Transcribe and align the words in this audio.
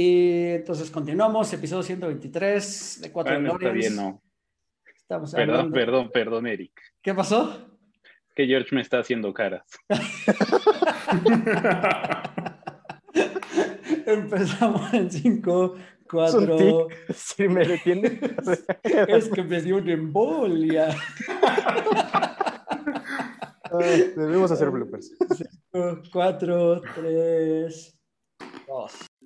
Y 0.00 0.50
entonces 0.50 0.92
continuamos, 0.92 1.52
episodio 1.52 1.82
123 1.82 3.00
de 3.02 3.10
4 3.10 3.34
bueno, 3.34 3.52
Está 3.54 3.70
bien, 3.70 3.96
no. 3.96 4.22
Estamos 4.96 5.32
perdón, 5.32 5.50
hablando- 5.56 5.74
perdón, 5.74 6.10
perdón, 6.12 6.46
Eric. 6.46 6.80
¿Qué 7.02 7.12
pasó? 7.14 7.68
Que 8.36 8.46
George 8.46 8.72
me 8.76 8.82
está 8.82 9.00
haciendo 9.00 9.34
caras. 9.34 9.64
Empezamos 14.06 14.94
en 14.94 15.10
5, 15.10 15.74
Es 15.76 16.34
un 16.34 16.46
4. 16.46 16.86
tic. 16.86 17.14
Sí, 17.16 17.48
me 17.48 17.66
detiene. 17.66 18.20
Es 19.08 19.28
que 19.28 19.42
me 19.42 19.60
dio 19.60 19.78
una 19.78 19.92
embolia. 19.94 20.96
Ay, 23.72 24.12
Debemos 24.16 24.52
hacer 24.52 24.70
bloopers. 24.70 25.12
4, 26.12 26.82
3, 26.94 27.98
2. 28.68 29.07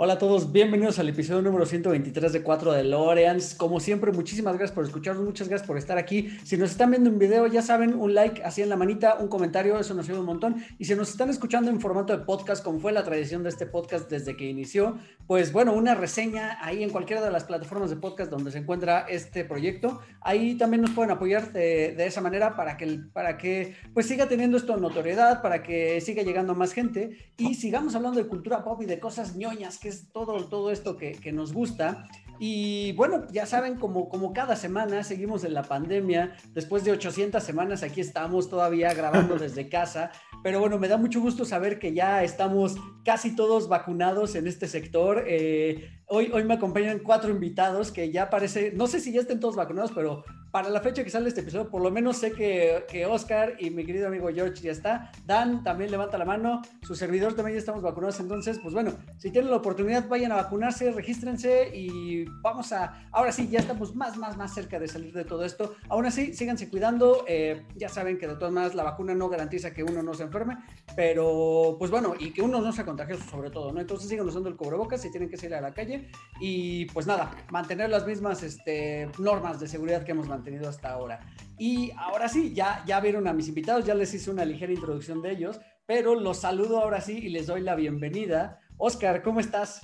Hola 0.00 0.12
a 0.12 0.18
todos, 0.18 0.52
bienvenidos 0.52 1.00
al 1.00 1.08
episodio 1.08 1.42
número 1.42 1.66
123 1.66 2.32
de 2.32 2.44
4 2.44 2.72
de 2.72 2.84
Loreans. 2.84 3.56
Como 3.56 3.80
siempre, 3.80 4.12
muchísimas 4.12 4.54
gracias 4.54 4.72
por 4.72 4.84
escucharnos, 4.84 5.24
muchas 5.24 5.48
gracias 5.48 5.66
por 5.66 5.76
estar 5.76 5.98
aquí. 5.98 6.38
Si 6.44 6.56
nos 6.56 6.70
están 6.70 6.92
viendo 6.92 7.10
en 7.10 7.18
video, 7.18 7.48
ya 7.48 7.62
saben, 7.62 7.94
un 7.94 8.14
like 8.14 8.40
así 8.44 8.62
en 8.62 8.68
la 8.68 8.76
manita, 8.76 9.16
un 9.18 9.26
comentario, 9.26 9.76
eso 9.76 9.94
nos 9.94 10.06
ayuda 10.06 10.20
un 10.20 10.26
montón. 10.26 10.64
Y 10.78 10.84
si 10.84 10.94
nos 10.94 11.10
están 11.10 11.30
escuchando 11.30 11.68
en 11.68 11.80
formato 11.80 12.16
de 12.16 12.24
podcast, 12.24 12.62
como 12.62 12.78
fue 12.78 12.92
la 12.92 13.02
tradición 13.02 13.42
de 13.42 13.48
este 13.48 13.66
podcast 13.66 14.08
desde 14.08 14.36
que 14.36 14.44
inició, 14.48 15.00
pues 15.26 15.52
bueno, 15.52 15.72
una 15.72 15.96
reseña 15.96 16.64
ahí 16.64 16.84
en 16.84 16.90
cualquiera 16.90 17.20
de 17.20 17.32
las 17.32 17.42
plataformas 17.42 17.90
de 17.90 17.96
podcast 17.96 18.30
donde 18.30 18.52
se 18.52 18.58
encuentra 18.58 19.00
este 19.08 19.44
proyecto. 19.44 19.98
Ahí 20.20 20.54
también 20.54 20.82
nos 20.82 20.92
pueden 20.92 21.10
apoyar 21.10 21.52
de, 21.52 21.96
de 21.96 22.06
esa 22.06 22.20
manera 22.20 22.54
para 22.54 22.76
que, 22.76 23.00
para 23.12 23.36
que 23.36 23.74
pues 23.94 24.06
siga 24.06 24.28
teniendo 24.28 24.58
esto 24.58 24.76
notoriedad, 24.76 25.42
para 25.42 25.64
que 25.64 26.00
siga 26.00 26.22
llegando 26.22 26.52
a 26.52 26.54
más 26.54 26.72
gente 26.72 27.32
y 27.36 27.56
sigamos 27.56 27.96
hablando 27.96 28.22
de 28.22 28.28
cultura 28.28 28.62
pop 28.62 28.80
y 28.80 28.86
de 28.86 29.00
cosas 29.00 29.34
ñoñas, 29.34 29.78
que 29.78 29.87
es 29.88 30.10
todo, 30.12 30.44
todo 30.48 30.70
esto 30.70 30.96
que, 30.96 31.12
que 31.12 31.32
nos 31.32 31.52
gusta. 31.52 32.08
Y 32.40 32.92
bueno, 32.92 33.26
ya 33.32 33.46
saben, 33.46 33.76
como, 33.76 34.08
como 34.08 34.32
cada 34.32 34.54
semana 34.54 35.02
seguimos 35.02 35.42
en 35.42 35.54
la 35.54 35.64
pandemia, 35.64 36.36
después 36.54 36.84
de 36.84 36.92
800 36.92 37.42
semanas 37.42 37.82
aquí 37.82 38.00
estamos 38.00 38.48
todavía 38.48 38.94
grabando 38.94 39.36
desde 39.38 39.68
casa, 39.68 40.12
pero 40.44 40.60
bueno, 40.60 40.78
me 40.78 40.86
da 40.86 40.96
mucho 40.96 41.20
gusto 41.20 41.44
saber 41.44 41.80
que 41.80 41.92
ya 41.92 42.22
estamos 42.22 42.76
casi 43.04 43.34
todos 43.34 43.68
vacunados 43.68 44.36
en 44.36 44.46
este 44.46 44.68
sector. 44.68 45.24
Eh, 45.26 45.90
hoy, 46.06 46.30
hoy 46.32 46.44
me 46.44 46.54
acompañan 46.54 47.00
cuatro 47.00 47.30
invitados 47.30 47.90
que 47.90 48.12
ya 48.12 48.30
parece, 48.30 48.72
no 48.72 48.86
sé 48.86 49.00
si 49.00 49.12
ya 49.12 49.20
estén 49.20 49.40
todos 49.40 49.56
vacunados, 49.56 49.90
pero 49.92 50.22
para 50.50 50.70
la 50.70 50.80
fecha 50.80 51.04
que 51.04 51.10
sale 51.10 51.28
este 51.28 51.42
episodio, 51.42 51.68
por 51.68 51.82
lo 51.82 51.90
menos 51.90 52.16
sé 52.16 52.32
que, 52.32 52.84
que 52.88 53.04
Oscar 53.06 53.56
y 53.58 53.70
mi 53.70 53.84
querido 53.84 54.08
amigo 54.08 54.28
George 54.32 54.62
ya 54.62 54.72
está. 54.72 55.10
Dan 55.26 55.62
también 55.62 55.90
levanta 55.90 56.16
la 56.16 56.24
mano. 56.24 56.62
Su 56.82 56.94
servidor 56.94 57.34
también 57.34 57.56
ya 57.56 57.60
estamos 57.60 57.82
vacunados. 57.82 58.18
Entonces, 58.20 58.58
pues 58.62 58.72
bueno, 58.72 58.92
si 59.18 59.30
tienen 59.30 59.50
la 59.50 59.58
oportunidad, 59.58 60.08
vayan 60.08 60.32
a 60.32 60.36
vacunarse, 60.36 60.90
regístrense 60.92 61.76
y 61.76 62.24
vamos 62.42 62.72
a. 62.72 63.08
Ahora 63.12 63.30
sí, 63.30 63.48
ya 63.48 63.60
estamos 63.60 63.94
más, 63.94 64.16
más, 64.16 64.36
más 64.36 64.54
cerca 64.54 64.78
de 64.78 64.88
salir 64.88 65.12
de 65.12 65.24
todo 65.24 65.44
esto. 65.44 65.74
Aún 65.88 66.06
así, 66.06 66.32
síganse 66.32 66.70
cuidando. 66.70 67.24
Eh, 67.28 67.66
ya 67.76 67.90
saben 67.90 68.18
que 68.18 68.26
de 68.26 68.36
todas 68.36 68.52
maneras 68.52 68.74
la 68.74 68.84
vacuna 68.84 69.14
no 69.14 69.28
garantiza 69.28 69.72
que 69.74 69.84
uno 69.84 70.02
no 70.02 70.14
se 70.14 70.22
enferme, 70.22 70.56
pero 70.96 71.76
pues 71.78 71.90
bueno, 71.90 72.14
y 72.18 72.32
que 72.32 72.40
uno 72.40 72.60
no 72.60 72.72
se 72.72 72.84
contagie 72.84 73.18
sobre 73.18 73.50
todo, 73.50 73.72
¿no? 73.72 73.80
Entonces 73.80 74.08
sigan 74.08 74.26
usando 74.26 74.48
el 74.48 74.56
cubrebocas 74.56 75.02
si 75.02 75.10
tienen 75.10 75.28
que 75.28 75.36
salir 75.36 75.56
a 75.56 75.60
la 75.60 75.74
calle 75.74 76.08
y 76.40 76.86
pues 76.86 77.06
nada, 77.06 77.30
mantener 77.50 77.90
las 77.90 78.06
mismas 78.06 78.42
este, 78.42 79.10
normas 79.18 79.60
de 79.60 79.68
seguridad 79.68 80.04
que 80.04 80.12
hemos 80.12 80.26
mantenido 80.26 80.37
hasta 80.66 80.92
ahora. 80.92 81.20
Y 81.58 81.90
ahora 81.96 82.28
sí, 82.28 82.52
ya, 82.54 82.82
ya 82.86 83.00
vieron 83.00 83.26
a 83.26 83.32
mis 83.32 83.48
invitados, 83.48 83.84
ya 83.84 83.94
les 83.94 84.12
hice 84.14 84.30
una 84.30 84.44
ligera 84.44 84.72
introducción 84.72 85.22
de 85.22 85.32
ellos, 85.32 85.60
pero 85.86 86.14
los 86.14 86.38
saludo 86.38 86.80
ahora 86.80 87.00
sí 87.00 87.18
y 87.18 87.28
les 87.28 87.46
doy 87.46 87.62
la 87.62 87.74
bienvenida. 87.74 88.60
Oscar, 88.76 89.22
¿cómo 89.22 89.40
estás? 89.40 89.82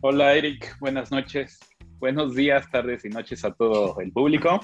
Hola, 0.00 0.34
Eric. 0.34 0.78
Buenas 0.80 1.10
noches. 1.10 1.58
Buenos 1.98 2.34
días, 2.34 2.70
tardes 2.70 3.04
y 3.04 3.08
noches 3.08 3.44
a 3.44 3.52
todo 3.52 4.00
el 4.00 4.12
público. 4.12 4.60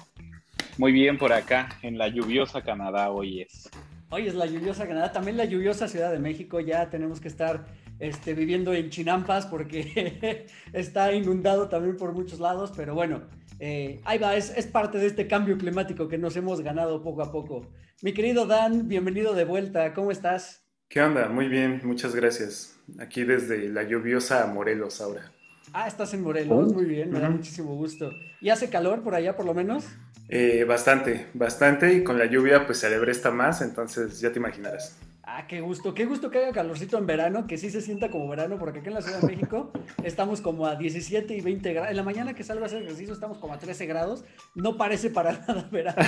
Muy 0.79 0.93
bien 0.93 1.19
por 1.19 1.33
acá, 1.33 1.69
en 1.83 1.99
la 1.99 2.09
lluviosa 2.09 2.63
Canadá 2.63 3.11
hoy 3.11 3.43
es. 3.43 3.71
Hoy 4.11 4.27
es 4.27 4.35
la 4.35 4.47
lluviosa 4.47 4.87
Canadá, 4.87 5.13
también 5.13 5.37
la 5.37 5.45
lluviosa 5.45 5.89
Ciudad 5.89 6.13
de 6.13 6.19
México. 6.19 6.61
Ya 6.61 6.91
tenemos 6.91 7.21
que 7.21 7.29
estar 7.29 7.67
este, 7.99 8.35
viviendo 8.35 8.73
en 8.73 8.91
Chinampas 8.91 9.47
porque 9.47 10.47
está 10.73 11.13
inundado 11.13 11.69
también 11.69 11.97
por 11.97 12.13
muchos 12.13 12.41
lados, 12.41 12.73
pero 12.77 12.95
bueno, 12.95 13.23
eh, 13.65 14.01
ahí 14.05 14.19
va, 14.19 14.35
es, 14.35 14.53
es 14.57 14.67
parte 14.67 14.99
de 14.99 15.07
este 15.07 15.29
cambio 15.29 15.57
climático 15.57 16.09
que 16.09 16.19
nos 16.19 16.35
hemos 16.37 16.61
ganado 16.63 17.01
poco 17.01 17.23
a 17.23 17.31
poco. 17.31 17.71
Mi 18.03 18.13
querido 18.13 18.45
Dan, 18.45 18.89
bienvenido 18.89 19.35
de 19.35 19.45
vuelta, 19.45 19.95
¿cómo 19.95 20.11
estás? 20.11 20.65
¿Qué 20.89 21.01
onda? 21.01 21.29
Muy 21.29 21.47
bien, 21.47 21.81
muchas 21.85 22.13
gracias. 22.13 22.77
Aquí 22.99 23.23
desde 23.23 23.69
la 23.69 23.85
lluviosa 23.85 24.45
Morelos 24.49 25.01
ahora. 25.01 25.31
Ah, 25.73 25.87
estás 25.87 26.13
en 26.13 26.23
Morelos, 26.23 26.71
Oh. 26.71 26.75
muy 26.75 26.87
bien, 26.87 27.13
me 27.13 27.21
da 27.21 27.31
muchísimo 27.31 27.77
gusto. 27.77 28.11
¿Y 28.41 28.51
hace 28.51 28.69
calor 28.69 29.03
por 29.05 29.15
allá 29.15 29.37
por 29.37 29.47
lo 29.47 29.55
menos? 29.55 29.85
Eh, 30.29 30.65
bastante, 30.65 31.29
bastante 31.33 31.95
y 31.95 32.03
con 32.03 32.19
la 32.19 32.27
lluvia 32.27 32.67
pues 32.67 32.79
se 32.79 32.89
alebresta 32.89 33.31
más, 33.31 33.63
entonces 33.63 34.21
ya 34.21 34.33
te 34.33 34.41
imaginarás. 34.41 34.99
Ah, 35.25 35.47
qué 35.47 35.61
gusto, 35.61 35.95
qué 35.95 36.05
gusto 36.05 36.31
que 36.31 36.39
haga 36.39 36.53
calorcito 36.53 36.99
en 36.99 37.07
verano, 37.07 37.47
que 37.47 37.57
sí 37.57 37.71
se 37.71 37.81
sienta 37.81 38.11
como 38.11 38.29
verano, 38.29 38.59
porque 38.59 38.81
aquí 38.81 38.89
en 38.89 38.95
la 38.95 39.03
Ciudad 39.03 39.21
de 39.21 39.29
México 39.29 39.71
estamos 40.03 40.41
como 40.41 40.67
a 40.67 40.75
17 40.75 41.37
y 41.37 41.41
20 41.41 41.73
grados. 41.73 41.91
En 41.91 41.97
la 41.97 42.03
mañana 42.03 42.35
que 42.35 42.43
salgo 42.43 42.65
a 42.65 42.67
hacer 42.67 42.83
ejercicio 42.83 43.15
estamos 43.15 43.39
como 43.39 43.53
a 43.53 43.59
13 43.59 43.87
grados. 43.87 44.25
No 44.57 44.77
parece 44.77 45.11
para 45.11 45.33
nada 45.47 45.69
verano, 45.71 46.03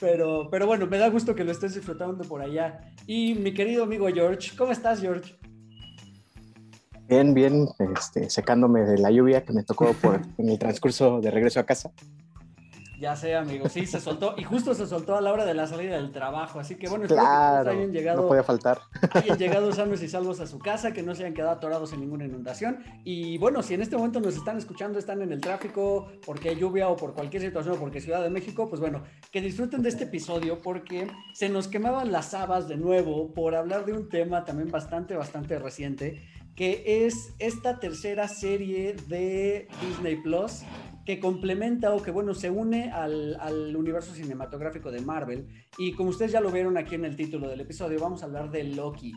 pero, 0.00 0.48
pero 0.50 0.66
bueno, 0.66 0.86
me 0.86 0.96
da 0.96 1.10
gusto 1.10 1.34
que 1.34 1.44
lo 1.44 1.52
estés 1.52 1.74
disfrutando 1.74 2.24
por 2.24 2.40
allá. 2.40 2.80
Y 3.06 3.34
mi 3.34 3.52
querido 3.52 3.84
amigo 3.84 4.08
George, 4.08 4.56
¿cómo 4.56 4.72
estás, 4.72 5.02
George? 5.02 5.36
Bien, 7.08 7.34
bien, 7.34 7.68
este, 7.94 8.30
secándome 8.30 8.80
de 8.80 8.96
la 8.98 9.10
lluvia 9.10 9.44
que 9.44 9.52
me 9.52 9.64
tocó 9.64 9.92
por, 9.92 10.22
en 10.38 10.48
el 10.48 10.58
transcurso 10.58 11.20
de 11.20 11.30
regreso 11.30 11.60
a 11.60 11.64
casa. 11.64 11.92
Ya 12.98 13.14
sé, 13.14 13.34
amigo, 13.34 13.68
sí, 13.68 13.86
se 13.86 14.00
soltó, 14.00 14.34
y 14.38 14.44
justo 14.44 14.74
se 14.74 14.86
soltó 14.86 15.16
a 15.16 15.20
la 15.20 15.30
hora 15.30 15.44
de 15.44 15.52
la 15.52 15.66
salida 15.66 15.96
del 15.96 16.12
trabajo, 16.12 16.60
así 16.60 16.76
que 16.76 16.88
bueno, 16.88 17.04
espero 17.04 17.20
que 17.20 17.26
Claro, 17.26 17.64
todos 17.64 17.76
hayan 17.76 17.92
llegado 17.92 18.22
no 18.22 18.28
podía 18.28 18.42
faltar. 18.42 18.80
hayan 19.12 19.38
llegado 19.38 19.72
sanos 19.72 20.02
y 20.02 20.08
salvos 20.08 20.40
a 20.40 20.46
su 20.46 20.58
casa, 20.58 20.92
que 20.92 21.02
no 21.02 21.14
se 21.14 21.24
hayan 21.24 21.34
quedado 21.34 21.52
atorados 21.52 21.92
en 21.92 22.00
ninguna 22.00 22.24
inundación. 22.24 22.78
Y 23.04 23.36
bueno, 23.36 23.62
si 23.62 23.74
en 23.74 23.82
este 23.82 23.96
momento 23.96 24.20
nos 24.20 24.34
están 24.36 24.56
escuchando, 24.56 24.98
están 24.98 25.20
en 25.20 25.30
el 25.30 25.42
tráfico, 25.42 26.08
porque 26.24 26.50
hay 26.50 26.56
lluvia 26.56 26.88
o 26.88 26.96
por 26.96 27.12
cualquier 27.12 27.42
situación, 27.42 27.74
o 27.76 27.78
porque 27.78 28.00
Ciudad 28.00 28.22
de 28.22 28.30
México, 28.30 28.68
pues 28.68 28.80
bueno, 28.80 29.02
que 29.30 29.42
disfruten 29.42 29.82
de 29.82 29.90
este 29.90 30.04
episodio, 30.04 30.62
porque 30.62 31.06
se 31.34 31.50
nos 31.50 31.68
quemaban 31.68 32.12
las 32.12 32.32
habas 32.32 32.66
de 32.66 32.76
nuevo 32.76 33.34
por 33.34 33.54
hablar 33.54 33.84
de 33.84 33.92
un 33.92 34.08
tema 34.08 34.44
también 34.44 34.70
bastante, 34.70 35.14
bastante 35.14 35.58
reciente, 35.58 36.22
que 36.54 37.04
es 37.04 37.34
esta 37.38 37.78
tercera 37.78 38.26
serie 38.28 38.96
de 39.08 39.68
Disney 39.82 40.16
Plus 40.16 40.62
que 41.06 41.20
complementa 41.20 41.94
o 41.94 42.02
que, 42.02 42.10
bueno, 42.10 42.34
se 42.34 42.50
une 42.50 42.90
al, 42.90 43.36
al 43.40 43.76
universo 43.76 44.12
cinematográfico 44.12 44.90
de 44.90 45.00
Marvel. 45.00 45.46
Y 45.78 45.92
como 45.92 46.10
ustedes 46.10 46.32
ya 46.32 46.40
lo 46.40 46.50
vieron 46.50 46.76
aquí 46.76 46.96
en 46.96 47.04
el 47.04 47.14
título 47.14 47.48
del 47.48 47.60
episodio, 47.60 48.00
vamos 48.00 48.22
a 48.22 48.26
hablar 48.26 48.50
de 48.50 48.64
Loki. 48.64 49.12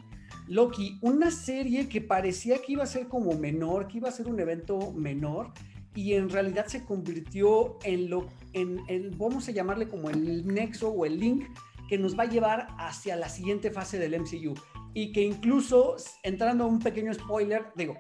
Loki, 0.48 1.00
una 1.02 1.32
serie 1.32 1.90
que 1.90 2.00
parecía 2.00 2.62
que 2.62 2.74
iba 2.74 2.84
a 2.84 2.88
ser 2.88 3.08
como 3.08 3.34
menor, 3.34 3.88
que 3.88 3.98
iba 3.98 4.08
a 4.08 4.12
ser 4.12 4.28
un 4.28 4.40
evento 4.40 4.92
menor, 4.92 5.52
y 5.96 6.14
en 6.14 6.30
realidad 6.30 6.68
se 6.68 6.86
convirtió 6.86 7.80
en 7.84 8.10
lo, 8.10 8.28
en, 8.54 8.78
vamos 9.18 9.50
a 9.50 9.52
llamarle 9.52 9.88
como 9.88 10.12
el 10.12 10.46
nexo 10.46 10.90
o 10.90 11.06
el 11.06 11.20
link 11.20 11.46
que 11.90 11.98
nos 11.98 12.18
va 12.18 12.24
a 12.24 12.30
llevar 12.30 12.68
hacia 12.78 13.16
la 13.16 13.30
siguiente 13.30 13.72
fase 13.72 13.98
del 13.98 14.20
MCU. 14.20 14.54
Y 14.94 15.12
que 15.12 15.24
incluso, 15.24 15.96
entrando 16.22 16.66
a 16.66 16.68
un 16.68 16.80
pequeño 16.80 17.12
spoiler, 17.14 17.66
digo, 17.76 17.98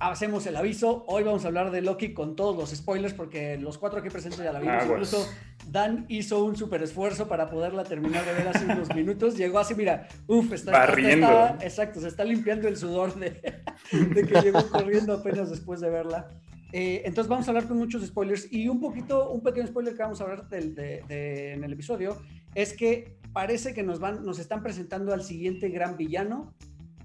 hacemos 0.00 0.46
el 0.46 0.56
aviso. 0.56 1.04
Hoy 1.08 1.22
vamos 1.24 1.44
a 1.44 1.48
hablar 1.48 1.70
de 1.70 1.82
Loki 1.82 2.12
con 2.12 2.36
todos 2.36 2.56
los 2.56 2.70
spoilers 2.70 3.14
porque 3.14 3.56
los 3.58 3.78
cuatro 3.78 4.00
aquí 4.00 4.10
presentes 4.10 4.40
ya 4.40 4.52
la 4.52 4.60
vimos. 4.60 4.74
Aguas. 4.82 4.90
Incluso 4.90 5.28
Dan 5.70 6.06
hizo 6.08 6.44
un 6.44 6.56
súper 6.56 6.82
esfuerzo 6.82 7.28
para 7.28 7.50
poderla 7.50 7.84
terminar 7.84 8.24
de 8.24 8.32
ver 8.32 8.48
hace 8.48 8.64
unos 8.64 8.94
minutos. 8.94 9.36
Llegó 9.36 9.58
así, 9.58 9.74
mira, 9.74 10.08
uff, 10.26 10.52
está, 10.52 10.72
Barriendo. 10.72 11.26
está- 11.26 11.58
exacto, 11.64 12.00
se 12.00 12.08
está 12.08 12.24
limpiando 12.24 12.68
el 12.68 12.76
sudor 12.76 13.14
de, 13.18 13.40
de 13.92 14.26
que 14.26 14.40
llegó 14.40 14.66
corriendo 14.70 15.12
apenas 15.14 15.50
después 15.50 15.80
de 15.80 15.90
verla. 15.90 16.30
Eh, 16.72 17.02
entonces 17.06 17.28
vamos 17.28 17.46
a 17.48 17.50
hablar 17.50 17.66
con 17.66 17.78
muchos 17.78 18.04
spoilers 18.06 18.52
y 18.52 18.68
un 18.68 18.78
poquito, 18.80 19.30
un 19.30 19.42
pequeño 19.42 19.66
spoiler 19.66 19.94
que 19.94 20.02
vamos 20.02 20.20
a 20.20 20.24
hablar 20.24 20.48
de- 20.48 21.52
en 21.54 21.64
el 21.64 21.72
episodio 21.72 22.18
es 22.54 22.74
que 22.74 23.16
parece 23.32 23.72
que 23.74 23.82
nos 23.82 24.00
van, 24.00 24.24
nos 24.24 24.38
están 24.38 24.62
presentando 24.62 25.12
al 25.14 25.22
siguiente 25.22 25.68
gran 25.70 25.96
villano 25.96 26.54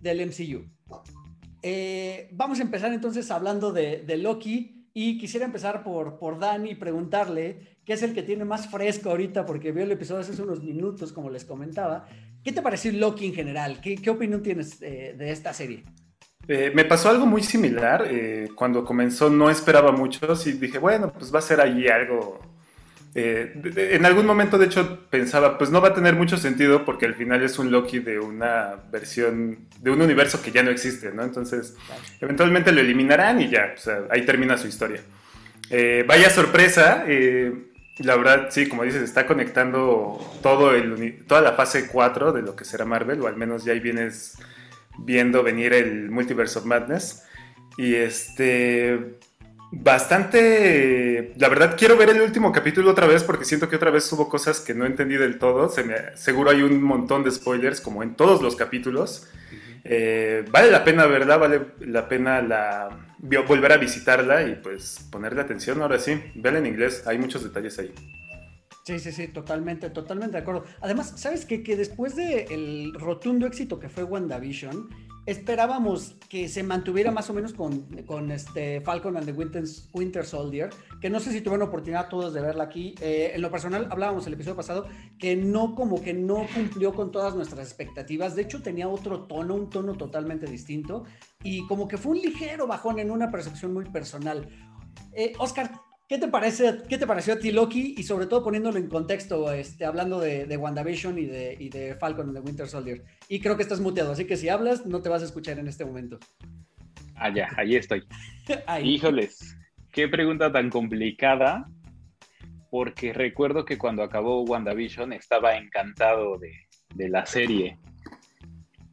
del 0.02 0.20
MCU. 0.22 0.66
Eh, 1.64 2.30
vamos 2.34 2.60
a 2.60 2.64
empezar 2.64 2.94
entonces 2.94 3.32
hablando 3.32 3.72
de, 3.72 4.04
Loki 4.18 4.90
Y 4.94 5.18
quisiera 5.18 5.46
empezar 5.46 5.84
por, 5.84 6.20
por 6.20 6.38
Dani 6.38 6.72
y 6.72 6.76
preguntarle, 6.76 7.80
qué 7.86 7.94
es 7.94 8.04
el 8.04 8.14
que 8.14 8.22
tiene 8.22 8.46
más 8.46 8.70
fresco 8.70 9.10
ahorita, 9.10 9.46
porque 9.46 9.72
vio 9.72 9.84
el 9.84 9.92
episodio 9.92 10.22
hace 10.22 10.40
unos 10.42 10.62
minutos, 10.62 11.12
como 11.12 11.30
les 11.30 11.46
comentaba. 11.46 12.06
¿Qué 12.44 12.52
te 12.52 12.62
pareció 12.62 12.92
Loki 12.92 13.26
en 13.28 13.34
general? 13.34 13.80
¿Qué, 13.82 13.96
qué 13.96 14.10
opinión 14.10 14.44
tienes 14.44 14.82
eh, 14.82 15.16
de 15.18 15.32
esta 15.32 15.54
serie? 15.54 15.84
Eh, 16.48 16.72
me 16.76 16.84
pasó 16.86 17.10
algo 17.10 17.26
muy 17.26 17.42
similar. 17.42 18.06
Eh, 18.10 18.50
cuando 18.56 18.84
comenzó 18.84 19.30
no 19.30 19.50
esperaba 19.50 19.92
mucho 19.92 20.20
y 20.46 20.52
dije, 20.54 20.78
bueno, 20.78 21.12
pues 21.12 21.34
va 21.34 21.40
a 21.40 21.44
ser 21.44 21.62
allí 21.62 21.88
algo... 21.88 22.40
en 23.16 24.06
algún 24.06 24.26
momento, 24.26 24.58
de 24.58 24.66
hecho, 24.66 25.08
pensaba, 25.10 25.58
pues 25.58 25.70
no 25.70 25.82
va 25.82 25.90
a 25.90 25.94
tener 25.94 26.16
mucho 26.16 26.38
sentido 26.38 26.84
porque 26.84 27.06
al 27.06 27.16
final 27.16 27.44
es 27.44 27.60
un 27.60 27.72
Loki 27.72 28.00
de 28.00 28.20
una 28.20 28.76
versión, 28.92 29.68
de 29.80 29.92
un 29.92 30.02
universo 30.02 30.42
que 30.42 30.52
ya 30.52 30.64
no 30.64 30.72
existe, 30.72 31.12
¿no? 31.12 31.24
Entonces, 31.24 31.76
eventualmente 32.20 32.72
lo 32.72 32.82
eliminarán 32.82 33.40
y 33.42 33.50
ya, 33.50 33.76
o 33.76 34.12
ahí 34.12 34.26
termina 34.26 34.58
su 34.58 34.68
historia. 34.68 35.02
vaya 36.08 36.30
sorpresa, 36.30 37.06
la 38.00 38.16
verdad, 38.16 38.48
sí, 38.50 38.68
como 38.68 38.84
dices, 38.84 39.04
está 39.04 39.28
conectando 39.28 40.20
todo 40.42 40.74
el, 40.74 41.24
toda 41.28 41.42
la 41.42 41.54
fase 41.54 41.88
4 41.88 42.32
de 42.32 42.42
lo 42.42 42.56
que 42.56 42.66
será 42.66 42.86
Marvel, 42.86 43.22
o 43.22 43.28
al 43.28 43.38
menos 43.38 43.64
ya 43.66 43.74
ahí 43.74 43.80
vienes 43.80 44.38
viendo 44.98 45.44
venir 45.44 45.74
el 45.74 46.10
Multiverse 46.10 46.60
of 46.60 46.66
Madness. 46.66 47.24
Y 47.78 47.96
este. 47.96 49.18
Bastante. 49.76 51.34
La 51.38 51.50
verdad, 51.50 51.76
quiero 51.76 51.98
ver 51.98 52.10
el 52.10 52.22
último 52.22 52.52
capítulo 52.52 52.92
otra 52.92 53.08
vez 53.08 53.24
porque 53.24 53.44
siento 53.44 53.68
que 53.70 53.76
otra 53.76 53.90
vez 53.90 54.12
hubo 54.14 54.30
cosas 54.30 54.60
que 54.60 54.76
no 54.76 54.86
entendí 54.86 55.16
del 55.16 55.40
todo. 55.40 55.68
Se 55.68 55.84
me, 55.84 56.16
seguro 56.16 56.52
hay 56.52 56.62
un 56.62 56.84
montón 56.84 57.24
de 57.24 57.32
spoilers, 57.32 57.82
como 57.82 58.04
en 58.04 58.14
todos 58.14 58.44
los 58.44 58.56
capítulos. 58.56 59.28
Eh, 59.84 60.46
vale 60.52 60.70
la 60.70 60.84
pena 60.84 61.08
verla, 61.08 61.38
vale 61.38 61.62
la 61.80 62.08
pena 62.08 62.44
la, 62.44 63.16
volver 63.48 63.72
a 63.72 63.78
visitarla 63.78 64.44
y 64.44 64.56
pues 64.56 65.08
ponerle 65.12 65.42
atención. 65.42 65.82
Ahora 65.82 65.98
sí, 65.98 66.22
verla 66.36 66.60
en 66.60 66.68
inglés, 66.68 67.08
hay 67.08 67.18
muchos 67.18 67.44
detalles 67.44 67.80
ahí. 67.80 67.92
Sí, 68.86 69.00
sí, 69.00 69.12
sí, 69.12 69.30
totalmente, 69.30 69.90
totalmente 69.90 70.34
de 70.34 70.44
acuerdo. 70.44 70.66
Además, 70.82 71.14
¿sabes 71.16 71.46
qué? 71.46 71.64
Que 71.64 71.76
después 71.76 72.16
del 72.16 72.94
rotundo 72.94 73.48
éxito 73.48 73.80
que 73.80 73.90
fue 73.90 74.04
WandaVision, 74.04 74.88
esperábamos 75.26 76.16
que 76.30 76.48
se 76.48 76.64
mantuviera 76.64 77.12
más 77.12 77.30
o 77.30 77.34
menos 77.34 77.54
con, 77.54 77.82
con 78.06 78.32
este 78.32 78.82
Falcon 78.82 79.18
and 79.18 79.26
the 79.26 79.32
Winter, 79.32 80.26
Soldier, 80.26 80.70
que 81.00 81.10
no 81.10 81.20
sé 81.20 81.32
si 81.32 81.42
tuvieron 81.42 81.68
oportunidad 81.68 82.10
todos 82.10 82.34
de 82.34 82.42
verla 82.42 82.66
aquí. 82.66 82.96
Eh, 83.02 83.32
en 83.36 83.42
lo 83.42 83.50
personal, 83.50 83.88
hablábamos 83.90 84.28
el 84.28 84.34
episodio 84.34 84.56
pasado, 84.56 84.88
que 85.18 85.36
no, 85.36 85.76
como 85.76 86.02
que 86.02 86.14
no 86.14 86.46
cumplió 86.54 86.94
con 86.94 87.12
todas 87.12 87.36
nuestras 87.36 87.68
expectativas. 87.68 88.36
De 88.36 88.42
hecho, 88.42 88.62
tenía 88.62 88.88
otro 88.88 89.24
tono, 89.26 89.56
un 89.56 89.70
tono 89.70 89.94
totalmente 89.94 90.46
distinto, 90.46 91.06
y 91.44 91.66
como 91.68 91.88
que 91.88 91.98
fue 91.98 92.14
un 92.14 92.22
ligero 92.22 92.68
bajón 92.68 93.00
en 93.00 93.12
una 93.12 93.32
percepción 93.32 93.74
muy 93.74 93.86
personal. 93.86 94.50
Eh, 95.14 95.34
Oscar, 95.38 95.72
¿Qué 96.08 96.18
te, 96.18 96.28
parece, 96.28 96.80
¿Qué 96.90 96.98
te 96.98 97.08
pareció 97.08 97.34
a 97.34 97.40
ti 97.40 97.52
Loki? 97.52 97.96
Y 97.98 98.04
sobre 98.04 98.26
todo 98.26 98.44
poniéndolo 98.44 98.78
en 98.78 98.88
contexto, 98.88 99.52
este, 99.54 99.86
hablando 99.86 100.20
de, 100.20 100.46
de 100.46 100.58
WandaVision 100.58 101.18
y 101.18 101.26
de, 101.26 101.56
y 101.58 101.70
de 101.70 101.96
Falcon 101.96 102.30
y 102.30 102.34
de 102.34 102.40
Winter 102.42 102.68
Soldier. 102.68 103.04
Y 103.30 103.40
creo 103.40 103.56
que 103.56 103.64
estás 103.64 103.80
muteado, 103.80 104.12
así 104.12 104.26
que 104.26 104.36
si 104.36 104.50
hablas, 104.50 104.86
no 104.86 105.02
te 105.02 105.10
vas 105.10 105.22
a 105.22 105.26
escuchar 105.26 105.60
en 105.60 105.68
este 105.68 105.86
momento. 105.86 106.20
Ah, 107.16 107.34
ya, 107.34 107.50
ahí 107.56 107.78
estoy. 107.78 108.04
Híjoles, 108.84 109.58
qué 109.92 110.10
pregunta 110.10 110.52
tan 110.52 110.70
complicada, 110.70 111.70
porque 112.70 113.14
recuerdo 113.14 113.64
que 113.64 113.78
cuando 113.78 114.04
acabó 114.04 114.44
WandaVision 114.44 115.14
estaba 115.14 115.56
encantado 115.56 116.38
de, 116.38 116.52
de 116.96 117.10
la 117.10 117.26
serie. 117.26 117.80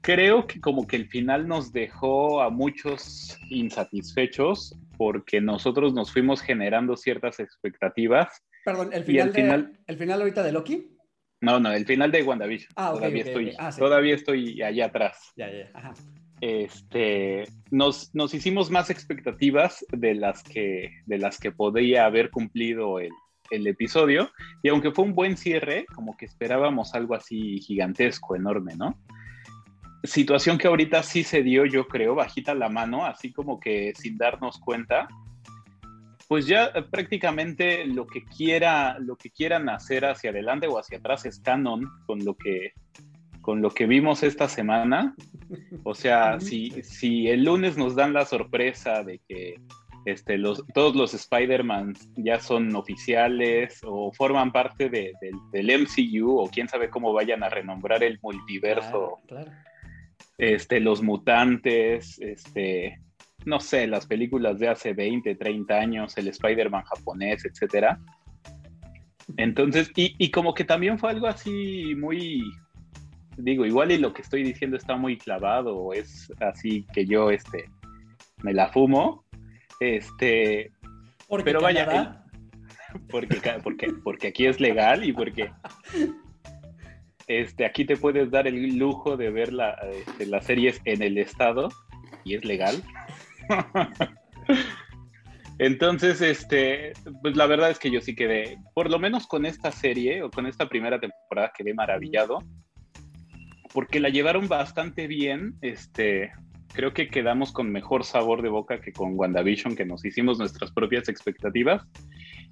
Creo 0.00 0.46
que 0.46 0.60
como 0.60 0.86
que 0.86 0.96
el 0.96 1.08
final 1.08 1.48
nos 1.48 1.72
dejó 1.72 2.40
a 2.40 2.50
muchos 2.50 3.36
insatisfechos 3.50 4.79
porque 5.00 5.41
nosotros 5.41 5.94
nos 5.94 6.12
fuimos 6.12 6.43
generando 6.43 6.94
ciertas 6.94 7.41
expectativas. 7.41 8.44
Perdón, 8.67 8.91
¿el 8.93 9.02
final, 9.05 9.32
final... 9.32 9.79
¿el 9.87 9.97
final 9.97 10.20
ahorita 10.20 10.43
de 10.43 10.52
Loki? 10.52 10.94
No, 11.41 11.58
no, 11.58 11.73
el 11.73 11.87
final 11.87 12.12
de 12.12 12.23
WandaVision. 12.23 12.70
Ah, 12.76 12.93
todavía, 12.93 13.23
estoy, 13.25 13.55
ah, 13.58 13.70
todavía 13.75 14.14
estoy 14.14 14.61
allá 14.61 14.85
atrás. 14.85 15.32
Ya, 15.37 15.50
ya, 15.50 15.70
ajá. 15.73 15.94
Este, 16.43 17.44
nos, 17.70 18.14
nos, 18.14 18.35
hicimos 18.35 18.70
más 18.70 18.91
expectativas 18.91 19.87
de 19.91 20.17
las 20.17 20.43
que, 20.43 20.91
de 21.06 21.17
las 21.17 21.38
que 21.38 21.50
podía 21.50 22.05
haber 22.05 22.29
cumplido 22.29 22.99
el, 23.00 23.12
el 23.50 23.67
episodio. 23.69 24.31
Y 24.62 24.69
aunque 24.69 24.91
fue 24.91 25.06
un 25.06 25.14
buen 25.14 25.38
cierre, 25.38 25.87
como 25.94 26.14
que 26.19 26.26
esperábamos 26.26 26.94
algo 26.94 27.14
así 27.14 27.58
gigantesco, 27.61 28.37
enorme, 28.37 28.76
¿no? 28.76 28.99
Situación 30.02 30.58
que 30.58 30.69
ahorita 30.69 31.02
sí 31.02 31.25
se 31.25 31.43
dio, 31.43 31.64
yo 31.64 31.87
creo, 31.87 32.14
bajita 32.14 32.55
la 32.55 32.69
mano, 32.69 33.05
así 33.05 33.32
como 33.32 33.61
que 33.61 33.93
sin 33.94 34.17
darnos 34.17 34.58
cuenta, 34.58 35.08
pues 36.29 36.47
ya 36.47 36.73
prácticamente 36.91 37.85
lo 37.85 38.06
que 38.06 38.25
quiera, 38.25 38.99
lo 38.99 39.17
que 39.17 39.31
quieran 39.31 39.69
hacer 39.69 40.05
hacia 40.05 40.31
adelante 40.31 40.69
o 40.69 40.79
hacia 40.79 40.99
atrás 40.99 41.26
es 41.26 41.41
canon 41.41 41.91
con 42.06 42.25
lo 42.25 42.37
que 42.37 42.73
con 43.41 43.62
lo 43.62 43.70
que 43.70 43.87
vimos 43.87 44.23
esta 44.23 44.49
semana. 44.49 45.14
O 45.82 45.94
sea, 45.94 46.38
si, 46.41 46.70
si 46.82 47.29
el 47.29 47.44
lunes 47.44 47.76
nos 47.76 47.97
dan 47.97 48.12
la 48.12 48.26
sorpresa 48.26 49.02
de 49.02 49.19
que 49.26 49.56
este, 50.05 50.38
los, 50.38 50.64
todos 50.75 50.94
los 50.94 51.14
Spider-Man 51.14 51.94
ya 52.17 52.38
son 52.38 52.75
oficiales 52.76 53.81
o 53.85 54.12
forman 54.12 54.52
parte 54.52 54.88
de, 54.88 55.12
del 55.52 55.81
MCU 55.81 56.38
o 56.38 56.49
quién 56.49 56.69
sabe 56.69 56.91
cómo 56.91 57.12
vayan 57.12 57.43
a 57.43 57.49
renombrar 57.49 58.02
el 58.05 58.19
multiverso 58.23 59.19
este, 60.40 60.81
los 60.81 61.02
mutantes, 61.02 62.19
este, 62.19 62.98
no 63.44 63.60
sé, 63.60 63.87
las 63.87 64.06
películas 64.06 64.58
de 64.58 64.69
hace 64.69 64.94
20, 64.94 65.34
30 65.34 65.75
años, 65.75 66.16
el 66.16 66.28
Spider-Man 66.28 66.84
japonés, 66.84 67.44
etcétera. 67.44 68.00
Entonces, 69.37 69.92
y, 69.94 70.31
como 70.31 70.54
que 70.54 70.64
también 70.64 70.98
fue 70.98 71.10
algo 71.10 71.26
así 71.26 71.94
muy, 71.94 72.42
digo, 73.37 73.66
igual 73.66 73.92
y 73.92 73.98
lo 73.98 74.14
que 74.14 74.22
estoy 74.22 74.42
diciendo 74.42 74.78
está 74.78 74.96
muy 74.96 75.19
clavado, 75.19 75.92
es 75.92 76.32
así 76.40 76.87
que 76.94 77.04
yo, 77.04 77.31
este, 77.31 77.66
me 78.42 78.54
la 78.54 78.69
fumo, 78.69 79.26
este, 79.78 80.72
pero 81.44 81.60
vaya, 81.60 82.25
porque, 83.10 83.37
porque, 83.62 83.88
porque 84.02 84.28
aquí 84.28 84.46
es 84.46 84.58
legal 84.58 85.04
y 85.04 85.12
porque 85.12 85.52
este, 87.30 87.64
aquí 87.64 87.84
te 87.84 87.96
puedes 87.96 88.28
dar 88.28 88.48
el 88.48 88.76
lujo 88.76 89.16
de 89.16 89.30
ver 89.30 89.52
la, 89.52 89.78
este, 89.92 90.26
las 90.26 90.46
series 90.46 90.80
en 90.84 91.00
el 91.00 91.16
estado 91.16 91.68
y 92.24 92.34
es 92.34 92.44
legal. 92.44 92.82
Entonces, 95.58 96.20
este, 96.22 96.92
pues 97.22 97.36
la 97.36 97.46
verdad 97.46 97.70
es 97.70 97.78
que 97.78 97.92
yo 97.92 98.00
sí 98.00 98.16
quedé, 98.16 98.58
por 98.74 98.90
lo 98.90 98.98
menos 98.98 99.28
con 99.28 99.46
esta 99.46 99.70
serie 99.70 100.24
o 100.24 100.30
con 100.30 100.46
esta 100.46 100.68
primera 100.68 100.98
temporada 100.98 101.52
quedé 101.56 101.72
maravillado, 101.72 102.40
porque 103.72 104.00
la 104.00 104.08
llevaron 104.08 104.48
bastante 104.48 105.06
bien, 105.06 105.54
este, 105.60 106.32
creo 106.72 106.92
que 106.92 107.10
quedamos 107.10 107.52
con 107.52 107.70
mejor 107.70 108.02
sabor 108.02 108.42
de 108.42 108.49
boca 108.49 108.80
que 108.80 108.92
con 108.92 109.16
WandaVision, 109.16 109.76
que 109.76 109.84
nos 109.84 110.04
hicimos 110.04 110.37
nuestras 110.40 110.72
propias 110.72 111.08
expectativas. 111.08 111.87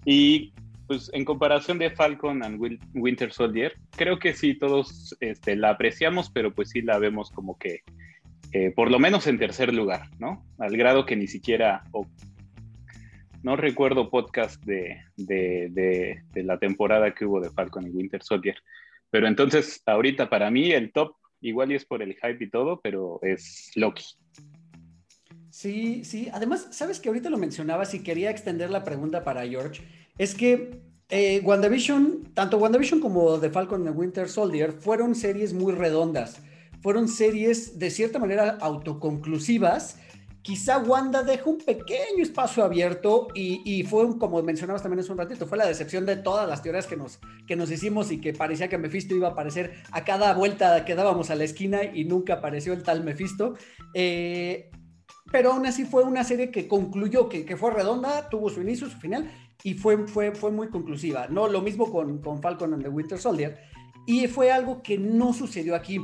Y 0.04 0.52
pues 0.88 1.10
en 1.12 1.26
comparación 1.26 1.78
de 1.78 1.90
Falcon 1.90 2.42
and 2.42 2.58
Winter 2.94 3.30
Soldier, 3.30 3.74
creo 3.94 4.18
que 4.18 4.32
sí 4.32 4.54
todos 4.54 5.14
este, 5.20 5.54
la 5.54 5.70
apreciamos, 5.70 6.30
pero 6.30 6.52
pues 6.52 6.70
sí 6.70 6.80
la 6.80 6.98
vemos 6.98 7.30
como 7.30 7.58
que 7.58 7.82
eh, 8.52 8.72
por 8.74 8.90
lo 8.90 8.98
menos 8.98 9.26
en 9.26 9.38
tercer 9.38 9.74
lugar, 9.74 10.08
¿no? 10.18 10.46
Al 10.58 10.74
grado 10.76 11.04
que 11.04 11.14
ni 11.14 11.26
siquiera, 11.26 11.84
no 13.42 13.56
recuerdo 13.56 14.10
podcast 14.10 14.64
de, 14.64 15.02
de, 15.16 16.22
la 16.34 16.58
temporada 16.58 17.14
que 17.14 17.26
hubo 17.26 17.40
de 17.40 17.50
Falcon 17.50 17.86
y 17.86 17.90
Winter 17.90 18.22
Soldier, 18.22 18.56
pero 19.10 19.28
entonces 19.28 19.82
ahorita 19.84 20.30
para 20.30 20.50
mí 20.50 20.70
el 20.72 20.90
top, 20.92 21.14
igual 21.42 21.70
y 21.70 21.74
es 21.74 21.84
por 21.84 22.02
el 22.02 22.14
hype 22.14 22.42
y 22.42 22.48
todo, 22.48 22.80
pero 22.80 23.20
es 23.22 23.70
Loki. 23.74 24.04
Sí, 25.50 26.04
sí. 26.04 26.28
Además, 26.32 26.68
sabes 26.70 27.00
que 27.00 27.08
ahorita 27.08 27.30
lo 27.30 27.36
mencionabas 27.36 27.92
y 27.92 28.02
quería 28.02 28.30
extender 28.30 28.70
la 28.70 28.84
pregunta 28.84 29.24
para 29.24 29.46
George 29.46 29.82
es 30.18 30.34
que 30.34 30.82
eh, 31.10 31.40
WandaVision, 31.42 32.34
tanto 32.34 32.58
WandaVision 32.58 33.00
como 33.00 33.38
The 33.38 33.48
Falcon 33.48 33.86
and 33.88 33.96
Winter 33.96 34.28
Soldier 34.28 34.72
fueron 34.72 35.14
series 35.14 35.54
muy 35.54 35.72
redondas, 35.72 36.42
fueron 36.82 37.08
series 37.08 37.78
de 37.78 37.90
cierta 37.90 38.18
manera 38.18 38.58
autoconclusivas. 38.60 39.98
Quizá 40.42 40.78
Wanda 40.78 41.22
dejó 41.22 41.50
un 41.50 41.58
pequeño 41.58 42.22
espacio 42.22 42.64
abierto 42.64 43.28
y, 43.34 43.82
fue, 43.84 44.18
como 44.18 44.42
mencionabas 44.42 44.82
también 44.82 45.00
hace 45.00 45.12
un 45.12 45.18
ratito, 45.18 45.46
fue 45.46 45.58
la 45.58 45.66
decepción 45.66 46.06
de 46.06 46.16
todas 46.16 46.48
las 46.48 46.62
teorías 46.62 46.86
que 46.86 46.96
nos, 46.96 47.18
que 47.46 47.56
nos 47.56 47.70
hicimos 47.70 48.10
y 48.10 48.20
que 48.20 48.32
parecía 48.32 48.68
que 48.68 48.78
Mephisto 48.78 49.14
iba 49.14 49.28
a 49.28 49.32
aparecer 49.32 49.74
a 49.90 50.04
cada 50.04 50.32
vuelta 50.34 50.84
que 50.86 50.94
dábamos 50.94 51.30
a 51.30 51.34
la 51.34 51.44
esquina 51.44 51.84
y 51.84 52.04
nunca 52.04 52.34
apareció 52.34 52.72
el 52.72 52.82
tal 52.82 53.04
Mephisto. 53.04 53.54
Eh, 53.92 54.70
pero 55.30 55.52
aún 55.52 55.66
así 55.66 55.84
fue 55.84 56.04
una 56.04 56.24
serie 56.24 56.50
que 56.50 56.66
concluyó, 56.66 57.28
que, 57.28 57.44
que, 57.44 57.56
fue 57.56 57.70
redonda, 57.70 58.30
tuvo 58.30 58.48
su 58.48 58.62
inicio, 58.62 58.88
su 58.88 58.98
final, 58.98 59.30
y 59.62 59.74
fue, 59.74 60.06
fue, 60.06 60.34
fue 60.34 60.50
muy 60.50 60.68
conclusiva. 60.68 61.26
¿no? 61.28 61.48
Lo 61.48 61.60
mismo 61.60 61.90
con, 61.90 62.18
con 62.18 62.40
Falcon 62.40 62.74
and 62.74 62.82
the 62.82 62.88
Winter 62.88 63.18
Soldier. 63.18 63.58
Y 64.06 64.26
fue 64.26 64.50
algo 64.50 64.82
que 64.82 64.96
no 64.98 65.32
sucedió 65.32 65.74
aquí. 65.74 66.00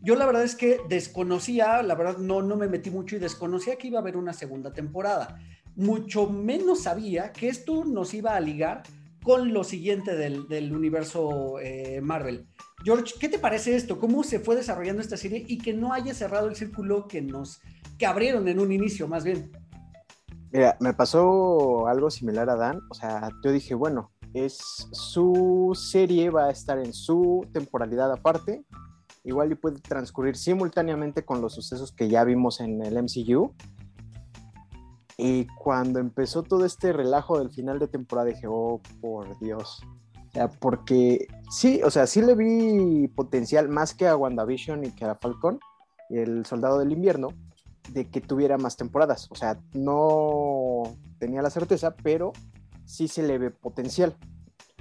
Yo 0.00 0.14
la 0.14 0.26
verdad 0.26 0.44
es 0.44 0.54
que 0.54 0.78
desconocía, 0.88 1.82
la 1.82 1.94
verdad 1.94 2.18
no, 2.18 2.42
no 2.42 2.56
me 2.56 2.68
metí 2.68 2.90
mucho 2.90 3.16
y 3.16 3.18
desconocía 3.18 3.76
que 3.76 3.88
iba 3.88 3.98
a 3.98 4.02
haber 4.02 4.16
una 4.16 4.32
segunda 4.32 4.72
temporada. 4.72 5.40
mucho 5.74 6.28
menos 6.28 6.82
sabía 6.82 7.32
que 7.32 7.48
esto 7.48 7.84
nos 7.84 8.14
iba 8.14 8.34
a 8.34 8.40
ligar 8.40 8.82
con 9.22 9.52
lo 9.52 9.64
siguiente 9.64 10.16
del, 10.16 10.72
universo 10.72 11.58
eh, 11.60 12.00
Marvel. 12.00 12.46
George, 12.84 13.14
¿qué 13.18 13.28
te 13.28 13.38
parece 13.38 13.74
esto? 13.74 13.98
¿Cómo 13.98 14.22
se 14.22 14.40
fue 14.40 14.56
desarrollando 14.56 15.02
esta 15.02 15.16
serie 15.16 15.44
y 15.46 15.58
que 15.58 15.74
no 15.74 15.92
haya 15.92 16.14
cerrado 16.14 16.48
el 16.48 16.56
círculo 16.56 17.08
que 17.08 17.20
nos 17.20 17.60
que 17.98 18.06
abrieron 18.06 18.46
en 18.48 18.60
un 18.60 18.70
inicio, 18.70 19.08
más 19.08 19.24
bien? 19.24 19.50
Mira, 20.52 20.76
me 20.80 20.94
pasó 20.94 21.86
algo 21.88 22.10
similar 22.10 22.48
a 22.48 22.56
Dan. 22.56 22.80
O 22.90 22.94
sea, 22.94 23.30
yo 23.44 23.52
dije, 23.52 23.74
bueno, 23.74 24.10
es 24.34 24.58
su 24.92 25.72
serie 25.74 26.30
va 26.30 26.46
a 26.46 26.50
estar 26.50 26.78
en 26.78 26.92
su 26.92 27.46
temporalidad 27.52 28.10
aparte. 28.12 28.64
Igual 29.24 29.52
y 29.52 29.56
puede 29.56 29.80
transcurrir 29.80 30.36
simultáneamente 30.36 31.24
con 31.24 31.42
los 31.42 31.54
sucesos 31.54 31.92
que 31.92 32.08
ya 32.08 32.24
vimos 32.24 32.60
en 32.60 32.82
el 32.82 33.02
MCU. 33.02 33.52
Y 35.18 35.46
cuando 35.46 35.98
empezó 35.98 36.44
todo 36.44 36.64
este 36.64 36.92
relajo 36.92 37.38
del 37.38 37.50
final 37.50 37.78
de 37.78 37.88
temporada, 37.88 38.28
dije, 38.28 38.46
oh, 38.48 38.80
por 39.00 39.38
Dios. 39.40 39.82
O 40.28 40.30
sea, 40.32 40.48
porque 40.48 41.26
sí, 41.50 41.80
o 41.82 41.90
sea, 41.90 42.06
sí 42.06 42.22
le 42.22 42.36
vi 42.36 43.08
potencial 43.08 43.68
más 43.68 43.94
que 43.94 44.06
a 44.06 44.16
WandaVision 44.16 44.84
y 44.84 44.92
que 44.92 45.04
a 45.04 45.16
Falcon, 45.16 45.58
y 46.08 46.18
el 46.18 46.46
Soldado 46.46 46.78
del 46.78 46.92
Invierno, 46.92 47.30
de 47.90 48.08
que 48.08 48.20
tuviera 48.20 48.58
más 48.58 48.76
temporadas. 48.76 49.28
O 49.30 49.34
sea, 49.34 49.58
no 49.72 50.96
tenía 51.18 51.42
la 51.42 51.50
certeza, 51.50 51.94
pero 51.96 52.32
sí 52.84 53.08
se 53.08 53.22
le 53.22 53.38
ve 53.38 53.50
potencial. 53.50 54.16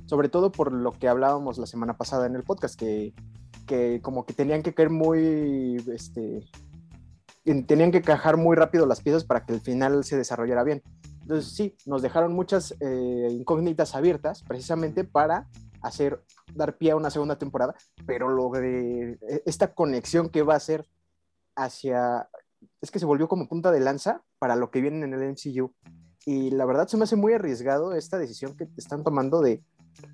Sobre 0.05 0.29
todo 0.29 0.51
por 0.51 0.71
lo 0.71 0.91
que 0.93 1.07
hablábamos 1.07 1.57
la 1.57 1.65
semana 1.65 1.97
pasada 1.97 2.27
en 2.27 2.35
el 2.35 2.43
podcast, 2.43 2.79
que, 2.79 3.13
que 3.65 3.99
como 4.01 4.25
que 4.25 4.33
tenían 4.33 4.63
que 4.63 4.73
caer 4.73 4.89
muy, 4.89 5.83
este, 5.93 6.45
tenían 7.65 7.91
que 7.91 8.01
cajar 8.01 8.37
muy 8.37 8.55
rápido 8.55 8.85
las 8.85 9.01
piezas 9.01 9.23
para 9.23 9.45
que 9.45 9.53
el 9.53 9.61
final 9.61 10.03
se 10.03 10.17
desarrollara 10.17 10.63
bien. 10.63 10.81
Entonces 11.21 11.53
sí, 11.53 11.75
nos 11.85 12.01
dejaron 12.01 12.33
muchas 12.33 12.73
eh, 12.79 13.27
incógnitas 13.31 13.95
abiertas 13.95 14.43
precisamente 14.43 15.03
para 15.03 15.47
hacer, 15.81 16.23
dar 16.53 16.77
pie 16.77 16.91
a 16.91 16.95
una 16.95 17.09
segunda 17.09 17.37
temporada, 17.37 17.75
pero 18.05 18.29
lo 18.29 18.49
de 18.49 19.17
e, 19.21 19.43
esta 19.45 19.73
conexión 19.73 20.29
que 20.29 20.41
va 20.41 20.55
a 20.55 20.59
ser 20.59 20.87
hacia, 21.55 22.29
es 22.81 22.91
que 22.91 22.99
se 22.99 23.05
volvió 23.05 23.27
como 23.27 23.47
punta 23.47 23.71
de 23.71 23.79
lanza 23.79 24.21
para 24.39 24.55
lo 24.55 24.71
que 24.71 24.81
viene 24.81 25.05
en 25.05 25.13
el 25.13 25.31
MCU. 25.31 25.73
Y 26.25 26.51
la 26.51 26.65
verdad 26.65 26.87
se 26.87 26.97
me 26.97 27.03
hace 27.03 27.15
muy 27.15 27.33
arriesgado 27.33 27.93
esta 27.93 28.17
decisión 28.17 28.55
que 28.55 28.67
están 28.77 29.03
tomando 29.03 29.41
de 29.41 29.63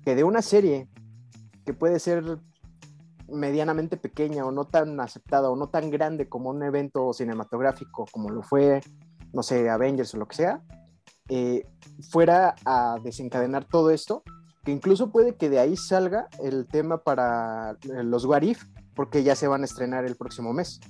que 0.04 0.14
de 0.14 0.24
una 0.24 0.42
serie 0.42 0.88
que 1.64 1.74
puede 1.74 1.98
ser 1.98 2.38
medianamente 3.28 3.96
pequeña 3.96 4.44
o 4.44 4.52
no 4.52 4.66
tan 4.66 5.00
aceptada 5.00 5.50
o 5.50 5.56
no 5.56 5.68
tan 5.68 5.90
grande 5.90 6.28
como 6.28 6.50
un 6.50 6.62
evento 6.62 7.12
cinematográfico 7.12 8.06
como 8.12 8.30
lo 8.30 8.42
fue, 8.42 8.80
no 9.32 9.42
sé, 9.42 9.68
Avengers 9.68 10.14
o 10.14 10.18
lo 10.18 10.28
que 10.28 10.36
sea, 10.36 10.62
eh, 11.28 11.66
fuera 12.10 12.54
a 12.64 12.98
desencadenar 13.02 13.64
todo 13.64 13.90
esto, 13.90 14.22
que 14.62 14.72
incluso 14.72 15.10
puede 15.10 15.36
que 15.36 15.48
de 15.48 15.58
ahí 15.58 15.76
salga 15.76 16.28
el 16.42 16.66
tema 16.66 16.98
para 16.98 17.76
los 17.82 18.24
What 18.24 18.42
If, 18.42 18.64
porque 18.94 19.22
ya 19.22 19.34
se 19.34 19.48
van 19.48 19.62
a 19.62 19.64
estrenar 19.64 20.04
el 20.04 20.16
próximo 20.16 20.52
mes. 20.52 20.80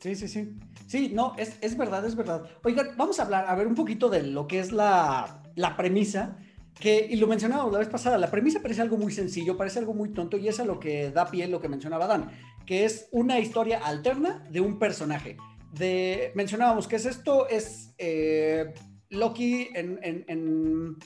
Sí, 0.00 0.14
sí, 0.14 0.28
sí. 0.28 0.56
Sí, 0.86 1.10
no, 1.12 1.34
es, 1.36 1.58
es 1.60 1.76
verdad, 1.76 2.04
es 2.06 2.14
verdad. 2.14 2.44
Oigan, 2.62 2.96
vamos 2.96 3.18
a 3.18 3.24
hablar, 3.24 3.46
a 3.48 3.54
ver 3.54 3.66
un 3.66 3.74
poquito 3.74 4.08
de 4.08 4.22
lo 4.22 4.46
que 4.46 4.60
es 4.60 4.72
la, 4.72 5.42
la 5.56 5.76
premisa 5.76 6.38
que, 6.78 7.06
y 7.10 7.16
lo 7.16 7.26
mencionábamos 7.26 7.72
la 7.72 7.80
vez 7.80 7.88
pasada, 7.88 8.18
la 8.18 8.30
premisa 8.30 8.60
parece 8.60 8.82
algo 8.82 8.96
muy 8.96 9.12
sencillo, 9.12 9.56
parece 9.56 9.80
algo 9.80 9.94
muy 9.94 10.10
tonto 10.10 10.36
y 10.36 10.48
es 10.48 10.60
a 10.60 10.64
lo 10.64 10.78
que 10.78 11.10
da 11.10 11.30
pie 11.30 11.48
lo 11.48 11.60
que 11.60 11.68
mencionaba 11.68 12.06
Dan, 12.06 12.30
que 12.66 12.84
es 12.84 13.08
una 13.10 13.40
historia 13.40 13.78
alterna 13.78 14.44
de 14.50 14.60
un 14.60 14.78
personaje. 14.78 15.36
De, 15.72 16.32
mencionábamos 16.34 16.86
que 16.86 16.96
es 16.96 17.04
esto, 17.04 17.48
es 17.48 17.94
eh, 17.98 18.72
Loki 19.10 19.68
en, 19.74 19.98
en, 20.02 20.24
en, 20.28 20.96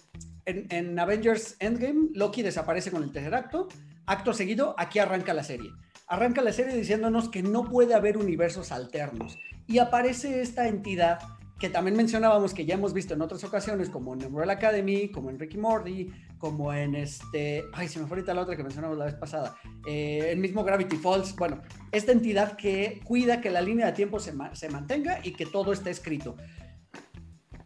en, 0.44 0.98
Avengers 0.98 1.56
Endgame, 1.58 2.10
Loki 2.14 2.42
desaparece 2.42 2.90
con 2.90 3.02
el 3.02 3.10
tercer 3.10 3.34
acto, 3.34 3.68
acto 4.06 4.32
seguido, 4.32 4.74
aquí 4.78 4.98
arranca 4.98 5.34
la 5.34 5.44
serie. 5.44 5.70
Arranca 6.08 6.42
la 6.42 6.52
serie 6.52 6.74
diciéndonos 6.74 7.28
que 7.28 7.42
no 7.42 7.64
puede 7.64 7.94
haber 7.94 8.18
universos 8.18 8.72
alternos 8.72 9.38
y 9.66 9.78
aparece 9.78 10.42
esta 10.42 10.68
entidad 10.68 11.20
que 11.62 11.70
también 11.70 11.96
mencionábamos 11.96 12.54
que 12.54 12.66
ya 12.66 12.74
hemos 12.74 12.92
visto 12.92 13.14
en 13.14 13.22
otras 13.22 13.44
ocasiones, 13.44 13.88
como 13.88 14.14
en 14.14 14.24
Umbrella 14.24 14.54
Academy, 14.54 15.08
como 15.12 15.30
en 15.30 15.38
Ricky 15.38 15.58
Morty, 15.58 16.10
como 16.36 16.72
en 16.72 16.96
este, 16.96 17.62
ay, 17.72 17.86
se 17.86 18.00
me 18.00 18.06
fue 18.06 18.16
ahorita 18.16 18.34
la 18.34 18.40
otra 18.40 18.56
que 18.56 18.64
mencionamos 18.64 18.98
la 18.98 19.04
vez 19.04 19.14
pasada, 19.14 19.54
eh, 19.86 20.30
el 20.32 20.40
mismo 20.40 20.64
Gravity 20.64 20.96
Falls, 20.96 21.36
bueno, 21.36 21.62
esta 21.92 22.10
entidad 22.10 22.56
que 22.56 23.00
cuida 23.04 23.40
que 23.40 23.48
la 23.48 23.60
línea 23.60 23.86
de 23.86 23.92
tiempo 23.92 24.18
se, 24.18 24.34
se 24.54 24.68
mantenga 24.70 25.20
y 25.22 25.34
que 25.34 25.46
todo 25.46 25.72
esté 25.72 25.90
escrito. 25.90 26.34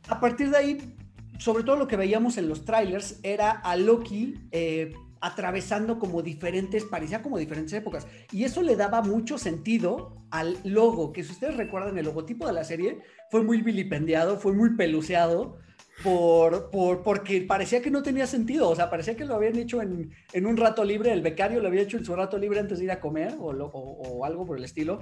A 0.08 0.20
partir 0.20 0.50
de 0.50 0.58
ahí, 0.58 0.96
sobre 1.38 1.64
todo 1.64 1.76
lo 1.76 1.88
que 1.88 1.96
veíamos 1.96 2.36
en 2.36 2.50
los 2.50 2.66
trailers 2.66 3.18
era 3.22 3.50
a 3.50 3.76
Loki 3.76 4.34
eh, 4.50 4.92
atravesando 5.20 5.98
como 5.98 6.22
diferentes, 6.22 6.84
parecía 6.84 7.22
como 7.22 7.38
diferentes 7.38 7.72
épocas. 7.72 8.06
Y 8.32 8.44
eso 8.44 8.62
le 8.62 8.76
daba 8.76 9.02
mucho 9.02 9.38
sentido 9.38 10.16
al 10.30 10.58
logo, 10.64 11.12
que 11.12 11.24
si 11.24 11.32
ustedes 11.32 11.56
recuerdan, 11.56 11.98
el 11.98 12.04
logotipo 12.04 12.46
de 12.46 12.52
la 12.52 12.64
serie 12.64 13.00
fue 13.30 13.42
muy 13.42 13.62
vilipendiado, 13.62 14.38
fue 14.38 14.52
muy 14.52 14.76
peluceado, 14.76 15.58
por, 16.02 16.70
por, 16.70 17.02
porque 17.02 17.40
parecía 17.42 17.80
que 17.80 17.90
no 17.90 18.02
tenía 18.02 18.26
sentido, 18.26 18.68
o 18.68 18.76
sea, 18.76 18.90
parecía 18.90 19.16
que 19.16 19.24
lo 19.24 19.34
habían 19.34 19.56
hecho 19.56 19.80
en, 19.80 20.12
en, 20.32 20.46
un 20.46 20.56
rato 20.56 20.84
libre, 20.84 21.12
el 21.12 21.22
becario 21.22 21.60
lo 21.60 21.68
había 21.68 21.82
hecho 21.82 21.96
en 21.96 22.04
su 22.04 22.14
rato 22.14 22.38
libre 22.38 22.60
antes 22.60 22.78
de 22.78 22.84
ir 22.84 22.90
a 22.90 23.00
comer 23.00 23.34
o, 23.38 23.50
o, 23.50 24.24
algo 24.24 24.44
por 24.44 24.58
el 24.58 24.64
estilo, 24.64 25.00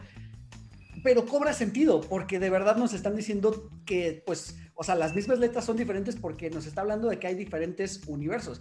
pero 1.03 1.27
cobra 1.27 1.53
sentido, 1.53 2.01
porque 2.01 2.39
de 2.39 2.49
verdad 2.49 2.77
nos 2.77 2.95
están 2.95 3.17
diciendo 3.17 3.71
que, 3.85 4.23
pues, 4.25 4.57
o 4.75 4.85
sea, 4.85 4.95
las 4.95 5.15
mismas 5.15 5.41
letras 5.41 5.65
son 5.65 5.77
diferentes 5.77 6.17
porque 6.17 6.49
nos 6.49 6.67
está 6.67 6.83
hablando 6.83 7.09
de 7.09 7.19
que 7.19 7.27
hay 7.27 7.35
diferentes 7.35 8.03
universos 8.07 8.61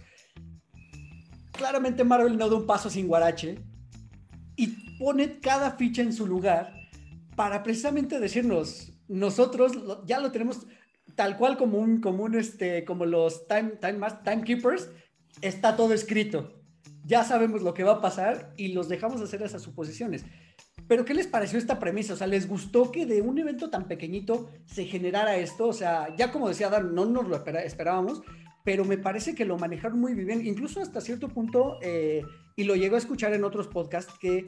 claramente 1.56 2.04
Marvel 2.04 2.36
no 2.36 2.48
da 2.48 2.56
un 2.56 2.66
paso 2.66 2.90
sin 2.90 3.08
guarache 3.08 3.58
y 4.56 4.66
pone 4.98 5.40
cada 5.40 5.72
ficha 5.72 6.02
en 6.02 6.12
su 6.12 6.26
lugar 6.26 6.74
para 7.36 7.62
precisamente 7.62 8.20
decirnos, 8.20 8.92
nosotros 9.08 9.72
ya 10.06 10.20
lo 10.20 10.30
tenemos 10.30 10.66
tal 11.14 11.36
cual 11.36 11.56
como 11.56 11.78
un, 11.78 12.00
como 12.00 12.26
este, 12.28 12.84
como 12.84 13.06
los 13.06 13.46
time, 13.46 13.72
time, 13.80 14.06
timekeepers, 14.24 14.90
está 15.40 15.76
todo 15.76 15.92
escrito. 15.92 16.60
Ya 17.04 17.24
sabemos 17.24 17.62
lo 17.62 17.74
que 17.74 17.84
va 17.84 17.94
a 17.94 18.00
pasar 18.00 18.52
y 18.56 18.68
los 18.68 18.88
dejamos 18.88 19.20
hacer 19.20 19.42
esas 19.42 19.62
suposiciones. 19.62 20.24
Pero 20.88 21.04
¿qué 21.04 21.14
les 21.14 21.26
pareció 21.26 21.58
esta 21.58 21.78
premisa? 21.78 22.14
O 22.14 22.16
sea, 22.16 22.26
¿les 22.26 22.48
gustó 22.48 22.90
que 22.90 23.06
de 23.06 23.22
un 23.22 23.38
evento 23.38 23.70
tan 23.70 23.88
pequeñito 23.88 24.50
se 24.64 24.84
generara 24.84 25.36
esto? 25.36 25.68
O 25.68 25.72
sea, 25.72 26.14
ya 26.16 26.30
como 26.30 26.48
decía 26.48 26.68
Dan, 26.68 26.94
no 26.94 27.04
nos 27.04 27.26
lo 27.28 27.36
esperábamos, 27.36 28.22
pero 28.64 28.84
me 28.84 28.98
parece 28.98 29.34
que 29.34 29.44
lo 29.44 29.58
manejaron 29.58 30.00
muy 30.00 30.14
bien, 30.14 30.44
incluso 30.44 30.80
hasta 30.80 31.00
cierto 31.00 31.28
punto, 31.28 31.78
eh, 31.82 32.22
y 32.56 32.64
lo 32.64 32.74
llego 32.74 32.96
a 32.96 32.98
escuchar 32.98 33.34
en 33.34 33.44
otros 33.44 33.68
podcasts, 33.68 34.14
que 34.18 34.46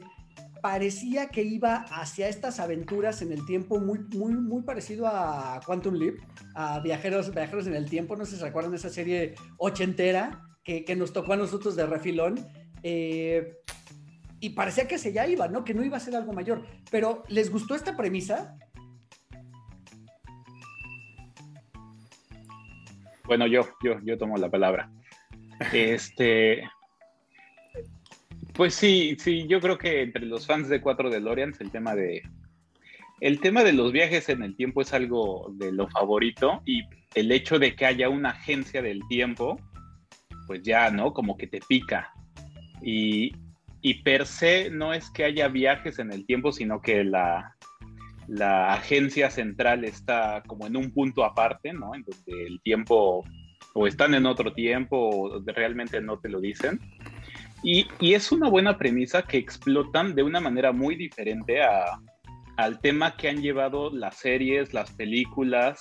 parecía 0.61 1.29
que 1.29 1.43
iba 1.43 1.85
hacia 1.91 2.27
estas 2.27 2.59
aventuras 2.59 3.21
en 3.21 3.31
el 3.31 3.45
tiempo 3.45 3.79
muy, 3.79 3.99
muy, 4.15 4.33
muy 4.33 4.63
parecido 4.63 5.07
a 5.07 5.61
Quantum 5.65 5.93
Leap, 5.93 6.15
a 6.55 6.79
Viajeros, 6.79 7.33
Viajeros 7.33 7.67
en 7.67 7.75
el 7.75 7.89
Tiempo, 7.89 8.15
no 8.15 8.25
sé 8.25 8.31
si 8.31 8.37
se 8.39 8.45
recuerdan 8.45 8.73
esa 8.73 8.89
serie 8.89 9.35
ochentera 9.57 10.41
que, 10.63 10.83
que 10.83 10.95
nos 10.95 11.13
tocó 11.13 11.33
a 11.33 11.37
nosotros 11.37 11.75
de 11.75 11.85
refilón. 11.85 12.47
Eh, 12.81 13.53
y 14.39 14.49
parecía 14.51 14.87
que 14.87 14.97
se 14.97 15.13
ya 15.13 15.27
iba, 15.27 15.47
¿no? 15.47 15.63
Que 15.63 15.73
no 15.73 15.83
iba 15.83 15.97
a 15.97 15.99
ser 15.99 16.15
algo 16.15 16.33
mayor. 16.33 16.63
Pero, 16.91 17.23
¿les 17.27 17.51
gustó 17.51 17.73
esta 17.73 17.97
premisa? 17.97 18.57
Bueno, 23.27 23.45
yo, 23.45 23.67
yo, 23.83 23.99
yo 24.03 24.17
tomo 24.17 24.37
la 24.37 24.49
palabra. 24.49 24.89
Este, 25.73 26.63
pues 28.53 28.73
sí, 28.73 29.17
sí, 29.19 29.45
yo 29.47 29.59
creo 29.59 29.77
que 29.77 30.01
entre 30.01 30.25
los 30.25 30.47
fans 30.47 30.69
de 30.69 30.81
4 30.81 31.09
DeLoreans 31.09 31.59
el 31.61 31.71
tema 31.71 31.93
de 31.93 32.23
el 33.19 33.39
tema 33.39 33.63
de 33.63 33.73
los 33.73 33.91
viajes 33.91 34.29
en 34.29 34.43
el 34.43 34.55
tiempo 34.55 34.81
es 34.81 34.93
algo 34.93 35.51
de 35.55 35.71
lo 35.71 35.87
favorito 35.89 36.61
y 36.65 36.83
el 37.15 37.31
hecho 37.31 37.59
de 37.59 37.75
que 37.75 37.85
haya 37.85 38.09
una 38.09 38.29
agencia 38.29 38.81
del 38.81 39.01
tiempo, 39.09 39.59
pues 40.45 40.61
ya, 40.61 40.91
¿no? 40.91 41.13
Como 41.13 41.35
que 41.35 41.47
te 41.47 41.59
pica. 41.67 42.13
Y, 42.81 43.31
y 43.81 44.03
per 44.03 44.27
se 44.27 44.69
no 44.69 44.93
es 44.93 45.09
que 45.09 45.23
haya 45.23 45.47
viajes 45.47 45.97
en 45.97 46.13
el 46.13 46.27
tiempo, 46.27 46.51
sino 46.51 46.79
que 46.79 47.03
la, 47.03 47.56
la 48.27 48.73
agencia 48.73 49.29
central 49.29 49.85
está 49.85 50.43
como 50.45 50.67
en 50.67 50.75
un 50.75 50.91
punto 50.91 51.23
aparte, 51.23 51.73
¿no? 51.73 51.95
En 51.95 52.03
donde 52.03 52.47
el 52.47 52.61
tiempo 52.61 53.23
o 53.73 53.87
están 53.87 54.13
en 54.13 54.25
otro 54.25 54.53
tiempo 54.53 54.97
o 54.97 55.41
realmente 55.45 56.01
no 56.01 56.19
te 56.19 56.29
lo 56.29 56.39
dicen. 56.39 56.79
Y, 57.63 57.87
es 58.01 58.31
una 58.31 58.49
buena 58.49 58.77
premisa 58.77 59.23
que 59.23 59.37
explotan 59.37 60.15
de 60.15 60.23
una 60.23 60.39
manera 60.39 60.71
muy 60.71 60.95
diferente 60.95 61.63
a, 61.63 61.99
al 62.55 62.79
tema 62.81 63.15
que 63.15 63.29
han 63.29 63.41
llevado 63.41 63.89
las 63.91 64.17
series, 64.17 64.73
las 64.73 64.91
películas, 64.91 65.79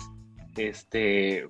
este... 0.56 1.46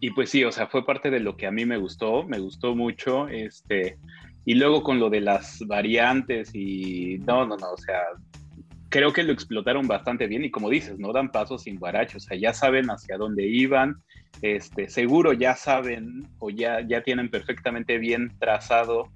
Y 0.00 0.10
pues 0.10 0.28
sí, 0.30 0.44
o 0.44 0.52
sea, 0.52 0.66
fue 0.66 0.84
parte 0.84 1.10
de 1.10 1.20
lo 1.20 1.36
que 1.36 1.46
a 1.46 1.50
mí 1.50 1.64
me 1.64 1.78
gustó, 1.78 2.24
me 2.24 2.38
gustó 2.38 2.74
mucho, 2.74 3.28
este... 3.28 3.98
Y 4.46 4.54
luego 4.54 4.82
con 4.82 5.00
lo 5.00 5.08
de 5.08 5.22
las 5.22 5.60
variantes 5.66 6.54
y 6.54 7.18
no, 7.26 7.46
no, 7.46 7.56
no, 7.56 7.70
o 7.70 7.78
sea, 7.78 8.00
creo 8.94 9.12
que 9.12 9.24
lo 9.24 9.32
explotaron 9.32 9.88
bastante 9.88 10.28
bien 10.28 10.44
y 10.44 10.52
como 10.52 10.70
dices, 10.70 11.00
no 11.00 11.12
dan 11.12 11.32
pasos 11.32 11.64
sin 11.64 11.80
guaracho, 11.80 12.18
o 12.18 12.20
sea, 12.20 12.36
ya 12.36 12.54
saben 12.54 12.86
hacia 12.86 13.16
dónde 13.16 13.44
iban, 13.44 13.96
este, 14.40 14.88
seguro 14.88 15.32
ya 15.32 15.56
saben 15.56 16.28
o 16.38 16.48
ya, 16.48 16.80
ya 16.86 17.02
tienen 17.02 17.28
perfectamente 17.28 17.98
bien 17.98 18.30
trazado 18.38 19.10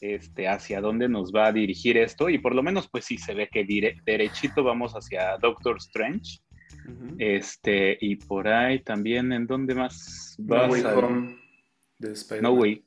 este, 0.00 0.48
hacia 0.48 0.80
dónde 0.80 1.08
nos 1.08 1.32
va 1.32 1.46
a 1.46 1.52
dirigir 1.52 1.96
esto 1.96 2.28
y 2.28 2.38
por 2.38 2.56
lo 2.56 2.64
menos 2.64 2.88
pues 2.88 3.04
sí 3.04 3.18
se 3.18 3.34
ve 3.34 3.48
que 3.48 3.64
derechito 4.04 4.64
vamos 4.64 4.94
hacia 4.94 5.38
Doctor 5.38 5.76
Strange. 5.76 6.40
Este, 7.18 7.98
y 8.00 8.16
por 8.16 8.48
ahí 8.48 8.82
también, 8.82 9.32
¿en 9.32 9.46
dónde 9.46 9.76
más 9.76 10.34
No 10.38 10.66
Way 10.66 10.82
Home 10.82 11.36
No 12.40 12.52
Way. 12.54 12.84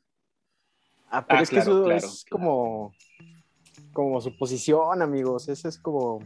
Ah, 1.10 1.26
pero 1.26 1.40
ah, 1.40 1.44
es 1.44 1.50
que 1.50 1.60
eso 1.60 1.90
es 1.90 2.26
como 2.30 2.94
como 3.94 4.20
su 4.20 4.36
posición, 4.36 5.02
amigos. 5.02 5.48
Ese 5.48 5.70
es 5.70 5.78
como. 5.78 6.20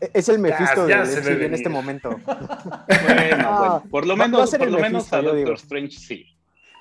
E-, 0.00 0.10
es 0.14 0.28
el 0.28 0.38
Mephisto 0.38 0.86
de 0.86 1.46
en 1.46 1.54
este 1.54 1.68
momento. 1.68 2.10
bueno, 2.26 3.82
por 3.90 4.06
lo 4.06 4.16
menos, 4.16 4.50
por 4.50 4.70
lo 4.70 4.78
menos 4.78 5.12
a 5.12 5.20
Doctor 5.20 5.54
Strange 5.54 5.98
sí. 5.98 6.26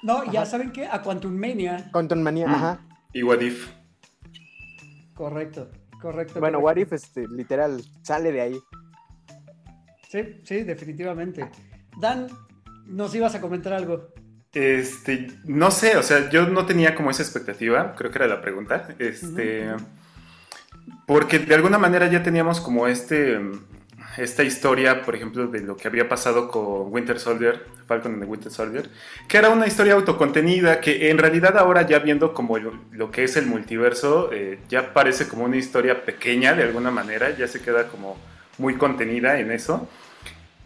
No, 0.04 0.32
ya 0.32 0.46
saben 0.46 0.72
que 0.72 0.86
a 0.86 1.02
Quantum 1.02 1.34
Mania. 1.34 1.90
Quantum 1.92 2.20
Mania, 2.20 2.48
ajá. 2.48 2.80
Y 3.14 3.24
What 3.24 3.42
If. 3.42 3.70
Correcto, 5.16 5.70
correcto. 6.00 6.40
Bueno, 6.40 6.60
What 6.60 6.78
If, 6.78 6.94
este, 6.94 7.28
literal, 7.28 7.84
sale 8.04 8.32
de 8.32 8.42
ahí. 8.42 8.60
Sí, 10.10 10.40
sí, 10.44 10.64
definitivamente. 10.64 11.50
Dan, 12.00 12.28
nos 12.86 13.14
ibas 13.16 13.34
a 13.36 13.42
comentar 13.42 13.74
algo. 13.74 14.14
Este, 14.58 15.28
no 15.44 15.70
sé, 15.70 15.98
o 15.98 16.04
sea, 16.04 16.32
yo 16.32 16.48
no 16.48 16.66
tenía 16.66 16.96
como 16.96 17.12
esa 17.12 17.22
expectativa, 17.22 17.94
creo 17.96 18.10
que 18.10 18.18
era 18.18 18.26
la 18.26 18.42
pregunta. 18.42 18.88
Este, 18.98 19.68
porque 21.06 21.38
de 21.38 21.54
alguna 21.54 21.78
manera 21.78 22.10
ya 22.10 22.24
teníamos 22.24 22.60
como 22.60 22.88
este, 22.88 23.40
esta 24.18 24.44
historia, 24.44 25.04
por 25.04 25.16
ejemplo, 25.16 25.46
de 25.46 25.60
lo 25.60 25.78
que 25.78 25.88
había 25.88 26.10
pasado 26.10 26.50
con 26.50 26.92
Winter 26.92 27.20
Soldier, 27.20 27.68
Falcon 27.86 28.14
and 28.14 28.24
the 28.24 28.28
Winter 28.28 28.52
Soldier, 28.52 28.90
que 29.28 29.38
era 29.38 29.50
una 29.50 29.68
historia 29.68 29.94
autocontenida, 29.94 30.82
que 30.82 31.12
en 31.12 31.20
realidad 31.20 31.56
ahora 31.56 31.84
ya 31.84 32.00
viendo 32.00 32.34
como 32.34 32.58
lo, 32.58 33.12
que 33.12 33.26
es 33.26 33.38
el 33.38 33.46
multiverso, 33.46 34.32
eh, 34.34 34.58
ya 34.70 34.92
parece 34.92 35.28
como 35.28 35.44
una 35.44 35.58
historia 35.58 36.04
pequeña 36.04 36.56
de 36.56 36.64
alguna 36.64 36.90
manera, 36.90 37.30
ya 37.38 37.48
se 37.48 37.62
queda 37.62 37.90
como 37.90 38.18
muy 38.58 38.74
contenida 38.74 39.40
en 39.40 39.52
eso. 39.52 39.88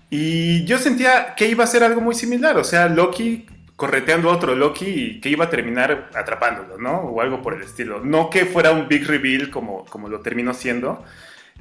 Y 0.09 0.63
yo 0.63 0.77
sentía 0.77 1.35
que 1.35 1.49
iba 1.49 1.65
a 1.65 1.67
ser 1.67 1.83
algo 1.83 1.99
muy 1.99 2.15
similar, 2.15 2.57
o 2.57 2.63
sea, 2.63 2.87
Loki 2.87 3.47
correteando 3.81 4.29
a 4.29 4.35
otro 4.35 4.55
Loki 4.55 4.85
y 4.85 5.19
que 5.19 5.29
iba 5.29 5.45
a 5.45 5.49
terminar 5.49 6.11
atrapándolo, 6.13 6.77
¿no? 6.77 6.99
O 6.99 7.19
algo 7.19 7.41
por 7.41 7.55
el 7.55 7.63
estilo. 7.63 7.99
No 7.99 8.29
que 8.29 8.45
fuera 8.45 8.73
un 8.73 8.87
big 8.87 9.07
reveal 9.07 9.49
como, 9.49 9.85
como 9.85 10.07
lo 10.07 10.19
terminó 10.19 10.53
siendo. 10.53 11.03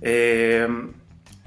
Eh, 0.02 0.68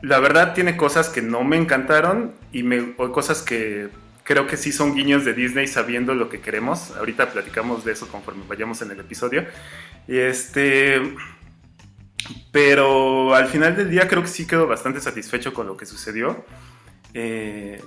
la 0.01 0.19
verdad 0.19 0.55
tiene 0.55 0.75
cosas 0.75 1.09
que 1.09 1.21
no 1.21 1.43
me 1.43 1.57
encantaron 1.57 2.33
y 2.51 2.63
me, 2.63 2.95
o 2.97 3.11
cosas 3.11 3.43
que 3.43 3.89
creo 4.23 4.47
que 4.47 4.57
sí 4.57 4.71
son 4.71 4.95
guiños 4.95 5.25
de 5.25 5.35
Disney 5.35 5.67
sabiendo 5.67 6.15
lo 6.15 6.27
que 6.27 6.41
queremos. 6.41 6.89
Ahorita 6.97 7.31
platicamos 7.31 7.85
de 7.85 7.91
eso 7.91 8.07
conforme 8.07 8.43
vayamos 8.47 8.81
en 8.81 8.89
el 8.89 8.99
episodio. 8.99 9.45
Este... 10.07 10.99
Pero 12.51 13.35
al 13.35 13.45
final 13.47 13.75
del 13.75 13.91
día 13.91 14.07
creo 14.07 14.23
que 14.23 14.27
sí 14.27 14.47
quedo 14.47 14.65
bastante 14.65 14.99
satisfecho 15.01 15.53
con 15.53 15.67
lo 15.67 15.77
que 15.77 15.85
sucedió. 15.85 16.43
Eh, 17.13 17.79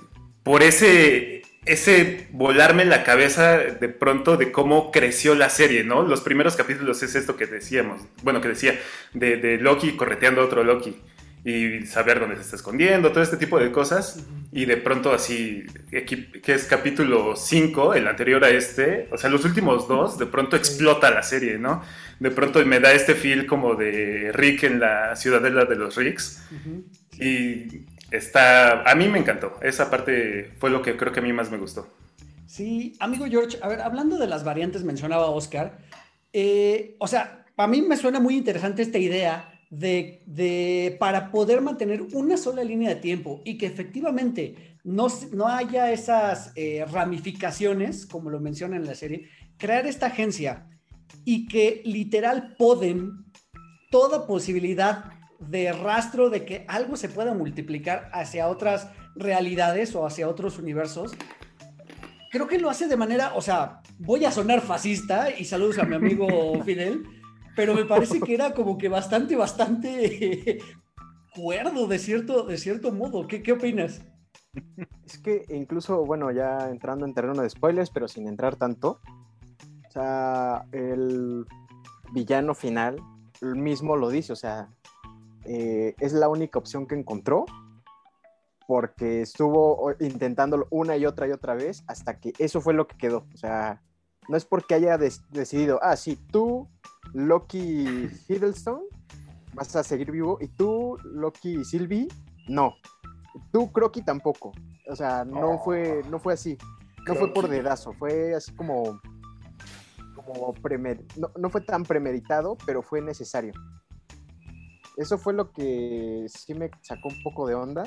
por 0.43 0.63
ese 0.63 1.41
ese 1.67 2.27
volarme 2.31 2.85
la 2.85 3.03
cabeza 3.03 3.57
de 3.57 3.89
pronto 3.89 4.37
de 4.37 4.51
cómo 4.51 4.91
creció 4.91 5.35
la 5.35 5.49
serie, 5.49 5.83
¿no? 5.83 6.01
Los 6.03 6.21
primeros 6.21 6.55
capítulos 6.55 7.03
es 7.03 7.15
esto 7.15 7.35
que 7.35 7.45
decíamos, 7.45 8.01
bueno, 8.23 8.41
que 8.41 8.49
decía, 8.49 8.79
de, 9.13 9.57
Loki 9.59 9.91
correteando 9.93 10.41
a 10.41 10.45
otro 10.45 10.63
Loki 10.63 10.95
y 11.43 11.85
saber 11.85 12.19
dónde 12.19 12.35
se 12.35 12.41
está 12.41 12.55
escondiendo, 12.57 13.11
todo 13.11 13.23
este 13.23 13.37
tipo 13.37 13.59
de 13.59 13.71
cosas. 13.71 14.25
Y 14.51 14.65
de 14.65 14.77
pronto 14.77 15.13
así, 15.13 15.65
que 15.91 16.53
es 16.53 16.65
capítulo 16.65 17.35
5, 17.35 17.93
el 17.93 18.07
anterior 18.07 18.43
a 18.43 18.49
este, 18.49 19.07
o 19.11 19.17
sea, 19.17 19.29
los 19.29 19.45
últimos 19.45 19.87
dos, 19.87 20.17
de 20.17 20.25
pronto 20.25 20.55
explota 20.55 21.11
la 21.11 21.23
serie, 21.23 21.57
¿no? 21.57 21.83
De 22.19 22.31
pronto 22.31 22.65
me 22.65 22.79
da 22.79 22.91
este 22.93 23.13
feel 23.13 23.45
como 23.45 23.75
de 23.75 24.31
Rick 24.33 24.63
en 24.63 24.79
la 24.79 25.15
ciudadela 25.15 25.65
de 25.65 25.75
los 25.75 25.95
Ricks. 25.95 26.43
Y 27.19 27.85
está, 28.11 28.83
a 28.83 28.95
mí 28.95 29.07
me 29.07 29.19
encantó. 29.19 29.53
Esa 29.61 29.89
parte 29.89 30.51
fue 30.59 30.69
lo 30.69 30.81
que 30.81 30.97
creo 30.97 31.11
que 31.11 31.19
a 31.19 31.23
mí 31.23 31.33
más 31.33 31.51
me 31.51 31.57
gustó. 31.57 31.87
Sí, 32.45 32.93
amigo 32.99 33.25
George, 33.25 33.57
a 33.61 33.67
ver, 33.67 33.81
hablando 33.81 34.17
de 34.17 34.27
las 34.27 34.43
variantes, 34.43 34.83
mencionaba 34.83 35.29
Oscar, 35.29 35.79
eh, 36.31 36.95
o 36.99 37.07
sea, 37.07 37.45
a 37.57 37.67
mí 37.67 37.81
me 37.81 37.97
suena 37.97 38.19
muy 38.19 38.37
interesante 38.37 38.81
esta 38.81 38.97
idea 38.97 39.51
de, 39.69 40.23
de, 40.25 40.95
para 40.99 41.31
poder 41.31 41.61
mantener 41.61 42.01
una 42.13 42.37
sola 42.37 42.63
línea 42.63 42.89
de 42.89 42.95
tiempo 42.95 43.41
y 43.43 43.57
que 43.57 43.65
efectivamente 43.65 44.77
no, 44.83 45.07
no 45.33 45.47
haya 45.49 45.91
esas 45.91 46.53
eh, 46.55 46.85
ramificaciones, 46.89 48.05
como 48.05 48.29
lo 48.29 48.39
menciona 48.39 48.77
en 48.77 48.85
la 48.85 48.95
serie, 48.95 49.27
crear 49.57 49.85
esta 49.85 50.07
agencia 50.07 50.69
y 51.25 51.47
que 51.47 51.81
literal 51.83 52.55
poden 52.57 53.25
toda 53.91 54.25
posibilidad 54.25 55.16
de 55.39 55.71
rastro 55.71 56.29
de 56.29 56.45
que 56.45 56.65
algo 56.67 56.95
se 56.95 57.09
pueda 57.09 57.33
multiplicar 57.33 58.09
hacia 58.13 58.47
otras 58.47 58.89
realidades 59.15 59.95
o 59.95 60.05
hacia 60.05 60.27
otros 60.27 60.59
universos, 60.59 61.15
creo 62.31 62.47
que 62.47 62.59
lo 62.59 62.69
hace 62.69 62.87
de 62.87 62.97
manera, 62.97 63.33
o 63.35 63.41
sea, 63.41 63.81
voy 63.99 64.25
a 64.25 64.31
sonar 64.31 64.61
fascista 64.61 65.29
y 65.31 65.45
saludos 65.45 65.79
a 65.79 65.83
mi 65.83 65.95
amigo 65.95 66.27
Fidel, 66.65 67.03
pero 67.55 67.73
me 67.73 67.85
parece 67.85 68.19
que 68.19 68.33
era 68.33 68.53
como 68.53 68.77
que 68.77 68.89
bastante, 68.89 69.35
bastante 69.35 70.59
cuerdo 71.35 71.87
de 71.87 71.99
cierto, 71.99 72.43
de 72.43 72.57
cierto 72.57 72.91
modo. 72.91 73.27
¿Qué, 73.27 73.41
¿Qué 73.41 73.53
opinas? 73.53 74.01
Es 75.05 75.17
que 75.19 75.45
incluso, 75.49 76.05
bueno, 76.05 76.31
ya 76.31 76.69
entrando 76.69 77.05
en 77.05 77.13
terreno 77.13 77.41
de 77.41 77.49
spoilers, 77.49 77.89
pero 77.91 78.07
sin 78.07 78.27
entrar 78.27 78.55
tanto, 78.55 78.99
o 79.87 79.91
sea, 79.91 80.65
el 80.71 81.45
villano 82.11 82.53
final 82.53 82.97
mismo 83.41 83.95
lo 83.95 84.09
dice, 84.09 84.33
o 84.33 84.35
sea, 84.35 84.69
eh, 85.47 85.95
es 85.99 86.13
la 86.13 86.29
única 86.29 86.59
opción 86.59 86.85
que 86.85 86.95
encontró 86.95 87.45
porque 88.67 89.21
estuvo 89.21 89.93
intentándolo 89.99 90.67
una 90.69 90.97
y 90.97 91.05
otra 91.05 91.27
y 91.27 91.31
otra 91.31 91.55
vez 91.55 91.83
hasta 91.87 92.19
que 92.19 92.33
eso 92.37 92.59
fue 92.59 92.73
lo 92.73 92.85
que 92.85 92.97
quedó. 92.97 93.25
O 93.33 93.37
sea, 93.37 93.81
no 94.27 94.35
es 94.35 94.43
porque 94.43 94.75
haya 94.75 94.97
decidido, 94.97 95.79
ah, 95.81 95.95
sí, 95.95 96.19
tú, 96.31 96.67
Loki 97.13 98.09
Hiddleston, 98.27 98.81
vas 99.53 99.73
a 99.77 99.83
seguir 99.83 100.11
vivo 100.11 100.37
y 100.41 100.49
tú, 100.49 100.97
Loki 101.05 101.63
Sylvie, 101.63 102.09
no. 102.49 102.75
Tú, 103.51 103.71
Crocky, 103.71 104.01
tampoco. 104.01 104.51
O 104.89 104.95
sea, 104.95 105.23
no, 105.23 105.59
fue, 105.59 106.01
no 106.09 106.19
fue 106.19 106.33
así. 106.33 106.57
No 107.07 107.15
fue 107.15 107.33
por 107.33 107.47
dedazo, 107.47 107.93
fue 107.93 108.35
así 108.35 108.53
como, 108.53 108.99
como 110.13 110.53
no, 111.15 111.31
no 111.37 111.49
fue 111.49 111.61
tan 111.61 111.83
premeditado, 111.83 112.57
pero 112.65 112.81
fue 112.81 112.99
necesario. 113.01 113.53
Eso 114.97 115.19
fue 115.19 115.33
lo 115.33 115.51
que 115.51 116.25
sí 116.27 116.55
me 116.55 116.71
sacó 116.81 117.09
un 117.09 117.21
poco 117.21 117.47
de 117.47 117.53
onda. 117.53 117.83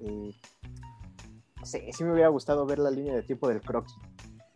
Eh, 0.00 0.30
sí, 1.64 1.80
sí 1.90 2.04
me 2.04 2.12
hubiera 2.12 2.28
gustado 2.28 2.64
ver 2.64 2.78
la 2.78 2.90
línea 2.90 3.14
de 3.14 3.24
tiempo 3.24 3.48
del 3.48 3.60
croquis. 3.60 3.96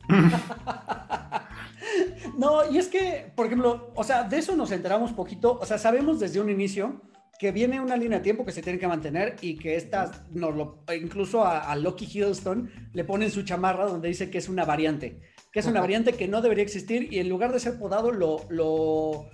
no, 2.39 2.71
y 2.71 2.79
es 2.79 2.87
que, 2.87 3.33
por 3.35 3.47
ejemplo, 3.47 3.93
o 3.97 4.05
sea, 4.05 4.25
de 4.25 4.39
eso 4.39 4.55
nos 4.55 4.71
enteramos 4.71 5.13
poquito. 5.13 5.59
O 5.61 5.67
sea, 5.67 5.77
sabemos 5.77 6.21
desde 6.21 6.41
un 6.41 6.51
inicio 6.51 7.01
que 7.41 7.51
viene 7.51 7.81
una 7.81 7.97
línea 7.97 8.19
de 8.19 8.25
tiempo 8.25 8.45
que 8.45 8.53
se 8.53 8.63
tiene 8.63 8.79
que 8.79 8.87
mantener 8.87 9.35
y 9.41 9.57
que 9.57 9.75
esta, 9.75 10.27
nos 10.31 10.55
lo, 10.55 10.85
incluso 10.95 11.45
a, 11.45 11.75
Loki 11.75 12.05
Hiddleston 12.05 12.71
le 12.93 13.03
ponen 13.03 13.31
su 13.31 13.45
chamarra 13.45 13.87
donde 13.87 14.09
dice 14.09 14.31
que 14.31 14.37
es 14.37 14.51
una 14.51 14.67
variante, 14.67 15.23
que 15.51 15.61
es 15.61 15.67
una 15.67 15.81
variante 15.81 16.13
que 16.13 16.29
no 16.29 16.43
debería 16.43 16.63
existir 16.63 17.11
y 17.11 17.19
en 17.19 17.31
lugar 17.31 17.51
de 17.51 17.59
ser 17.59 17.79
podado 17.79 18.13
lo, 18.13 18.45
lo 18.51 19.31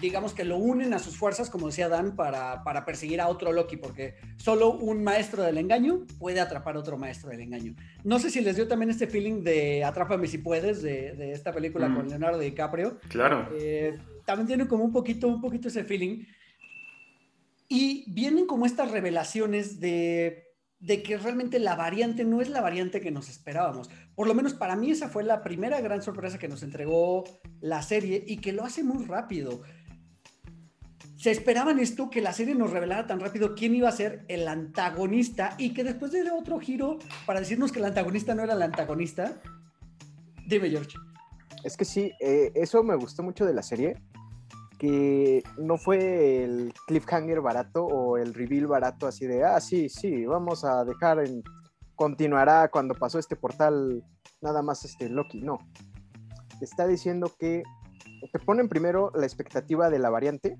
digamos 0.00 0.32
que 0.32 0.44
lo 0.44 0.56
unen 0.56 0.94
a 0.94 0.98
sus 0.98 1.16
fuerzas, 1.16 1.50
como 1.50 1.66
decía 1.66 1.88
Dan, 1.88 2.16
para, 2.16 2.84
perseguir 2.84 3.20
a 3.20 3.28
otro 3.28 3.52
Loki, 3.52 3.76
porque 3.76 4.14
solo 4.36 4.72
un 4.72 5.02
maestro 5.02 5.42
del 5.42 5.58
engaño 5.58 6.06
puede 6.18 6.40
atrapar 6.40 6.76
a 6.76 6.80
otro 6.80 6.96
maestro 6.96 7.30
del 7.30 7.40
engaño. 7.40 7.74
No 8.04 8.18
sé 8.18 8.30
si 8.30 8.40
les 8.40 8.56
dio 8.56 8.68
también 8.68 8.90
este 8.90 9.06
feeling 9.06 9.42
de 9.42 9.84
Atrápame 9.84 10.26
si 10.26 10.38
puedes, 10.38 10.82
de, 10.82 11.32
esta 11.32 11.52
película 11.52 11.92
con 11.92 12.06
mm. 12.06 12.08
Leonardo 12.08 12.38
DiCaprio. 12.38 12.98
Claro. 13.08 13.48
Eh, 13.58 13.98
también 14.24 14.46
tiene 14.46 14.66
como 14.66 14.84
un 14.84 14.92
poquito, 14.92 15.28
un 15.28 15.40
poquito 15.40 15.68
ese 15.68 15.84
feeling. 15.84 16.24
Y 17.68 18.04
vienen 18.12 18.46
como 18.46 18.66
estas 18.66 18.90
revelaciones 18.90 19.80
de 19.80 20.45
de 20.86 21.02
que 21.02 21.18
realmente 21.18 21.58
la 21.58 21.74
variante 21.74 22.24
no 22.24 22.40
es 22.40 22.48
la 22.48 22.60
variante 22.60 23.00
que 23.00 23.10
nos 23.10 23.28
esperábamos. 23.28 23.90
Por 24.14 24.28
lo 24.28 24.34
menos 24.34 24.54
para 24.54 24.76
mí 24.76 24.92
esa 24.92 25.08
fue 25.08 25.24
la 25.24 25.42
primera 25.42 25.80
gran 25.80 26.00
sorpresa 26.00 26.38
que 26.38 26.46
nos 26.46 26.62
entregó 26.62 27.24
la 27.60 27.82
serie 27.82 28.22
y 28.24 28.36
que 28.36 28.52
lo 28.52 28.64
hace 28.64 28.84
muy 28.84 29.04
rápido. 29.04 29.62
Se 31.16 31.32
esperaban 31.32 31.80
esto, 31.80 32.08
que 32.08 32.20
la 32.20 32.32
serie 32.32 32.54
nos 32.54 32.70
revelara 32.70 33.08
tan 33.08 33.18
rápido 33.18 33.56
quién 33.56 33.74
iba 33.74 33.88
a 33.88 33.92
ser 33.92 34.24
el 34.28 34.46
antagonista 34.46 35.56
y 35.58 35.74
que 35.74 35.82
después 35.82 36.12
de 36.12 36.30
otro 36.30 36.60
giro 36.60 36.98
para 37.26 37.40
decirnos 37.40 37.72
que 37.72 37.80
el 37.80 37.86
antagonista 37.86 38.36
no 38.36 38.44
era 38.44 38.54
el 38.54 38.62
antagonista. 38.62 39.42
Dime, 40.46 40.70
George. 40.70 40.96
Es 41.64 41.76
que 41.76 41.84
sí, 41.84 42.12
eh, 42.20 42.52
eso 42.54 42.84
me 42.84 42.94
gustó 42.94 43.24
mucho 43.24 43.44
de 43.44 43.54
la 43.54 43.62
serie. 43.64 43.96
Que 44.78 45.42
no 45.58 45.78
fue 45.78 46.44
el 46.44 46.72
cliffhanger 46.86 47.40
barato 47.40 47.84
o 47.84 48.18
el 48.18 48.34
reveal 48.34 48.66
barato 48.66 49.06
así 49.06 49.26
de, 49.26 49.44
ah, 49.44 49.60
sí, 49.60 49.88
sí, 49.88 50.26
vamos 50.26 50.64
a 50.64 50.84
dejar 50.84 51.20
en, 51.20 51.42
continuará 51.94 52.68
cuando 52.68 52.94
pasó 52.94 53.18
este 53.18 53.36
portal 53.36 54.04
nada 54.40 54.62
más 54.62 54.84
este 54.84 55.08
Loki, 55.08 55.40
no. 55.40 55.58
Está 56.60 56.86
diciendo 56.86 57.32
que 57.38 57.62
te 58.32 58.38
ponen 58.38 58.68
primero 58.68 59.10
la 59.14 59.26
expectativa 59.26 59.90
de 59.90 59.98
la 59.98 60.10
variante 60.10 60.58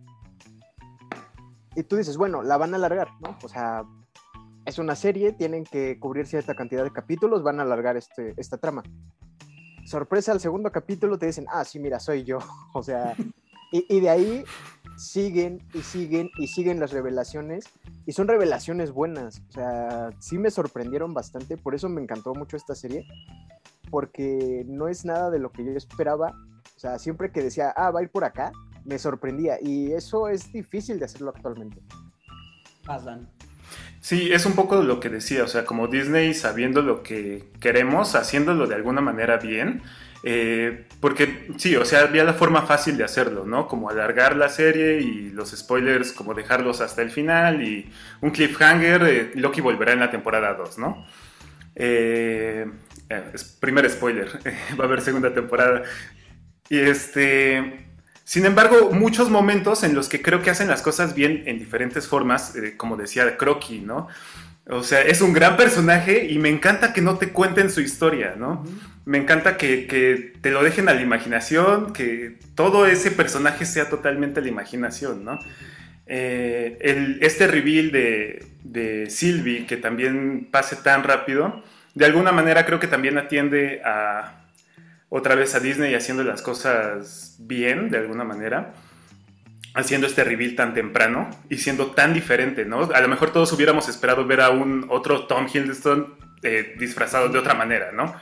y 1.74 1.82
tú 1.82 1.96
dices, 1.96 2.16
bueno, 2.16 2.42
la 2.42 2.56
van 2.56 2.72
a 2.72 2.78
alargar, 2.78 3.08
¿no? 3.20 3.36
O 3.44 3.48
sea, 3.48 3.84
es 4.64 4.78
una 4.78 4.96
serie, 4.96 5.32
tienen 5.32 5.64
que 5.64 5.98
cubrir 6.00 6.26
cierta 6.26 6.54
cantidad 6.54 6.82
de 6.82 6.90
capítulos, 6.90 7.42
van 7.42 7.60
a 7.60 7.62
alargar 7.62 7.96
este, 7.96 8.34
esta 8.38 8.56
trama. 8.56 8.82
Sorpresa, 9.84 10.32
al 10.32 10.40
segundo 10.40 10.72
capítulo 10.72 11.18
te 11.18 11.26
dicen, 11.26 11.46
ah, 11.50 11.64
sí, 11.64 11.78
mira, 11.78 12.00
soy 12.00 12.24
yo. 12.24 12.38
O 12.74 12.82
sea, 12.82 13.14
y, 13.72 14.00
de 14.00 14.10
ahí 14.10 14.44
siguen 14.96 15.62
y 15.74 15.82
siguen 15.82 16.30
y 16.38 16.46
siguen 16.46 16.80
las 16.80 16.92
revelaciones 16.92 17.64
y 18.06 18.12
son 18.12 18.28
revelaciones 18.28 18.92
buenas. 18.92 19.42
O 19.48 19.52
sea, 19.52 20.10
sí 20.20 20.38
me 20.38 20.50
sorprendieron 20.50 21.14
bastante, 21.14 21.56
por 21.56 21.74
eso 21.74 21.88
me 21.88 22.00
encantó 22.00 22.34
mucho 22.34 22.56
esta 22.56 22.74
serie, 22.74 23.06
porque 23.90 24.64
no 24.66 24.88
es 24.88 25.04
nada 25.04 25.30
de 25.30 25.38
lo 25.38 25.50
que 25.50 25.64
yo 25.64 25.72
esperaba. 25.72 26.34
O 26.76 26.78
sea, 26.78 26.98
siempre 26.98 27.32
que 27.32 27.42
decía, 27.42 27.72
ah, 27.76 27.90
va 27.90 28.00
a 28.00 28.02
ir 28.02 28.10
por 28.10 28.24
acá, 28.24 28.52
me 28.84 28.98
sorprendía 28.98 29.58
y 29.60 29.92
eso 29.92 30.28
es 30.28 30.52
difícil 30.52 30.98
de 30.98 31.06
hacerlo 31.06 31.32
actualmente. 31.34 31.82
Aslan. 32.86 33.28
Sí, 34.00 34.30
es 34.32 34.46
un 34.46 34.52
poco 34.52 34.82
lo 34.82 35.00
que 35.00 35.08
decía, 35.08 35.42
o 35.42 35.48
sea, 35.48 35.64
como 35.64 35.88
Disney 35.88 36.32
sabiendo 36.32 36.82
lo 36.82 37.02
que 37.02 37.50
queremos, 37.60 38.14
haciéndolo 38.14 38.68
de 38.68 38.76
alguna 38.76 39.00
manera 39.00 39.38
bien, 39.38 39.82
eh, 40.28 40.86
porque 41.00 41.46
sí, 41.56 41.76
o 41.76 41.84
sea, 41.84 42.00
había 42.00 42.24
la 42.24 42.34
forma 42.34 42.62
fácil 42.62 42.96
de 42.96 43.04
hacerlo, 43.04 43.44
¿no? 43.46 43.68
Como 43.68 43.90
alargar 43.90 44.34
la 44.34 44.48
serie 44.48 45.00
y 45.00 45.30
los 45.30 45.52
spoilers, 45.52 46.12
como 46.12 46.34
dejarlos 46.34 46.80
hasta 46.80 47.00
el 47.02 47.12
final 47.12 47.62
y 47.62 47.88
un 48.22 48.32
cliffhanger, 48.32 49.02
eh, 49.04 49.30
Loki 49.36 49.60
volverá 49.60 49.92
en 49.92 50.00
la 50.00 50.10
temporada 50.10 50.52
2, 50.54 50.78
¿no? 50.78 51.06
Eh, 51.76 52.66
primer 53.60 53.88
spoiler, 53.88 54.26
va 54.80 54.82
a 54.82 54.88
haber 54.88 55.00
segunda 55.00 55.32
temporada. 55.32 55.84
Y 56.68 56.80
este, 56.80 57.86
sin 58.24 58.46
embargo, 58.46 58.90
muchos 58.90 59.30
momentos 59.30 59.84
en 59.84 59.94
los 59.94 60.08
que 60.08 60.22
creo 60.22 60.42
que 60.42 60.50
hacen 60.50 60.66
las 60.66 60.82
cosas 60.82 61.14
bien 61.14 61.44
en 61.46 61.60
diferentes 61.60 62.08
formas, 62.08 62.52
como 62.76 62.96
decía 62.96 63.36
Crocky, 63.36 63.78
¿no? 63.78 64.08
O 64.68 64.82
sea, 64.82 65.02
es 65.02 65.20
un 65.20 65.32
gran 65.32 65.56
personaje 65.56 66.26
y 66.26 66.38
me 66.38 66.48
encanta 66.48 66.92
que 66.92 67.00
no 67.00 67.18
te 67.18 67.30
cuenten 67.30 67.70
su 67.70 67.80
historia, 67.80 68.34
¿no? 68.36 68.64
Me 69.04 69.18
encanta 69.18 69.56
que, 69.56 70.32
te 70.40 70.50
lo 70.50 70.64
dejen 70.64 70.88
a 70.88 70.94
la 70.94 71.02
imaginación, 71.02 71.92
que 71.92 72.38
todo 72.56 72.86
ese 72.86 73.12
personaje 73.12 73.64
sea 73.64 73.88
totalmente 73.88 74.40
a 74.40 74.42
la 74.42 74.48
imaginación, 74.48 75.24
¿no? 75.24 75.38
Eh, 76.08 77.18
este 77.20 77.46
reveal 77.46 77.92
de, 77.92 78.44
de 78.64 79.08
Sylvie, 79.08 79.66
que 79.66 79.76
también 79.76 80.48
pase 80.50 80.76
tan 80.76 81.04
rápido, 81.04 81.62
de 81.94 82.04
alguna 82.04 82.32
manera 82.32 82.66
creo 82.66 82.80
que 82.80 82.88
también 82.88 83.18
atiende 83.18 83.80
a, 83.84 84.46
otra 85.08 85.34
vez 85.34 85.54
a 85.54 85.60
Disney 85.60 85.94
haciendo 85.94 86.24
las 86.24 86.42
cosas 86.42 87.36
bien, 87.38 87.90
de 87.90 87.98
alguna 87.98 88.24
manera, 88.24 88.74
haciendo 89.76 90.06
este 90.06 90.24
reveal 90.24 90.56
tan 90.56 90.74
temprano 90.74 91.28
y 91.50 91.58
siendo 91.58 91.92
tan 91.92 92.14
diferente, 92.14 92.64
¿no? 92.64 92.88
A 92.92 93.00
lo 93.00 93.08
mejor 93.08 93.30
todos 93.30 93.52
hubiéramos 93.52 93.88
esperado 93.88 94.26
ver 94.26 94.40
a 94.40 94.50
un 94.50 94.86
otro 94.88 95.26
Tom 95.26 95.46
Hiddleston 95.52 96.14
eh, 96.42 96.74
disfrazado 96.78 97.28
de 97.28 97.38
otra 97.38 97.54
manera, 97.54 97.92
¿no? 97.92 98.14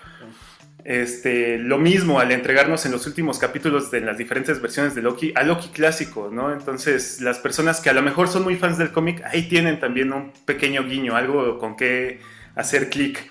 Este, 0.85 1.57
lo 1.59 1.79
mismo 1.79 2.21
al 2.21 2.33
entregarnos 2.33 2.85
en 2.85 2.93
los 2.93 3.07
últimos 3.07 3.39
capítulos 3.39 3.91
de 3.91 4.01
las 4.01 4.19
diferentes 4.19 4.61
versiones 4.61 4.95
de 4.95 5.01
Loki 5.01 5.33
a 5.35 5.45
Loki 5.45 5.69
clásico, 5.69 6.29
¿no? 6.31 6.53
Entonces, 6.53 7.21
las 7.21 7.39
personas 7.39 7.81
que 7.81 7.89
a 7.89 7.95
lo 7.95 8.03
mejor 8.03 8.29
son 8.29 8.43
muy 8.43 8.57
fans 8.57 8.77
del 8.77 8.91
cómic, 8.91 9.23
ahí 9.25 9.49
tienen 9.49 9.79
también 9.79 10.13
un 10.13 10.33
pequeño 10.45 10.83
guiño, 10.85 11.17
algo 11.17 11.59
con 11.59 11.77
que 11.77 12.21
hacer 12.57 12.91
clic. 12.91 13.31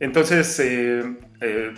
Entonces, 0.00 0.58
eh, 0.58 1.04
eh, 1.40 1.72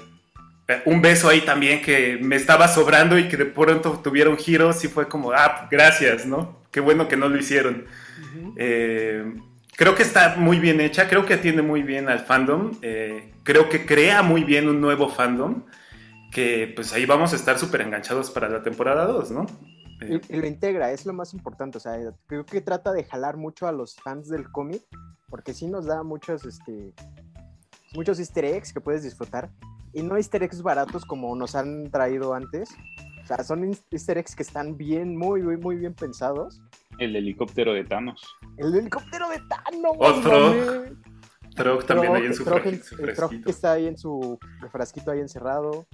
un 0.84 1.02
beso 1.02 1.28
ahí 1.28 1.40
también 1.42 1.82
que 1.82 2.18
me 2.20 2.36
estaba 2.36 2.68
sobrando 2.68 3.18
y 3.18 3.28
que 3.28 3.36
de 3.36 3.46
pronto 3.46 4.00
tuviera 4.02 4.30
un 4.30 4.36
giro, 4.36 4.72
sí 4.72 4.88
fue 4.88 5.08
como, 5.08 5.32
ah, 5.32 5.68
gracias, 5.70 6.26
¿no? 6.26 6.62
Qué 6.70 6.80
bueno 6.80 7.08
que 7.08 7.16
no 7.16 7.28
lo 7.28 7.38
hicieron. 7.38 7.86
Eh, 8.56 9.34
creo 9.76 9.94
que 9.94 10.02
está 10.02 10.36
muy 10.36 10.58
bien 10.58 10.80
hecha, 10.80 11.08
creo 11.08 11.26
que 11.26 11.34
atiende 11.34 11.62
muy 11.62 11.82
bien 11.82 12.08
al 12.08 12.20
fandom, 12.20 12.72
eh, 12.82 13.32
creo 13.42 13.68
que 13.68 13.84
crea 13.86 14.22
muy 14.22 14.44
bien 14.44 14.68
un 14.68 14.80
nuevo 14.80 15.08
fandom, 15.08 15.64
que 16.30 16.72
pues 16.74 16.92
ahí 16.92 17.04
vamos 17.04 17.32
a 17.32 17.36
estar 17.36 17.58
súper 17.58 17.82
enganchados 17.82 18.30
para 18.30 18.48
la 18.48 18.62
temporada 18.62 19.04
2, 19.06 19.30
¿no? 19.32 19.46
Y, 20.00 20.14
y, 20.34 20.40
lo 20.40 20.46
integra, 20.46 20.90
es 20.90 21.06
lo 21.06 21.12
más 21.12 21.32
importante, 21.32 21.78
o 21.78 21.80
sea, 21.80 21.96
creo 22.26 22.44
que 22.44 22.60
trata 22.60 22.92
de 22.92 23.04
jalar 23.04 23.36
mucho 23.36 23.68
a 23.68 23.72
los 23.72 23.94
fans 23.96 24.28
del 24.28 24.50
cómic, 24.50 24.82
porque 25.28 25.54
sí 25.54 25.68
nos 25.68 25.86
da 25.86 26.02
muchos, 26.02 26.44
este, 26.44 26.92
muchos 27.94 28.18
easter 28.18 28.44
eggs 28.44 28.72
que 28.72 28.80
puedes 28.80 29.02
disfrutar, 29.02 29.50
y 29.92 30.02
no 30.02 30.16
easter 30.16 30.42
eggs 30.42 30.62
baratos 30.62 31.04
como 31.04 31.34
nos 31.36 31.54
han 31.54 31.90
traído 31.90 32.34
antes. 32.34 32.70
O 33.22 33.26
sea, 33.26 33.44
son 33.44 33.64
easter 33.90 34.18
eggs 34.18 34.34
que 34.34 34.42
están 34.42 34.76
bien, 34.76 35.16
muy, 35.16 35.42
muy, 35.42 35.56
muy 35.56 35.76
bien 35.76 35.94
pensados. 35.94 36.60
El 36.98 37.14
helicóptero 37.16 37.72
de 37.72 37.84
Thanos. 37.84 38.22
El 38.56 38.74
helicóptero 38.74 39.28
de 39.28 39.40
Thanos. 39.48 39.96
Otro. 39.98 40.84
Trog 41.54 41.84
también 41.84 42.14
ahí 42.14 42.26
en 42.26 42.34
su, 42.34 42.44
frasquito. 42.44 43.50
está 43.50 43.72
ahí 43.72 43.86
en 43.86 43.98
su 43.98 44.38
frasquito 44.70 45.10
ahí 45.10 45.20
encerrado. 45.20 45.86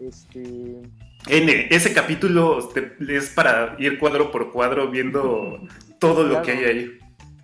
Este. 0.00 0.82
N, 1.28 1.68
ese 1.70 1.94
capítulo 1.94 2.58
es 3.08 3.30
para 3.30 3.76
ir 3.78 3.98
cuadro 3.98 4.30
por 4.30 4.52
cuadro 4.52 4.90
viendo 4.90 5.60
todo 6.00 6.24
lo 6.24 6.42
que 6.42 6.50
hay 6.50 6.64
ahí. 6.64 6.98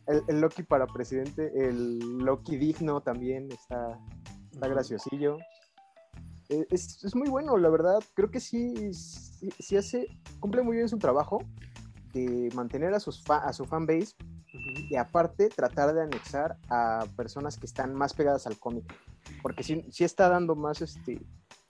El, 0.09 0.23
el, 0.29 0.41
Loki 0.41 0.65
para 0.65 0.87
presidente, 0.89 1.53
el 1.55 2.01
Loki 2.19 2.57
digno 2.57 3.01
también 3.01 3.49
está, 3.53 3.97
está 4.53 4.67
graciosillo. 4.67 5.39
Eh, 6.51 6.67
es, 6.71 7.15
muy 7.15 7.29
bueno, 7.29 7.57
la 7.57 7.71
verdad. 7.71 8.01
Creo 8.15 8.31
que 8.31 8.41
sí, 8.41 8.93
sí, 8.93 9.77
hace, 9.77 10.09
cumple 10.41 10.63
muy 10.63 10.77
bien 10.77 10.89
su 10.89 10.99
trabajo 10.99 11.45
de 12.13 12.49
mantener 12.55 12.93
a, 12.93 12.99
sus 12.99 13.23
a 13.31 13.53
su 13.53 13.67
fanbase 13.67 14.17
y 14.91 14.97
aparte 14.97 15.49
tratar 15.49 15.95
de 15.95 16.03
anexar 16.03 16.57
a 16.69 17.07
personas 17.17 17.57
que 17.57 17.67
están 17.67 17.95
más 17.95 18.15
pegadas 18.15 18.49
al 18.49 18.59
cómic. 18.59 18.93
Porque 19.43 19.63
sí, 19.63 19.85
sí, 19.91 20.03
está 20.03 20.29
dando 20.29 20.57
más, 20.57 20.83
este, 20.83 21.21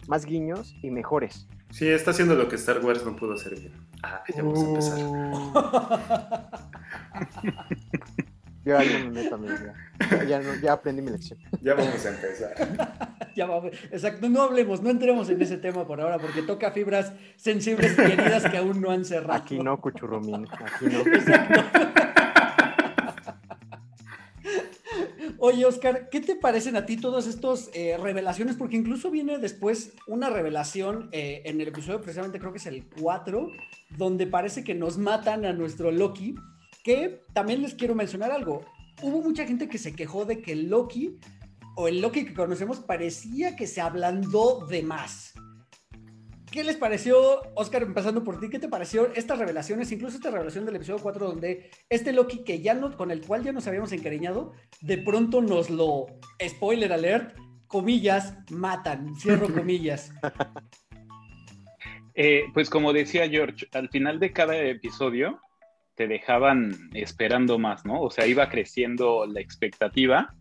más 0.09 0.25
guiños 0.25 0.75
y 0.83 0.91
mejores. 0.91 1.47
Sí, 1.71 1.87
está 1.89 2.13
haciendo 2.13 2.35
lo 2.35 2.49
que 2.49 2.57
Star 2.57 2.83
Wars 2.83 3.05
no 3.05 3.15
pudo 3.15 3.35
hacer 3.35 3.61
bien. 3.61 3.75
Ah, 4.03 4.25
ya 4.35 4.43
vamos 4.43 4.61
a 4.61 4.69
empezar. 4.69 4.99
Yo 8.65 8.79
ahí 8.79 8.89
me 8.89 9.11
meto. 9.11 9.39
Ya, 10.29 10.41
ya, 10.63 10.73
aprendí 10.73 11.03
mi 11.03 11.11
lección. 11.11 11.39
Ya 11.63 11.75
vamos 11.75 12.05
a 12.07 12.09
empezar. 12.09 12.55
ya 13.37 13.47
vamos. 13.47 13.73
Exacto, 13.91 14.29
no 14.29 14.43
hablemos, 14.43 14.83
no 14.83 14.91
entremos 14.91 15.29
en 15.29 15.41
ese 15.43 15.59
tema 15.59 15.87
por 15.87 16.01
ahora, 16.01 16.19
porque 16.19 16.43
toca 16.43 16.71
fibras 16.71 17.13
sensibles 17.37 17.97
y 17.99 18.03
heridas 18.03 18.49
que 18.49 18.57
aún 18.57 18.81
no 18.81 18.91
han 18.91 19.05
cerrado. 19.05 19.35
Aquí 19.35 19.59
no, 19.59 19.81
Cuchurrumín, 19.81 20.47
aquí 20.51 20.87
no. 20.87 21.01
Exacto. 21.01 21.61
Oye, 25.43 25.65
Oscar, 25.65 26.11
¿qué 26.11 26.21
te 26.21 26.37
parecen 26.37 26.77
a 26.77 26.85
ti 26.85 26.99
todas 26.99 27.27
estas 27.27 27.71
eh, 27.73 27.97
revelaciones? 27.99 28.57
Porque 28.57 28.77
incluso 28.77 29.11
viene 29.11 29.39
después 29.39 29.93
una 30.07 30.29
revelación 30.29 31.09
eh, 31.13 31.41
en 31.47 31.61
el 31.61 31.69
episodio, 31.69 32.03
precisamente 32.03 32.39
creo 32.39 32.53
que 32.53 32.59
es 32.59 32.67
el 32.67 32.87
4, 33.01 33.51
donde 33.97 34.27
parece 34.27 34.65
que 34.65 34.75
nos 34.75 34.99
matan 34.99 35.47
a 35.47 35.55
nuestro 35.55 35.91
Loki 35.91 36.35
que 36.83 37.23
también 37.33 37.63
les 37.63 37.75
quiero 37.75 37.95
mencionar 37.95 38.31
algo. 38.33 38.65
Hubo 39.03 39.23
mucha 39.23 39.47
gente 39.47 39.69
que 39.69 39.79
se 39.79 39.95
quejó 39.95 40.25
de 40.25 40.43
que 40.43 40.55
Loki, 40.55 41.19
o 41.77 41.89
el 41.89 42.01
Loki 42.01 42.25
que 42.25 42.35
conocemos, 42.35 42.81
parecía 42.81 43.57
que 43.57 43.67
se 43.67 43.81
ablandó 43.81 44.67
de 44.67 44.83
más. 44.83 45.35
¿Qué 46.51 46.65
les 46.65 46.77
pareció, 46.77 47.43
Oscar, 47.55 47.83
empezando 47.83 48.25
por 48.25 48.41
ti, 48.41 48.51
qué 48.51 48.59
te 48.59 48.69
pareció 48.69 49.13
estas 49.15 49.39
revelaciones, 49.39 49.93
incluso 49.93 50.17
esta 50.17 50.33
revelación 50.33 50.67
del 50.67 50.77
episodio 50.77 51.01
4, 51.01 51.29
donde 51.29 51.71
este 51.89 52.13
Loki 52.13 52.43
que 52.43 52.61
ya 52.61 52.75
no, 52.75 52.97
con 52.97 53.13
el 53.13 53.21
cual 53.25 53.45
ya 53.45 53.53
nos 53.53 53.69
habíamos 53.69 53.93
encariñado, 53.93 54.53
de 54.81 54.99
pronto 54.99 55.41
nos 55.41 55.71
lo, 55.71 56.07
spoiler 56.45 56.93
alert, 56.93 57.39
comillas, 57.69 58.35
matan, 58.51 59.15
cierro 59.15 59.47
comillas. 59.55 60.13
Eh, 62.15 62.47
pues 62.53 62.69
como 62.69 62.93
decía 62.93 63.29
George, 63.29 63.69
al 63.73 63.89
final 63.89 64.19
de 64.19 64.33
cada 64.33 64.57
episodio 64.57 65.41
te 66.01 66.09
dejaban 66.09 66.89
esperando 66.95 67.59
más, 67.59 67.85
¿no? 67.85 68.01
O 68.01 68.11
sea, 68.11 68.27
iba 68.27 68.49
creciendo 68.49 69.27
la 69.27 69.39
expectativa 69.39 70.33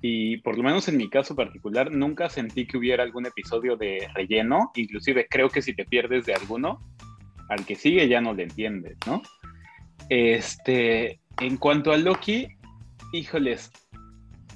y 0.00 0.36
por 0.36 0.56
lo 0.56 0.62
menos 0.62 0.86
en 0.86 0.96
mi 0.96 1.10
caso 1.10 1.34
particular 1.34 1.90
nunca 1.90 2.28
sentí 2.28 2.66
que 2.66 2.78
hubiera 2.78 3.02
algún 3.02 3.26
episodio 3.26 3.76
de 3.76 4.08
relleno, 4.14 4.70
inclusive 4.76 5.26
creo 5.28 5.48
que 5.48 5.60
si 5.60 5.74
te 5.74 5.84
pierdes 5.84 6.24
de 6.24 6.34
alguno, 6.34 6.78
al 7.48 7.66
que 7.66 7.74
sigue 7.74 8.06
ya 8.06 8.20
no 8.20 8.32
le 8.32 8.44
entiendes, 8.44 8.96
¿no? 9.04 9.22
Este, 10.08 11.18
en 11.40 11.56
cuanto 11.56 11.90
a 11.90 11.96
Loki, 11.96 12.46
híjoles, 13.12 13.72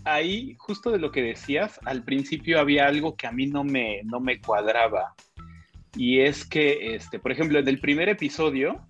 ahí 0.05 0.55
justo 0.59 0.93
de 0.93 1.01
lo 1.01 1.11
que 1.11 1.23
decías, 1.23 1.81
al 1.85 2.05
principio 2.05 2.61
había 2.61 2.87
algo 2.87 3.17
que 3.17 3.27
a 3.27 3.33
mí 3.33 3.47
no 3.47 3.65
me, 3.65 4.01
no 4.05 4.21
me 4.21 4.41
cuadraba. 4.41 5.13
Y 5.97 6.21
es 6.21 6.47
que, 6.47 6.95
este, 6.95 7.19
por 7.19 7.33
ejemplo, 7.33 7.59
en 7.59 7.67
el 7.67 7.81
primer 7.81 8.09
episodio, 8.09 8.87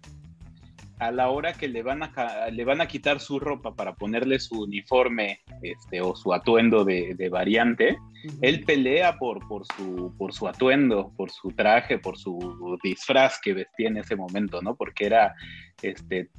a 0.98 1.11
la 1.11 1.28
hora 1.28 1.52
que 1.52 1.68
le 1.68 1.82
van 1.82 2.02
a, 2.02 2.50
le 2.50 2.64
van 2.64 2.80
a 2.80 2.87
quitar 2.87 3.20
su 3.20 3.38
ropa 3.38 3.74
para 3.74 3.94
ponerle 3.94 4.38
su 4.38 4.62
uniforme 4.62 5.40
este, 5.62 6.00
o 6.00 6.16
su 6.16 6.32
atuendo 6.32 6.85
de, 6.85 7.28
variante, 7.30 7.98
él 8.40 8.64
pelea 8.64 9.18
por, 9.18 9.46
por, 9.46 9.66
su, 9.66 10.14
por 10.16 10.32
su 10.32 10.48
atuendo, 10.48 11.12
por 11.16 11.30
su 11.30 11.50
traje, 11.50 11.98
por 11.98 12.16
su 12.16 12.78
disfraz 12.82 13.38
que 13.40 13.52
vestía 13.52 13.88
en 13.88 13.98
ese 13.98 14.16
momento, 14.16 14.62
¿no? 14.62 14.74
Porque 14.74 15.06
era 15.06 15.35
este, 15.82 16.30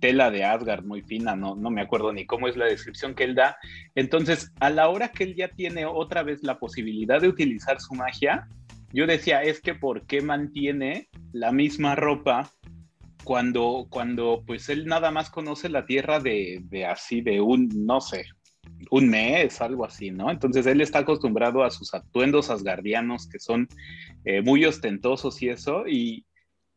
tela 0.00 0.30
de 0.30 0.44
Asgard 0.44 0.84
muy 0.84 1.00
fina, 1.02 1.34
no, 1.34 1.54
no 1.54 1.70
me 1.70 1.80
acuerdo 1.80 2.12
ni 2.12 2.26
cómo 2.26 2.48
es 2.48 2.56
la 2.56 2.66
descripción 2.66 3.14
que 3.14 3.24
él 3.24 3.34
da. 3.34 3.56
Entonces, 3.94 4.52
a 4.60 4.68
la 4.68 4.88
hora 4.88 5.12
que 5.12 5.24
él 5.24 5.34
ya 5.34 5.48
tiene 5.48 5.86
otra 5.86 6.22
vez 6.22 6.42
la 6.42 6.58
posibilidad 6.58 7.20
de 7.20 7.28
utilizar 7.28 7.80
su 7.80 7.94
magia, 7.94 8.48
yo 8.92 9.06
decía, 9.06 9.42
es 9.42 9.60
que 9.60 9.74
¿por 9.74 10.06
qué 10.06 10.20
mantiene 10.20 11.08
la 11.32 11.50
misma 11.50 11.94
ropa 11.94 12.50
cuando, 13.24 13.86
cuando 13.90 14.42
pues 14.46 14.68
él 14.68 14.86
nada 14.86 15.10
más 15.10 15.30
conoce 15.30 15.68
la 15.68 15.86
tierra 15.86 16.20
de, 16.20 16.60
de 16.64 16.86
así, 16.86 17.20
de 17.20 17.40
un, 17.40 17.68
no 17.86 18.00
sé, 18.00 18.26
un 18.90 19.08
mes, 19.08 19.60
algo 19.60 19.84
así, 19.84 20.10
¿no? 20.10 20.30
Entonces 20.30 20.66
él 20.66 20.80
está 20.80 21.00
acostumbrado 21.00 21.64
a 21.64 21.70
sus 21.70 21.94
atuendos 21.94 22.50
asgardianos 22.50 23.28
que 23.28 23.38
son 23.38 23.68
eh, 24.24 24.42
muy 24.42 24.64
ostentosos 24.64 25.40
y 25.42 25.48
eso, 25.48 25.84
y 25.86 26.26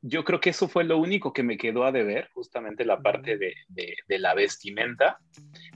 yo 0.02 0.24
creo 0.24 0.40
que 0.40 0.52
eso 0.52 0.68
fue 0.68 0.84
lo 0.84 1.00
único 1.00 1.34
que 1.34 1.44
me 1.44 1.58
quedó 1.58 1.84
a 1.84 1.92
deber, 1.92 2.30
justamente 2.34 2.86
la 2.86 3.02
parte 3.02 3.38
de, 3.38 3.56
de, 3.70 4.20
la 4.20 4.36
vestimenta, 4.36 5.18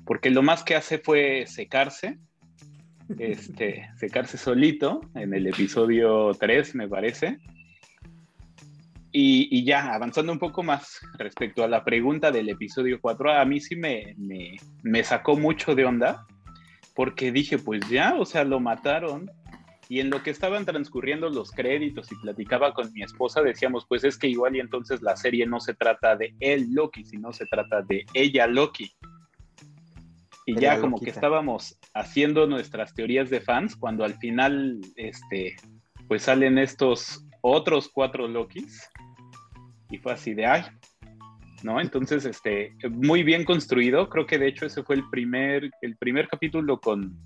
porque 0.06 0.30
lo 0.30 0.44
más 0.44 0.64
que 0.64 0.76
hace 0.76 1.00
fue 1.00 1.46
secarse, 1.48 2.20
este, 3.20 3.90
secarse 3.98 4.38
solito 4.38 5.02
en 5.16 5.34
el 5.34 5.48
episodio 5.48 6.32
3, 6.40 6.76
me 6.76 6.88
parece, 6.88 7.40
y, 9.12 9.64
ya, 9.64 9.94
avanzando 9.94 10.32
un 10.32 10.40
poco 10.40 10.62
más 10.62 11.00
respecto 11.18 11.64
a 11.64 11.68
la 11.68 11.84
pregunta 11.84 12.32
del 12.32 12.50
episodio 12.50 13.00
4, 13.02 13.32
a 13.32 13.46
mí 13.46 13.60
sí 13.60 13.76
me, 13.76 14.16
me, 14.84 15.04
sacó 15.04 15.36
mucho 15.36 15.74
de 15.74 15.86
onda, 15.86 16.28
porque 16.94 17.32
dije, 17.32 17.58
pues 17.58 17.88
ya, 17.90 18.16
o 18.16 18.26
sea, 18.26 18.44
lo 18.44 18.60
mataron. 18.60 19.32
Y 19.88 20.02
en 20.02 20.12
lo 20.12 20.22
que 20.22 20.30
estaban 20.30 20.66
transcurriendo 20.66 21.30
los 21.30 21.52
créditos 21.52 22.12
y 22.12 22.16
platicaba 22.18 22.76
con 22.76 22.94
mi 22.94 23.02
esposa, 23.02 23.42
decíamos, 23.42 23.88
pues 23.90 24.04
es 24.04 24.20
que 24.20 24.28
igual 24.28 24.56
y 24.56 24.60
entonces 24.60 25.02
la 25.02 25.16
serie 25.18 25.48
no 25.48 25.60
se 25.60 25.74
trata 25.74 26.16
de 26.16 26.36
él 26.40 26.68
Loki, 26.72 27.04
sino 27.04 27.34
se 27.34 27.48
trata 27.48 27.82
de 27.82 28.06
ella 28.14 28.46
Loki. 28.46 28.92
Y 30.46 30.56
ya 30.56 30.80
como 30.80 31.00
que 31.00 31.10
estábamos 31.10 31.80
haciendo 31.96 32.46
nuestras 32.46 32.94
teorías 32.94 33.32
de 33.32 33.42
fans, 33.42 33.76
cuando 33.76 34.04
al 34.04 34.14
final, 34.16 34.80
este, 34.96 35.56
pues 36.08 36.24
salen 36.24 36.60
estos 36.60 37.26
otros 37.42 37.90
cuatro 37.94 38.28
Lokis 38.28 38.90
y 39.90 39.98
fue 39.98 40.14
así 40.14 40.34
de 40.34 40.46
ay, 40.46 40.64
¿no? 41.64 41.82
Entonces, 41.82 42.26
este, 42.26 42.76
muy 42.90 43.24
bien 43.24 43.44
construido. 43.44 44.10
Creo 44.10 44.26
que 44.26 44.38
de 44.38 44.48
hecho 44.48 44.66
ese 44.66 44.84
fue 44.84 44.96
el 44.96 45.10
primer, 45.10 45.72
el 45.82 45.98
primer 45.98 46.28
capítulo 46.28 46.80
con, 46.80 47.18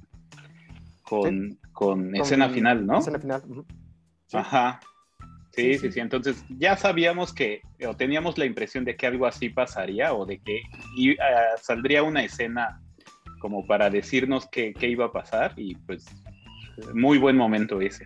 con, 1.04 1.60
con, 1.72 2.16
escena 2.16 2.50
final, 2.50 2.86
¿no? 2.86 3.00
Escena 3.00 3.20
final. 3.20 3.42
Ajá. 4.32 4.80
Sí, 5.52 5.78
sí, 5.78 5.92
sí, 5.92 6.00
Entonces 6.00 6.44
ya 6.50 6.76
sabíamos 6.76 7.32
que, 7.32 7.62
o 7.88 7.96
teníamos 7.96 8.40
la 8.40 8.46
impresión 8.46 8.86
de 8.86 8.96
que 8.96 9.06
algo 9.06 9.28
así 9.28 9.50
pasaría, 9.50 10.12
o 10.14 10.26
de 10.26 10.40
que 10.40 10.62
ah, 11.22 11.58
saldría 11.62 12.02
una 12.02 12.24
escena 12.24 12.82
como 13.40 13.68
para 13.68 13.92
decirnos 13.92 14.48
qué, 14.52 14.74
qué 14.74 14.88
iba 14.88 15.06
a 15.06 15.12
pasar, 15.12 15.54
y 15.56 15.76
pues 15.76 16.06
muy 16.96 17.20
buen 17.20 17.38
momento 17.38 17.80
ese. 17.82 18.06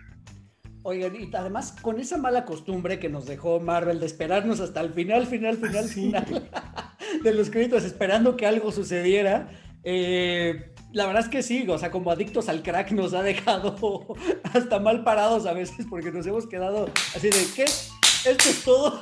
Oigan, 0.82 1.16
y 1.16 1.30
además 1.34 1.74
con 1.82 1.98
esa 1.98 2.16
mala 2.18 2.44
costumbre 2.44 2.98
que 2.98 3.08
nos 3.08 3.26
dejó 3.26 3.60
Marvel 3.60 4.00
de 4.00 4.06
esperarnos 4.06 4.60
hasta 4.60 4.80
el 4.80 4.92
final, 4.92 5.26
final, 5.26 5.56
final, 5.56 5.84
final 5.84 6.48
de 7.22 7.34
los 7.34 7.50
créditos, 7.50 7.84
esperando 7.84 8.36
que 8.36 8.46
algo 8.46 8.70
sucediera. 8.72 9.50
Eh, 9.84 10.72
la 10.92 11.06
verdad 11.06 11.24
es 11.24 11.28
que 11.28 11.42
sí, 11.42 11.66
o 11.68 11.78
sea, 11.78 11.90
como 11.90 12.10
adictos 12.10 12.48
al 12.48 12.62
crack 12.62 12.92
nos 12.92 13.12
ha 13.14 13.22
dejado 13.22 14.06
hasta 14.52 14.78
mal 14.78 15.04
parados 15.04 15.46
a 15.46 15.52
veces 15.52 15.86
porque 15.88 16.10
nos 16.10 16.26
hemos 16.26 16.46
quedado 16.46 16.88
así 17.14 17.28
de, 17.28 17.44
¿qué? 17.54 17.64
¿Esto 17.64 18.48
es 18.48 18.64
todo? 18.64 19.00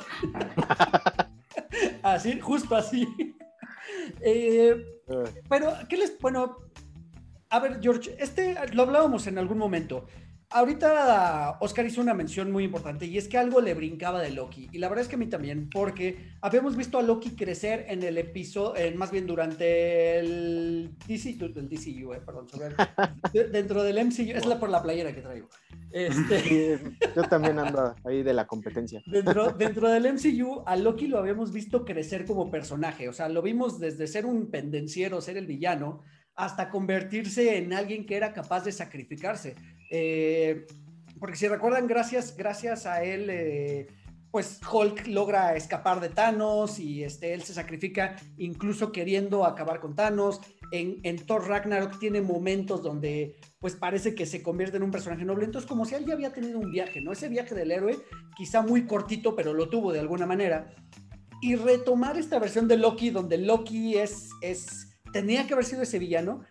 así, 2.03 2.39
justo 2.39 2.75
así. 2.75 3.07
Eh, 4.21 4.75
pero, 5.49 5.73
¿qué 5.89 5.97
les... 5.97 6.19
Bueno, 6.19 6.57
a 7.49 7.59
ver, 7.59 7.79
George, 7.81 8.15
este 8.19 8.55
lo 8.73 8.83
hablábamos 8.83 9.27
en 9.27 9.37
algún 9.37 9.57
momento. 9.57 10.05
Ahorita 10.49 11.57
Oscar 11.59 11.85
hizo 11.85 11.99
una 11.99 12.13
mención 12.13 12.51
muy 12.53 12.63
importante 12.63 13.05
y 13.05 13.17
es 13.17 13.27
que 13.27 13.37
algo 13.37 13.59
le 13.59 13.73
brincaba 13.73 14.21
de 14.21 14.31
Loki. 14.31 14.69
Y 14.71 14.77
la 14.77 14.87
verdad 14.87 15.03
es 15.03 15.09
que 15.09 15.15
a 15.15 15.19
mí 15.19 15.27
también, 15.27 15.69
porque 15.69 16.31
habíamos 16.39 16.77
visto 16.77 16.97
a 16.97 17.01
Loki 17.01 17.31
crecer 17.31 17.85
en 17.89 18.01
el 18.01 18.17
episodio, 18.17 18.95
más 18.95 19.11
bien 19.11 19.27
durante 19.27 20.19
el 20.19 20.95
DC, 21.05 21.37
el 21.41 21.69
DCU, 21.69 22.13
eh, 22.13 22.21
perdón, 22.25 22.47
dentro 23.51 23.83
del 23.83 24.05
MCU, 24.05 24.37
es 24.37 24.45
la 24.45 24.57
por 24.57 24.69
la 24.69 24.81
playera 24.81 25.13
que 25.13 25.21
traigo. 25.21 25.49
Este, 25.91 26.79
yo 27.13 27.23
también 27.23 27.59
ando 27.59 27.93
ahí 28.05 28.23
de 28.23 28.33
la 28.33 28.47
competencia. 28.47 29.01
Dentro, 29.05 29.51
dentro 29.57 29.89
del 29.89 30.13
MCU, 30.13 30.63
a 30.65 30.77
Loki 30.77 31.07
lo 31.07 31.17
habíamos 31.17 31.51
visto 31.51 31.83
crecer 31.83 32.25
como 32.25 32.49
personaje. 32.49 33.09
O 33.09 33.13
sea, 33.13 33.27
lo 33.27 33.41
vimos 33.41 33.79
desde 33.79 34.07
ser 34.07 34.25
un 34.25 34.49
pendenciero, 34.49 35.19
ser 35.19 35.35
el 35.35 35.45
villano, 35.45 36.03
hasta 36.35 36.69
convertirse 36.69 37.57
en 37.57 37.73
alguien 37.73 38.05
que 38.05 38.15
era 38.15 38.31
capaz 38.31 38.63
de 38.63 38.71
sacrificarse. 38.71 39.55
Eh, 39.89 40.65
porque 41.19 41.37
si 41.37 41.47
recuerdan, 41.47 41.87
gracias, 41.87 42.35
gracias 42.37 42.85
a 42.85 43.03
él, 43.03 43.29
eh, 43.29 43.87
pues 44.31 44.59
Hulk 44.71 45.07
logra 45.07 45.55
escapar 45.55 45.99
de 45.99 46.09
Thanos 46.09 46.79
y 46.79 47.03
este, 47.03 47.33
él 47.33 47.41
se 47.41 47.53
sacrifica 47.53 48.15
incluso 48.37 48.91
queriendo 48.91 49.45
acabar 49.45 49.79
con 49.79 49.95
Thanos. 49.95 50.41
En, 50.71 50.99
en, 51.03 51.25
Thor 51.25 51.47
Ragnarok 51.47 51.97
tiene 51.97 52.21
momentos 52.21 52.83
donde 52.83 53.37
pues 53.59 53.75
parece 53.75 54.13
que 54.15 54.25
se 54.25 54.43
convierte 54.43 54.77
en 54.77 54.83
un 54.83 54.91
personaje 54.91 55.23
noble. 55.25 55.45
Entonces 55.45 55.67
como 55.67 55.85
si 55.85 55.95
él 55.95 56.05
ya 56.05 56.13
había 56.13 56.33
tenido 56.33 56.59
un 56.59 56.71
viaje, 56.71 57.01
¿no? 57.01 57.13
Ese 57.13 57.29
viaje 57.29 57.55
del 57.55 57.71
héroe, 57.71 57.97
quizá 58.35 58.61
muy 58.61 58.85
cortito, 58.85 59.35
pero 59.35 59.53
lo 59.53 59.69
tuvo 59.69 59.93
de 59.93 60.01
alguna 60.01 60.25
manera. 60.25 60.75
Y 61.41 61.55
retomar 61.55 62.17
esta 62.17 62.37
versión 62.37 62.67
de 62.67 62.77
Loki 62.77 63.11
donde 63.11 63.37
Loki 63.37 63.95
es, 63.95 64.29
es 64.41 64.89
tenía 65.13 65.47
que 65.47 65.53
haber 65.53 65.65
sido 65.65 65.83
ese 65.83 65.99
villano. 65.99 66.41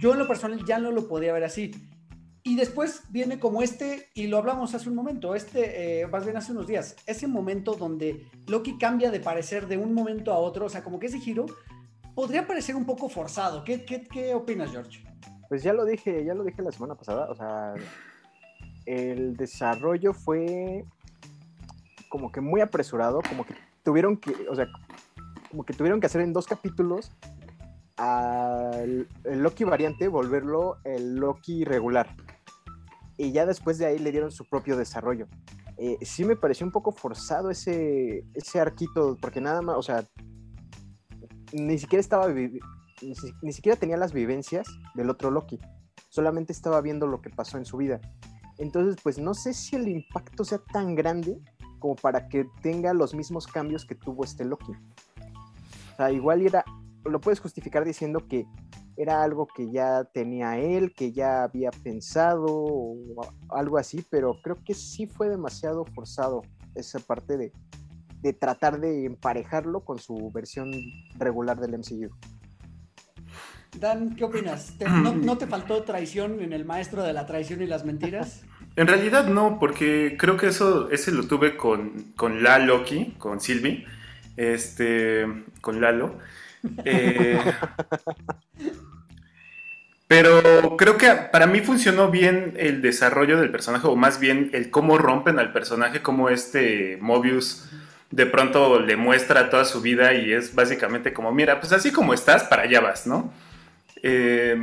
Yo 0.00 0.12
en 0.12 0.18
lo 0.18 0.26
personal 0.26 0.64
ya 0.66 0.78
no 0.78 0.90
lo 0.90 1.06
podía 1.06 1.32
ver 1.32 1.44
así 1.44 1.70
y 2.44 2.56
después 2.56 3.02
viene 3.10 3.38
como 3.38 3.62
este, 3.62 4.08
y 4.14 4.26
lo 4.26 4.38
hablamos 4.38 4.74
hace 4.74 4.88
un 4.88 4.96
momento, 4.96 5.34
este, 5.34 6.00
eh, 6.00 6.06
más 6.08 6.24
bien 6.24 6.36
hace 6.36 6.52
unos 6.52 6.66
días, 6.66 6.96
ese 7.06 7.28
momento 7.28 7.74
donde 7.74 8.26
Loki 8.48 8.78
cambia 8.78 9.10
de 9.10 9.20
parecer 9.20 9.68
de 9.68 9.76
un 9.76 9.94
momento 9.94 10.32
a 10.32 10.38
otro, 10.38 10.66
o 10.66 10.68
sea, 10.68 10.82
como 10.82 10.98
que 10.98 11.06
ese 11.06 11.20
giro 11.20 11.46
podría 12.14 12.46
parecer 12.46 12.74
un 12.74 12.84
poco 12.84 13.08
forzado. 13.08 13.62
¿Qué, 13.64 13.84
qué, 13.84 14.02
qué 14.02 14.34
opinas, 14.34 14.70
George? 14.72 15.04
Pues 15.48 15.62
ya 15.62 15.72
lo 15.72 15.84
dije, 15.84 16.24
ya 16.24 16.34
lo 16.34 16.42
dije 16.42 16.62
la 16.62 16.72
semana 16.72 16.94
pasada, 16.96 17.30
o 17.30 17.34
sea, 17.34 17.74
el 18.86 19.36
desarrollo 19.36 20.12
fue 20.12 20.84
como 22.08 22.32
que 22.32 22.40
muy 22.40 22.60
apresurado, 22.60 23.20
como 23.28 23.46
que 23.46 23.54
tuvieron 23.84 24.16
que, 24.16 24.34
o 24.48 24.54
sea, 24.54 24.66
como 25.50 25.64
que 25.64 25.74
tuvieron 25.74 26.00
que 26.00 26.06
hacer 26.06 26.22
en 26.22 26.32
dos 26.32 26.46
capítulos 26.46 27.12
al 27.96 29.08
Loki 29.24 29.64
variante 29.64 30.08
volverlo 30.08 30.78
el 30.84 31.16
Loki 31.16 31.64
regular 31.64 32.14
y 33.16 33.32
ya 33.32 33.46
después 33.46 33.78
de 33.78 33.86
ahí 33.86 33.98
le 33.98 34.10
dieron 34.10 34.30
su 34.32 34.44
propio 34.44 34.76
desarrollo. 34.76 35.28
Eh, 35.78 35.98
sí 36.02 36.24
me 36.24 36.36
pareció 36.36 36.66
un 36.66 36.72
poco 36.72 36.92
forzado 36.92 37.50
ese, 37.50 38.24
ese 38.34 38.60
arquito, 38.60 39.16
porque 39.20 39.40
nada 39.40 39.62
más, 39.62 39.76
o 39.76 39.82
sea, 39.82 40.04
ni 41.52 41.78
siquiera 41.78 42.00
estaba, 42.00 42.28
ni, 42.28 43.52
siquiera 43.52 43.78
tenía 43.78 43.96
las 43.96 44.12
vivencias 44.12 44.66
del 44.94 45.10
otro 45.10 45.30
Loki, 45.30 45.58
solamente 46.08 46.52
estaba 46.52 46.80
viendo 46.80 47.06
lo 47.06 47.20
que 47.20 47.30
pasó 47.30 47.58
en 47.58 47.64
su 47.64 47.76
vida. 47.76 48.00
Entonces, 48.58 48.96
pues 49.02 49.18
no 49.18 49.34
sé 49.34 49.54
si 49.54 49.76
el 49.76 49.88
impacto 49.88 50.44
sea 50.44 50.58
tan 50.58 50.94
grande 50.94 51.38
como 51.78 51.96
para 51.96 52.28
que 52.28 52.46
tenga 52.60 52.92
los 52.92 53.14
mismos 53.14 53.46
cambios 53.46 53.84
que 53.84 53.94
tuvo 53.94 54.24
este 54.24 54.44
Loki. 54.44 54.72
O 54.72 55.96
sea, 55.96 56.10
igual 56.12 56.42
era, 56.42 56.64
lo 57.04 57.20
puedes 57.20 57.40
justificar 57.40 57.84
diciendo 57.84 58.26
que 58.28 58.46
era 58.96 59.22
algo 59.22 59.46
que 59.46 59.70
ya 59.70 60.04
tenía 60.04 60.58
él, 60.58 60.92
que 60.94 61.12
ya 61.12 61.44
había 61.44 61.70
pensado 61.70 62.46
o 62.46 63.22
algo 63.50 63.78
así, 63.78 64.04
pero 64.10 64.40
creo 64.42 64.58
que 64.64 64.74
sí 64.74 65.06
fue 65.06 65.28
demasiado 65.28 65.84
forzado 65.84 66.42
esa 66.74 66.98
parte 66.98 67.36
de, 67.36 67.52
tratar 68.34 68.80
de 68.80 69.06
emparejarlo 69.06 69.80
con 69.80 69.98
su 69.98 70.30
versión 70.32 70.70
regular 71.18 71.58
del 71.58 71.78
MCU. 71.78 72.10
Dan, 73.78 74.14
¿qué 74.14 74.24
opinas? 74.24 74.74
no, 75.22 75.38
te 75.38 75.46
faltó 75.46 75.82
traición 75.82 76.40
en 76.40 76.52
el 76.52 76.64
maestro 76.64 77.02
de 77.02 77.12
la 77.12 77.26
traición 77.26 77.62
y 77.62 77.66
las 77.66 77.84
mentiras? 77.84 78.42
En 78.74 78.86
realidad 78.86 79.26
no, 79.26 79.58
porque 79.58 80.16
creo 80.18 80.38
que 80.38 80.46
eso 80.46 80.90
ese 80.90 81.12
lo 81.12 81.28
tuve 81.28 81.58
con, 81.58 82.14
con 82.16 82.42
La 82.42 82.58
Loki, 82.58 83.14
con 83.18 83.38
Sylvie, 83.38 83.84
este, 84.38 85.26
con 85.60 85.82
Lalo. 85.82 86.16
Eh, 86.84 87.38
Pero 90.12 90.76
creo 90.76 90.98
que 90.98 91.10
para 91.32 91.46
mí 91.46 91.60
funcionó 91.60 92.10
bien 92.10 92.52
el 92.58 92.82
desarrollo 92.82 93.40
del 93.40 93.50
personaje, 93.50 93.86
o 93.86 93.96
más 93.96 94.20
bien 94.20 94.50
el 94.52 94.70
cómo 94.70 94.98
rompen 94.98 95.38
al 95.38 95.54
personaje, 95.54 96.02
como 96.02 96.28
este 96.28 96.98
Mobius 97.00 97.70
de 98.10 98.26
pronto 98.26 98.78
le 98.78 98.96
muestra 98.96 99.48
toda 99.48 99.64
su 99.64 99.80
vida 99.80 100.12
y 100.12 100.34
es 100.34 100.54
básicamente 100.54 101.14
como, 101.14 101.32
mira, 101.32 101.60
pues 101.60 101.72
así 101.72 101.92
como 101.92 102.12
estás, 102.12 102.44
para 102.44 102.64
allá 102.64 102.80
vas, 102.80 103.06
¿no? 103.06 103.32
Eh, 104.02 104.62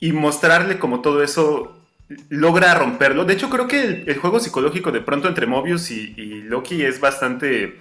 y 0.00 0.10
mostrarle 0.10 0.80
como 0.80 1.00
todo 1.00 1.22
eso 1.22 1.80
logra 2.28 2.74
romperlo. 2.74 3.24
De 3.24 3.34
hecho, 3.34 3.48
creo 3.50 3.68
que 3.68 4.02
el, 4.04 4.16
juego 4.18 4.40
psicológico 4.40 4.90
de 4.90 5.00
pronto 5.00 5.28
entre 5.28 5.46
Mobius 5.46 5.92
y, 5.92 6.42
Loki 6.42 6.82
es 6.82 6.98
bastante 6.98 7.78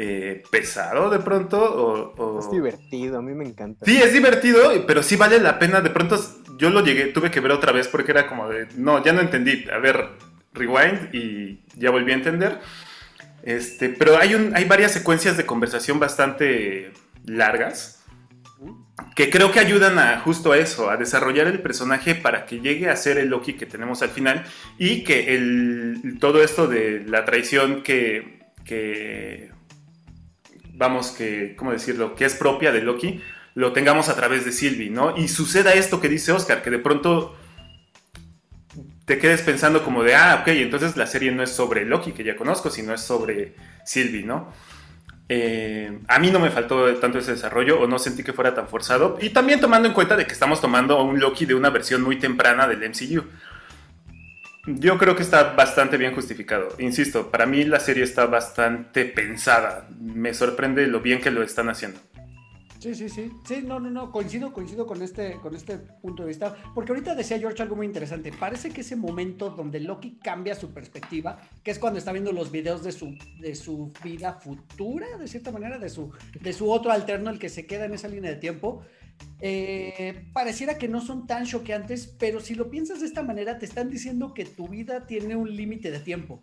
eh, 0.00 0.44
pesado 0.48 1.10
de 1.10 1.18
pronto. 1.18 2.38
Es 2.38 2.50
divertido, 2.50 3.18
a 3.18 3.22
mí 3.22 3.34
me 3.34 3.44
encanta. 3.44 3.84
Sí, 3.84 4.00
es 4.00 4.12
divertido, 4.12 4.70
pero 4.86 5.02
sí 5.02 5.16
vale 5.16 5.40
la 5.40 5.58
pena. 5.58 5.80
De 5.80 5.90
pronto 5.90 6.16
yo 6.56 6.70
lo 6.70 6.84
llegué, 6.84 7.06
tuve 7.06 7.32
que 7.32 7.40
ver 7.40 7.50
otra 7.50 7.72
vez 7.72 7.88
porque 7.88 8.12
era 8.12 8.28
como 8.28 8.48
de, 8.48 8.68
no, 8.76 9.02
ya 9.04 9.12
no 9.12 9.20
entendí. 9.20 9.64
A 9.72 9.78
ver, 9.78 10.10
rewind 10.52 11.12
y 11.12 11.64
ya 11.76 11.90
volví 11.90 12.12
a 12.12 12.14
entender. 12.14 12.60
Este, 13.42 13.88
pero 13.88 14.16
hay, 14.18 14.36
un, 14.36 14.54
hay 14.54 14.66
varias 14.66 14.92
secuencias 14.92 15.36
de 15.36 15.44
conversación 15.44 15.98
bastante 15.98 16.92
largas 17.24 17.98
que 19.14 19.30
creo 19.30 19.50
que 19.50 19.60
ayudan 19.60 19.98
a 19.98 20.20
justo 20.20 20.52
a 20.52 20.58
eso, 20.58 20.90
a 20.90 20.96
desarrollar 20.96 21.48
el 21.48 21.60
personaje 21.60 22.14
para 22.14 22.46
que 22.46 22.60
llegue 22.60 22.88
a 22.88 22.96
ser 22.96 23.18
el 23.18 23.28
Loki 23.28 23.54
que 23.54 23.66
tenemos 23.66 24.02
al 24.02 24.10
final 24.10 24.44
y 24.78 25.02
que 25.02 25.34
el, 25.34 26.18
todo 26.20 26.42
esto 26.42 26.66
de 26.68 27.04
la 27.06 27.24
traición 27.24 27.82
que, 27.82 28.50
que, 28.64 29.50
vamos, 30.78 31.10
que, 31.10 31.54
¿cómo 31.56 31.72
decirlo?, 31.72 32.14
que 32.14 32.24
es 32.24 32.34
propia 32.34 32.72
de 32.72 32.80
Loki, 32.80 33.20
lo 33.54 33.72
tengamos 33.72 34.08
a 34.08 34.14
través 34.14 34.44
de 34.44 34.52
Sylvie, 34.52 34.90
¿no? 34.90 35.16
Y 35.16 35.28
suceda 35.28 35.74
esto 35.74 36.00
que 36.00 36.08
dice 36.08 36.32
Oscar, 36.32 36.62
que 36.62 36.70
de 36.70 36.78
pronto 36.78 37.36
te 39.04 39.18
quedes 39.18 39.42
pensando 39.42 39.82
como 39.82 40.04
de, 40.04 40.14
ah, 40.14 40.38
ok, 40.40 40.48
entonces 40.48 40.96
la 40.96 41.06
serie 41.06 41.32
no 41.32 41.42
es 41.42 41.50
sobre 41.50 41.84
Loki, 41.84 42.12
que 42.12 42.24
ya 42.24 42.36
conozco, 42.36 42.70
sino 42.70 42.94
es 42.94 43.00
sobre 43.00 43.54
Sylvie, 43.84 44.24
¿no? 44.24 44.52
Eh, 45.30 45.98
a 46.08 46.18
mí 46.18 46.30
no 46.30 46.40
me 46.40 46.50
faltó 46.50 46.94
tanto 46.96 47.18
ese 47.18 47.32
desarrollo 47.32 47.80
o 47.80 47.86
no 47.86 47.98
sentí 47.98 48.22
que 48.22 48.32
fuera 48.32 48.54
tan 48.54 48.68
forzado. 48.68 49.18
Y 49.20 49.30
también 49.30 49.60
tomando 49.60 49.88
en 49.88 49.94
cuenta 49.94 50.16
de 50.16 50.26
que 50.26 50.32
estamos 50.32 50.60
tomando 50.60 51.02
un 51.02 51.20
Loki 51.20 51.44
de 51.44 51.54
una 51.54 51.70
versión 51.70 52.02
muy 52.02 52.18
temprana 52.18 52.66
del 52.66 52.88
MCU. 52.88 53.24
Yo 54.66 54.98
creo 54.98 55.16
que 55.16 55.22
está 55.22 55.54
bastante 55.54 55.96
bien 55.96 56.14
justificado. 56.14 56.68
Insisto, 56.78 57.30
para 57.30 57.46
mí 57.46 57.64
la 57.64 57.80
serie 57.80 58.04
está 58.04 58.26
bastante 58.26 59.04
pensada. 59.06 59.88
Me 59.98 60.34
sorprende 60.34 60.86
lo 60.86 61.00
bien 61.00 61.20
que 61.20 61.30
lo 61.30 61.42
están 61.42 61.68
haciendo. 61.70 62.00
Sí, 62.78 62.94
sí, 62.94 63.08
sí. 63.08 63.32
Sí, 63.44 63.62
no, 63.64 63.80
no, 63.80 63.90
no, 63.90 64.12
coincido, 64.12 64.52
coincido 64.52 64.86
con 64.86 65.02
este, 65.02 65.32
con 65.42 65.54
este 65.56 65.78
punto 65.78 66.22
de 66.22 66.28
vista. 66.28 66.54
Porque 66.74 66.92
ahorita 66.92 67.14
decía 67.16 67.38
George 67.38 67.60
algo 67.60 67.74
muy 67.74 67.86
interesante. 67.86 68.30
Parece 68.32 68.70
que 68.70 68.82
ese 68.82 68.94
momento 68.94 69.50
donde 69.50 69.80
Loki 69.80 70.18
cambia 70.22 70.54
su 70.54 70.72
perspectiva, 70.72 71.40
que 71.64 71.72
es 71.72 71.78
cuando 71.78 71.98
está 71.98 72.12
viendo 72.12 72.30
los 72.32 72.52
videos 72.52 72.84
de 72.84 72.92
su, 72.92 73.18
de 73.40 73.56
su 73.56 73.92
vida 74.04 74.34
futura, 74.34 75.06
de 75.18 75.26
cierta 75.26 75.50
manera, 75.50 75.78
de 75.78 75.88
su, 75.88 76.12
de 76.40 76.52
su 76.52 76.70
otro 76.70 76.92
alterno, 76.92 77.30
el 77.30 77.40
que 77.40 77.48
se 77.48 77.66
queda 77.66 77.86
en 77.86 77.94
esa 77.94 78.06
línea 78.06 78.30
de 78.30 78.36
tiempo. 78.36 78.84
Eh, 79.40 80.26
pareciera 80.32 80.78
que 80.78 80.88
no 80.88 81.00
son 81.00 81.26
tan 81.26 81.44
choqueantes, 81.44 82.14
pero 82.18 82.40
si 82.40 82.54
lo 82.54 82.70
piensas 82.70 83.00
de 83.00 83.06
esta 83.06 83.22
manera, 83.22 83.58
te 83.58 83.66
están 83.66 83.88
diciendo 83.90 84.34
que 84.34 84.44
tu 84.44 84.68
vida 84.68 85.06
tiene 85.06 85.36
un 85.36 85.54
límite 85.54 85.90
de 85.90 86.00
tiempo, 86.00 86.42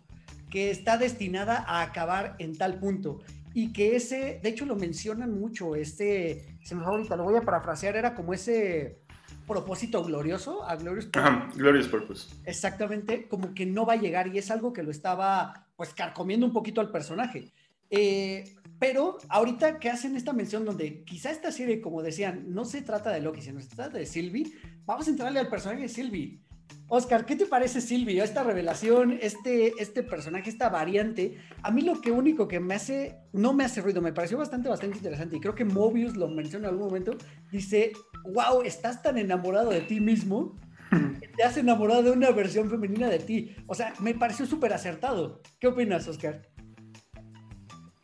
que 0.50 0.70
está 0.70 0.96
destinada 0.96 1.64
a 1.66 1.82
acabar 1.82 2.36
en 2.38 2.56
tal 2.56 2.78
punto 2.78 3.20
y 3.52 3.72
que 3.72 3.96
ese, 3.96 4.40
de 4.42 4.48
hecho 4.48 4.66
lo 4.66 4.76
mencionan 4.76 5.32
mucho, 5.32 5.76
este, 5.76 6.58
se 6.62 6.74
me 6.74 6.84
ahorita, 6.84 7.16
lo 7.16 7.24
voy 7.24 7.36
a 7.36 7.40
parafrasear, 7.40 7.96
era 7.96 8.14
como 8.14 8.34
ese 8.34 8.98
propósito 9.46 10.02
glorioso, 10.04 10.62
a 10.64 10.76
Glorious 10.76 11.06
Purpose. 11.06 11.26
Ajá, 11.26 11.48
Glorious 11.54 11.88
Purpose. 11.88 12.28
Exactamente, 12.44 13.28
como 13.28 13.54
que 13.54 13.64
no 13.64 13.86
va 13.86 13.94
a 13.94 13.96
llegar 13.96 14.26
y 14.28 14.38
es 14.38 14.50
algo 14.50 14.72
que 14.72 14.82
lo 14.82 14.90
estaba 14.90 15.68
pues 15.76 15.94
carcomiendo 15.94 16.44
un 16.44 16.52
poquito 16.52 16.80
al 16.80 16.90
personaje. 16.90 17.52
Eh, 17.88 18.55
pero 18.78 19.18
ahorita 19.28 19.78
que 19.78 19.88
hacen 19.88 20.16
esta 20.16 20.32
mención 20.32 20.64
donde 20.64 21.02
quizá 21.04 21.30
esta 21.30 21.50
serie, 21.52 21.80
como 21.80 22.02
decían, 22.02 22.44
no 22.48 22.64
se 22.64 22.82
trata 22.82 23.10
de 23.10 23.20
Loki, 23.20 23.40
sino 23.40 23.60
se 23.60 23.68
trata 23.68 23.98
de 23.98 24.06
Sylvie, 24.06 24.52
vamos 24.84 25.06
a 25.06 25.10
entrarle 25.10 25.40
al 25.40 25.48
personaje 25.48 25.82
de 25.82 25.88
Sylvie. 25.88 26.46
Oscar, 26.88 27.26
¿qué 27.26 27.34
te 27.34 27.46
parece 27.46 27.80
Silvio? 27.80 28.22
Esta 28.22 28.44
revelación, 28.44 29.18
este, 29.20 29.72
este 29.80 30.04
personaje, 30.04 30.50
esta 30.50 30.68
variante. 30.68 31.36
A 31.62 31.72
mí 31.72 31.82
lo 31.82 32.00
que 32.00 32.12
único 32.12 32.46
que 32.46 32.60
me 32.60 32.74
hace, 32.74 33.16
no 33.32 33.52
me 33.54 33.64
hace 33.64 33.80
ruido, 33.80 34.00
me 34.00 34.12
pareció 34.12 34.38
bastante, 34.38 34.68
bastante 34.68 34.98
interesante. 34.98 35.36
Y 35.36 35.40
creo 35.40 35.56
que 35.56 35.64
Mobius 35.64 36.16
lo 36.16 36.28
menciona 36.28 36.68
en 36.68 36.74
algún 36.74 36.86
momento. 36.86 37.16
Dice, 37.50 37.92
wow, 38.32 38.62
estás 38.62 39.02
tan 39.02 39.18
enamorado 39.18 39.70
de 39.70 39.80
ti 39.80 40.00
mismo 40.00 40.60
que 41.20 41.26
te 41.26 41.42
has 41.42 41.56
enamorado 41.56 42.04
de 42.04 42.12
una 42.12 42.30
versión 42.30 42.70
femenina 42.70 43.08
de 43.08 43.18
ti. 43.18 43.56
O 43.66 43.74
sea, 43.74 43.92
me 43.98 44.14
pareció 44.14 44.46
súper 44.46 44.72
acertado. 44.72 45.42
¿Qué 45.58 45.66
opinas, 45.66 46.06
Oscar? 46.06 46.42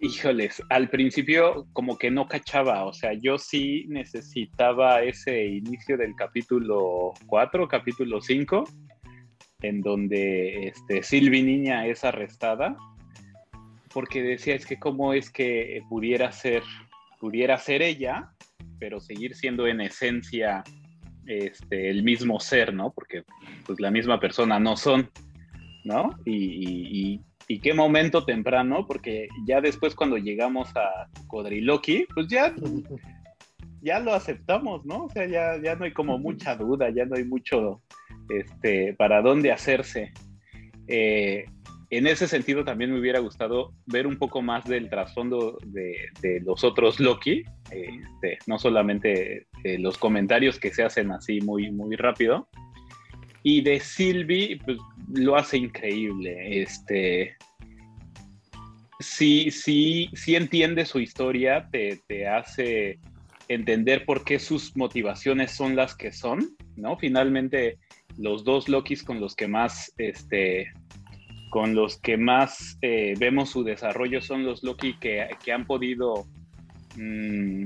Híjoles, 0.04 0.60
al 0.68 0.88
principio 0.88 1.68
como 1.72 1.96
que 1.96 2.10
no 2.10 2.26
cachaba, 2.26 2.86
o 2.86 2.92
sea, 2.92 3.12
yo 3.12 3.38
sí 3.38 3.84
necesitaba 3.86 5.00
ese 5.00 5.46
inicio 5.46 5.96
del 5.96 6.16
capítulo 6.16 7.12
4, 7.26 7.68
capítulo 7.68 8.20
5, 8.20 8.64
en 9.60 9.80
donde 9.80 10.66
este, 10.66 11.04
Silvi 11.04 11.44
Niña 11.44 11.86
es 11.86 12.02
arrestada, 12.02 12.76
porque 13.94 14.24
decía, 14.24 14.56
es 14.56 14.66
que 14.66 14.80
cómo 14.80 15.14
es 15.14 15.30
que 15.30 15.80
pudiera 15.88 16.32
ser, 16.32 16.64
pudiera 17.20 17.56
ser 17.58 17.80
ella, 17.80 18.32
pero 18.80 18.98
seguir 18.98 19.36
siendo 19.36 19.68
en 19.68 19.82
esencia 19.82 20.64
este, 21.26 21.90
el 21.90 22.02
mismo 22.02 22.40
ser, 22.40 22.74
¿no? 22.74 22.92
Porque 22.92 23.22
pues 23.64 23.78
la 23.78 23.92
misma 23.92 24.18
persona 24.18 24.58
no 24.58 24.76
son, 24.76 25.08
¿no? 25.84 26.10
y 26.24 27.12
y 27.12 27.20
qué 27.46 27.74
momento 27.74 28.24
temprano, 28.24 28.86
porque 28.86 29.28
ya 29.46 29.60
después 29.60 29.94
cuando 29.94 30.16
llegamos 30.16 30.68
a 30.76 31.08
Codriloqui, 31.26 32.06
pues 32.14 32.28
ya, 32.28 32.54
ya 33.82 33.98
lo 34.00 34.14
aceptamos, 34.14 34.84
¿no? 34.84 35.04
O 35.04 35.10
sea, 35.10 35.26
ya, 35.26 35.60
ya 35.62 35.76
no 35.76 35.84
hay 35.84 35.92
como 35.92 36.18
mucha 36.18 36.56
duda, 36.56 36.90
ya 36.90 37.04
no 37.04 37.16
hay 37.16 37.24
mucho 37.24 37.82
este, 38.28 38.94
para 38.94 39.22
dónde 39.22 39.52
hacerse. 39.52 40.12
Eh, 40.88 41.44
en 41.90 42.06
ese 42.06 42.26
sentido 42.26 42.64
también 42.64 42.90
me 42.90 42.98
hubiera 42.98 43.18
gustado 43.18 43.74
ver 43.84 44.06
un 44.06 44.16
poco 44.16 44.40
más 44.40 44.64
del 44.64 44.88
trasfondo 44.88 45.58
de, 45.66 46.40
los 46.42 46.64
otros 46.64 46.98
Loki, 47.00 47.42
este, 47.70 48.38
no 48.46 48.58
solamente 48.58 49.46
los 49.78 49.98
comentarios 49.98 50.58
que 50.58 50.72
se 50.72 50.84
hacen 50.84 51.12
así 51.12 51.42
muy, 51.42 51.70
muy 51.70 51.96
rápido, 51.96 52.48
y 53.42 53.60
de 53.62 53.80
Sylvie, 53.80 54.60
pues 54.64 54.78
lo 55.08 55.36
hace 55.36 55.58
increíble. 55.58 56.62
Este, 56.62 57.36
sí, 59.00 59.50
sí, 59.50 60.08
sí 60.14 60.36
entiende 60.36 60.84
su 60.84 61.00
historia, 61.00 61.68
te, 61.70 62.00
te, 62.06 62.28
hace 62.28 62.98
entender 63.48 64.04
por 64.04 64.24
qué 64.24 64.38
sus 64.38 64.76
motivaciones 64.76 65.50
son 65.50 65.76
las 65.76 65.96
que 65.96 66.12
son, 66.12 66.56
¿no? 66.76 66.96
Finalmente, 66.96 67.78
los 68.18 68.44
dos 68.44 68.68
Lokis 68.68 69.02
con 69.02 69.20
los 69.20 69.34
que 69.34 69.48
más, 69.48 69.92
este, 69.98 70.72
con 71.50 71.74
los 71.74 72.00
que 72.00 72.16
más 72.16 72.78
eh, 72.80 73.14
vemos 73.18 73.50
su 73.50 73.64
desarrollo 73.64 74.22
son 74.22 74.44
los 74.44 74.62
Loki 74.62 74.94
que, 74.98 75.28
que 75.44 75.52
han 75.52 75.66
podido 75.66 76.26
mm, 76.96 77.64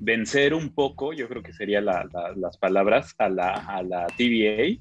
vencer 0.00 0.54
un 0.54 0.74
poco, 0.74 1.12
yo 1.12 1.28
creo 1.28 1.42
que 1.42 1.52
serían 1.52 1.86
las 1.86 2.58
palabras, 2.58 3.14
a 3.18 3.28
la, 3.28 3.52
a 3.52 3.82
la 3.82 4.06
TVA, 4.16 4.80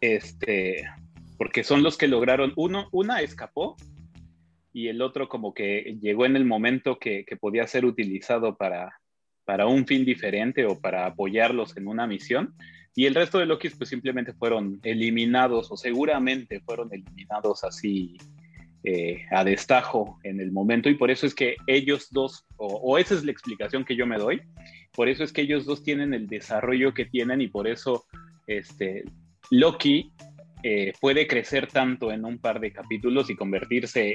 este, 0.00 0.84
porque 1.38 1.64
son 1.64 1.82
los 1.82 1.96
que 1.96 2.08
lograron, 2.08 2.52
uno, 2.56 2.88
una 2.92 3.20
escapó 3.20 3.76
y 4.72 4.88
el 4.88 5.00
otro 5.02 5.28
como 5.28 5.54
que 5.54 5.96
llegó 6.00 6.26
en 6.26 6.36
el 6.36 6.44
momento 6.44 6.98
que, 6.98 7.24
podía 7.40 7.66
ser 7.66 7.84
utilizado 7.84 8.56
para, 8.56 9.00
para 9.44 9.66
un 9.66 9.86
fin 9.86 10.04
diferente 10.04 10.66
o 10.66 10.80
para 10.80 11.06
apoyarlos 11.06 11.76
en 11.76 11.86
una 11.86 12.06
misión. 12.06 12.54
Y 12.96 13.06
el 13.06 13.14
resto 13.14 13.38
de 13.38 13.46
Loki 13.46 13.70
pues 13.70 13.88
simplemente 13.88 14.32
fueron 14.32 14.80
eliminados 14.82 15.70
o 15.70 15.76
seguramente 15.76 16.60
fueron 16.60 16.92
eliminados 16.92 17.64
así 17.64 18.16
eh, 18.84 19.24
a 19.30 19.44
destajo 19.44 20.18
en 20.24 20.40
el 20.40 20.52
momento 20.52 20.90
y 20.90 20.94
por 20.94 21.10
eso 21.10 21.26
es 21.26 21.34
que 21.34 21.56
ellos 21.66 22.08
dos, 22.10 22.44
o, 22.56 22.98
esa 22.98 23.14
es 23.14 23.24
la 23.24 23.32
explicación 23.32 23.84
que 23.84 23.96
yo 23.96 24.06
me 24.06 24.18
doy, 24.18 24.42
por 24.92 25.08
eso 25.08 25.24
es 25.24 25.32
que 25.32 25.42
ellos 25.42 25.64
dos 25.64 25.82
tienen 25.82 26.12
el 26.12 26.26
desarrollo 26.26 26.92
que 26.92 27.06
tienen 27.06 27.40
y 27.40 27.48
por 27.48 27.66
eso 27.66 28.04
este, 28.46 29.04
Loki 29.50 30.12
eh, 30.62 30.92
puede 31.00 31.26
crecer 31.26 31.66
tanto 31.66 32.12
en 32.12 32.24
un 32.24 32.38
par 32.38 32.60
de 32.60 32.72
capítulos 32.72 33.30
y 33.30 33.36
convertirse 33.36 34.14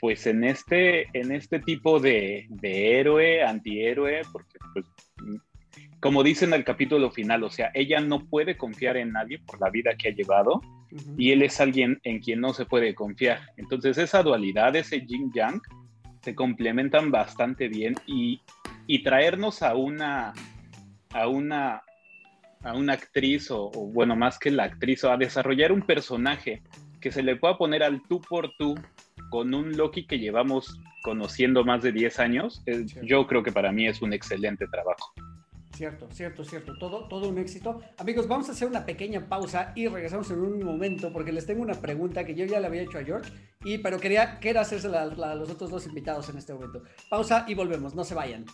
pues 0.00 0.26
en 0.26 0.44
este, 0.44 1.08
en 1.18 1.32
este 1.32 1.58
tipo 1.58 1.98
de, 1.98 2.46
de 2.48 3.00
héroe, 3.00 3.42
antihéroe, 3.42 4.22
porque 4.32 4.58
pues, 4.74 4.86
como 6.00 6.22
dicen 6.22 6.52
al 6.54 6.64
capítulo 6.64 7.10
final, 7.10 7.42
o 7.42 7.50
sea, 7.50 7.70
ella 7.74 8.00
no 8.00 8.24
puede 8.26 8.56
confiar 8.56 8.96
en 8.96 9.12
nadie 9.12 9.38
por 9.40 9.60
la 9.60 9.70
vida 9.70 9.96
que 9.96 10.08
ha 10.08 10.14
llevado 10.14 10.60
y 11.16 11.32
él 11.32 11.42
es 11.42 11.60
alguien 11.60 12.00
en 12.04 12.20
quien 12.20 12.40
no 12.40 12.54
se 12.54 12.66
puede 12.66 12.94
confiar. 12.94 13.40
Entonces 13.56 13.98
esa 13.98 14.22
dualidad, 14.22 14.74
ese 14.76 15.04
yin 15.04 15.32
yang, 15.32 15.60
se 16.22 16.34
complementan 16.34 17.10
bastante 17.10 17.68
bien 17.68 17.94
y, 18.06 18.40
traernos 19.02 19.62
a 19.62 19.74
una, 19.74 20.32
a 21.12 21.28
una 21.28 21.82
a 22.62 22.74
una 22.74 22.94
actriz, 22.94 23.50
o, 23.50 23.70
bueno, 23.70 24.16
más 24.16 24.38
que 24.38 24.50
la 24.50 24.64
actriz, 24.64 25.04
o 25.04 25.12
a 25.12 25.16
desarrollar 25.16 25.70
un 25.70 25.82
personaje 25.82 26.62
que 27.00 27.12
se 27.12 27.22
le 27.22 27.36
pueda 27.36 27.56
poner 27.56 27.82
al 27.84 28.02
tú 28.08 28.20
por 28.20 28.50
tú 28.58 28.74
con 29.30 29.54
un 29.54 29.76
Loki 29.76 30.06
que 30.06 30.18
llevamos 30.18 30.80
conociendo 31.02 31.64
más 31.64 31.82
de 31.82 31.92
10 31.92 32.18
años, 32.18 32.62
eh, 32.66 32.84
yo 33.02 33.26
creo 33.26 33.42
que 33.42 33.52
para 33.52 33.70
mí 33.70 33.86
es 33.86 34.02
un 34.02 34.12
excelente 34.12 34.66
trabajo. 34.66 35.12
Cierto, 35.78 36.08
cierto, 36.10 36.44
cierto. 36.44 36.76
Todo, 36.76 37.06
todo 37.06 37.28
un 37.28 37.38
éxito. 37.38 37.80
Amigos, 37.98 38.26
vamos 38.26 38.48
a 38.48 38.52
hacer 38.52 38.66
una 38.66 38.84
pequeña 38.84 39.28
pausa 39.28 39.72
y 39.76 39.86
regresamos 39.86 40.28
en 40.32 40.40
un 40.40 40.60
momento 40.64 41.12
porque 41.12 41.30
les 41.30 41.46
tengo 41.46 41.62
una 41.62 41.74
pregunta 41.74 42.24
que 42.24 42.34
yo 42.34 42.44
ya 42.46 42.58
le 42.58 42.66
había 42.66 42.82
hecho 42.82 42.98
a 42.98 43.04
George, 43.04 43.32
y, 43.62 43.78
pero 43.78 44.00
quería, 44.00 44.40
quería 44.40 44.62
hacérsela 44.62 45.02
a 45.02 45.34
los 45.36 45.48
otros 45.48 45.70
dos 45.70 45.86
invitados 45.86 46.28
en 46.30 46.38
este 46.38 46.52
momento. 46.52 46.82
Pausa 47.08 47.44
y 47.46 47.54
volvemos, 47.54 47.94
no 47.94 48.02
se 48.02 48.16
vayan. 48.16 48.44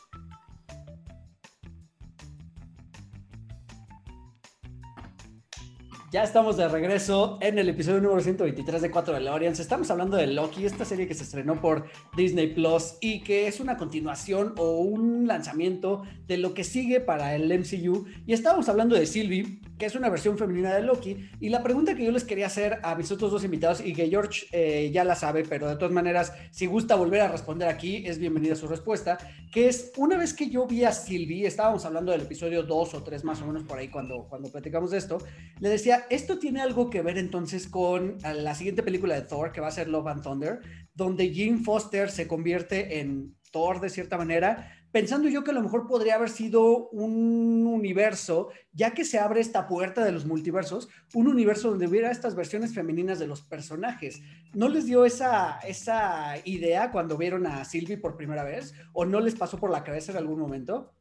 Ya 6.15 6.23
estamos 6.23 6.57
de 6.57 6.69
regreso 6.69 7.39
en 7.41 7.59
el 7.59 7.69
episodio 7.69 8.01
número 8.01 8.21
123 8.21 8.83
de 8.83 8.89
4 8.89 9.15
de 9.15 9.21
Lorians. 9.21 9.59
Estamos 9.59 9.91
hablando 9.91 10.17
de 10.17 10.29
Loki, 10.29 10.65
esta 10.65 10.85
serie 10.85 11.09
que 11.09 11.15
se 11.15 11.25
estrenó 11.25 11.61
por 11.61 11.87
Disney 12.17 12.55
Plus 12.55 12.99
y 13.01 13.25
que 13.25 13.49
es 13.49 13.59
una 13.59 13.77
continuación 13.77 14.55
o 14.57 14.79
un 14.79 15.27
lanzamiento 15.27 16.05
de 16.29 16.39
lo 16.39 16.55
que 16.55 16.63
sigue 16.63 17.01
para 17.01 17.35
el 17.35 17.53
MCU. 17.53 18.05
Y 18.29 18.33
estábamos 18.33 18.69
hablando 18.69 18.95
de 18.95 19.07
Sylvie, 19.07 19.59
que 19.79 19.87
es 19.87 19.95
una 19.95 20.09
versión 20.09 20.39
femenina 20.39 20.75
de 20.75 20.83
Loki. 20.83 21.31
Y 21.41 21.49
la 21.49 21.63
pregunta 21.63 21.95
que 21.95 22.05
yo 22.05 22.11
les 22.11 22.25
quería 22.25 22.47
hacer 22.47 22.79
a 22.83 22.95
mis 22.95 23.11
otros 23.11 23.31
dos 23.31 23.45
invitados 23.45 23.81
y 23.85 23.93
que 23.93 24.09
George 24.09 24.47
eh, 24.53 24.91
ya 24.93 25.05
la 25.05 25.15
sabe, 25.15 25.45
pero 25.49 25.69
de 25.69 25.77
todas 25.77 25.93
maneras, 25.93 26.33
si 26.51 26.67
gusta 26.67 26.95
volver 26.95 27.23
a 27.23 27.29
responder 27.29 27.69
aquí, 27.69 28.05
es 28.07 28.19
bienvenida 28.19 28.55
su 28.55 28.69
respuesta, 28.69 29.19
que 29.53 29.69
es, 29.69 29.93
una 29.97 30.17
vez 30.17 30.35
que 30.35 30.49
yo 30.49 30.67
vi 30.67 30.85
a 30.85 30.93
Sylvie, 30.93 31.47
estábamos 31.47 31.85
hablando 31.85 32.13
del 32.13 32.23
episodio 32.23 32.63
2 32.63 32.95
o 32.95 33.03
3 33.03 33.25
más 33.25 33.43
o 33.43 33.47
menos 33.47 33.65
por 33.65 33.79
ahí 33.79 33.89
cuando, 33.89 34.27
cuando 34.29 34.51
platicamos 34.51 34.91
de 34.91 34.99
esto, 34.99 35.19
le 35.61 35.69
decía, 35.69 36.07
esto 36.11 36.39
tiene 36.39 36.61
algo 36.61 36.91
que 36.91 37.03
ver 37.03 37.19
entonces 37.19 37.67
con 37.67 38.19
eh, 38.25 38.35
la 38.35 38.55
siguiente 38.55 38.83
película 38.83 39.15
de 39.15 39.23
Thor, 39.23 39.53
que 39.53 39.61
va 39.61 39.69
a 39.69 39.73
ser 39.73 39.89
Love 39.89 40.07
and 40.09 40.23
Thunder, 40.23 40.61
donde 40.95 41.33
Jane 41.35 41.59
Foster 41.59 42.11
se 42.11 42.29
convierte 42.29 43.01
en 43.01 43.35
Thor 43.51 43.81
de 43.81 43.89
cierta 43.89 44.19
manera, 44.19 44.84
pensando 44.95 45.29
yo 45.29 45.43
que 45.43 45.51
a 45.51 45.55
lo 45.55 45.61
mejor 45.61 45.89
podría 45.89 46.15
haber 46.15 46.29
sido 46.29 46.89
un 46.91 47.67
universo, 47.67 48.51
ya 48.73 48.93
que 48.93 49.05
se 49.05 49.19
abre 49.19 49.41
esta 49.41 49.67
puerta 49.67 50.05
de 50.05 50.13
los 50.13 50.25
multiversos, 50.25 50.89
un 51.15 51.27
universo 51.27 51.71
donde 51.71 51.89
hubiera 51.89 52.13
estas 52.13 52.37
versiones 52.37 52.73
femeninas 52.73 53.19
de 53.19 53.27
los 53.27 53.43
personajes. 53.43 54.23
¿No 54.53 54.69
les 54.69 54.87
dio 54.87 55.05
esa, 55.05 55.59
esa 55.67 56.37
idea 56.45 56.93
cuando 56.93 57.19
vieron 57.19 57.45
a 57.45 57.65
Sylvie 57.65 57.97
por 57.97 58.17
primera 58.17 58.45
vez? 58.45 58.73
¿O 58.93 59.05
no 59.05 59.19
les 59.19 59.35
pasó 59.35 59.59
por 59.59 59.73
la 59.73 59.83
cabeza 59.83 60.13
en 60.13 60.19
algún 60.19 60.39
momento? 60.39 60.95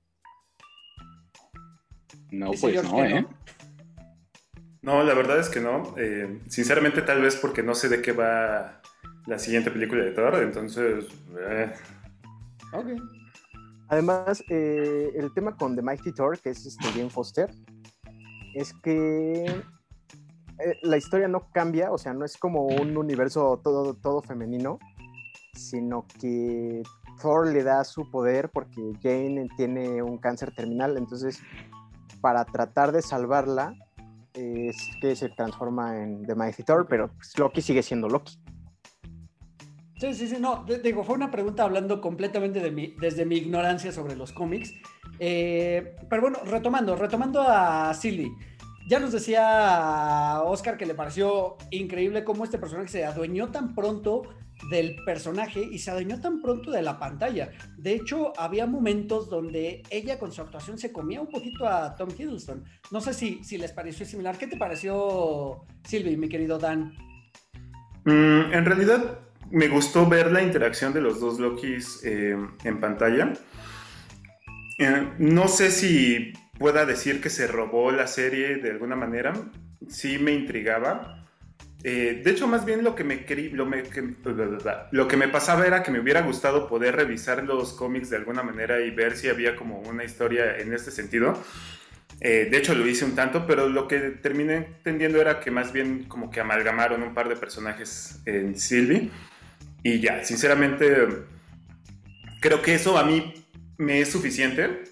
No, 2.31 2.49
pues 2.59 2.83
no, 2.83 3.05
¿eh? 3.05 3.27
No, 4.81 5.03
la 5.03 5.13
verdad 5.13 5.37
es 5.37 5.49
que 5.49 5.59
no. 5.59 5.93
Eh, 5.99 6.39
sinceramente, 6.47 7.03
tal 7.03 7.21
vez 7.21 7.35
porque 7.35 7.61
no 7.61 7.75
sé 7.75 7.89
de 7.89 8.01
qué 8.01 8.11
va 8.11 8.81
la 9.27 9.37
siguiente 9.37 9.69
película 9.69 10.03
de 10.03 10.11
Thor, 10.13 10.41
entonces... 10.41 11.05
Eh. 11.37 11.71
Ok. 12.73 13.22
Además, 13.89 14.43
eh, 14.49 15.11
el 15.15 15.33
tema 15.33 15.55
con 15.55 15.75
The 15.75 15.81
Mighty 15.81 16.13
Thor, 16.13 16.39
que 16.39 16.49
es 16.49 16.65
este 16.65 16.85
Jane 16.91 17.09
Foster, 17.09 17.53
es 18.55 18.73
que 18.73 19.63
la 20.81 20.97
historia 20.97 21.27
no 21.27 21.49
cambia, 21.51 21.91
o 21.91 21.97
sea, 21.97 22.13
no 22.13 22.25
es 22.25 22.37
como 22.37 22.65
un 22.65 22.95
universo 22.97 23.59
todo, 23.63 23.93
todo 23.95 24.21
femenino, 24.21 24.79
sino 25.53 26.05
que 26.19 26.83
Thor 27.21 27.47
le 27.47 27.63
da 27.63 27.83
su 27.83 28.09
poder 28.09 28.49
porque 28.49 28.93
Jane 29.01 29.47
tiene 29.57 30.01
un 30.01 30.17
cáncer 30.17 30.53
terminal, 30.53 30.97
entonces 30.97 31.41
para 32.21 32.45
tratar 32.45 32.91
de 32.91 33.01
salvarla, 33.01 33.75
es 34.33 34.75
que 35.01 35.15
se 35.15 35.29
transforma 35.29 36.01
en 36.01 36.25
The 36.25 36.35
Mighty 36.35 36.63
Thor, 36.63 36.87
pero 36.87 37.09
pues, 37.09 37.37
Loki 37.37 37.61
sigue 37.61 37.83
siendo 37.83 38.07
Loki. 38.07 38.39
Sí, 40.03 40.13
sí, 40.13 40.27
sí, 40.27 40.35
no, 40.37 40.65
digo, 40.83 41.05
fue 41.05 41.15
una 41.15 41.31
pregunta 41.31 41.63
hablando 41.63 42.01
completamente 42.01 42.59
de 42.59 42.71
mi, 42.71 42.93
desde 42.99 43.25
mi 43.25 43.37
ignorancia 43.37 43.89
sobre 43.93 44.17
los 44.17 44.33
cómics. 44.33 44.73
Eh, 45.17 45.95
pero 46.09 46.23
bueno, 46.23 46.39
retomando, 46.43 46.97
retomando 46.97 47.41
a 47.41 47.93
Silly. 47.93 48.29
Ya 48.89 48.99
nos 48.99 49.13
decía 49.13 50.41
Oscar 50.43 50.75
que 50.75 50.85
le 50.85 50.93
pareció 50.93 51.55
increíble 51.71 52.25
cómo 52.25 52.43
este 52.43 52.57
personaje 52.57 52.89
se 52.89 53.05
adueñó 53.05 53.49
tan 53.49 53.73
pronto 53.73 54.23
del 54.69 54.97
personaje 55.05 55.61
y 55.71 55.79
se 55.79 55.91
adueñó 55.91 56.19
tan 56.19 56.41
pronto 56.41 56.69
de 56.69 56.81
la 56.81 56.99
pantalla. 56.99 57.51
De 57.77 57.93
hecho, 57.93 58.33
había 58.37 58.67
momentos 58.67 59.29
donde 59.29 59.83
ella 59.89 60.19
con 60.19 60.33
su 60.33 60.41
actuación 60.41 60.77
se 60.77 60.91
comía 60.91 61.21
un 61.21 61.29
poquito 61.29 61.65
a 61.65 61.95
Tom 61.95 62.09
Hiddleston. 62.09 62.65
No 62.91 62.99
sé 62.99 63.13
si, 63.13 63.41
si 63.45 63.57
les 63.57 63.71
pareció 63.71 64.05
similar. 64.05 64.37
¿Qué 64.37 64.47
te 64.47 64.57
pareció, 64.57 65.63
Silvi, 65.85 66.17
mi 66.17 66.27
querido 66.27 66.59
Dan? 66.59 66.93
Mm, 68.03 68.51
en 68.51 68.65
realidad, 68.65 69.19
me 69.53 69.67
gustó 69.69 70.07
ver 70.07 70.31
la 70.31 70.43
interacción 70.43 70.93
de 70.93 71.01
los 71.01 71.19
dos 71.19 71.39
Lokis 71.39 72.01
eh, 72.03 72.37
en 72.63 72.79
pantalla. 72.79 73.33
Eh, 74.79 75.07
no 75.19 75.47
sé 75.47 75.71
si 75.71 76.33
pueda 76.57 76.85
decir 76.85 77.21
que 77.21 77.29
se 77.29 77.47
robó 77.47 77.91
la 77.91 78.07
serie 78.07 78.57
de 78.57 78.71
alguna 78.71 78.95
manera. 78.95 79.33
Sí 79.87 80.17
me 80.19 80.33
intrigaba 80.33 81.23
eh, 81.83 82.21
de 82.23 82.31
hecho, 82.31 82.47
más 82.47 82.63
bien 82.63 82.81
lo 82.83 82.95
que, 82.95 83.03
me, 83.03 83.25
lo, 83.51 83.65
me 83.65 85.27
pasaba 85.27 85.67
era 85.67 85.83
que 85.83 85.91
me 85.91 85.99
hubiera 85.99 86.21
gustado 86.21 86.69
poder 86.69 86.95
revisar 86.95 87.43
los 87.43 87.73
cómics 87.73 88.09
de 88.09 88.15
alguna 88.15 88.41
manera 88.41 88.79
y 88.79 88.89
ver 88.89 89.17
si 89.17 89.27
había 89.27 89.57
como 89.57 89.79
una 89.79 90.05
historia 90.05 90.57
en 90.57 90.73
este 90.73 90.91
sentido. 90.91 91.37
Eh, 92.21 92.47
de 92.49 92.57
hecho, 92.57 92.73
lo 92.73 92.87
hice 92.87 93.03
un 93.03 93.15
tanto, 93.15 93.45
pero 93.45 93.67
lo 93.67 93.89
que 93.89 93.99
terminé 93.99 94.55
entendiendo 94.55 95.19
era 95.19 95.41
que 95.41 95.51
más 95.51 95.73
bien 95.73 96.05
como 96.05 96.29
que 96.31 96.39
amalgamaron 96.39 97.03
un 97.03 97.13
par 97.13 97.27
de 97.27 97.35
personajes 97.35 98.21
en 98.25 98.57
Sylvie. 98.57 99.11
Y 99.83 99.99
ya, 99.99 100.23
sinceramente, 100.23 101.07
creo 102.39 102.61
que 102.61 102.73
eso 102.73 102.97
a 102.97 103.03
mí 103.03 103.33
me 103.77 103.99
es 103.99 104.11
suficiente, 104.11 104.83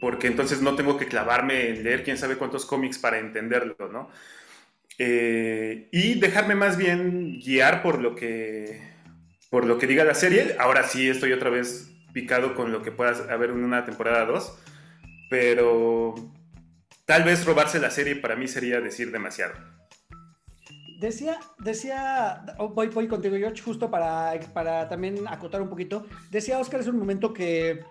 porque 0.00 0.26
entonces 0.26 0.62
no 0.62 0.74
tengo 0.74 0.96
que 0.96 1.06
clavarme 1.06 1.68
en 1.68 1.84
leer 1.84 2.02
quién 2.02 2.16
sabe 2.16 2.36
cuántos 2.36 2.64
cómics 2.64 2.98
para 2.98 3.18
entenderlo, 3.18 3.76
¿no? 3.92 4.10
Eh, 4.98 5.88
y 5.92 6.18
dejarme 6.18 6.54
más 6.54 6.76
bien 6.76 7.38
guiar 7.38 7.82
por 7.82 8.00
lo 8.00 8.16
que 8.16 8.80
por 9.50 9.64
lo 9.64 9.78
que 9.78 9.86
diga 9.86 10.04
la 10.04 10.14
serie. 10.14 10.56
Ahora 10.58 10.82
sí 10.82 11.08
estoy 11.08 11.32
otra 11.32 11.50
vez 11.50 11.90
picado 12.12 12.54
con 12.54 12.72
lo 12.72 12.82
que 12.82 12.90
pueda 12.90 13.32
haber 13.32 13.50
en 13.50 13.64
una 13.64 13.84
temporada 13.84 14.24
2, 14.26 14.58
pero 15.30 16.14
tal 17.04 17.22
vez 17.24 17.44
robarse 17.44 17.78
la 17.78 17.90
serie 17.90 18.16
para 18.16 18.36
mí 18.36 18.48
sería 18.48 18.80
decir 18.80 19.10
demasiado. 19.10 19.54
Decía, 20.98 21.38
decía, 21.58 22.44
oh, 22.58 22.70
voy, 22.70 22.88
voy 22.88 23.06
contigo, 23.06 23.36
George, 23.36 23.62
justo 23.62 23.88
para, 23.88 24.38
para 24.52 24.88
también 24.88 25.28
acotar 25.28 25.62
un 25.62 25.68
poquito. 25.68 26.04
Decía 26.30 26.58
Oscar, 26.58 26.80
es 26.80 26.88
un 26.88 26.98
momento 26.98 27.32
que, 27.32 27.84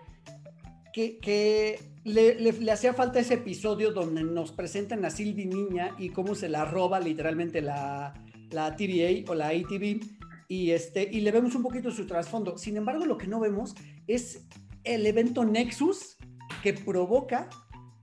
que, 0.92 1.80
le, 2.04 2.70
hacía 2.70 2.92
falta 2.92 3.18
ese 3.18 3.34
episodio 3.34 3.92
donde 3.92 4.24
nos 4.24 4.52
presentan 4.52 5.06
a 5.06 5.10
Sylvie 5.10 5.46
Niña 5.46 5.94
y 5.98 6.10
cómo 6.10 6.34
se 6.34 6.50
la 6.50 6.66
roba 6.66 7.00
literalmente 7.00 7.62
la, 7.62 8.12
la 8.50 8.76
TVA 8.76 9.30
o 9.30 9.34
la 9.34 9.48
ATV 9.48 10.00
y, 10.48 10.70
este, 10.72 11.08
y 11.10 11.20
le 11.20 11.30
vemos 11.30 11.54
un 11.54 11.62
poquito 11.62 11.90
su 11.90 12.06
trasfondo. 12.06 12.58
Sin 12.58 12.76
embargo, 12.76 13.06
lo 13.06 13.16
que 13.16 13.26
no 13.26 13.40
vemos 13.40 13.74
es 14.06 14.44
el 14.84 15.06
evento 15.06 15.46
Nexus 15.46 16.18
que 16.62 16.74
provoca 16.74 17.48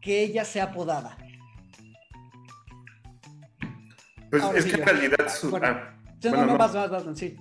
que 0.02 0.24
ella 0.24 0.46
sea 0.46 0.72
podada. 0.72 1.18
Pues 4.42 4.66
es 4.66 4.72
que 4.72 4.82
en 4.82 4.88
realidad 4.88 5.30
su... 5.30 5.56
Ah, 5.56 5.96
no, 6.24 6.46
no, 6.46 6.58
no, 6.58 7.16
sí. 7.16 7.38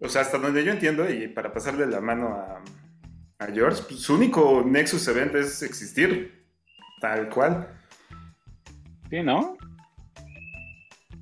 O 0.00 0.08
sea, 0.08 0.22
hasta 0.22 0.38
donde 0.38 0.64
yo 0.64 0.72
entiendo, 0.72 1.08
y 1.08 1.28
para 1.28 1.52
pasarle 1.52 1.86
la 1.86 2.00
mano 2.00 2.28
a, 2.28 2.62
a 3.38 3.46
George, 3.46 3.82
pues, 3.88 4.00
su 4.00 4.14
único 4.14 4.62
Nexus 4.64 5.06
Event 5.08 5.34
es 5.34 5.62
existir, 5.62 6.46
tal 7.00 7.28
cual. 7.28 7.68
Sí, 9.10 9.22
¿no? 9.22 9.56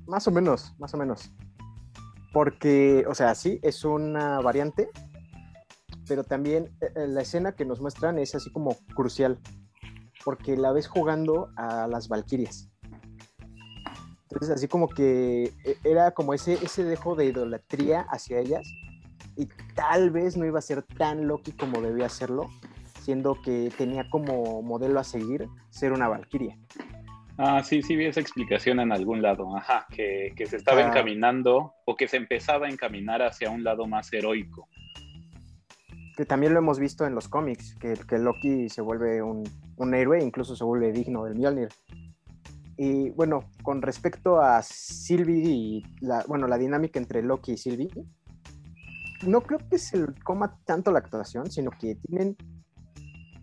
Más 0.07 0.27
o 0.27 0.31
menos, 0.31 0.73
más 0.79 0.93
o 0.93 0.97
menos. 0.97 1.31
Porque, 2.33 3.05
o 3.07 3.15
sea, 3.15 3.33
sí, 3.35 3.59
es 3.63 3.83
una 3.83 4.39
variante, 4.41 4.89
pero 6.07 6.23
también 6.23 6.75
eh, 6.81 6.91
eh, 6.95 7.07
la 7.07 7.21
escena 7.21 7.53
que 7.53 7.65
nos 7.65 7.81
muestran 7.81 8.19
es 8.19 8.35
así 8.35 8.51
como 8.51 8.77
crucial, 8.95 9.39
porque 10.23 10.55
la 10.55 10.71
ves 10.71 10.87
jugando 10.87 11.49
a 11.55 11.87
las 11.87 12.07
Valkyrias. 12.09 12.69
Entonces, 14.29 14.55
así 14.55 14.67
como 14.67 14.89
que 14.89 15.53
eh, 15.63 15.77
era 15.83 16.11
como 16.11 16.33
ese, 16.33 16.53
ese 16.53 16.83
dejo 16.83 17.15
de 17.15 17.25
idolatría 17.25 18.01
hacia 18.09 18.39
ellas, 18.39 18.67
y 19.37 19.47
tal 19.75 20.09
vez 20.09 20.35
no 20.35 20.45
iba 20.45 20.59
a 20.59 20.61
ser 20.61 20.83
tan 20.83 21.27
Loki 21.27 21.51
como 21.53 21.81
debía 21.81 22.09
serlo, 22.09 22.49
siendo 23.01 23.41
que 23.41 23.71
tenía 23.77 24.09
como 24.09 24.61
modelo 24.61 24.99
a 24.99 25.03
seguir 25.03 25.47
ser 25.69 25.93
una 25.93 26.09
Valkyria. 26.09 26.57
Ah, 27.37 27.63
sí, 27.63 27.83
sí 27.83 27.95
vi 27.95 28.05
esa 28.05 28.19
explicación 28.19 28.79
en 28.79 28.91
algún 28.91 29.21
lado, 29.21 29.55
ajá, 29.55 29.85
que, 29.91 30.33
se 30.45 30.57
estaba 30.57 30.81
ah. 30.81 30.87
encaminando 30.87 31.75
o 31.85 31.95
que 31.95 32.07
se 32.07 32.17
empezaba 32.17 32.65
a 32.65 32.69
encaminar 32.69 33.21
hacia 33.21 33.51
un 33.51 33.63
lado 33.63 33.85
más 33.85 34.11
heroico. 34.11 34.67
Que 36.17 36.25
también 36.25 36.53
lo 36.53 36.59
hemos 36.59 36.79
visto 36.79 37.05
en 37.05 37.13
los 37.13 37.27
cómics, 37.27 37.75
que, 37.75 37.93
que 37.93 38.17
Loki 38.17 38.69
se 38.69 38.81
vuelve 38.81 39.21
un, 39.21 39.43
un 39.77 39.93
héroe, 39.93 40.23
incluso 40.23 40.55
se 40.55 40.63
vuelve 40.63 40.91
digno 40.91 41.25
del 41.25 41.35
Mjolnir. 41.35 41.69
Y 42.77 43.09
bueno, 43.09 43.49
con 43.63 43.81
respecto 43.81 44.39
a 44.39 44.61
Sylvie 44.61 45.49
y 45.49 45.83
la, 45.99 46.23
bueno, 46.27 46.47
la 46.47 46.57
dinámica 46.57 46.99
entre 46.99 47.23
Loki 47.23 47.53
y 47.53 47.57
Sylvie, 47.57 47.89
no 49.25 49.41
creo 49.41 49.59
que 49.69 49.79
se 49.79 50.05
coma 50.23 50.59
tanto 50.63 50.91
la 50.91 50.99
actuación, 50.99 51.49
sino 51.49 51.71
que 51.71 51.95
tienen 51.95 52.37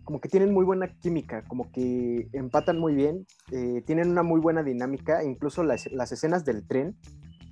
como 0.05 0.21
que 0.21 0.29
tienen 0.29 0.53
muy 0.53 0.63
buena 0.63 0.87
química, 0.87 1.43
como 1.47 1.71
que 1.71 2.29
empatan 2.31 2.77
muy 2.77 2.93
bien, 2.93 3.25
eh, 3.51 3.81
tienen 3.87 4.11
una 4.11 4.21
muy 4.21 4.39
buena 4.39 4.61
dinámica, 4.61 5.23
incluso 5.23 5.63
las, 5.63 5.91
las 5.91 6.11
escenas 6.11 6.45
del 6.45 6.65
tren, 6.67 6.95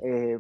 eh, 0.04 0.40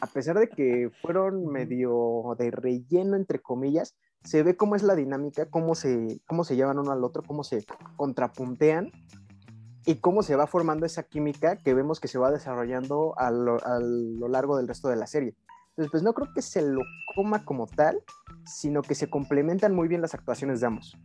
a 0.00 0.06
pesar 0.06 0.38
de 0.38 0.48
que 0.48 0.90
fueron 1.02 1.46
medio 1.46 2.34
de 2.38 2.50
relleno, 2.50 3.16
entre 3.16 3.40
comillas, 3.40 3.94
se 4.22 4.42
ve 4.42 4.56
cómo 4.56 4.74
es 4.74 4.82
la 4.82 4.94
dinámica, 4.94 5.50
cómo 5.50 5.74
se, 5.74 6.22
cómo 6.26 6.44
se 6.44 6.56
llevan 6.56 6.78
uno 6.78 6.92
al 6.92 7.04
otro, 7.04 7.22
cómo 7.22 7.44
se 7.44 7.66
contrapuntean 7.96 8.90
y 9.86 9.96
cómo 9.96 10.22
se 10.22 10.36
va 10.36 10.46
formando 10.46 10.86
esa 10.86 11.02
química 11.02 11.56
que 11.56 11.74
vemos 11.74 12.00
que 12.00 12.08
se 12.08 12.18
va 12.18 12.30
desarrollando 12.30 13.14
a 13.18 13.30
lo, 13.30 13.58
largo 14.28 14.56
del 14.56 14.68
resto 14.68 14.88
de 14.88 14.96
la 14.96 15.06
serie. 15.06 15.34
Entonces, 15.70 15.90
pues 15.90 16.02
no 16.02 16.14
creo 16.14 16.28
que 16.34 16.42
se 16.42 16.62
lo 16.62 16.80
coma 17.14 17.44
como 17.44 17.66
tal, 17.66 18.00
sino 18.46 18.82
que 18.82 18.94
se 18.94 19.10
complementan 19.10 19.74
muy 19.74 19.88
bien 19.88 20.00
las 20.00 20.14
actuaciones 20.14 20.60
de 20.60 20.66
ambos. 20.66 20.96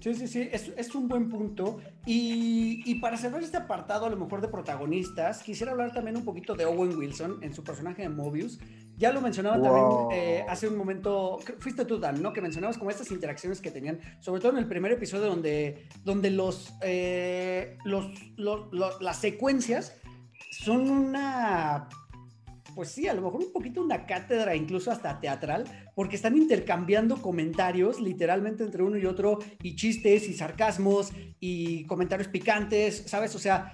Sí, 0.00 0.14
sí, 0.14 0.28
sí, 0.28 0.48
es, 0.52 0.72
es 0.76 0.94
un 0.94 1.08
buen 1.08 1.28
punto. 1.28 1.78
Y, 2.06 2.82
y, 2.84 2.96
para 2.96 3.16
cerrar 3.16 3.42
este 3.42 3.56
apartado, 3.56 4.06
a 4.06 4.10
lo 4.10 4.16
mejor 4.16 4.40
de 4.40 4.48
protagonistas, 4.48 5.42
quisiera 5.42 5.72
hablar 5.72 5.92
también 5.92 6.16
un 6.16 6.24
poquito 6.24 6.54
de 6.54 6.64
Owen 6.64 6.96
Wilson 6.96 7.38
en 7.42 7.52
su 7.52 7.64
personaje 7.64 8.02
de 8.02 8.08
Mobius. 8.08 8.58
Ya 8.96 9.12
lo 9.12 9.20
mencionaba 9.20 9.58
wow. 9.58 10.08
también 10.08 10.22
eh, 10.22 10.44
hace 10.48 10.68
un 10.68 10.76
momento, 10.76 11.38
fuiste 11.58 11.84
tú, 11.84 11.98
Dan, 11.98 12.22
¿no? 12.22 12.32
Que 12.32 12.40
mencionabas 12.40 12.78
como 12.78 12.90
estas 12.90 13.10
interacciones 13.10 13.60
que 13.60 13.70
tenían, 13.70 14.00
sobre 14.20 14.40
todo 14.40 14.52
en 14.52 14.58
el 14.58 14.68
primer 14.68 14.92
episodio 14.92 15.26
donde, 15.26 15.88
donde 16.04 16.30
los, 16.30 16.72
eh, 16.82 17.76
los, 17.84 18.06
los, 18.36 18.72
los 18.72 19.00
las 19.02 19.18
secuencias 19.20 20.00
son 20.50 20.88
una 20.88 21.88
pues 22.76 22.90
sí, 22.90 23.08
a 23.08 23.14
lo 23.14 23.22
mejor 23.22 23.42
un 23.42 23.52
poquito 23.52 23.82
una 23.82 24.04
cátedra, 24.06 24.54
incluso 24.54 24.90
hasta 24.90 25.18
teatral, 25.18 25.64
porque 25.94 26.14
están 26.14 26.36
intercambiando 26.36 27.22
comentarios 27.22 28.00
literalmente 28.02 28.62
entre 28.62 28.82
uno 28.82 28.98
y 28.98 29.06
otro, 29.06 29.38
y 29.62 29.76
chistes 29.76 30.28
y 30.28 30.34
sarcasmos 30.34 31.10
y 31.40 31.86
comentarios 31.86 32.28
picantes, 32.28 33.04
¿sabes? 33.06 33.34
O 33.34 33.38
sea, 33.38 33.72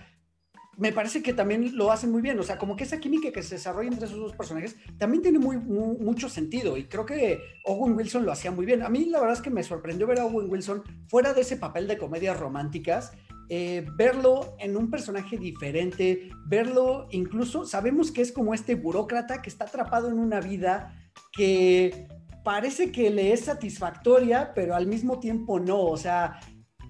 me 0.79 0.93
parece 0.93 1.21
que 1.21 1.35
también 1.35 1.77
lo 1.77 1.91
hacen 1.91 2.13
muy 2.13 2.23
bien, 2.23 2.39
o 2.39 2.45
sea, 2.45 2.59
como 2.59 2.77
que 2.77 2.85
esa 2.85 3.01
química 3.01 3.33
que 3.33 3.43
se 3.43 3.57
desarrolla 3.57 3.89
entre 3.89 4.07
esos 4.07 4.19
dos 4.19 4.37
personajes 4.37 4.77
también 4.99 5.21
tiene 5.21 5.41
muy, 5.41 5.59
muy, 5.59 5.99
mucho 5.99 6.29
sentido 6.29 6.77
y 6.77 6.85
creo 6.85 7.05
que 7.05 7.41
Owen 7.65 7.97
Wilson 7.97 8.25
lo 8.25 8.31
hacía 8.31 8.53
muy 8.53 8.65
bien. 8.65 8.83
A 8.83 8.89
mí 8.89 9.07
la 9.07 9.19
verdad 9.19 9.37
es 9.37 9.43
que 9.43 9.51
me 9.51 9.65
sorprendió 9.65 10.07
ver 10.07 10.21
a 10.21 10.27
Owen 10.27 10.49
Wilson 10.49 10.85
fuera 11.09 11.35
de 11.35 11.41
ese 11.41 11.57
papel 11.57 11.89
de 11.89 11.99
comedias 11.99 12.39
románticas 12.39 13.13
eh, 13.55 13.85
verlo 13.97 14.57
en 14.59 14.79
un 14.79 14.89
personaje 14.89 15.37
diferente, 15.37 16.31
verlo 16.47 17.07
incluso, 17.11 17.67
sabemos 17.67 18.11
que 18.11 18.23
es 18.23 18.33
como 18.33 18.55
este 18.55 18.77
burócrata 18.77 19.43
que 19.43 19.51
está 19.51 19.67
atrapado 19.67 20.09
en 20.09 20.19
una 20.19 20.41
vida 20.41 20.97
que 21.35 22.09
parece 22.43 22.91
que 22.91 23.11
le 23.11 23.35
es 23.35 23.41
satisfactoria, 23.45 24.55
pero 24.55 24.75
al 24.75 24.87
mismo 24.87 25.21
tiempo 25.21 25.61
no, 25.61 25.83
o 25.83 25.99
sea, 25.99 26.41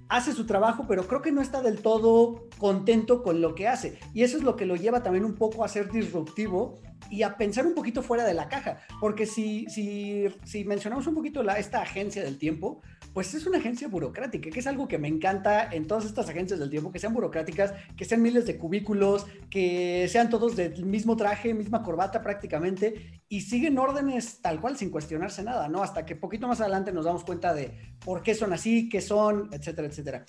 hace 0.08 0.32
su 0.32 0.46
trabajo, 0.46 0.84
pero 0.86 1.08
creo 1.08 1.20
que 1.20 1.32
no 1.32 1.40
está 1.40 1.62
del 1.62 1.82
todo 1.82 2.48
contento 2.58 3.24
con 3.24 3.40
lo 3.40 3.56
que 3.56 3.66
hace. 3.66 3.98
Y 4.14 4.22
eso 4.22 4.36
es 4.36 4.44
lo 4.44 4.54
que 4.54 4.64
lo 4.64 4.76
lleva 4.76 5.02
también 5.02 5.24
un 5.24 5.34
poco 5.34 5.64
a 5.64 5.68
ser 5.68 5.90
disruptivo 5.90 6.80
y 7.10 7.22
a 7.22 7.36
pensar 7.36 7.66
un 7.66 7.74
poquito 7.74 8.02
fuera 8.02 8.24
de 8.24 8.34
la 8.34 8.48
caja. 8.48 8.78
Porque 9.00 9.26
si, 9.26 9.66
si, 9.68 10.26
si 10.44 10.64
mencionamos 10.64 11.06
un 11.06 11.14
poquito 11.14 11.42
la, 11.42 11.58
esta 11.58 11.82
agencia 11.82 12.22
del 12.22 12.38
tiempo, 12.38 12.80
pues 13.12 13.34
es 13.34 13.46
una 13.46 13.58
agencia 13.58 13.88
burocrática, 13.88 14.50
que 14.50 14.60
es 14.60 14.66
algo 14.66 14.88
que 14.88 14.98
me 14.98 15.08
encanta 15.08 15.68
en 15.70 15.86
todas 15.86 16.04
estas 16.04 16.28
agencias 16.28 16.58
del 16.58 16.70
tiempo, 16.70 16.90
que 16.90 16.98
sean 16.98 17.12
burocráticas, 17.12 17.74
que 17.96 18.04
sean 18.04 18.22
miles 18.22 18.46
de 18.46 18.56
cubículos, 18.56 19.26
que 19.50 20.08
sean 20.08 20.30
todos 20.30 20.56
del 20.56 20.84
mismo 20.86 21.16
traje, 21.16 21.52
misma 21.54 21.82
corbata 21.82 22.22
prácticamente, 22.22 23.22
y 23.28 23.42
siguen 23.42 23.78
órdenes 23.78 24.40
tal 24.40 24.60
cual 24.60 24.76
sin 24.76 24.90
cuestionarse 24.90 25.42
nada, 25.42 25.68
¿no? 25.68 25.82
Hasta 25.82 26.06
que 26.06 26.16
poquito 26.16 26.48
más 26.48 26.60
adelante 26.60 26.92
nos 26.92 27.04
damos 27.04 27.24
cuenta 27.24 27.52
de 27.54 27.94
por 28.04 28.22
qué 28.22 28.34
son 28.34 28.52
así, 28.52 28.88
qué 28.88 29.00
son, 29.00 29.48
etcétera, 29.52 29.88
etcétera. 29.88 30.24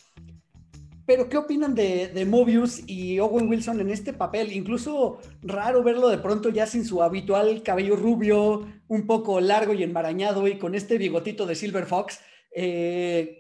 Pero, 1.06 1.28
¿qué 1.28 1.38
opinan 1.38 1.76
de, 1.76 2.08
de, 2.08 2.26
Mobius 2.26 2.84
y 2.88 3.20
Owen 3.20 3.50
Wilson 3.50 3.82
en 3.82 3.90
este 3.90 4.14
papel? 4.14 4.54
Incluso 4.54 5.20
raro 5.42 5.84
verlo 5.84 6.08
de 6.08 6.18
pronto 6.18 6.50
ya 6.50 6.66
sin 6.66 6.86
su 6.86 7.04
habitual 7.04 7.62
cabello 7.62 7.96
rubio, 7.96 8.66
un 8.88 9.06
poco 9.06 9.42
largo 9.42 9.74
y 9.74 9.84
enmarañado 9.84 10.48
y 10.48 10.58
con 10.58 10.76
este 10.76 10.98
bigotito 10.98 11.46
de 11.46 11.56
Silver 11.56 11.86
Fox. 11.86 12.22
Eh, 12.56 13.38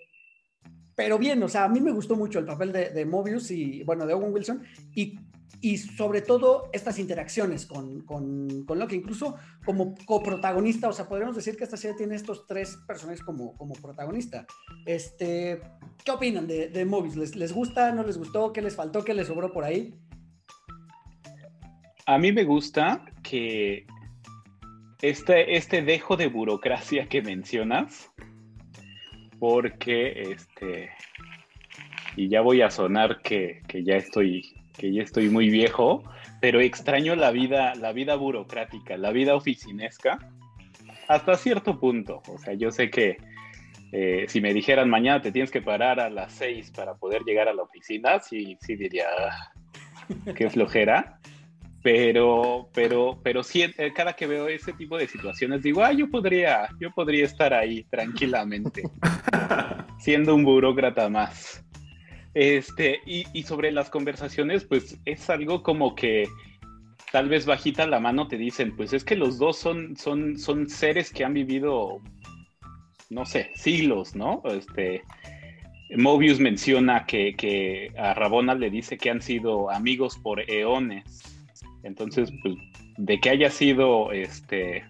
pero 0.95 1.17
bien, 1.17 1.41
o 1.41 1.47
sea, 1.47 1.63
a 1.63 1.69
mí 1.69 1.79
me 1.79 1.91
gustó 1.91 2.15
mucho 2.15 2.39
el 2.39 2.45
papel 2.45 2.71
de, 2.71 2.89
de 2.89 3.05
Mobius 3.05 3.49
y, 3.51 3.83
bueno, 3.83 4.05
de 4.05 4.13
Owen 4.13 4.33
Wilson 4.33 4.63
y, 4.93 5.17
y 5.63 5.77
sobre 5.77 6.21
todo 6.21 6.69
estas 6.73 6.99
interacciones 6.99 7.65
con, 7.65 8.01
con, 8.01 8.65
con 8.65 8.79
Loki, 8.79 8.97
incluso 8.97 9.37
como 9.65 9.95
coprotagonista, 10.05 10.89
o 10.89 10.91
sea, 10.91 11.07
podríamos 11.07 11.37
decir 11.37 11.55
que 11.55 11.63
esta 11.63 11.77
serie 11.77 11.95
tiene 11.95 12.15
estos 12.15 12.45
tres 12.45 12.77
personajes 12.85 13.23
como, 13.23 13.55
como 13.55 13.73
protagonista. 13.75 14.45
Este, 14.85 15.61
¿Qué 16.03 16.11
opinan 16.11 16.47
de, 16.47 16.67
de 16.67 16.83
Mobius? 16.83 17.15
¿Les, 17.15 17.37
¿Les 17.37 17.53
gusta? 17.53 17.93
¿No 17.93 18.03
les 18.03 18.17
gustó? 18.17 18.51
¿Qué 18.51 18.61
les 18.61 18.75
faltó? 18.75 19.05
¿Qué 19.05 19.13
les 19.13 19.27
sobró 19.27 19.53
por 19.53 19.63
ahí? 19.63 19.95
A 22.07 22.17
mí 22.17 22.33
me 22.33 22.43
gusta 22.43 23.05
que 23.23 23.87
este, 25.01 25.55
este 25.55 25.81
dejo 25.81 26.17
de 26.17 26.27
burocracia 26.27 27.07
que 27.07 27.21
mencionas, 27.21 28.11
porque 29.39 30.23
este 30.23 30.89
y 32.17 32.27
ya 32.27 32.41
voy 32.41 32.61
a 32.61 32.69
sonar 32.69 33.21
que, 33.21 33.61
que, 33.65 33.85
ya 33.85 33.95
estoy 33.95 34.62
que 34.77 34.93
ya 34.93 35.03
estoy 35.03 35.29
muy 35.29 35.49
viejo, 35.49 36.03
pero 36.41 36.59
extraño 36.59 37.15
la 37.15 37.31
vida 37.31 37.75
la 37.75 37.93
vida 37.93 38.15
burocrática, 38.15 38.97
la 38.97 39.11
vida 39.11 39.35
oficinesca 39.35 40.19
hasta 41.07 41.35
cierto 41.35 41.79
punto. 41.79 42.21
O 42.27 42.37
sea, 42.37 42.53
yo 42.53 42.71
sé 42.71 42.89
que 42.89 43.17
eh, 43.91 44.25
si 44.27 44.41
me 44.41 44.53
dijeran 44.53 44.89
mañana 44.89 45.21
te 45.21 45.31
tienes 45.31 45.51
que 45.51 45.61
parar 45.61 45.99
a 45.99 46.09
las 46.09 46.33
seis 46.33 46.71
para 46.71 46.95
poder 46.95 47.23
llegar 47.23 47.47
a 47.47 47.53
la 47.53 47.63
oficina, 47.63 48.19
sí, 48.19 48.57
sí 48.59 48.75
diría 48.75 49.05
qué 50.35 50.49
flojera. 50.49 51.19
Pero, 51.83 52.69
pero, 52.73 53.19
pero 53.21 53.43
sí, 53.43 53.63
eh, 53.77 53.91
cada 53.93 54.13
que 54.13 54.25
veo 54.25 54.47
ese 54.47 54.71
tipo 54.71 54.97
de 54.97 55.05
situaciones 55.05 55.61
digo, 55.61 55.83
ah, 55.83 55.91
yo 55.91 56.09
podría, 56.09 56.69
yo 56.79 56.91
podría 56.91 57.25
estar 57.25 57.53
ahí 57.53 57.83
tranquilamente, 57.83 58.83
siendo 59.99 60.33
un 60.33 60.45
burócrata 60.45 61.09
más. 61.09 61.63
Este, 62.33 62.99
y, 63.05 63.43
sobre 63.43 63.71
las 63.71 63.89
conversaciones, 63.89 64.63
pues 64.63 64.97
es 65.05 65.29
algo 65.29 65.61
como 65.61 65.95
que 65.95 66.27
tal 67.11 67.29
vez 67.29 67.45
bajita 67.45 67.85
la 67.85 67.99
mano 67.99 68.27
te 68.27 68.37
dicen, 68.37 68.75
pues 68.75 68.91
es 68.93 69.03
que 69.03 69.15
los 69.15 69.37
dos 69.37 69.57
son, 69.57 69.95
son, 69.95 70.37
son 70.39 70.67
seres 70.67 71.11
que 71.11 71.23
han 71.23 71.33
vivido, 71.33 72.01
no 73.09 73.25
sé, 73.25 73.51
siglos, 73.53 74.15
¿no? 74.15 74.41
Este, 74.45 75.03
Mobius 75.95 76.39
menciona 76.39 77.05
que, 77.05 77.35
que 77.35 77.91
a 77.97 78.15
Rabona 78.15 78.55
le 78.55 78.71
dice 78.71 78.97
que 78.97 79.11
han 79.11 79.21
sido 79.21 79.69
amigos 79.69 80.17
por 80.17 80.49
eones 80.49 81.33
entonces, 81.83 82.31
pues, 82.41 82.55
de 82.97 83.19
que 83.19 83.29
haya 83.29 83.49
sido, 83.49 84.11
este, 84.11 84.85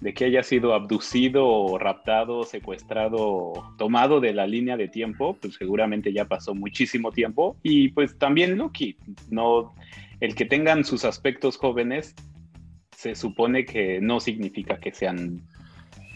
de 0.00 0.12
que 0.12 0.26
haya 0.26 0.42
sido 0.42 0.74
abducido, 0.74 1.78
raptado, 1.78 2.44
secuestrado, 2.44 3.52
tomado 3.78 4.20
de 4.20 4.34
la 4.34 4.46
línea 4.46 4.76
de 4.76 4.88
tiempo, 4.88 5.36
pues 5.40 5.54
seguramente 5.54 6.12
ya 6.12 6.26
pasó 6.26 6.54
muchísimo 6.54 7.12
tiempo. 7.12 7.56
Y 7.62 7.88
pues 7.88 8.18
también 8.18 8.58
Loki, 8.58 8.96
no, 9.30 9.74
el 10.20 10.34
que 10.34 10.44
tengan 10.44 10.84
sus 10.84 11.04
aspectos 11.04 11.56
jóvenes, 11.56 12.14
se 12.96 13.14
supone 13.14 13.64
que 13.64 14.00
no 14.00 14.20
significa 14.20 14.78
que 14.78 14.92
sean 14.92 15.42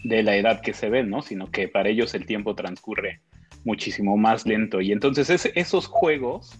de 0.05 0.23
la 0.23 0.37
edad 0.37 0.61
que 0.61 0.73
se 0.73 0.89
ven, 0.89 1.11
¿no? 1.11 1.23
Sino 1.23 1.51
que 1.51 1.69
para 1.69 1.89
ellos 1.89 2.15
el 2.15 2.27
tiempo 2.27 2.55
transcurre 2.55 3.21
muchísimo 3.65 4.17
más 4.17 4.47
lento. 4.47 4.81
Y 4.81 4.93
entonces 4.93 5.31
es, 5.31 5.51
esos 5.55 5.87
juegos 5.87 6.59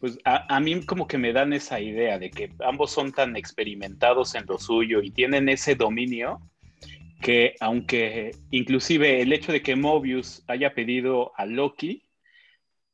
pues 0.00 0.18
a, 0.24 0.54
a, 0.54 0.60
mí 0.60 0.82
como 0.84 1.06
que 1.06 1.18
me 1.18 1.32
dan 1.32 1.52
esa 1.52 1.80
idea 1.80 2.18
de 2.18 2.30
que 2.30 2.52
ambos 2.64 2.90
son 2.90 3.12
tan 3.12 3.36
experimentados 3.36 4.34
en 4.34 4.46
lo 4.46 4.58
suyo 4.58 5.02
y 5.02 5.10
tienen 5.10 5.48
ese 5.48 5.74
dominio 5.74 6.40
que 7.20 7.54
aunque 7.60 8.34
inclusive 8.50 9.20
el 9.20 9.32
hecho 9.32 9.52
de 9.52 9.62
que 9.62 9.76
Mobius 9.76 10.42
haya 10.48 10.74
pedido 10.74 11.32
a 11.36 11.44
Loki, 11.44 12.02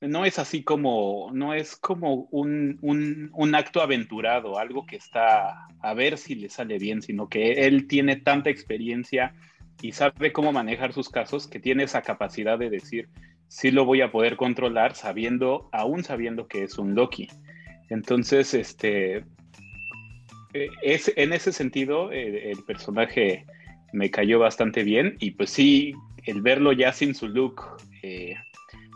no 0.00 0.24
es 0.24 0.38
así 0.38 0.62
como, 0.62 1.30
no 1.32 1.54
es 1.54 1.76
como 1.76 2.28
un, 2.30 2.78
un, 2.82 3.30
un 3.32 3.54
acto 3.54 3.80
aventurado, 3.80 4.58
algo 4.58 4.84
que 4.84 4.96
está 4.96 5.68
a 5.80 5.94
ver 5.94 6.18
si 6.18 6.34
le 6.34 6.48
sale 6.48 6.78
bien, 6.78 7.00
sino 7.02 7.28
que 7.28 7.66
él 7.66 7.86
tiene 7.86 8.16
tanta 8.16 8.50
experiencia 8.50 9.34
y 9.80 9.92
sabe 9.92 10.32
cómo 10.32 10.52
manejar 10.52 10.92
sus 10.92 11.08
casos 11.08 11.46
que 11.48 11.60
tiene 11.60 11.84
esa 11.84 12.02
capacidad 12.02 12.58
de 12.58 12.70
decir, 12.70 13.08
sí 13.48 13.70
lo 13.70 13.84
voy 13.84 14.00
a 14.00 14.10
poder 14.10 14.36
controlar 14.36 14.94
sabiendo, 14.94 15.68
aún 15.72 16.04
sabiendo 16.04 16.48
que 16.48 16.62
es 16.64 16.78
un 16.78 16.94
Loki. 16.94 17.28
Entonces, 17.88 18.54
este, 18.54 19.24
eh, 20.52 20.68
es, 20.82 21.12
en 21.16 21.32
ese 21.32 21.52
sentido, 21.52 22.10
el 22.12 22.62
personaje 22.64 23.44
me 23.92 24.10
cayó 24.10 24.38
bastante 24.38 24.82
bien 24.82 25.16
y 25.20 25.32
pues 25.32 25.50
sí, 25.50 25.94
el 26.24 26.42
verlo 26.42 26.72
ya 26.72 26.92
sin 26.92 27.14
su 27.14 27.28
look, 27.28 27.62
eh, 28.02 28.34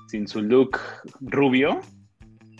sin 0.09 0.27
su 0.27 0.43
look 0.43 0.79
rubio, 1.21 1.81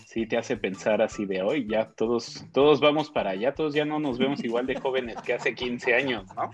sí 0.05 0.25
te 0.25 0.37
hace 0.37 0.57
pensar 0.57 1.01
así 1.01 1.25
de 1.25 1.41
hoy, 1.41 1.67
ya 1.67 1.91
todos, 1.91 2.45
todos 2.53 2.79
vamos 2.79 3.09
para 3.09 3.31
allá, 3.31 3.53
todos 3.53 3.73
ya 3.73 3.85
no 3.85 3.99
nos 3.99 4.17
vemos 4.17 4.43
igual 4.43 4.65
de 4.65 4.79
jóvenes 4.79 5.17
que 5.21 5.33
hace 5.33 5.53
15 5.53 5.93
años, 5.93 6.25
¿no? 6.35 6.51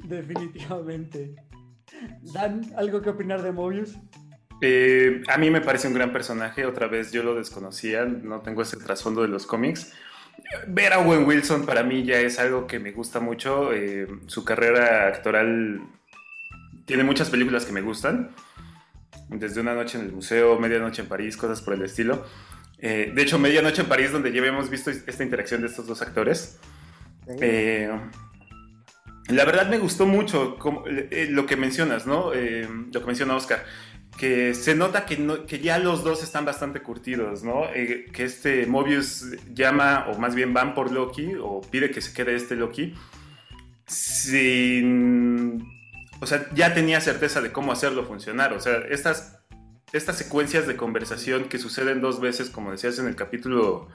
Definitivamente. 0.04 1.34
Dan, 2.22 2.72
¿algo 2.76 3.02
que 3.02 3.10
opinar 3.10 3.42
de 3.42 3.52
Mobius? 3.52 3.96
Eh, 4.60 5.22
a 5.28 5.38
mí 5.38 5.50
me 5.50 5.60
parece 5.60 5.88
un 5.88 5.94
gran 5.94 6.12
personaje, 6.12 6.66
otra 6.66 6.86
vez 6.86 7.12
yo 7.12 7.22
lo 7.22 7.34
desconocía, 7.34 8.04
no 8.04 8.40
tengo 8.40 8.62
ese 8.62 8.76
trasfondo 8.76 9.22
de 9.22 9.28
los 9.28 9.46
cómics. 9.46 9.92
Ver 10.68 10.92
a 10.92 10.98
Owen 11.00 11.24
Wilson 11.24 11.66
para 11.66 11.82
mí 11.82 12.04
ya 12.04 12.20
es 12.20 12.38
algo 12.38 12.66
que 12.66 12.78
me 12.78 12.92
gusta 12.92 13.20
mucho, 13.20 13.72
eh, 13.72 14.06
su 14.26 14.44
carrera 14.44 15.08
actoral 15.08 15.80
tiene 16.84 17.04
muchas 17.04 17.30
películas 17.30 17.64
que 17.64 17.72
me 17.72 17.82
gustan, 17.82 18.30
desde 19.28 19.60
Una 19.60 19.74
noche 19.74 19.98
en 19.98 20.06
el 20.06 20.12
museo, 20.12 20.58
Medianoche 20.58 21.02
en 21.02 21.08
París, 21.08 21.36
cosas 21.36 21.62
por 21.62 21.74
el 21.74 21.82
estilo. 21.82 22.26
Eh, 22.78 23.12
de 23.14 23.22
hecho, 23.22 23.38
Medianoche 23.38 23.82
en 23.82 23.88
París, 23.88 24.10
donde 24.10 24.32
ya 24.32 24.44
hemos 24.44 24.70
visto 24.70 24.90
esta 24.90 25.22
interacción 25.22 25.60
de 25.60 25.68
estos 25.68 25.86
dos 25.86 26.02
actores. 26.02 26.58
La 29.28 29.44
verdad 29.44 29.68
me 29.68 29.78
gustó 29.78 30.06
mucho 30.06 30.56
lo 31.30 31.46
que 31.46 31.56
mencionas, 31.56 32.06
¿no? 32.06 32.32
lo 32.32 33.00
que 33.00 33.06
menciona 33.06 33.36
Oscar 33.36 33.64
que 34.20 34.52
se 34.52 34.74
nota 34.74 35.06
que, 35.06 35.16
que, 35.46 35.60
ya 35.60 35.78
los 35.78 36.04
dos 36.04 36.22
están 36.22 36.44
bastante 36.44 36.82
curtidos, 36.82 37.42
¿no? 37.42 37.64
Eh, 37.74 38.06
que 38.12 38.24
este 38.24 38.66
Mobius 38.66 39.24
llama, 39.54 40.06
o 40.08 40.18
más 40.18 40.34
bien 40.34 40.52
van 40.52 40.74
por 40.74 40.92
Loki, 40.92 41.34
o 41.40 41.62
pide 41.62 41.90
que 41.90 42.02
se 42.02 42.12
quede 42.12 42.34
este 42.34 42.54
Loki, 42.54 42.94
sin... 43.86 45.66
O 46.20 46.26
sea, 46.26 46.46
ya 46.54 46.74
tenía 46.74 47.00
certeza 47.00 47.40
de 47.40 47.50
cómo 47.50 47.72
hacerlo 47.72 48.04
funcionar. 48.04 48.52
O 48.52 48.60
sea, 48.60 48.82
estas, 48.90 49.38
estas 49.92 50.18
secuencias 50.18 50.66
de 50.66 50.76
conversación 50.76 51.44
que 51.44 51.58
suceden 51.58 52.02
dos 52.02 52.20
veces, 52.20 52.50
como 52.50 52.72
decías 52.72 52.98
en 52.98 53.06
el 53.06 53.16
capítulo 53.16 53.88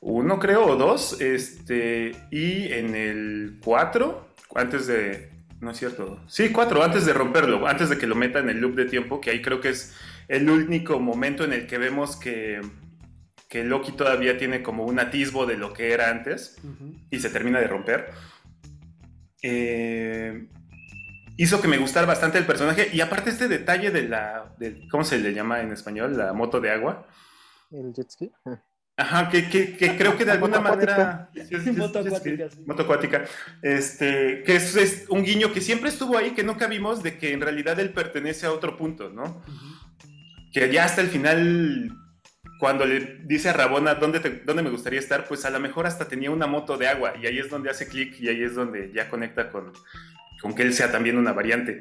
1, 0.00 0.38
creo, 0.40 0.66
o 0.66 0.74
2, 0.74 1.20
este, 1.20 2.16
y 2.32 2.72
en 2.72 2.96
el 2.96 3.60
4, 3.62 4.29
antes 4.54 4.86
de, 4.86 5.30
no 5.60 5.70
es 5.70 5.78
cierto. 5.78 6.20
Sí, 6.26 6.50
cuatro, 6.50 6.82
antes 6.82 7.06
de 7.06 7.12
romperlo, 7.12 7.66
antes 7.66 7.88
de 7.88 7.98
que 7.98 8.06
lo 8.06 8.14
meta 8.14 8.38
en 8.38 8.48
el 8.48 8.58
loop 8.58 8.74
de 8.74 8.86
tiempo, 8.86 9.20
que 9.20 9.30
ahí 9.30 9.42
creo 9.42 9.60
que 9.60 9.70
es 9.70 9.94
el 10.28 10.48
único 10.48 10.98
momento 11.00 11.44
en 11.44 11.52
el 11.52 11.66
que 11.66 11.78
vemos 11.78 12.16
que, 12.16 12.60
que 13.48 13.64
Loki 13.64 13.92
todavía 13.92 14.38
tiene 14.38 14.62
como 14.62 14.84
un 14.84 14.98
atisbo 14.98 15.44
de 15.44 15.56
lo 15.56 15.72
que 15.72 15.92
era 15.92 16.10
antes 16.10 16.56
y 17.10 17.18
se 17.18 17.30
termina 17.30 17.60
de 17.60 17.66
romper. 17.66 18.10
Eh, 19.42 20.46
hizo 21.36 21.60
que 21.60 21.68
me 21.68 21.78
gustara 21.78 22.06
bastante 22.06 22.38
el 22.38 22.46
personaje 22.46 22.90
y 22.92 23.00
aparte 23.00 23.30
este 23.30 23.48
detalle 23.48 23.90
de 23.90 24.02
la, 24.02 24.54
¿cómo 24.90 25.04
se 25.04 25.18
le 25.18 25.34
llama 25.34 25.60
en 25.60 25.72
español? 25.72 26.16
La 26.16 26.32
moto 26.32 26.60
de 26.60 26.70
agua. 26.70 27.06
El 27.70 27.92
jet 27.92 28.10
ski. 28.10 28.30
Ajá, 29.00 29.30
que, 29.30 29.48
creo 29.98 30.16
que 30.18 30.26
de 30.26 30.32
alguna 30.32 30.60
manera. 30.60 31.30
moto 32.66 32.82
acuática. 32.82 33.24
Este, 33.62 34.42
que 34.44 34.56
es, 34.56 35.06
un 35.08 35.24
guiño 35.24 35.52
que 35.52 35.62
siempre 35.62 35.88
estuvo 35.88 36.18
ahí, 36.18 36.32
que 36.32 36.42
nunca 36.42 36.66
vimos, 36.66 37.02
de 37.02 37.16
que 37.16 37.32
en 37.32 37.40
realidad 37.40 37.80
él 37.80 37.90
pertenece 37.90 38.44
a 38.44 38.52
otro 38.52 38.76
punto, 38.76 39.08
¿no? 39.08 39.42
Que 40.52 40.70
ya 40.70 40.84
hasta 40.84 41.00
el 41.00 41.08
final, 41.08 41.96
cuando 42.58 42.84
le 42.84 43.20
dice 43.24 43.48
a 43.48 43.52
Rabona 43.54 43.94
dónde, 43.94 44.42
dónde 44.44 44.62
me 44.62 44.70
gustaría 44.70 45.00
estar, 45.00 45.26
pues 45.26 45.46
a 45.46 45.50
lo 45.50 45.60
mejor 45.60 45.86
hasta 45.86 46.06
tenía 46.06 46.30
una 46.30 46.46
moto 46.46 46.76
de 46.76 46.88
agua, 46.88 47.14
y 47.20 47.26
ahí 47.26 47.38
es 47.38 47.48
donde 47.48 47.70
hace 47.70 47.88
clic, 47.88 48.20
y 48.20 48.28
ahí 48.28 48.42
es 48.42 48.54
donde 48.54 48.92
ya 48.92 49.08
conecta 49.08 49.50
con, 49.50 49.72
con 50.42 50.54
que 50.54 50.62
él 50.62 50.74
sea 50.74 50.92
también 50.92 51.16
una 51.16 51.32
variante. 51.32 51.80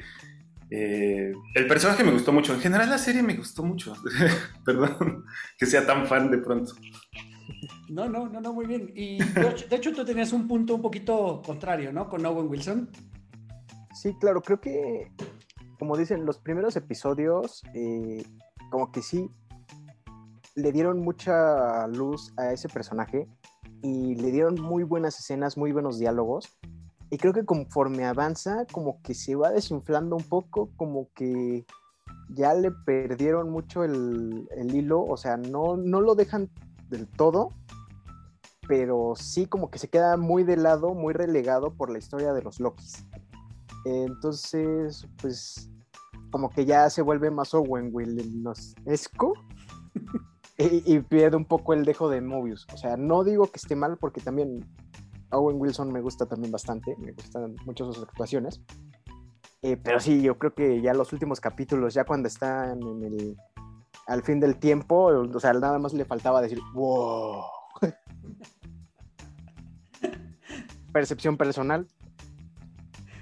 Eh, 0.72 1.34
el 1.56 1.68
personaje 1.68 2.04
me 2.04 2.12
gustó 2.12 2.32
mucho. 2.32 2.54
En 2.54 2.60
general, 2.60 2.90
la 2.90 2.98
serie 2.98 3.24
me 3.24 3.36
gustó 3.36 3.64
mucho. 3.64 3.94
Perdón 4.66 5.26
que 5.58 5.66
sea 5.66 5.86
tan 5.86 6.08
fan 6.08 6.30
de 6.30 6.38
pronto. 6.38 6.74
No, 7.90 8.08
no, 8.08 8.30
no, 8.30 8.40
no, 8.40 8.54
muy 8.54 8.68
bien. 8.68 8.92
Y 8.96 9.18
de 9.18 9.76
hecho, 9.76 9.94
tú 9.94 10.06
tenías 10.06 10.32
un 10.32 10.48
punto 10.48 10.76
un 10.76 10.82
poquito 10.82 11.42
contrario, 11.44 11.92
¿no? 11.92 12.08
Con 12.08 12.26
Owen 12.26 12.48
Wilson. 12.48 12.90
Sí, 13.94 14.14
claro, 14.20 14.42
creo 14.42 14.62
que, 14.62 15.12
como 15.80 15.98
dicen, 15.98 16.26
los 16.26 16.38
primeros 16.38 16.76
episodios, 16.76 17.64
eh, 17.74 18.24
como 18.70 18.92
que 18.92 19.02
sí, 19.02 19.30
le 20.56 20.72
dieron 20.72 21.00
mucha 21.00 21.88
luz 21.88 22.32
a 22.38 22.54
ese 22.54 22.70
personaje 22.70 23.28
y 23.82 24.16
le 24.16 24.32
dieron 24.32 24.56
muy 24.62 24.84
buenas 24.84 25.20
escenas, 25.20 25.58
muy 25.58 25.72
buenos 25.72 25.98
diálogos. 25.98 26.60
Y 27.12 27.18
creo 27.18 27.34
que 27.34 27.46
conforme 27.46 28.06
avanza, 28.06 28.66
como 28.72 29.02
que 29.02 29.14
se 29.14 29.36
va 29.36 29.50
desinflando 29.50 30.16
un 30.16 30.24
poco, 30.24 30.70
como 30.76 31.10
que 31.16 31.66
ya 32.30 32.54
le 32.54 32.72
perdieron 32.72 33.50
mucho 33.50 33.84
el, 33.84 34.48
hilo, 34.72 35.04
o 35.04 35.18
sea, 35.18 35.38
no, 35.38 35.76
no 35.76 36.02
lo 36.02 36.14
dejan 36.14 36.50
del 36.90 37.08
todo, 37.08 37.54
pero 38.68 39.14
sí 39.16 39.48
como 39.48 39.72
que 39.72 39.80
se 39.80 39.90
queda 39.90 40.18
muy 40.18 40.44
de 40.44 40.58
lado, 40.58 40.94
muy 40.94 41.14
relegado 41.14 41.74
por 41.74 41.90
la 41.90 41.98
historia 41.98 42.34
de 42.34 42.44
los 42.44 42.60
Lokis. 42.60 43.06
Entonces, 43.86 45.08
pues, 45.20 45.72
como 46.30 46.52
que 46.52 46.66
ya 46.66 46.90
se 46.92 47.02
vuelve 47.02 47.32
más 47.32 47.56
Owen 47.56 47.90
Wilson-esco 47.92 49.34
y, 50.60 50.94
y 50.94 51.00
pierde 51.00 51.38
un 51.38 51.46
poco 51.46 51.74
el 51.74 51.86
dejo 51.86 52.10
de 52.10 52.22
Mobius. 52.22 52.68
O 52.72 52.78
sea, 52.78 52.98
no 52.98 53.24
digo 53.24 53.48
que 53.48 53.58
esté 53.58 53.76
mal 53.76 53.98
porque 53.98 54.22
también 54.22 54.64
Owen 55.32 55.60
Wilson 55.60 55.92
me 55.92 56.02
gusta 56.02 56.26
también 56.26 56.52
bastante, 56.52 56.96
me 56.98 57.12
gustan 57.12 57.56
mucho 57.66 57.92
sus 57.92 58.04
actuaciones. 58.04 58.62
Eh, 59.62 59.78
pero 59.78 60.00
sí, 60.00 60.22
yo 60.22 60.38
creo 60.38 60.54
que 60.54 60.82
ya 60.82 60.94
los 60.94 61.12
últimos 61.12 61.42
capítulos, 61.42 61.94
ya 61.94 62.06
cuando 62.06 62.28
están 62.28 62.82
en 62.82 63.04
el, 63.04 63.38
al 64.08 64.24
fin 64.24 64.40
del 64.40 64.58
tiempo, 64.58 65.06
o 65.06 65.40
sea, 65.40 65.54
nada 65.54 65.78
más 65.80 65.94
le 65.94 66.06
faltaba 66.06 66.42
decir, 66.42 66.60
wow. 66.74 67.44
Percepción 70.94 71.38
personal. 71.38 71.88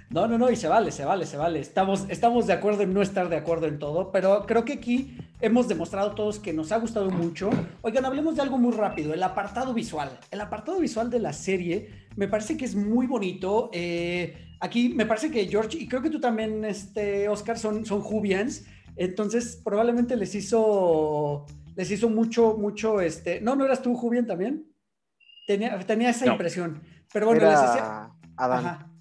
No, 0.10 0.28
no, 0.28 0.38
no, 0.38 0.50
y 0.50 0.56
se 0.56 0.70
vale, 0.70 0.92
se 0.92 1.04
vale, 1.04 1.26
se 1.26 1.36
vale. 1.36 1.60
Estamos, 1.60 2.06
estamos 2.08 2.48
de 2.48 2.54
acuerdo 2.54 2.84
en 2.84 2.94
no 2.94 3.02
estar 3.02 3.28
de 3.28 3.36
acuerdo 3.36 3.68
en 3.68 3.78
todo, 3.78 4.12
pero 4.12 4.46
creo 4.46 4.64
que 4.64 4.74
aquí 4.74 5.18
hemos 5.40 5.68
demostrado 5.68 6.14
todos 6.16 6.40
que 6.40 6.54
nos 6.54 6.72
ha 6.72 6.78
gustado 6.78 7.10
mucho. 7.10 7.50
Oigan, 7.82 8.06
hablemos 8.06 8.36
de 8.36 8.42
algo 8.42 8.58
muy 8.58 8.72
rápido, 8.74 9.14
el 9.14 9.24
apartado 9.24 9.74
visual. 9.74 10.20
El 10.32 10.42
apartado 10.42 10.80
visual 10.80 11.10
de 11.10 11.20
la 11.20 11.34
serie 11.34 12.08
me 12.16 12.28
parece 12.28 12.58
que 12.58 12.66
es 12.66 12.76
muy 12.76 13.08
bonito. 13.08 13.70
Eh, 13.74 14.56
aquí 14.60 14.90
me 14.90 15.06
parece 15.06 15.30
que 15.30 15.48
George, 15.48 15.78
y 15.78 15.88
creo 15.88 16.02
que 16.02 16.10
tú 16.10 16.20
también, 16.20 16.66
este, 16.66 17.30
Oscar, 17.30 17.58
son, 17.58 17.86
son 17.86 18.02
Jubians, 18.02 18.66
entonces 18.96 19.62
probablemente 19.64 20.16
les 20.16 20.34
hizo, 20.34 21.46
les 21.76 21.92
hizo 21.92 22.10
mucho, 22.10 22.58
mucho, 22.58 23.00
este, 23.00 23.42
no, 23.42 23.56
¿no 23.56 23.66
eras 23.66 23.82
tú 23.82 23.96
Jubian 23.96 24.26
también? 24.26 24.66
Tenía, 25.46 25.78
tenía 25.80 26.10
esa 26.10 26.26
impresión, 26.26 26.82
pero 27.14 27.28
bueno, 27.28 27.46
les 27.46 27.60
hacía... 27.60 28.12
Adán. 28.36 28.92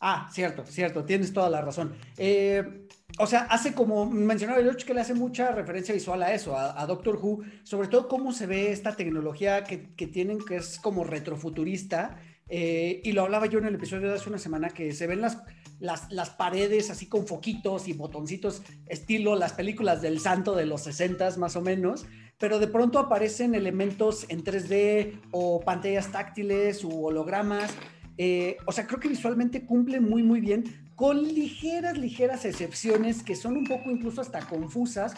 Ah, 0.00 0.28
cierto, 0.32 0.64
cierto, 0.64 1.04
tienes 1.04 1.32
toda 1.32 1.50
la 1.50 1.60
razón. 1.60 1.94
Eh, 2.16 2.86
o 3.18 3.26
sea, 3.26 3.40
hace 3.42 3.74
como 3.74 4.06
mencionaba 4.06 4.62
George 4.62 4.84
que 4.84 4.94
le 4.94 5.00
hace 5.00 5.14
mucha 5.14 5.52
referencia 5.52 5.94
visual 5.94 6.22
a 6.22 6.32
eso, 6.32 6.56
a, 6.56 6.84
Doctor 6.86 7.18
Who, 7.22 7.42
sobre 7.62 7.88
todo 7.88 8.08
cómo 8.08 8.32
se 8.32 8.46
ve 8.46 8.72
esta 8.72 8.96
tecnología 8.96 9.64
que, 9.64 10.06
tienen, 10.06 10.38
que 10.38 10.56
es 10.56 10.78
como 10.78 11.04
retrofuturista. 11.04 12.16
Eh, 12.50 13.02
y 13.04 13.12
lo 13.12 13.22
hablaba 13.22 13.44
yo 13.44 13.58
en 13.58 13.66
el 13.66 13.74
episodio 13.74 14.08
de 14.08 14.14
hace 14.14 14.28
una 14.30 14.38
semana, 14.38 14.70
que 14.70 14.92
se 14.92 15.06
ven 15.06 15.20
las, 15.20 15.42
las, 15.80 16.10
las, 16.10 16.30
paredes 16.30 16.88
así 16.88 17.06
con 17.06 17.26
foquitos 17.26 17.88
y 17.88 17.92
botoncitos, 17.92 18.62
estilo 18.86 19.36
las 19.36 19.52
películas 19.52 20.00
del 20.00 20.18
santo 20.18 20.54
de 20.54 20.64
los 20.64 20.82
60 20.84 21.36
más 21.36 21.56
o 21.56 21.60
menos, 21.60 22.06
pero 22.38 22.58
de 22.58 22.68
pronto 22.68 22.98
aparecen 23.00 23.54
elementos 23.54 24.24
en 24.30 24.44
3D 24.44 25.20
o 25.30 25.60
pantallas 25.60 26.10
táctiles 26.10 26.82
u 26.84 27.04
hologramas 27.04 27.70
eh, 28.18 28.56
o 28.66 28.72
sea, 28.72 28.86
creo 28.86 28.98
que 28.98 29.08
visualmente 29.08 29.64
cumple 29.64 30.00
muy, 30.00 30.24
muy 30.24 30.40
bien, 30.40 30.64
con 30.98 31.22
ligeras, 31.22 31.96
ligeras 31.96 32.44
excepciones 32.44 33.22
que 33.22 33.36
son 33.36 33.56
un 33.56 33.64
poco 33.64 33.88
incluso 33.88 34.20
hasta 34.20 34.40
confusas 34.40 35.14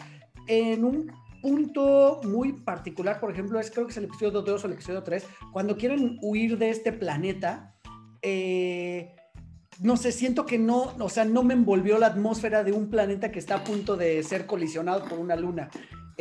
en 0.47 0.85
un 0.85 1.11
punto 1.41 2.21
muy 2.23 2.53
particular, 2.53 3.19
por 3.19 3.31
ejemplo, 3.31 3.59
es 3.59 3.71
creo 3.71 3.87
que 3.87 3.93
es 3.93 3.97
el 3.97 4.05
episodio 4.05 4.43
2 4.43 4.63
o 4.63 4.67
el 4.67 4.75
episodio 4.75 5.03
3, 5.03 5.27
cuando 5.55 5.79
quieren 5.79 6.19
huir 6.21 6.59
de 6.59 6.69
este 6.69 6.93
planeta, 6.93 7.75
eh, 8.21 9.17
no 9.81 9.97
sé, 9.97 10.13
siento 10.13 10.45
que 10.45 10.59
no, 10.59 10.95
o 10.99 11.09
sea, 11.09 11.25
no 11.25 11.43
me 11.43 11.55
envolvió 11.55 11.97
la 11.97 12.09
atmósfera 12.09 12.63
de 12.63 12.73
un 12.73 12.91
planeta 12.91 13.33
que 13.33 13.39
está 13.39 13.55
a 13.55 13.65
punto 13.65 13.97
de 13.97 14.23
ser 14.23 14.45
colisionado 14.45 15.09
por 15.09 15.19
una 15.19 15.35
luna. 15.35 15.71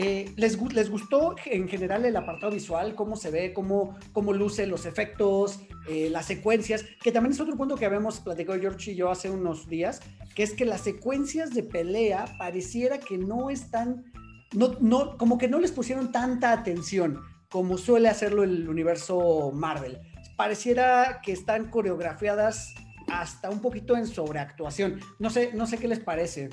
Eh, 0.01 0.31
¿les, 0.37 0.57
¿Les 0.71 0.89
gustó 0.89 1.35
en 1.43 1.67
general 1.67 2.05
el 2.05 2.15
apartado 2.15 2.53
visual? 2.53 2.95
¿Cómo 2.95 3.17
se 3.17 3.31
ve? 3.31 3.51
¿Cómo, 3.51 3.97
cómo 4.13 4.31
luce 4.31 4.65
los 4.65 4.85
efectos? 4.85 5.59
Eh, 5.89 6.09
las 6.09 6.25
secuencias? 6.25 6.85
Que 7.03 7.11
también 7.11 7.33
es 7.33 7.41
otro 7.41 7.57
punto 7.57 7.75
que 7.75 7.85
habíamos 7.85 8.21
platicado 8.21 8.57
George 8.57 8.91
y 8.91 8.95
yo 8.95 9.11
hace 9.11 9.29
unos 9.29 9.67
días, 9.67 9.99
que 10.35 10.43
es 10.43 10.53
que 10.53 10.63
las 10.63 10.79
secuencias 10.79 11.53
de 11.53 11.63
pelea 11.63 12.33
pareciera 12.37 13.01
que 13.01 13.17
no 13.17 13.49
están, 13.49 14.05
no, 14.53 14.77
no, 14.79 15.17
como 15.17 15.37
que 15.37 15.49
no 15.49 15.59
les 15.59 15.73
pusieron 15.73 16.13
tanta 16.13 16.53
atención 16.53 17.19
como 17.49 17.77
suele 17.77 18.07
hacerlo 18.07 18.43
el 18.43 18.69
universo 18.69 19.51
Marvel. 19.53 19.99
Pareciera 20.37 21.19
que 21.21 21.33
están 21.33 21.69
coreografiadas 21.69 22.73
hasta 23.11 23.49
un 23.49 23.59
poquito 23.59 23.97
en 23.97 24.07
sobreactuación. 24.07 25.01
No 25.19 25.29
sé, 25.29 25.51
no 25.53 25.67
sé 25.67 25.77
qué 25.77 25.89
les 25.89 25.99
parece. 25.99 26.51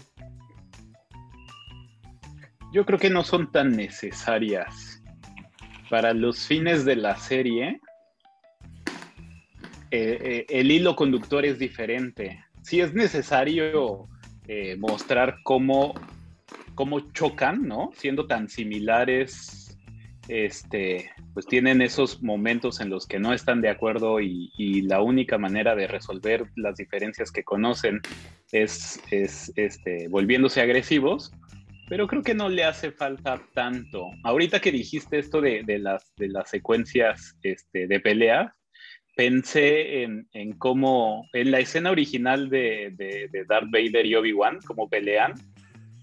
Yo 2.76 2.84
creo 2.84 2.98
que 2.98 3.08
no 3.08 3.24
son 3.24 3.50
tan 3.50 3.74
necesarias. 3.74 5.02
Para 5.88 6.12
los 6.12 6.46
fines 6.46 6.84
de 6.84 6.96
la 6.96 7.16
serie, 7.16 7.80
eh, 9.90 10.18
eh, 10.20 10.46
el 10.50 10.70
hilo 10.70 10.94
conductor 10.94 11.46
es 11.46 11.58
diferente. 11.58 12.44
Si 12.60 12.82
es 12.82 12.92
necesario 12.92 14.08
eh, 14.46 14.76
mostrar 14.76 15.38
cómo, 15.42 15.94
cómo 16.74 17.00
chocan, 17.14 17.66
¿no? 17.66 17.92
Siendo 17.94 18.26
tan 18.26 18.50
similares, 18.50 19.78
este, 20.28 21.10
pues 21.32 21.46
tienen 21.46 21.80
esos 21.80 22.22
momentos 22.22 22.80
en 22.82 22.90
los 22.90 23.06
que 23.06 23.18
no 23.18 23.32
están 23.32 23.62
de 23.62 23.70
acuerdo 23.70 24.20
y, 24.20 24.82
la 24.82 25.00
única 25.00 25.38
manera 25.38 25.74
de 25.74 25.86
resolver 25.86 26.44
las 26.56 26.76
diferencias 26.76 27.32
que 27.32 27.42
conocen 27.42 28.02
es, 28.52 29.00
es 29.10 29.50
este, 29.56 30.08
volviéndose 30.08 30.60
agresivos 30.60 31.32
pero 31.88 32.06
creo 32.06 32.22
que 32.22 32.34
no 32.34 32.48
le 32.48 32.64
hace 32.64 32.90
falta 32.90 33.40
tanto. 33.54 34.10
Ahorita 34.24 34.60
que 34.60 34.72
dijiste 34.72 35.18
esto 35.18 35.40
de, 35.40 35.64
las, 35.78 36.12
de 36.16 36.28
las 36.28 36.50
secuencias 36.50 37.36
este, 37.42 37.86
de 37.86 38.00
pelea, 38.00 38.52
pensé 39.16 40.02
en, 40.02 40.26
cómo, 40.58 41.26
en 41.32 41.50
la 41.50 41.60
escena 41.60 41.90
original 41.90 42.50
de, 42.50 42.92
de, 42.96 43.44
Darth 43.48 43.70
Vader 43.70 44.04
y 44.04 44.14
Obi-Wan, 44.14 44.58
cómo 44.66 44.88
pelean, 44.88 45.34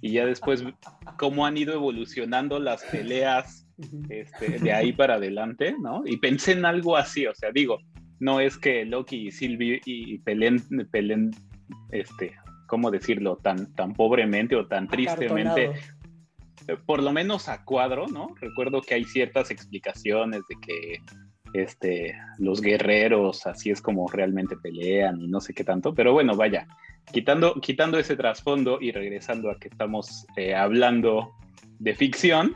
y 0.02 0.14
ya 0.14 0.26
después 0.26 0.64
cómo 1.18 1.46
han 1.46 1.58
ido 1.58 1.74
evolucionando 1.74 2.60
las 2.60 2.84
peleas 2.84 3.68
este, 4.10 4.60
de 4.60 4.72
ahí 4.74 4.94
para 4.94 5.16
adelante, 5.16 5.76
¿no? 5.82 6.02
Y 6.06 6.18
pensé 6.18 6.54
en 6.54 6.66
algo 6.66 6.98
así, 6.98 7.26
o 7.28 7.36
sea, 7.36 7.52
digo, 7.52 7.80
no 8.20 8.40
es 8.40 8.58
que 8.58 8.86
Loki 8.86 9.28
y 9.28 9.32
Sylvie 9.32 9.82
y 9.86 10.18
peleen, 10.20 10.62
peleen 10.92 11.32
este, 11.92 12.34
¿cómo 12.74 12.90
decirlo? 12.90 13.36
Tan, 13.36 13.72
tan 13.76 13.94
pobremente 13.94 14.56
o 14.56 14.66
tan 14.66 14.88
tristemente. 14.88 15.74
Por 16.88 17.04
lo 17.04 17.12
menos 17.12 17.48
a 17.48 17.64
cuadro, 17.64 18.08
¿no? 18.08 18.34
Recuerdo 18.42 18.82
que 18.82 18.96
hay 18.96 19.04
ciertas 19.04 19.52
explicaciones 19.52 20.42
de 20.50 20.56
que 20.60 20.98
este, 21.54 22.16
los 22.40 22.62
guerreros 22.62 23.46
así 23.46 23.70
es 23.70 23.80
como 23.80 24.08
realmente 24.08 24.58
pelean 24.58 25.22
y 25.22 25.28
no 25.28 25.40
sé 25.40 25.54
qué 25.54 25.64
tanto, 25.64 25.94
pero 25.94 26.14
bueno, 26.14 26.36
vaya, 26.36 26.66
quitando, 27.12 27.54
quitando 27.62 28.00
ese 28.00 28.16
trasfondo 28.16 28.80
y 28.82 28.92
regresando 28.92 29.52
a 29.52 29.60
que 29.60 29.68
estamos 29.68 30.26
eh, 30.36 30.56
hablando 30.56 31.32
de 31.78 31.94
ficción, 31.94 32.56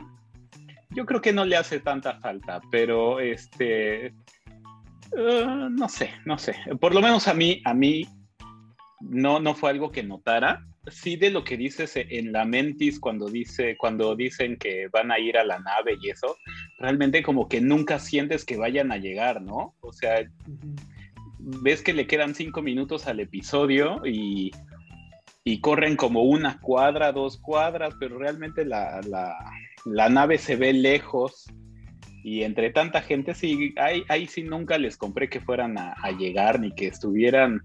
yo 0.90 1.06
creo 1.06 1.20
que 1.20 1.32
no 1.32 1.44
le 1.44 1.56
hace 1.56 1.78
tanta 1.78 2.18
falta, 2.18 2.60
pero 2.72 3.20
este, 3.20 4.06
eh, 4.06 5.68
no 5.70 5.88
sé, 5.88 6.10
no 6.24 6.38
sé, 6.38 6.56
por 6.80 6.92
lo 6.92 7.00
menos 7.00 7.28
a 7.28 7.34
mí, 7.34 7.62
a 7.64 7.72
mí 7.72 8.04
no, 9.00 9.40
no 9.40 9.54
fue 9.54 9.70
algo 9.70 9.90
que 9.90 10.02
notara. 10.02 10.64
Sí 10.90 11.16
de 11.16 11.30
lo 11.30 11.44
que 11.44 11.56
dices 11.56 11.92
en 11.96 12.32
la 12.32 12.44
Mentis 12.44 12.98
cuando 12.98 13.28
dice, 13.28 13.76
cuando 13.76 14.16
dicen 14.16 14.56
que 14.56 14.88
van 14.88 15.12
a 15.12 15.18
ir 15.18 15.36
a 15.36 15.44
la 15.44 15.58
nave 15.58 15.98
y 16.00 16.10
eso, 16.10 16.36
realmente 16.78 17.22
como 17.22 17.48
que 17.48 17.60
nunca 17.60 17.98
sientes 17.98 18.44
que 18.44 18.56
vayan 18.56 18.90
a 18.90 18.96
llegar, 18.96 19.42
¿no? 19.42 19.74
O 19.80 19.92
sea, 19.92 20.26
ves 21.38 21.82
que 21.82 21.92
le 21.92 22.06
quedan 22.06 22.34
cinco 22.34 22.62
minutos 22.62 23.06
al 23.06 23.20
episodio 23.20 24.00
y, 24.04 24.50
corren 25.62 25.96
como 25.96 26.24
una 26.24 26.60
cuadra, 26.60 27.10
dos 27.10 27.38
cuadras, 27.38 27.94
pero 27.98 28.18
realmente 28.18 28.66
la, 28.66 29.00
nave 29.86 30.36
se 30.36 30.56
ve 30.56 30.74
lejos 30.74 31.46
y 32.22 32.42
entre 32.42 32.70
tanta 32.70 33.00
gente 33.00 33.34
sí, 33.34 33.74
ahí, 33.78 34.04
ahí 34.10 34.26
sí 34.26 34.42
nunca 34.42 34.76
les 34.76 34.98
compré 34.98 35.30
que 35.30 35.40
fueran 35.40 35.78
a 35.78 36.10
llegar 36.18 36.60
ni 36.60 36.74
que 36.74 36.88
estuvieran 36.88 37.62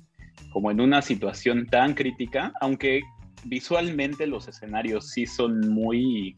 como 0.51 0.71
en 0.71 0.81
una 0.81 1.01
situación 1.01 1.67
tan 1.67 1.93
crítica, 1.93 2.53
aunque 2.61 3.01
visualmente 3.45 4.27
los 4.27 4.47
escenarios 4.47 5.09
sí 5.09 5.25
son 5.25 5.69
muy, 5.69 6.36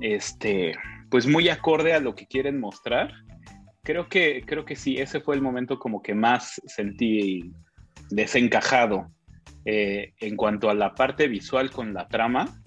este, 0.00 0.74
pues 1.10 1.26
muy 1.26 1.48
acorde 1.48 1.94
a 1.94 2.00
lo 2.00 2.14
que 2.14 2.26
quieren 2.26 2.58
mostrar. 2.58 3.12
Creo 3.82 4.08
que, 4.08 4.42
creo 4.46 4.64
que 4.64 4.76
sí, 4.76 4.96
ese 4.96 5.20
fue 5.20 5.34
el 5.34 5.42
momento 5.42 5.78
como 5.78 6.02
que 6.02 6.14
más 6.14 6.60
sentí 6.66 7.52
desencajado 8.10 9.10
eh, 9.64 10.12
en 10.20 10.36
cuanto 10.36 10.70
a 10.70 10.74
la 10.74 10.94
parte 10.94 11.28
visual 11.28 11.70
con 11.70 11.94
la 11.94 12.08
trama 12.08 12.62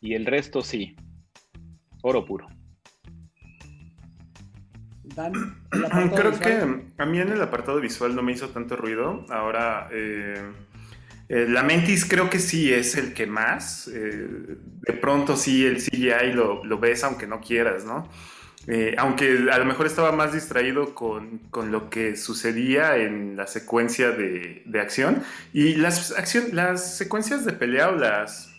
y 0.00 0.14
el 0.14 0.26
resto 0.26 0.62
sí, 0.62 0.94
oro 2.02 2.24
puro. 2.24 2.46
Creo 6.14 6.38
que 6.38 6.82
a 6.98 7.06
mí 7.06 7.20
en 7.20 7.30
el 7.30 7.40
apartado 7.40 7.80
visual 7.80 8.14
no 8.14 8.22
me 8.22 8.32
hizo 8.32 8.50
tanto 8.50 8.76
ruido. 8.76 9.24
Ahora, 9.30 9.88
eh, 9.90 10.42
eh, 11.28 11.46
la 11.48 11.62
Mentis 11.62 12.04
creo 12.04 12.28
que 12.28 12.38
sí 12.38 12.72
es 12.72 12.96
el 12.96 13.14
que 13.14 13.26
más. 13.26 13.88
Eh, 13.88 14.28
de 14.28 14.92
pronto 14.92 15.36
sí 15.36 15.64
el 15.64 15.78
CGI 15.78 16.32
lo, 16.34 16.62
lo 16.64 16.78
ves 16.78 17.02
aunque 17.04 17.26
no 17.26 17.40
quieras, 17.40 17.84
¿no? 17.84 18.08
aunque 18.98 19.46
a 19.52 19.58
lo 19.58 19.64
mejor 19.64 19.86
estaba 19.86 20.10
más 20.10 20.32
distraído 20.32 20.92
con, 20.92 21.38
con, 21.50 21.70
lo 21.70 21.88
que 21.88 22.16
sucedía 22.16 22.96
en 22.96 23.36
la 23.36 23.46
secuencia 23.46 24.10
de, 24.10 24.64
de 24.66 24.80
acción. 24.80 25.22
Y 25.52 25.76
las, 25.76 26.10
acción, 26.10 26.46
las 26.50 26.96
secuencias 26.96 27.44
de 27.44 27.52
pelea 27.52 27.90
o 27.90 27.94
las 27.94 28.52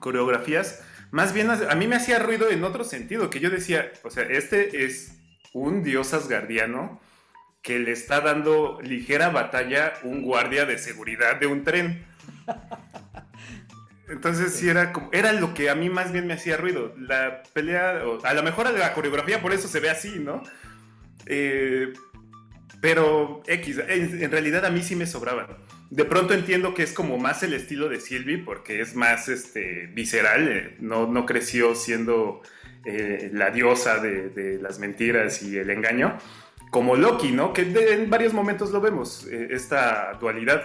coreografías, 0.00 0.82
más 1.12 1.32
bien 1.34 1.50
a 1.50 1.74
mí 1.76 1.86
me 1.86 1.94
hacía 1.94 2.18
ruido 2.18 2.50
en 2.50 2.64
otro 2.64 2.82
sentido, 2.82 3.30
que 3.30 3.38
yo 3.38 3.48
decía, 3.48 3.92
o 4.02 4.10
sea, 4.10 4.24
este 4.24 4.84
es 4.84 5.17
un 5.58 5.82
dios 5.82 6.14
asgardiano 6.14 7.00
que 7.62 7.78
le 7.78 7.92
está 7.92 8.20
dando 8.20 8.80
ligera 8.82 9.30
batalla 9.30 9.94
un 10.02 10.22
guardia 10.22 10.64
de 10.64 10.78
seguridad 10.78 11.36
de 11.36 11.46
un 11.46 11.64
tren. 11.64 12.04
Entonces 14.08 14.54
sí 14.54 14.68
era 14.68 14.92
como, 14.92 15.10
era 15.12 15.32
lo 15.34 15.52
que 15.52 15.68
a 15.68 15.74
mí 15.74 15.90
más 15.90 16.12
bien 16.12 16.26
me 16.26 16.34
hacía 16.34 16.56
ruido. 16.56 16.94
La 16.96 17.42
pelea, 17.52 18.00
a 18.22 18.34
lo 18.34 18.42
mejor 18.42 18.72
la 18.72 18.94
coreografía 18.94 19.42
por 19.42 19.52
eso 19.52 19.68
se 19.68 19.80
ve 19.80 19.90
así, 19.90 20.18
¿no? 20.18 20.42
Eh, 21.26 21.92
pero 22.80 23.42
X, 23.46 23.80
en, 23.86 24.30
realidad 24.30 24.64
a 24.64 24.70
mí 24.70 24.82
sí 24.82 24.96
me 24.96 25.06
sobraban. 25.06 25.48
De 25.90 26.04
pronto 26.04 26.32
entiendo 26.32 26.74
que 26.74 26.82
es 26.82 26.92
como 26.92 27.18
más 27.18 27.42
el 27.42 27.52
estilo 27.52 27.88
de 27.88 28.00
Sylvie, 28.00 28.38
porque 28.38 28.80
es 28.80 28.94
más 28.94 29.28
este, 29.28 29.88
visceral, 29.88 30.48
eh, 30.48 30.76
no, 30.80 31.06
no 31.06 31.26
creció 31.26 31.74
siendo 31.74 32.42
eh, 32.88 33.30
la 33.34 33.50
diosa 33.50 33.98
de, 33.98 34.58
las 34.62 34.78
mentiras 34.78 35.42
y 35.42 35.58
el 35.58 35.68
engaño, 35.68 36.16
como 36.70 36.96
Loki, 36.96 37.32
¿no? 37.32 37.52
Que 37.52 37.62
en 37.62 38.08
varios 38.08 38.32
momentos 38.32 38.70
lo 38.70 38.80
vemos, 38.80 39.26
eh, 39.26 39.48
esta 39.50 40.14
dualidad. 40.18 40.62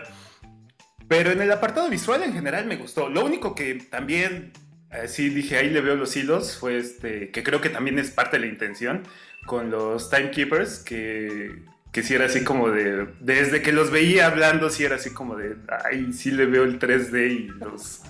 Pero 1.10 1.32
en 1.32 1.42
el 1.42 1.52
apartado 1.52 1.90
visual 1.90 2.24
en 2.24 2.32
general 2.32 2.66
me 2.66 2.78
gustó. 2.78 3.10
Lo 3.10 3.26
único 3.26 3.56
que 3.56 3.76
también, 3.76 4.54
eh, 4.92 5.10
sí 5.10 5.30
dije, 5.30 5.58
ahí 5.58 5.70
le 5.70 5.82
veo 5.82 5.98
los 5.98 6.16
hilos, 6.16 6.58
fue 6.58 6.78
este, 6.78 7.30
que 7.30 7.44
creo 7.44 7.60
que 7.60 7.70
también 7.70 8.00
es 8.00 8.10
parte 8.10 8.38
de 8.38 8.46
la 8.46 8.52
intención, 8.52 9.04
con 9.46 9.70
los 9.70 10.10
Timekeepers, 10.10 10.80
que, 10.80 11.66
que 11.92 12.04
sí 12.04 12.14
era 12.14 12.28
así 12.28 12.46
como 12.46 12.70
de, 12.70 13.08
desde 13.20 13.62
que 13.62 13.74
los 13.74 13.92
veía 13.92 14.28
hablando, 14.28 14.70
sí 14.70 14.86
era 14.86 14.96
así 14.96 15.10
como 15.10 15.36
de, 15.36 15.58
ay, 15.84 16.14
sí 16.14 16.32
le 16.32 16.46
veo 16.46 16.64
el 16.64 16.80
3D 16.80 17.32
y 17.32 17.48
los... 17.60 18.02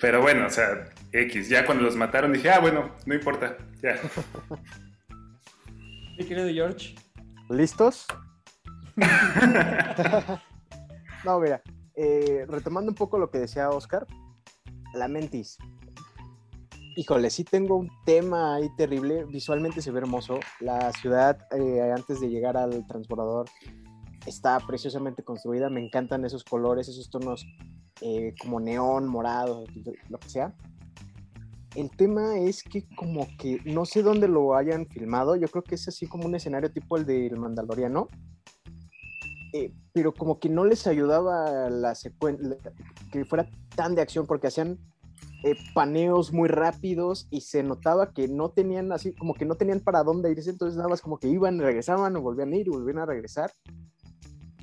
Pero 0.00 0.22
bueno, 0.22 0.46
o 0.46 0.50
sea, 0.50 0.88
X. 1.12 1.48
Ya 1.48 1.66
cuando 1.66 1.84
los 1.84 1.96
mataron 1.96 2.32
dije, 2.32 2.50
ah, 2.50 2.60
bueno, 2.60 2.90
no 3.06 3.14
importa, 3.14 3.56
ya. 3.82 3.96
Mi 6.18 6.24
querido 6.24 6.48
George. 6.48 6.94
¿Listos? 7.48 8.06
no, 11.24 11.40
mira, 11.40 11.62
eh, 11.94 12.44
retomando 12.48 12.90
un 12.90 12.94
poco 12.94 13.18
lo 13.18 13.30
que 13.30 13.38
decía 13.38 13.70
Oscar, 13.70 14.06
la 14.94 15.08
mentis. 15.08 15.58
Híjole, 16.96 17.30
sí 17.30 17.44
tengo 17.44 17.76
un 17.76 17.90
tema 18.04 18.56
ahí 18.56 18.68
terrible. 18.76 19.24
Visualmente 19.24 19.80
se 19.80 19.90
ve 19.90 20.00
hermoso. 20.00 20.40
La 20.60 20.92
ciudad, 20.92 21.38
eh, 21.52 21.92
antes 21.94 22.20
de 22.20 22.28
llegar 22.28 22.56
al 22.56 22.86
transbordador, 22.86 23.46
está 24.26 24.58
preciosamente 24.60 25.22
construida. 25.22 25.70
Me 25.70 25.84
encantan 25.84 26.24
esos 26.24 26.44
colores, 26.44 26.88
esos 26.88 27.08
tonos 27.08 27.46
eh, 28.00 28.34
como 28.40 28.60
neón, 28.60 29.06
morado, 29.06 29.64
lo 30.08 30.18
que 30.18 30.28
sea. 30.28 30.52
El 31.76 31.90
tema 31.90 32.36
es 32.38 32.62
que 32.64 32.84
como 32.96 33.28
que 33.38 33.60
no 33.64 33.84
sé 33.86 34.02
dónde 34.02 34.26
lo 34.26 34.56
hayan 34.56 34.86
filmado, 34.86 35.36
yo 35.36 35.48
creo 35.48 35.62
que 35.62 35.76
es 35.76 35.86
así 35.86 36.06
como 36.06 36.26
un 36.26 36.34
escenario 36.34 36.72
tipo 36.72 36.96
el 36.96 37.06
del 37.06 37.36
Mandaloriano, 37.36 38.08
eh, 39.52 39.72
pero 39.92 40.12
como 40.12 40.40
que 40.40 40.48
no 40.48 40.64
les 40.64 40.86
ayudaba 40.86 41.70
la 41.70 41.94
secuencia, 41.94 42.56
que 43.12 43.24
fuera 43.24 43.48
tan 43.76 43.94
de 43.94 44.02
acción, 44.02 44.26
porque 44.26 44.48
hacían 44.48 44.78
eh, 45.42 45.54
paneos 45.72 46.32
muy 46.32 46.48
rápidos 46.48 47.26
y 47.30 47.42
se 47.42 47.62
notaba 47.62 48.12
que 48.12 48.28
no 48.28 48.50
tenían 48.50 48.92
así, 48.92 49.14
como 49.14 49.34
que 49.34 49.44
no 49.44 49.54
tenían 49.54 49.80
para 49.80 50.02
dónde 50.02 50.30
irse, 50.30 50.50
entonces 50.50 50.76
nada 50.76 50.88
más 50.88 51.00
como 51.00 51.18
que 51.18 51.28
iban, 51.28 51.58
regresaban 51.58 52.16
o 52.16 52.20
volvían 52.20 52.52
a 52.52 52.56
ir 52.56 52.68
volvían 52.68 52.98
a 52.98 53.06
regresar. 53.06 53.52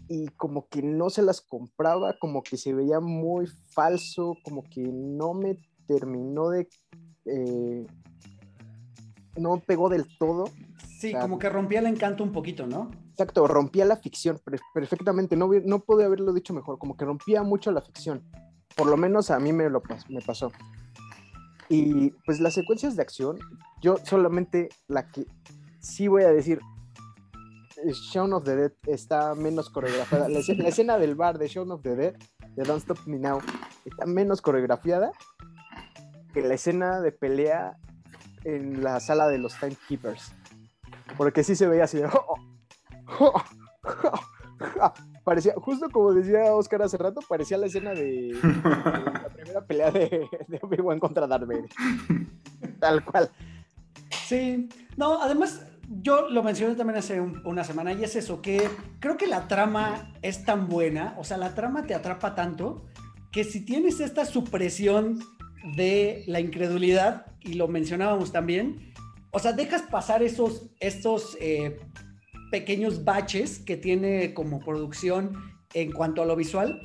Y 0.09 0.27
como 0.37 0.67
que 0.69 0.81
no 0.81 1.09
se 1.09 1.21
las 1.21 1.41
compraba, 1.41 2.15
como 2.19 2.41
que 2.41 2.55
se 2.55 2.73
veía 2.73 3.01
muy 3.01 3.47
falso, 3.47 4.37
como 4.43 4.63
que 4.63 4.81
no 4.81 5.33
me 5.33 5.57
terminó 5.87 6.49
de... 6.49 6.67
Eh, 7.25 7.85
no 9.37 9.59
pegó 9.59 9.89
del 9.89 10.05
todo. 10.17 10.45
Sí, 10.99 11.13
como 11.13 11.37
que 11.37 11.49
rompía 11.49 11.79
el 11.79 11.85
encanto 11.85 12.23
un 12.23 12.31
poquito, 12.31 12.65
¿no? 12.65 12.89
Exacto, 13.11 13.47
rompía 13.47 13.85
la 13.85 13.97
ficción 13.97 14.39
perfectamente, 14.73 15.35
no, 15.35 15.49
no 15.65 15.79
pude 15.79 16.05
haberlo 16.05 16.33
dicho 16.33 16.53
mejor, 16.53 16.77
como 16.77 16.95
que 16.95 17.05
rompía 17.05 17.43
mucho 17.43 17.71
la 17.71 17.81
ficción. 17.81 18.23
Por 18.75 18.87
lo 18.87 18.97
menos 18.97 19.31
a 19.31 19.39
mí 19.39 19.53
me, 19.53 19.69
lo, 19.69 19.81
me 20.09 20.21
pasó. 20.21 20.51
Y 21.69 22.11
pues 22.25 22.39
las 22.39 22.53
secuencias 22.53 22.95
de 22.95 23.01
acción, 23.01 23.39
yo 23.81 23.97
solamente 24.03 24.69
la 24.87 25.07
que 25.07 25.25
sí 25.79 26.07
voy 26.07 26.23
a 26.23 26.31
decir, 26.31 26.59
Shaun 28.11 28.33
of 28.33 28.43
the 28.43 28.55
Dead 28.55 28.71
está 28.87 29.35
menos 29.35 29.69
coreografiada. 29.69 30.29
La, 30.29 30.39
escena, 30.39 30.63
la 30.63 30.69
escena 30.69 30.97
del 30.97 31.15
bar 31.15 31.37
de 31.37 31.47
Shaun 31.47 31.71
of 31.71 31.81
the 31.81 31.95
Dead, 31.95 32.15
de 32.55 32.63
Don't 32.63 32.81
Stop 32.81 32.99
Me 33.05 33.19
Now, 33.19 33.39
está 33.85 34.05
menos 34.05 34.41
coreografiada 34.41 35.11
que 36.41 36.47
la 36.47 36.53
escena 36.53 37.01
de 37.01 37.11
pelea 37.11 37.77
en 38.43 38.83
la 38.83 38.99
sala 38.99 39.27
de 39.27 39.39
los 39.39 39.55
Timekeepers. 39.59 40.31
Porque 41.17 41.43
sí 41.43 41.55
se 41.55 41.67
veía 41.67 41.85
así 41.85 41.97
de... 41.97 42.07
parecía, 45.23 45.53
justo 45.55 45.89
como 45.89 46.13
decía 46.13 46.53
Oscar 46.53 46.83
hace 46.83 46.97
rato, 46.97 47.21
parecía 47.27 47.57
la 47.57 47.65
escena 47.65 47.91
de, 47.91 48.33
de 48.33 48.35
la 48.43 49.29
primera 49.33 49.65
pelea 49.65 49.89
de, 49.91 50.27
de 50.47 50.59
Obi-Wan 50.61 50.99
contra 50.99 51.25
Darth 51.27 51.47
Vader. 51.47 51.69
Tal 52.79 53.03
cual. 53.03 53.29
Sí, 54.27 54.69
no, 54.95 55.19
además 55.21 55.63
yo 55.89 56.29
lo 56.29 56.43
mencioné 56.43 56.75
también 56.75 56.99
hace 56.99 57.19
un- 57.19 57.41
una 57.45 57.63
semana 57.63 57.93
y 57.93 58.03
es 58.03 58.15
eso, 58.15 58.41
que 58.43 58.69
creo 58.99 59.17
que 59.17 59.25
la 59.25 59.47
trama 59.47 60.13
es 60.21 60.45
tan 60.45 60.67
buena, 60.67 61.15
o 61.17 61.23
sea, 61.23 61.37
la 61.37 61.55
trama 61.55 61.83
te 61.87 61.95
atrapa 61.95 62.35
tanto 62.35 62.85
que 63.31 63.43
si 63.43 63.65
tienes 63.65 63.99
esta 64.01 64.23
supresión 64.25 65.19
de 65.75 66.23
la 66.27 66.39
incredulidad, 66.39 67.27
y 67.41 67.53
lo 67.53 67.67
mencionábamos 67.67 68.31
también, 68.31 68.93
o 69.31 69.39
sea, 69.39 69.53
dejas 69.53 69.83
pasar 69.83 70.23
esos, 70.23 70.69
estos 70.79 71.37
eh, 71.39 71.79
pequeños 72.51 73.03
baches 73.03 73.59
que 73.59 73.77
tiene 73.77 74.33
como 74.33 74.59
producción 74.59 75.33
en 75.73 75.91
cuanto 75.91 76.21
a 76.21 76.25
lo 76.25 76.35
visual, 76.35 76.81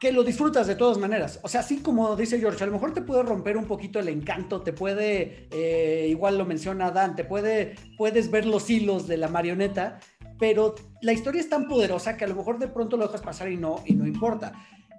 que 0.00 0.12
lo 0.12 0.22
disfrutas 0.22 0.66
de 0.66 0.76
todas 0.76 0.98
maneras. 0.98 1.40
O 1.42 1.48
sea, 1.48 1.60
así 1.60 1.78
como 1.78 2.14
dice 2.14 2.38
George, 2.38 2.62
a 2.62 2.66
lo 2.66 2.72
mejor 2.72 2.94
te 2.94 3.02
puede 3.02 3.24
romper 3.24 3.56
un 3.56 3.64
poquito 3.64 3.98
el 3.98 4.08
encanto, 4.08 4.62
te 4.62 4.72
puede, 4.72 5.48
eh, 5.50 6.06
igual 6.08 6.38
lo 6.38 6.44
menciona 6.44 6.90
Dan, 6.90 7.16
te 7.16 7.24
puede, 7.24 7.74
puedes 7.96 8.30
ver 8.30 8.46
los 8.46 8.70
hilos 8.70 9.08
de 9.08 9.16
la 9.16 9.28
marioneta, 9.28 9.98
pero 10.38 10.76
la 11.02 11.12
historia 11.12 11.40
es 11.40 11.48
tan 11.48 11.66
poderosa 11.66 12.16
que 12.16 12.24
a 12.24 12.28
lo 12.28 12.36
mejor 12.36 12.58
de 12.60 12.68
pronto 12.68 12.96
lo 12.96 13.06
dejas 13.06 13.22
pasar 13.22 13.50
y 13.50 13.56
no, 13.56 13.82
y 13.84 13.94
no 13.94 14.06
importa. 14.06 14.52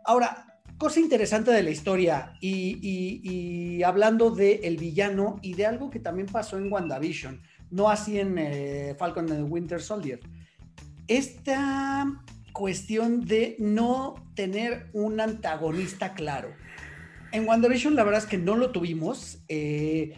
Ahora, 0.06 0.59
cosa 0.80 1.00
interesante 1.02 1.52
de 1.52 1.62
la 1.62 1.70
historia 1.70 2.34
y, 2.42 3.84
hablando 3.84 4.32
del 4.32 4.62
el 4.64 4.78
villano 4.78 5.38
y 5.42 5.54
de 5.54 5.66
algo 5.66 5.90
que 5.90 6.00
también 6.00 6.28
pasó 6.28 6.58
en 6.58 6.72
WandaVision, 6.72 7.42
no 7.70 7.90
así 7.90 8.20
en 8.20 8.38
eh, 8.38 8.96
Falcon 8.98 9.32
and 9.32 9.52
Winter 9.52 9.82
Soldier. 9.82 10.22
Esta 11.08 12.24
cuestión 12.54 13.26
de 13.26 13.58
no 13.60 14.16
tener 14.36 14.90
un 14.94 15.20
antagonista 15.20 16.14
claro. 16.14 16.50
En 17.32 17.48
WandaVision 17.48 17.96
la 17.96 18.04
verdad 18.04 18.24
es 18.24 18.28
que 18.28 18.38
no 18.38 18.56
lo 18.56 18.72
tuvimos. 18.72 19.44
eh, 19.50 20.14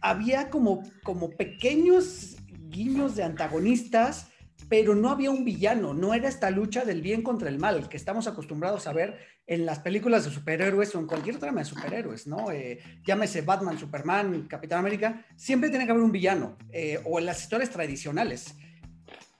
había 0.00 0.48
como, 0.48 0.82
como 1.02 1.30
pequeños 1.30 2.36
guiños 2.70 3.16
de 3.16 3.24
antagonistas, 3.24 4.30
pero 4.70 4.94
no 4.94 5.10
había 5.10 5.30
un 5.30 5.44
villano, 5.44 5.94
no 5.94 6.14
era 6.14 6.28
esta 6.28 6.50
lucha 6.50 6.84
del 6.84 7.02
bien 7.02 7.22
contra 7.22 7.48
el 7.48 7.58
mal 7.58 7.88
que 7.88 7.96
estamos 7.96 8.26
acostumbrados 8.26 8.86
a 8.86 8.92
ver 8.92 9.18
en 9.50 9.66
las 9.66 9.80
películas 9.80 10.24
de 10.24 10.30
superhéroes 10.30 10.94
o 10.94 11.00
en 11.00 11.08
cualquier 11.08 11.36
trama 11.38 11.58
de 11.58 11.64
superhéroes, 11.64 12.28
¿no? 12.28 12.52
Eh, 12.52 12.78
llámese 13.04 13.42
Batman, 13.42 13.76
Superman, 13.76 14.46
Capitán 14.46 14.78
América, 14.78 15.26
siempre 15.34 15.70
tiene 15.70 15.86
que 15.86 15.90
haber 15.90 16.04
un 16.04 16.12
villano, 16.12 16.56
eh, 16.70 17.00
o 17.04 17.18
en 17.18 17.26
las 17.26 17.42
historias 17.42 17.68
tradicionales. 17.68 18.54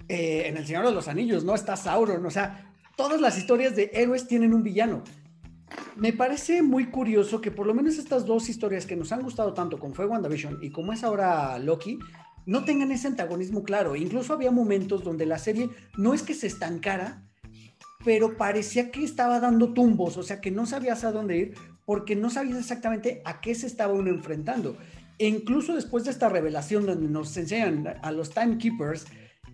Eh, 0.09 0.49
en 0.49 0.57
El 0.57 0.67
Señor 0.67 0.85
de 0.85 0.93
los 0.93 1.07
Anillos, 1.07 1.45
¿no? 1.45 1.55
Está 1.55 1.77
Sauron, 1.77 2.27
o 2.27 2.31
sea, 2.31 2.75
todas 2.97 3.21
las 3.21 3.39
historias 3.39 3.77
de 3.77 3.93
héroes 3.95 4.27
tienen 4.27 4.53
un 4.53 4.65
villano. 4.65 5.05
Me 5.95 6.13
parece 6.13 6.61
muy 6.61 6.87
curioso 6.87 7.41
que 7.41 7.53
por 7.53 7.69
lo 7.69 7.73
menos 7.73 7.97
estas 7.97 8.27
dos 8.27 8.49
historias 8.49 8.87
que 8.87 8.97
nos 8.97 9.13
han 9.13 9.23
gustado 9.23 9.55
tanto, 9.55 9.79
como 9.79 9.95
fue 9.95 10.07
WandaVision 10.07 10.59
y 10.61 10.71
como 10.71 10.93
es 10.93 11.05
ahora 11.05 11.57
Loki, 11.61 12.01
no 12.47 12.65
tengan 12.65 12.91
ese 12.91 13.07
antagonismo 13.07 13.63
claro. 13.63 13.95
Incluso 13.95 14.33
había 14.33 14.51
momentos 14.51 15.05
donde 15.05 15.25
la 15.25 15.39
serie 15.39 15.71
no 15.97 16.15
es 16.15 16.25
que 16.25 16.35
se 16.35 16.49
estancara, 16.49 17.30
pero 18.05 18.37
parecía 18.37 18.91
que 18.91 19.05
estaba 19.05 19.41
dando 19.41 19.73
tumbos, 19.73 20.17
o 20.17 20.23
sea 20.23 20.41
que 20.41 20.51
no 20.51 20.67
sabías 20.67 21.05
a 21.05 21.13
dónde 21.13 21.37
ir 21.37 21.55
porque 21.85 22.17
no 22.17 22.31
sabías 22.31 22.59
exactamente 22.59 23.21
a 23.25 23.41
qué 23.41 23.55
se 23.55 23.67
estaba 23.67 23.93
uno 23.93 24.11
enfrentando. 24.11 24.77
E 25.19 25.27
incluso 25.27 25.75
después 25.75 26.05
de 26.05 26.13
esta 26.13 26.29
revelación 26.29 26.87
donde 26.87 27.09
nos 27.09 27.37
enseñan 27.37 27.99
a 28.01 28.13
los 28.13 28.31
Timekeepers, 28.31 29.07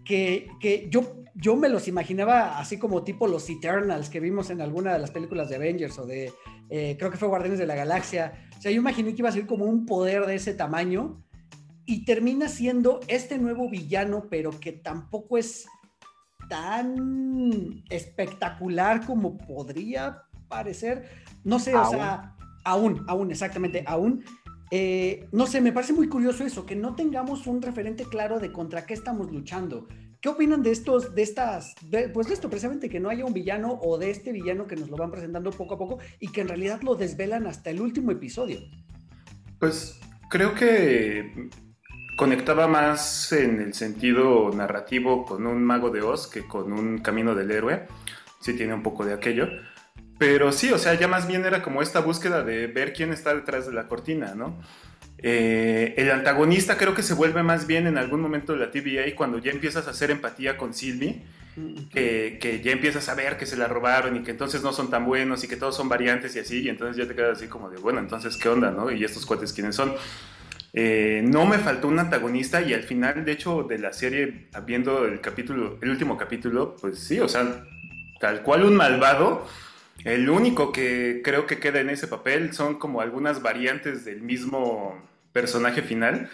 que, 0.05 0.49
que 0.61 0.87
yo, 0.91 1.25
yo 1.35 1.57
me 1.57 1.69
los 1.69 1.89
imaginaba 1.89 2.59
así 2.59 2.79
como 2.79 3.03
tipo 3.03 3.27
los 3.27 3.51
Eternals 3.51 4.09
que 4.09 4.21
vimos 4.21 4.51
en 4.51 4.61
alguna 4.61 4.93
de 4.93 5.01
las 5.01 5.11
películas 5.11 5.49
de 5.49 5.57
Avengers 5.57 5.99
o 5.99 6.07
de, 6.07 6.33
eh, 6.71 6.97
creo 6.99 7.11
que 7.11 7.17
fue 7.17 7.27
Guardianes 7.27 7.59
de 7.59 7.67
la 7.67 7.75
Galaxia. 7.75 8.47
O 8.57 8.63
sea, 8.63 8.71
yo 8.71 8.79
imaginé 8.79 9.15
que 9.15 9.23
iba 9.23 9.29
a 9.29 9.33
ser 9.33 9.47
como 9.47 9.65
un 9.65 9.87
poder 9.87 10.27
de 10.27 10.37
ese 10.37 10.55
tamaño 10.55 11.25
y 11.85 12.05
termina 12.05 12.49
siendo 12.49 13.01
este 13.09 13.39
nuevo 13.39 13.69
villano, 13.69 14.27
pero 14.31 14.51
que 14.61 14.73
tampoco 14.73 15.39
es 15.39 15.67
tan 16.49 17.83
espectacular 17.91 19.05
como 19.07 19.37
podría 19.39 20.23
parecer. 20.49 21.09
No 21.45 21.59
sé, 21.59 21.75
o 21.77 21.89
sea, 21.91 22.35
aún, 22.65 23.05
aún, 23.09 23.31
exactamente, 23.31 23.85
aún. 23.87 24.25
Eh, 24.73 25.29
no 25.31 25.47
sé, 25.47 25.61
me 25.61 25.73
parece 25.73 25.93
muy 25.93 26.09
curioso 26.09 26.45
eso, 26.45 26.67
que 26.67 26.75
no 26.75 26.95
tengamos 26.97 27.47
un 27.47 27.63
referente 27.63 28.05
claro 28.05 28.41
de 28.41 28.51
contra 28.53 28.85
qué 28.85 28.95
estamos 28.95 29.31
luchando. 29.31 29.87
¿Qué 30.21 30.29
opinan 30.31 30.63
de 30.63 30.73
estos, 30.73 31.15
de 31.15 31.23
estas, 31.23 31.75
de- 31.89 32.09
pues 32.09 32.27
de 32.27 32.35
esto 32.35 32.49
precisamente, 32.51 32.89
que 32.89 32.99
no 32.99 33.09
haya 33.09 33.25
un 33.25 33.33
villano 33.33 33.79
o 33.83 33.97
de 33.97 34.11
este 34.11 34.33
villano 34.33 34.67
que 34.67 34.75
nos 34.75 34.89
lo 34.91 34.97
van 34.97 35.13
presentando 35.13 35.51
poco 35.53 35.75
a 35.75 35.79
poco 35.79 35.99
y 36.19 36.29
que 36.29 36.41
en 36.41 36.49
realidad 36.49 36.81
lo 36.83 36.97
desvelan 36.97 37.47
hasta 37.47 37.71
el 37.71 37.81
último 37.81 38.11
episodio? 38.11 38.59
Pues 39.61 40.01
creo 40.31 40.55
que 40.55 41.49
conectaba 42.17 42.67
más 42.67 43.31
en 43.33 43.61
el 43.61 43.75
sentido 43.75 44.51
narrativo 44.55 45.25
con 45.27 45.47
un 45.47 45.63
mago 45.63 45.91
de 45.91 46.01
Oz 46.01 46.27
que 46.27 46.47
con 46.47 46.73
un 46.73 46.99
camino 46.99 47.35
del 47.35 47.51
héroe. 47.51 47.87
Sí 48.41 48.55
tiene 48.55 48.75
un 48.75 48.83
poco 48.83 49.05
de 49.05 49.13
aquello. 49.13 49.49
Pero 50.19 50.51
sí, 50.51 50.73
o 50.73 50.79
sea, 50.79 50.95
ya 50.95 51.09
más 51.09 51.29
bien 51.29 51.45
era 51.45 51.63
como 51.63 51.83
esta 51.83 52.01
búsqueda 52.01 52.43
de 52.43 52.67
ver 52.69 52.95
quién 52.95 53.13
está 53.13 53.35
detrás 53.35 53.67
de 53.67 53.75
la 53.75 53.87
cortina, 53.87 54.35
¿no? 54.35 54.59
Eh, 55.19 55.95
el 55.97 56.11
antagonista 56.11 56.77
creo 56.77 56.95
que 56.95 57.03
se 57.03 57.15
vuelve 57.15 57.43
más 57.43 57.67
bien 57.67 57.87
en 57.87 57.99
algún 57.99 58.21
momento 58.21 58.53
de 58.53 58.59
la 58.59 58.71
TVA 58.71 59.15
cuando 59.15 59.39
ya 59.39 59.51
empiezas 59.51 59.87
a 59.87 59.91
hacer 59.91 60.11
empatía 60.11 60.57
con 60.57 60.73
Sylvie, 60.73 61.23
que, 61.91 62.39
que 62.41 62.61
ya 62.61 62.73
empiezas 62.73 63.09
a 63.09 63.15
ver 63.15 63.39
que 63.39 63.47
se 63.47 63.57
la 63.57 63.67
robaron 63.67 64.17
y 64.17 64.23
que 64.23 64.31
entonces 64.31 64.63
no 64.63 64.73
son 64.73 64.91
tan 64.91 65.07
buenos 65.07 65.43
y 65.43 65.49
que 65.49 65.57
todos 65.57 65.75
son 65.75 65.89
variantes 65.89 66.37
y 66.37 66.39
así, 66.39 66.63
y 66.63 66.69
entonces 66.69 66.97
ya 66.97 67.09
te 67.09 67.15
quedas 67.15 67.39
así 67.39 67.49
como 67.49 67.71
de, 67.71 67.79
bueno, 67.79 67.99
entonces, 67.99 68.37
¿qué 68.37 68.49
onda, 68.51 68.71
no? 68.71 68.91
Y 68.91 69.05
estos 69.05 69.25
cuates, 69.25 69.55
¿quiénes 69.55 69.75
son? 69.75 69.95
Eh, 70.79 71.23
no 71.25 71.47
me 71.47 71.57
faltó 71.59 71.89
un 71.89 71.99
antagonista 71.99 72.61
y 72.61 72.75
al 72.75 72.83
final, 72.83 73.25
de 73.25 73.33
hecho, 73.33 73.63
de 73.63 73.79
la 73.79 73.95
serie, 73.95 74.49
viendo 74.67 75.07
el 75.07 75.23
capítulo, 75.23 75.79
el 75.81 75.89
último 75.89 76.19
capítulo, 76.19 76.77
pues 76.79 76.99
sí, 76.99 77.19
o 77.19 77.29
sea, 77.29 77.65
tal 78.21 78.43
cual 78.43 78.63
un 78.63 78.77
malvado. 78.77 79.47
El 80.05 80.29
único 80.29 80.73
que 80.73 81.23
creo 81.25 81.47
que 81.47 81.59
queda 81.59 81.81
en 81.81 81.89
ese 81.89 82.07
papel 82.09 82.53
son 82.53 82.79
como 82.79 83.01
algunas 83.01 83.41
variantes 83.41 84.05
del 84.05 84.21
mismo 84.21 85.03
personaje 85.33 85.81
final. 85.81 86.29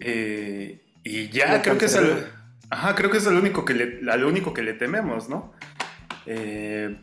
Eh, 0.00 0.82
y 1.02 1.30
ya 1.30 1.54
La 1.54 1.62
creo 1.62 1.78
que 1.78 1.86
es 1.86 1.94
el, 1.94 2.26
ajá, 2.68 2.94
creo 2.94 3.10
que 3.10 3.16
es 3.16 3.26
el 3.26 3.34
único 3.34 3.64
que 3.64 3.72
le, 3.72 4.10
al 4.10 4.24
único 4.24 4.52
que 4.52 4.62
le 4.62 4.74
tememos, 4.74 5.30
¿no? 5.30 5.54
Eh, 6.26 6.94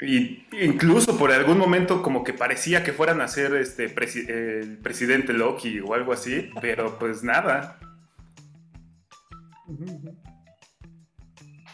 y 0.00 0.44
incluso 0.60 1.16
por 1.18 1.30
algún 1.32 1.58
momento 1.58 2.02
como 2.02 2.24
que 2.24 2.32
parecía 2.32 2.82
que 2.82 2.92
fueran 2.92 3.20
a 3.20 3.28
ser 3.28 3.54
este 3.54 3.94
presi- 3.94 4.28
el 4.28 4.78
presidente 4.78 5.32
Loki 5.32 5.80
o 5.80 5.94
algo 5.94 6.12
así, 6.12 6.50
pero 6.60 6.98
pues 6.98 7.22
nada. 7.22 7.78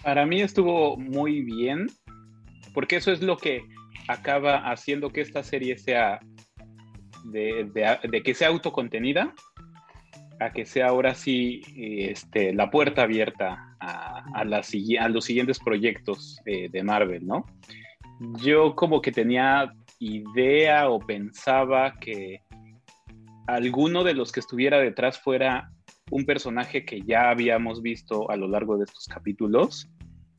Para 0.02 0.24
mí 0.26 0.40
estuvo 0.40 0.96
muy 0.96 1.42
bien, 1.42 1.88
porque 2.72 2.96
eso 2.96 3.12
es 3.12 3.22
lo 3.22 3.36
que 3.36 3.62
acaba 4.08 4.70
haciendo 4.70 5.10
que 5.10 5.20
esta 5.20 5.42
serie 5.42 5.76
sea 5.78 6.20
de, 7.24 7.68
de- 7.74 7.98
de 8.08 8.22
que 8.22 8.34
sea 8.34 8.48
autocontenida 8.48 9.34
a 10.40 10.52
que 10.52 10.64
sea 10.64 10.88
ahora 10.88 11.14
sí 11.14 11.60
este, 11.76 12.54
la 12.54 12.70
puerta 12.70 13.02
abierta 13.02 13.76
a, 13.78 14.24
a, 14.34 14.44
la 14.44 14.62
a 15.00 15.08
los 15.08 15.24
siguientes 15.24 15.58
proyectos 15.58 16.40
eh, 16.46 16.70
de 16.70 16.82
Marvel, 16.82 17.26
¿no? 17.26 17.44
Yo 18.20 18.74
como 18.76 19.00
que 19.00 19.12
tenía 19.12 19.72
idea 19.98 20.90
o 20.90 20.98
pensaba 20.98 21.94
que 21.94 22.42
alguno 23.46 24.04
de 24.04 24.14
los 24.14 24.30
que 24.30 24.40
estuviera 24.40 24.78
detrás 24.78 25.18
fuera 25.18 25.70
un 26.10 26.26
personaje 26.26 26.84
que 26.84 27.00
ya 27.00 27.30
habíamos 27.30 27.80
visto 27.82 28.30
a 28.30 28.36
lo 28.36 28.46
largo 28.46 28.76
de 28.76 28.84
estos 28.84 29.06
capítulos, 29.06 29.88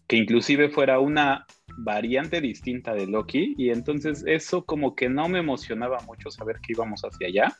que 0.08 0.18
inclusive 0.18 0.70
fuera 0.70 1.00
una 1.00 1.46
variante 1.78 2.40
distinta 2.42 2.94
de 2.94 3.08
Loki, 3.08 3.56
y 3.58 3.70
entonces 3.70 4.24
eso 4.28 4.66
como 4.66 4.96
que 4.96 5.10
no 5.10 5.28
me 5.28 5.40
emocionaba 5.40 5.98
mucho 6.06 6.30
saber 6.30 6.58
que 6.62 6.74
íbamos 6.74 7.02
hacia 7.02 7.28
allá, 7.28 7.58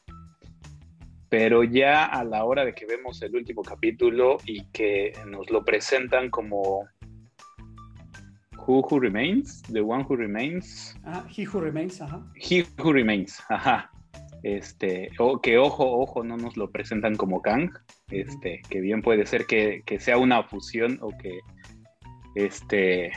pero 1.30 1.64
ya 1.64 2.06
a 2.06 2.24
la 2.26 2.44
hora 2.44 2.66
de 2.66 2.74
que 2.74 2.86
vemos 2.86 3.22
el 3.22 3.36
último 3.36 3.64
capítulo 3.64 4.38
y 4.46 4.66
que 4.72 5.14
nos 5.26 5.50
lo 5.50 5.64
presentan 5.64 6.30
como 6.30 6.88
Who 8.66 8.86
Who 8.90 9.00
Remains, 9.00 9.62
The 9.64 9.82
One 9.82 10.06
Who 10.08 10.16
Remains, 10.16 10.96
Ajá, 11.04 11.26
He 11.36 11.46
Who 11.46 11.62
Remains, 11.62 12.02
ajá. 12.02 12.22
He 12.36 12.66
Who 12.78 12.94
Remains, 12.94 13.42
ajá. 13.50 13.92
Este, 14.44 15.12
o 15.20 15.40
que 15.40 15.58
ojo, 15.60 16.00
ojo, 16.00 16.24
no 16.24 16.36
nos 16.36 16.58
lo 16.58 16.72
presentan 16.72 17.16
como 17.16 17.42
Kang, 17.42 17.72
este, 18.10 18.62
que 18.70 18.82
bien 18.82 19.02
puede 19.02 19.26
ser 19.26 19.46
que, 19.46 19.84
sea 20.00 20.18
una 20.18 20.44
fusión 20.44 20.98
o 21.02 21.16
que 21.16 21.40
este 22.36 23.12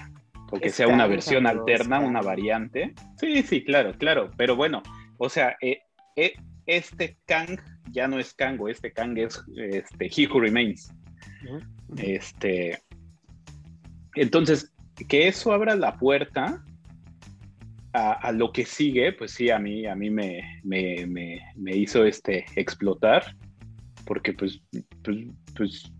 o 0.50 0.58
que 0.58 0.68
sea 0.68 0.86
una 0.88 1.06
versión 1.06 1.46
alterna, 1.46 2.00
una 2.00 2.20
variante. 2.20 2.92
Sí, 3.18 3.42
sí, 3.42 3.64
claro, 3.64 3.94
claro. 3.96 4.30
Pero 4.36 4.54
bueno, 4.54 4.82
o 5.16 5.30
sea, 5.30 5.56
eh, 5.62 5.78
eh, 6.16 6.34
este 6.66 7.16
Kang 7.26 7.58
ya 7.90 8.06
no 8.06 8.18
es 8.18 8.34
Kang, 8.34 8.60
o 8.60 8.68
este 8.68 8.92
Kang 8.92 9.16
es 9.16 9.42
este, 9.56 10.10
He 10.14 10.28
Who 10.28 10.40
Remains. 10.40 10.92
Este. 11.96 12.82
Entonces, 14.14 14.73
que 15.08 15.28
eso 15.28 15.52
abra 15.52 15.76
la 15.76 15.96
puerta 15.96 16.64
a, 17.94 18.32
lo 18.32 18.50
que 18.50 18.64
sigue, 18.64 19.12
pues 19.12 19.30
sí, 19.30 19.50
a 19.50 19.58
mí, 19.60 19.86
a 19.86 19.94
mí 19.94 20.10
me, 20.10 20.60
me, 20.64 21.76
hizo 21.76 22.04
este 22.04 22.44
explotar, 22.56 23.36
porque 24.04 24.32
pues, 24.32 24.60
pues, 25.02 25.28
pues, 25.54 25.92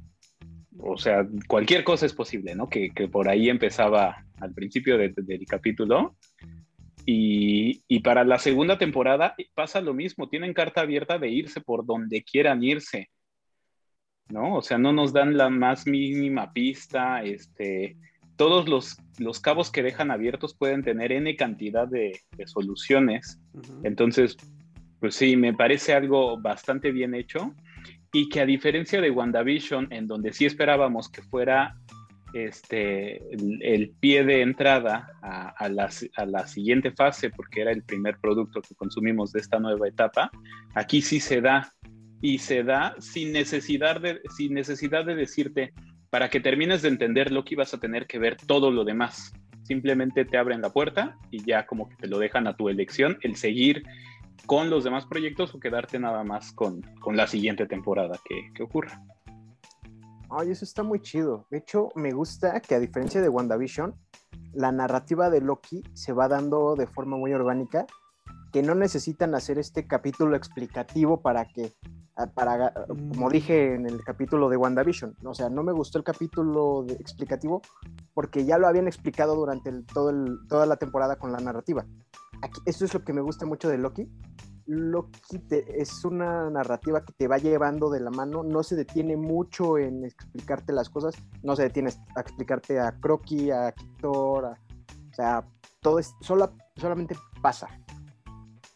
o 0.81 0.97
sea, 0.97 1.25
cualquier 1.47 1.85
cosa 1.85 2.05
es 2.07 2.13
posible, 2.13 2.57
¿no? 2.57 2.69
Que, 2.69 2.91
por 3.11 3.29
ahí 3.29 3.49
empezaba 3.49 4.25
al 4.41 4.53
principio 4.53 4.99
del 4.99 5.15
capítulo. 5.47 6.17
Y, 7.07 7.85
y, 7.87 8.01
para 8.01 8.25
la 8.25 8.39
segunda 8.39 8.77
temporada 8.77 9.37
pasa 9.55 9.81
lo 9.81 9.95
mismo, 9.95 10.29
tienen 10.29 10.55
carta 10.55 10.81
abierta 10.81 11.19
de 11.19 11.29
irse 11.29 11.61
por 11.61 11.87
donde 11.87 12.25
quieran 12.25 12.65
irse, 12.65 13.09
¿no? 14.31 14.57
O 14.57 14.63
sea, 14.63 14.79
no 14.79 14.93
nos 14.93 15.13
dan 15.13 15.37
la 15.37 15.49
más 15.49 15.87
mínima 15.87 16.53
pista, 16.53 17.23
este, 17.23 17.97
todos 18.37 18.69
los, 18.69 18.97
los, 19.19 19.41
cabos 19.41 19.71
que 19.71 19.83
dejan 19.83 20.11
abiertos 20.11 20.55
pueden 20.55 20.83
tener 20.83 21.13
N 21.13 21.37
cantidad 21.37 21.87
de, 21.87 22.21
soluciones. 22.47 23.41
Entonces, 23.83 24.37
pues 25.01 25.15
sí, 25.15 25.37
me 25.37 25.55
parece 25.55 25.95
algo 25.95 26.41
bastante 26.41 26.91
bien 26.91 27.15
hecho 27.15 27.55
y 28.13 28.29
que 28.29 28.41
a 28.41 28.47
diferencia 28.47 29.01
de 29.01 29.11
WandaVision, 29.11 29.93
en 29.93 30.07
donde 30.07 30.33
sí 30.33 30.47
esperábamos 30.47 31.09
que 31.09 31.23
fuera 31.23 31.77
este, 32.33 33.21
el, 33.33 33.91
pie 34.01 34.25
de 34.25 34.43
entrada 34.43 35.13
a, 35.23 35.51
a, 35.51 35.69
la, 35.69 35.89
a, 36.17 36.27
la, 36.27 36.47
siguiente 36.47 36.91
fase, 36.91 37.31
porque 37.31 37.61
era 37.61 37.71
el 37.71 37.85
primer 37.85 38.19
producto 38.19 38.61
que 38.61 38.75
consumimos 38.75 39.33
de 39.33 39.41
esta 39.41 39.59
nueva 39.59 39.89
etapa, 39.89 40.31
aquí 40.75 41.01
sí 41.01 41.21
se 41.21 41.41
da 41.41 41.73
y 42.21 42.39
se 42.39 42.65
da 42.65 42.95
sin 42.99 43.33
necesidad 43.33 44.01
de, 44.01 44.21
sin 44.35 44.55
necesidad 44.55 45.05
de 45.05 45.15
decirte, 45.15 45.75
para 46.15 46.31
que 46.31 46.39
termines 46.39 46.81
de 46.81 46.91
entender 46.91 47.33
lo 47.33 47.45
que 47.45 47.55
ibas 47.55 47.75
a 47.75 47.79
tener 47.79 48.07
que 48.07 48.21
ver 48.21 48.37
todo 48.37 48.71
lo 48.71 48.85
demás. 48.85 49.33
Simplemente 49.65 50.25
te 50.25 50.39
abren 50.39 50.61
la 50.61 50.71
puerta 50.71 51.19
y 51.33 51.45
ya 51.45 51.67
como 51.67 51.89
que 51.89 51.97
te 51.97 52.07
lo 52.07 52.21
dejan 52.21 52.47
a 52.47 52.57
tu 52.57 52.69
elección 52.69 53.19
el 53.23 53.35
seguir 53.35 53.83
con 54.47 54.71
los 54.71 54.85
demás 54.85 55.07
proyectos 55.07 55.53
o 55.53 55.59
quedarte 55.59 55.99
nada 55.99 56.23
más 56.23 56.53
con, 56.53 56.83
con 57.01 57.17
la 57.17 57.27
siguiente 57.27 57.67
temporada 57.67 58.17
que, 58.25 58.53
que 58.55 58.63
ocurra. 58.63 59.03
Ay, 60.31 60.53
eso 60.53 60.65
está 60.65 60.85
muy 60.85 61.01
chido. 61.01 61.49
De 61.51 61.59
hecho, 61.59 61.89
me 61.97 62.13
gusta 62.13 62.61
que 62.61 62.77
a 62.77 62.79
diferencia 62.79 63.21
de 63.21 63.29
WandaVision, 63.29 63.97
la 64.53 64.71
narrativa 64.71 65.31
de 65.31 65.41
Loki 65.41 65.83
se 65.95 66.13
va 66.13 66.29
dando 66.29 66.77
de 66.77 66.87
forma 66.87 67.17
muy 67.17 67.33
orgánica, 67.33 67.87
que 68.55 68.63
no 68.63 68.77
necesitan 68.77 69.35
hacer 69.35 69.59
este 69.59 69.85
capítulo 69.89 70.37
explicativo 70.37 71.21
para 71.21 71.45
que 71.45 71.73
para, 72.37 72.73
como 72.87 73.27
mm. 73.27 73.33
dije 73.33 73.75
en 73.75 73.85
el 73.85 74.05
capítulo 74.05 74.49
de 74.49 74.57
WandaVision, 74.57 75.17
o 75.25 75.35
sea, 75.35 75.49
no 75.51 75.65
me 75.65 75.73
gustó 75.73 75.99
el 75.99 76.05
capítulo 76.05 76.87
explicativo 76.89 77.63
porque 78.15 78.45
ya 78.45 78.57
lo 78.57 78.69
habían 78.69 78.87
explicado 78.87 79.35
durante 79.35 79.73
todo 79.93 80.13
toda 80.49 80.67
la 80.67 80.77
temporada 80.77 81.17
con 81.17 81.33
la 81.33 81.39
narrativa. 81.39 81.85
Aquí, 82.43 82.61
esto 82.65 82.85
es 82.85 82.95
lo 82.95 83.03
que 83.03 83.13
me 83.13 83.23
gusta 83.23 83.45
mucho 83.45 83.69
de 83.69 83.77
Loki. 83.77 84.09
Loki 84.67 85.43
es 85.51 86.05
una 86.05 86.49
narrativa 86.49 87.05
que 87.05 87.13
te 87.13 87.27
va 87.27 87.39
llevando 87.39 87.91
de 87.91 87.99
la 87.99 88.13
mano, 88.13 88.45
no 88.45 88.63
se 88.63 88.77
detiene 88.77 89.17
mucho 89.17 89.79
en 89.79 90.05
explicarte 90.05 90.73
las 90.73 90.91
cosas, 90.91 91.17
no 91.43 91.57
se 91.57 91.65
detiene 91.65 91.91
a 92.15 92.21
explicarte 92.21 92.79
a 92.79 92.93
Crocky, 93.01 93.51
a 93.51 93.73
Kitor, 93.73 94.45
o 94.45 95.13
sea, 95.13 95.45
todo 95.81 95.99
es, 95.99 96.15
solamente 96.21 97.17
pasa. 97.43 97.67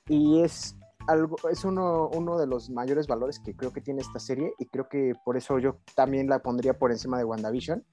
Y 0.09 0.42
es 0.42 0.76
algo, 1.06 1.36
es 1.50 1.64
uno, 1.64 2.09
uno 2.12 2.38
de 2.38 2.46
los 2.46 2.70
mayores 2.70 3.06
valores 3.06 3.40
que 3.40 3.54
creo 3.54 3.72
que 3.72 3.80
tiene 3.80 4.00
esta 4.00 4.18
serie 4.18 4.52
y 4.59 4.66
creo 4.66 4.88
que 4.88 5.14
por 5.24 5.36
eso 5.36 5.59
yo 5.59 5.80
también 5.94 6.28
la 6.28 6.40
pondría 6.40 6.78
por 6.78 6.92
encima 6.92 7.18
de 7.18 7.24
WandaVision. 7.24 7.84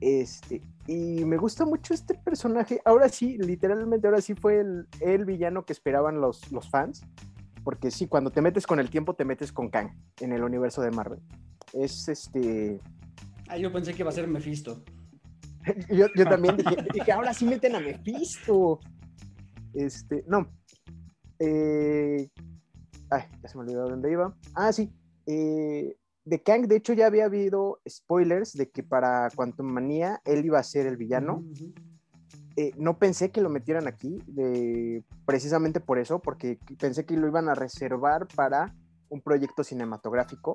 Este, 0.00 0.62
y 0.86 1.24
me 1.24 1.36
gusta 1.36 1.64
mucho 1.64 1.92
este 1.92 2.14
personaje. 2.14 2.80
Ahora 2.84 3.08
sí, 3.08 3.36
literalmente, 3.38 4.06
ahora 4.06 4.20
sí 4.20 4.34
fue 4.34 4.60
el, 4.60 4.86
el 5.00 5.24
villano 5.24 5.64
que 5.64 5.72
esperaban 5.72 6.20
los, 6.20 6.50
los 6.52 6.70
fans. 6.70 7.02
Porque 7.64 7.90
sí, 7.90 8.06
cuando 8.06 8.30
te 8.30 8.40
metes 8.40 8.66
con 8.66 8.80
el 8.80 8.88
tiempo, 8.88 9.14
te 9.14 9.24
metes 9.24 9.52
con 9.52 9.68
Kang 9.68 9.90
en 10.20 10.32
el 10.32 10.42
universo 10.42 10.80
de 10.80 10.90
Marvel. 10.90 11.20
Es 11.72 12.08
este. 12.08 12.80
Ah, 13.48 13.58
yo 13.58 13.72
pensé 13.72 13.92
que 13.92 14.02
iba 14.02 14.10
a 14.10 14.14
ser 14.14 14.28
Mephisto. 14.28 14.82
yo, 15.90 16.06
yo, 16.14 16.24
también 16.24 16.56
dije, 16.56 16.76
dije, 16.94 17.12
ahora 17.12 17.34
sí 17.34 17.44
meten 17.44 17.76
a 17.76 17.80
Mephisto. 17.80 18.80
Este, 19.74 20.24
no, 20.26 20.48
eh, 21.38 22.30
ay, 23.10 23.22
ya 23.42 23.48
se 23.48 23.56
me 23.56 23.64
olvidó 23.64 23.88
dónde 23.88 24.10
iba. 24.10 24.34
Ah, 24.54 24.72
sí. 24.72 24.92
Eh, 25.26 25.96
de 26.24 26.42
Kang, 26.42 26.66
de 26.66 26.76
hecho, 26.76 26.92
ya 26.92 27.06
había 27.06 27.24
habido 27.24 27.80
spoilers 27.88 28.52
de 28.52 28.70
que 28.70 28.82
para 28.82 29.30
Quantum 29.34 29.66
Manía 29.66 30.20
él 30.24 30.44
iba 30.44 30.58
a 30.58 30.62
ser 30.62 30.86
el 30.86 30.96
villano. 30.96 31.44
Eh, 32.56 32.72
no 32.76 32.98
pensé 32.98 33.30
que 33.30 33.40
lo 33.40 33.48
metieran 33.48 33.86
aquí, 33.86 34.18
precisamente 35.24 35.80
por 35.80 35.98
eso, 35.98 36.18
porque 36.18 36.58
pensé 36.78 37.06
que 37.06 37.16
lo 37.16 37.28
iban 37.28 37.48
a 37.48 37.54
reservar 37.54 38.26
para 38.34 38.74
un 39.08 39.20
proyecto 39.22 39.62
cinematográfico. 39.62 40.54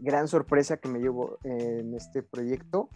Gran 0.00 0.28
sorpresa 0.28 0.76
que 0.78 0.88
me 0.88 0.98
llevo 0.98 1.38
en 1.44 1.94
este 1.94 2.22
proyecto. 2.22 2.90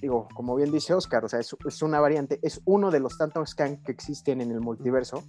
digo, 0.00 0.26
como 0.34 0.56
bien 0.56 0.72
dice 0.72 0.94
Oscar, 0.94 1.24
o 1.24 1.28
sea, 1.28 1.38
es, 1.38 1.54
es, 1.66 1.82
una 1.82 2.00
variante, 2.00 2.40
es 2.42 2.60
uno 2.64 2.90
de 2.90 3.00
los 3.00 3.18
tantos 3.18 3.54
Kang 3.54 3.82
que 3.82 3.92
existen 3.92 4.40
en 4.40 4.50
el 4.50 4.60
multiverso. 4.60 5.22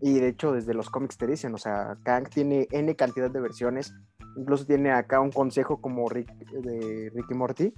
Y 0.00 0.18
de 0.18 0.28
hecho, 0.28 0.52
desde 0.52 0.74
los 0.74 0.88
cómics 0.88 1.18
te 1.18 1.26
dicen, 1.26 1.54
o 1.54 1.58
sea, 1.58 1.98
Kang 2.02 2.28
tiene 2.28 2.66
N 2.70 2.94
cantidad 2.96 3.30
de 3.30 3.40
versiones. 3.40 3.92
Incluso 4.36 4.64
tiene 4.64 4.92
acá 4.92 5.20
un 5.20 5.30
consejo 5.30 5.80
como 5.80 6.08
Rick, 6.08 6.32
de 6.50 7.10
Ricky 7.14 7.34
Morty. 7.34 7.74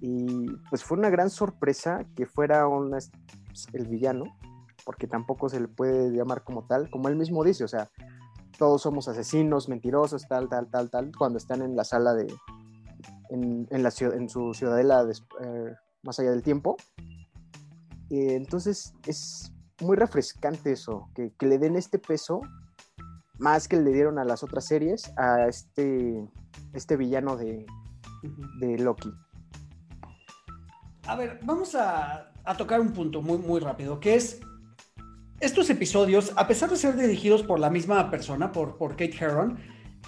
Y 0.00 0.46
pues 0.68 0.82
fue 0.82 0.98
una 0.98 1.10
gran 1.10 1.30
sorpresa 1.30 2.04
que 2.16 2.26
fuera 2.26 2.64
el 3.72 3.86
villano, 3.86 4.24
porque 4.84 5.06
tampoco 5.06 5.48
se 5.48 5.60
le 5.60 5.68
puede 5.68 6.10
llamar 6.10 6.42
como 6.42 6.66
tal, 6.66 6.90
como 6.90 7.08
él 7.08 7.14
mismo 7.14 7.44
dice, 7.44 7.62
o 7.62 7.68
sea, 7.68 7.88
todos 8.58 8.82
somos 8.82 9.06
asesinos, 9.06 9.68
mentirosos, 9.68 10.26
tal, 10.26 10.48
tal, 10.48 10.68
tal, 10.70 10.90
tal, 10.90 11.12
cuando 11.16 11.38
están 11.38 11.62
en 11.62 11.76
la 11.76 11.84
sala 11.84 12.14
de, 12.14 12.26
en, 13.30 13.68
en, 13.70 14.28
su 14.28 14.54
ciudadela 14.54 15.06
eh, 15.40 15.74
más 16.02 16.18
allá 16.18 16.30
del 16.30 16.42
tiempo. 16.42 16.76
Entonces 18.10 18.92
es 19.06 19.51
muy 19.82 19.96
refrescante 19.96 20.72
eso, 20.72 21.10
que, 21.14 21.32
le 21.40 21.58
den 21.58 21.76
este 21.76 21.98
peso 21.98 22.40
más 23.38 23.68
que 23.68 23.76
le 23.76 23.92
dieron 23.92 24.18
a 24.18 24.24
las 24.24 24.42
otras 24.42 24.66
series 24.66 25.12
a 25.18 25.48
este, 25.48 26.28
este 26.72 26.96
villano 26.96 27.36
de, 27.36 27.66
de 28.60 28.78
Loki. 28.78 29.12
A 31.06 31.16
ver, 31.16 31.40
vamos 31.42 31.74
a, 31.74 32.32
tocar 32.56 32.80
un 32.80 32.92
punto 32.92 33.22
muy, 33.22 33.38
muy 33.38 33.60
rápido, 33.60 33.98
que 33.98 34.14
es 34.14 34.40
estos 35.40 35.68
episodios, 35.70 36.32
a 36.36 36.46
pesar 36.46 36.70
de 36.70 36.76
ser 36.76 36.96
dirigidos 36.96 37.42
por 37.42 37.58
la 37.58 37.70
misma 37.70 38.10
persona, 38.10 38.52
por, 38.52 38.76
por 38.76 38.92
Kate 38.92 39.16
Herron, 39.18 39.58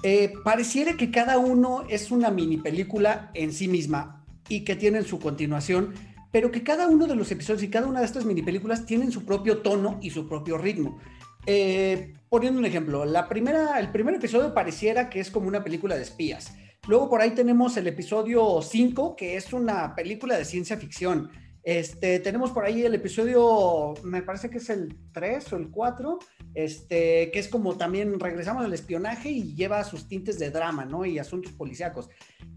eh, 0.03 0.33
pareciera 0.45 0.97
que 0.97 1.11
cada 1.11 1.39
uno 1.39 1.85
es 1.89 2.11
una 2.11 2.31
mini 2.31 2.59
película 2.59 3.31
en 3.35 3.53
sí 3.53 3.67
misma 3.67 4.25
y 4.49 4.65
que 4.65 4.77
tienen 4.77 5.05
su 5.05 5.19
continuación 5.19 5.95
pero 6.35 6.51
que 6.51 6.65
cada 6.65 6.89
uno 6.89 7.07
de 7.07 7.15
los 7.15 7.31
episodios 7.31 7.63
y 7.63 7.71
cada 7.71 7.87
una 7.87 8.01
de 8.01 8.07
estas 8.07 8.25
mini 8.25 8.43
películas 8.43 8.85
tienen 8.85 9.13
su 9.13 9.25
propio 9.25 9.59
tono 9.59 10.01
y 10.03 10.11
su 10.11 10.29
propio 10.29 10.59
ritmo. 10.59 10.99
Eh, 11.47 12.13
poniendo 12.29 12.59
un 12.59 12.67
ejemplo, 12.67 13.05
la 13.05 13.29
primera, 13.29 13.79
el 13.79 13.93
primer 13.93 14.17
episodio 14.17 14.53
pareciera 14.53 15.09
que 15.09 15.21
es 15.21 15.31
como 15.31 15.47
una 15.47 15.63
película 15.63 15.95
de 15.95 16.03
espías. 16.03 16.53
Luego 16.89 17.09
por 17.09 17.21
ahí 17.21 17.31
tenemos 17.37 17.77
el 17.77 17.87
episodio 17.87 18.61
5, 18.61 19.15
que 19.15 19.37
es 19.37 19.53
una 19.53 19.95
película 19.95 20.37
de 20.37 20.45
ciencia 20.45 20.77
ficción. 20.77 21.31
Este, 21.65 22.21
tenemos 22.21 22.51
por 22.51 22.67
ahí 22.67 22.83
el 22.83 22.95
episodio, 22.95 23.95
me 24.03 24.21
parece 24.21 24.51
que 24.51 24.59
es 24.59 24.69
el 24.69 24.95
3 25.13 25.55
o 25.55 25.57
el 25.57 25.71
4, 25.71 26.19
este, 26.55 27.31
que 27.33 27.39
es 27.39 27.49
como 27.49 27.79
también 27.79 28.21
regresamos 28.21 28.67
al 28.67 28.75
espionaje 28.75 29.31
y 29.31 29.55
lleva 29.55 29.83
sus 29.83 30.07
tintes 30.07 30.39
de 30.39 30.51
drama, 30.51 30.85
¿no? 30.85 31.07
Y 31.07 31.19
asuntos 31.19 31.53
policíacos. 31.53 32.11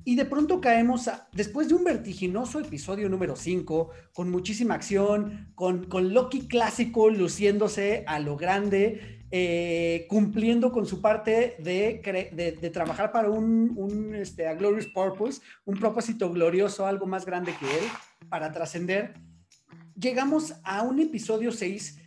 Y 0.03 0.17
de 0.17 0.25
pronto 0.25 0.59
caemos, 0.59 1.09
después 1.31 1.69
de 1.69 1.75
un 1.75 1.85
vertiginoso 1.85 2.59
episodio 2.59 3.07
número 3.07 3.37
5, 3.37 3.91
con 4.13 4.29
muchísima 4.29 4.75
acción, 4.75 5.53
con, 5.55 5.85
con 5.85 6.13
Loki 6.13 6.49
clásico 6.49 7.09
luciéndose 7.09 8.03
a 8.07 8.19
lo 8.19 8.35
grande, 8.35 9.23
eh, 9.31 10.05
cumpliendo 10.09 10.73
con 10.73 10.85
su 10.85 11.01
parte 11.01 11.55
de, 11.59 12.01
de, 12.33 12.69
trabajar 12.71 13.13
para 13.13 13.29
un, 13.29 13.73
un 13.77 14.15
este, 14.15 14.47
a 14.47 14.53
glorious 14.53 14.87
purpose, 14.87 15.41
un 15.63 15.79
propósito 15.79 16.29
glorioso, 16.29 16.85
algo 16.85 17.05
más 17.05 17.25
grande 17.25 17.53
que 17.57 17.65
él 17.65 17.85
para 18.29 18.51
trascender, 18.51 19.13
llegamos 19.99 20.55
a 20.63 20.83
un 20.83 20.99
episodio 20.99 21.51
6 21.51 21.99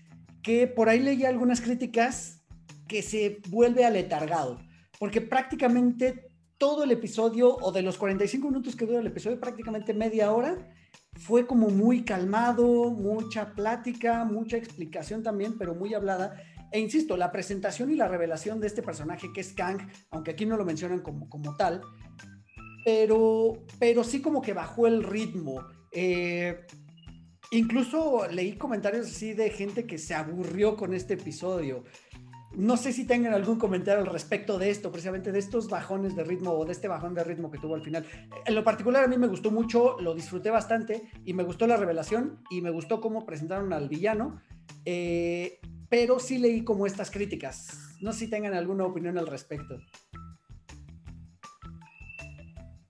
que 0.42 0.66
por 0.66 0.88
ahí 0.88 1.00
leía 1.00 1.28
algunas 1.28 1.60
críticas 1.60 2.42
que 2.88 3.02
se 3.02 3.40
vuelve 3.48 3.84
aletargado, 3.84 4.60
porque 4.98 5.20
prácticamente 5.20 6.30
todo 6.58 6.84
el 6.84 6.90
episodio, 6.90 7.56
o 7.56 7.72
de 7.72 7.82
los 7.82 7.96
45 7.96 8.48
minutos 8.48 8.76
que 8.76 8.84
dura 8.84 9.00
el 9.00 9.06
episodio, 9.06 9.40
prácticamente 9.40 9.94
media 9.94 10.32
hora, 10.32 10.58
fue 11.14 11.46
como 11.46 11.70
muy 11.70 12.04
calmado, 12.04 12.90
mucha 12.90 13.54
plática, 13.54 14.24
mucha 14.24 14.56
explicación 14.56 15.22
también, 15.22 15.56
pero 15.58 15.74
muy 15.74 15.94
hablada. 15.94 16.36
E 16.70 16.78
insisto, 16.78 17.16
la 17.16 17.32
presentación 17.32 17.90
y 17.90 17.96
la 17.96 18.08
revelación 18.08 18.60
de 18.60 18.66
este 18.66 18.82
personaje 18.82 19.32
que 19.32 19.40
es 19.40 19.52
Kang, 19.52 19.80
aunque 20.10 20.32
aquí 20.32 20.46
no 20.46 20.56
lo 20.56 20.64
mencionan 20.64 21.00
como, 21.00 21.28
como 21.28 21.56
tal, 21.56 21.80
pero, 22.84 23.64
pero 23.78 24.04
sí 24.04 24.20
como 24.20 24.40
que 24.40 24.52
bajó 24.52 24.86
el 24.86 25.02
ritmo. 25.02 25.66
Eh, 25.92 26.66
incluso 27.50 28.26
leí 28.28 28.56
comentarios 28.56 29.06
así 29.06 29.34
de 29.34 29.50
gente 29.50 29.86
que 29.86 29.98
se 29.98 30.14
aburrió 30.14 30.76
con 30.76 30.94
este 30.94 31.14
episodio. 31.14 31.84
No 32.52 32.76
sé 32.76 32.92
si 32.92 33.06
tengan 33.06 33.32
algún 33.32 33.58
comentario 33.58 34.02
al 34.02 34.10
respecto 34.10 34.58
de 34.58 34.70
esto, 34.70 34.90
precisamente 34.90 35.30
de 35.30 35.38
estos 35.38 35.68
bajones 35.68 36.16
de 36.16 36.24
ritmo 36.24 36.50
o 36.50 36.64
de 36.64 36.72
este 36.72 36.88
bajón 36.88 37.14
de 37.14 37.22
ritmo 37.22 37.48
que 37.50 37.58
tuvo 37.58 37.76
al 37.76 37.82
final. 37.82 38.04
En 38.44 38.54
lo 38.56 38.64
particular 38.64 39.04
a 39.04 39.08
mí 39.08 39.16
me 39.16 39.28
gustó 39.28 39.52
mucho, 39.52 40.00
lo 40.00 40.14
disfruté 40.14 40.50
bastante 40.50 41.10
y 41.24 41.32
me 41.32 41.44
gustó 41.44 41.68
la 41.68 41.76
revelación 41.76 42.42
y 42.50 42.60
me 42.60 42.70
gustó 42.70 43.00
cómo 43.00 43.24
presentaron 43.24 43.72
al 43.72 43.88
villano, 43.88 44.40
eh, 44.84 45.60
pero 45.88 46.18
sí 46.18 46.38
leí 46.38 46.64
como 46.64 46.86
estas 46.86 47.12
críticas. 47.12 47.96
No 48.00 48.12
sé 48.12 48.20
si 48.20 48.30
tengan 48.30 48.54
alguna 48.54 48.84
opinión 48.84 49.16
al 49.16 49.28
respecto. 49.28 49.78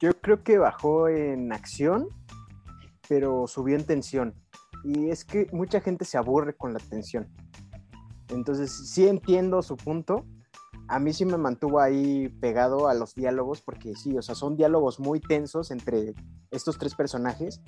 Yo 0.01 0.19
creo 0.23 0.43
que 0.43 0.57
bajó 0.57 1.09
en 1.09 1.53
acción, 1.53 2.09
pero 3.11 3.49
subió 3.49 3.75
en 3.75 3.85
tensión. 3.85 4.37
Y 4.85 5.11
es 5.11 5.25
que 5.25 5.49
mucha 5.53 5.81
gente 5.81 6.05
se 6.05 6.17
aburre 6.17 6.55
con 6.57 6.73
la 6.73 6.79
tensión. 6.79 7.27
Entonces, 8.29 8.71
sí 8.89 9.09
entiendo 9.09 9.63
su 9.63 9.77
punto. 9.77 10.25
A 10.87 11.01
mí 11.01 11.13
sí 11.13 11.25
me 11.25 11.37
mantuvo 11.37 11.81
ahí 11.81 12.29
pegado 12.41 12.87
a 12.87 12.95
los 12.95 13.17
diálogos, 13.17 13.63
porque 13.63 13.97
sí, 13.97 14.17
o 14.17 14.23
sea, 14.23 14.37
son 14.37 14.57
diálogos 14.57 15.01
muy 15.01 15.19
tensos 15.19 15.73
entre 15.73 16.15
estos 16.53 16.79
tres 16.79 16.95
personajes. 16.95 17.61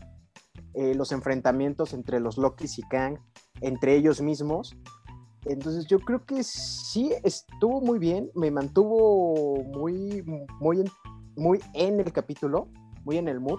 Eh, 0.75 0.95
los 0.95 1.11
enfrentamientos 1.11 1.93
entre 1.93 2.21
los 2.21 2.39
Lokis 2.39 2.79
y 2.79 2.83
Kang, 2.83 3.19
entre 3.63 3.97
ellos 3.97 4.21
mismos. 4.21 4.77
Entonces 5.45 5.87
yo 5.87 5.99
creo 5.99 6.25
que 6.25 6.45
sí 6.45 7.15
estuvo 7.25 7.81
muy 7.81 7.99
bien, 7.99 8.31
me 8.37 8.53
mantuvo 8.53 9.57
muy, 9.65 10.23
muy, 10.61 10.89
muy 11.35 11.59
en 11.75 11.99
el 11.99 12.13
capítulo, 12.13 12.69
muy 13.05 13.19
en 13.19 13.27
el 13.27 13.41
mood. 13.41 13.59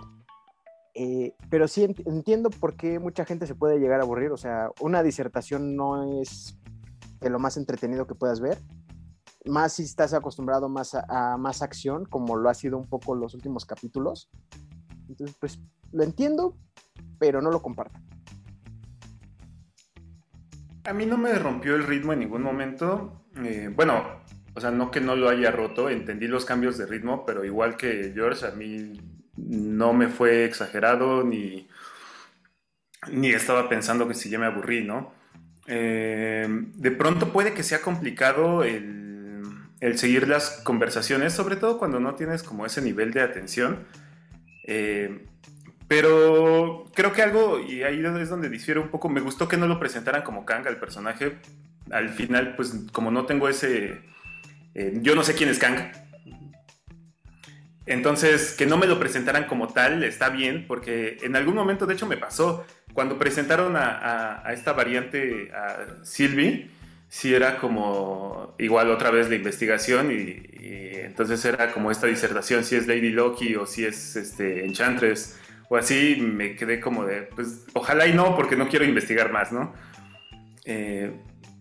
Eh, 0.96 1.36
pero 1.50 1.68
sí 1.68 1.84
entiendo 2.06 2.50
por 2.52 2.76
qué 2.76 3.00
mucha 3.00 3.26
gente 3.26 3.48
se 3.48 3.56
puede 3.56 3.80
llegar 3.80 4.00
a 4.00 4.04
aburrir. 4.04 4.32
O 4.32 4.38
sea, 4.38 4.70
una 4.80 5.04
disertación 5.04 5.76
no 5.76 6.22
es 6.22 6.58
de 7.20 7.30
lo 7.30 7.40
más 7.40 7.58
entretenido 7.58 8.06
que 8.06 8.16
puedas 8.16 8.40
ver. 8.40 8.60
Más 9.46 9.74
si 9.74 9.84
estás 9.84 10.14
acostumbrado 10.14 10.70
más 10.70 10.96
a, 10.96 11.38
más 11.38 11.62
acción, 11.62 12.06
como 12.06 12.38
lo 12.38 12.50
ha 12.50 12.54
sido 12.54 12.78
un 12.78 12.88
poco 12.88 13.16
los 13.16 13.34
últimos 13.34 13.66
capítulos. 13.66 14.30
Entonces, 15.10 15.36
pues 15.40 15.60
lo 15.92 16.04
entiendo, 16.04 16.56
pero 17.20 17.42
no 17.42 17.50
lo 17.52 17.62
comparto. 17.62 18.00
A 20.86 20.94
mí 20.94 21.06
no 21.06 21.18
me 21.18 21.34
rompió 21.36 21.76
el 21.76 21.86
ritmo 21.86 22.14
en 22.14 22.20
ningún 22.20 22.42
momento. 22.42 23.26
Eh, 23.44 23.70
bueno, 23.74 24.04
o 24.56 24.62
sea, 24.62 24.72
no 24.72 24.92
que 24.92 25.02
no 25.02 25.16
lo 25.16 25.30
haya 25.30 25.52
roto, 25.52 25.90
entendí 25.90 26.28
los 26.28 26.46
cambios 26.46 26.78
de 26.78 26.86
ritmo, 26.86 27.26
pero 27.26 27.44
igual 27.44 27.76
que 27.78 28.12
George, 28.14 28.46
a 28.46 28.52
mí 28.52 28.94
no 29.36 29.94
me 29.94 30.08
fue 30.08 30.46
exagerado 30.46 31.24
ni, 31.24 31.68
ni 33.12 33.30
estaba 33.32 33.70
pensando 33.70 34.08
que 34.08 34.14
si 34.14 34.30
ya 34.30 34.40
me 34.40 34.46
aburrí, 34.46 34.84
¿no? 34.84 35.14
Eh, 35.68 36.48
de 36.50 36.92
pronto 36.92 37.32
puede 37.32 37.54
que 37.54 37.64
sea 37.64 37.82
complicado 37.82 38.64
el, 38.64 38.88
seguir 39.96 40.28
las 40.28 40.62
conversaciones, 40.64 41.34
sobre 41.34 41.56
todo 41.56 41.78
cuando 41.78 42.00
no 42.00 42.16
tienes 42.16 42.44
como 42.44 42.66
ese 42.66 42.82
nivel 42.82 43.12
de 43.12 43.22
atención. 43.22 43.86
Eh, 44.66 45.26
pero 45.88 46.86
creo 46.94 47.12
que 47.12 47.22
algo, 47.22 47.60
y 47.60 47.84
ahí 47.84 48.04
es 48.04 48.30
donde 48.30 48.50
difiere 48.50 48.80
un 48.80 48.90
poco, 48.90 49.10
me 49.10 49.22
gustó 49.22 49.48
que 49.48 49.58
no 49.58 49.68
lo 49.68 49.80
presentaran 49.80 50.24
como 50.24 50.46
Kang 50.46 50.68
al 50.68 50.78
personaje. 50.78 51.38
Al 51.92 52.10
final, 52.10 52.56
pues 52.56 52.74
como 52.92 53.12
no 53.12 53.26
tengo 53.26 53.50
ese... 53.50 54.02
Eh, 54.74 55.00
yo 55.02 55.16
no 55.16 55.24
sé 55.24 55.36
quién 55.36 55.50
es 55.50 55.60
Kang, 55.60 55.92
entonces, 57.86 58.54
que 58.54 58.66
no 58.66 58.78
me 58.78 58.88
lo 58.88 59.00
presentaran 59.00 59.46
como 59.46 59.68
tal 59.68 60.04
está 60.04 60.30
bien, 60.30 60.66
porque 60.68 61.18
en 61.22 61.36
algún 61.36 61.56
momento, 61.56 61.86
de 61.86 61.96
hecho, 61.96 62.08
me 62.08 62.18
pasó. 62.18 62.66
Cuando 62.94 63.18
presentaron 63.18 63.76
a, 63.76 64.44
esta 64.54 64.74
variante, 64.74 65.52
a 65.54 66.06
Sylvie, 66.06 66.70
sí 67.10 67.34
era 67.34 67.58
como 67.58 68.56
igual 68.58 68.90
otra 68.90 69.12
vez 69.12 69.30
la 69.30 69.36
investigación 69.36 70.12
y, 70.12 70.50
entonces 71.04 71.44
era 71.44 71.72
como 71.74 71.92
esta 71.92 72.08
disertación, 72.08 72.64
si 72.64 72.76
es 72.76 72.88
Lady 72.88 73.10
Loki 73.10 73.56
o 73.56 73.66
si 73.66 73.86
es 73.86 74.16
este, 74.16 74.66
Enchantress 74.66 75.38
o 75.70 75.76
así, 75.76 76.18
me 76.22 76.56
quedé 76.56 76.80
como 76.80 77.06
de, 77.06 77.24
pues 77.24 77.66
ojalá 77.74 78.08
y 78.08 78.14
no, 78.14 78.36
porque 78.36 78.56
no 78.56 78.70
quiero 78.70 78.86
investigar 78.86 79.32
más, 79.32 79.52
¿no? 79.52 79.74
Eh, 80.66 81.12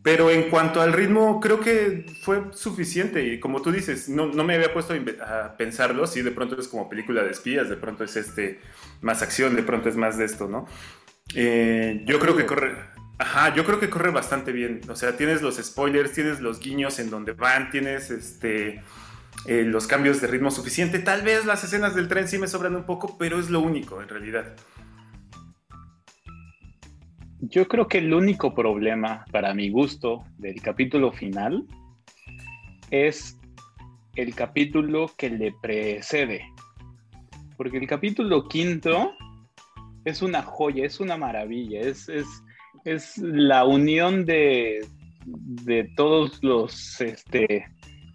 pero 0.03 0.31
en 0.31 0.51
cuanto 0.51 0.81
al 0.81 0.93
ritmo, 0.93 1.41
creo 1.41 1.61
que 1.61 2.07
fue 2.23 2.43
suficiente. 2.53 3.25
Y 3.25 3.39
como 3.39 3.63
tú 3.63 3.71
dices, 3.71 4.09
no, 4.09 4.27
no 4.27 4.43
me 4.43 4.55
había 4.55 4.73
puesto 4.73 4.95
a 5.25 5.57
pensarlo. 5.57 6.07
Sí, 6.09 6.23
de 6.23 6.33
pronto 6.33 6.59
es 6.59 6.67
como 6.67 6.89
película 6.89 7.23
de 7.23 7.31
espías, 7.31 7.69
de 7.69 7.77
pronto 7.77 8.03
es 8.03 8.17
este 8.17 8.61
más 9.01 9.23
acción, 9.23 9.55
de 9.55 9.63
pronto 9.63 9.89
es 9.89 9.97
más 9.97 10.19
de 10.19 10.25
esto, 10.25 10.49
¿no? 10.49 10.67
Eh, 11.35 12.03
yo 12.05 12.19
creo 12.19 12.37
que 12.37 12.47
corre. 12.47 12.75
Ajá, 13.19 13.55
yo 13.55 13.65
creo 13.65 13.79
que 13.79 13.91
corre 13.91 14.11
bastante 14.11 14.51
bien. 14.51 14.81
O 14.89 14.97
sea, 14.97 15.17
tienes 15.17 15.41
los 15.41 15.57
spoilers, 15.57 16.13
tienes 16.13 16.41
los 16.41 16.59
guiños 16.59 16.99
en 16.99 17.09
donde 17.09 17.33
van, 17.33 17.71
tienes 17.71 18.11
este. 18.11 18.83
Eh, 19.47 19.65
los 19.65 19.87
cambios 19.87 20.21
de 20.21 20.27
ritmo 20.27 20.51
suficiente. 20.51 20.99
Tal 20.99 21.23
vez 21.23 21.47
las 21.47 21.65
escenas 21.65 21.95
del 21.95 22.09
tren 22.09 22.29
sí 22.29 22.39
me 22.39 22.49
sobran 22.49 22.75
un 22.77 22.85
poco, 22.85 23.17
pero 23.19 23.39
es 23.39 23.51
lo 23.51 23.61
único 23.61 24.03
en 24.03 24.09
realidad. 24.09 24.55
Yo 27.43 27.67
creo 27.67 27.89
que 27.89 27.99
el 27.99 28.15
único 28.15 28.55
problema, 28.55 29.25
para 29.33 29.53
mi 29.53 29.69
gusto, 29.69 30.25
del 30.39 30.63
capítulo 30.63 31.11
final 31.11 31.67
es 32.93 33.37
el 34.15 34.33
capítulo 34.33 35.11
que 35.19 35.29
le 35.29 35.53
precede. 35.61 36.45
Porque 37.57 37.79
el 37.79 37.89
capítulo 37.89 38.47
quinto 38.47 39.13
es 40.05 40.23
una 40.23 40.43
joya, 40.43 40.87
es 40.87 41.01
una 41.01 41.17
maravilla, 41.17 41.81
es, 41.81 42.09
es, 42.85 43.19
la 43.19 43.65
unión 43.65 44.25
de, 44.25 44.87
de 45.27 45.91
todos 45.97 46.45
los 46.45 47.01
este, 47.01 47.67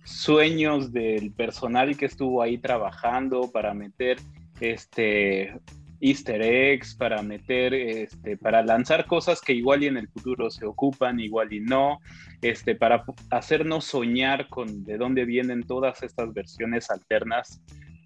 sueños 0.05 0.93
del 0.93 1.33
personal 1.33 1.97
que 1.97 2.05
estuvo 2.05 2.41
ahí 2.41 2.57
trabajando 2.59 3.51
para 3.51 3.73
meter 3.73 4.19
este, 4.61 5.53
easter 5.99 6.41
eggs, 6.41 6.95
para 6.95 7.21
meter, 7.21 7.73
este, 7.73 8.37
para 8.37 8.63
lanzar 8.63 9.05
cosas 9.05 9.41
que 9.41 9.53
igual 9.53 9.83
y 9.83 9.87
en 9.87 9.97
el 9.97 10.07
futuro 10.07 10.49
se 10.49 10.65
ocupan, 10.65 11.19
igual 11.19 11.51
y 11.53 11.59
no, 11.59 11.99
este, 12.41 12.75
para 12.75 13.03
hacernos 13.31 13.85
soñar 13.85 14.47
con 14.49 14.83
de 14.83 14.97
dónde 14.97 15.25
vienen 15.25 15.63
todas 15.63 16.03
estas 16.03 16.33
versiones 16.33 16.89
alternas, 16.91 17.61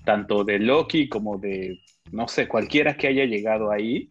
tanto 0.06 0.44
de 0.44 0.60
Loki 0.60 1.10
como 1.10 1.38
de, 1.38 1.80
no 2.12 2.28
sé, 2.28 2.48
cualquiera 2.48 2.96
que 2.96 3.08
haya 3.08 3.26
llegado 3.26 3.72
ahí. 3.72 4.10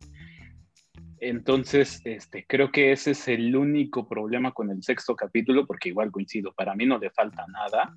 Entonces, 1.23 2.01
este, 2.05 2.47
creo 2.49 2.73
que 2.73 2.93
ese 2.93 3.11
es 3.11 3.29
el 3.29 3.55
único 3.55 4.09
problema 4.09 4.53
con 4.53 4.71
el 4.71 4.83
sexto 4.83 5.15
capítulo, 5.15 5.67
porque 5.67 5.91
igual 5.91 6.11
coincido, 6.11 6.53
para 6.55 6.75
mí 6.75 6.87
no 6.87 6.99
le 6.99 7.11
falta 7.11 7.45
nada 7.53 7.95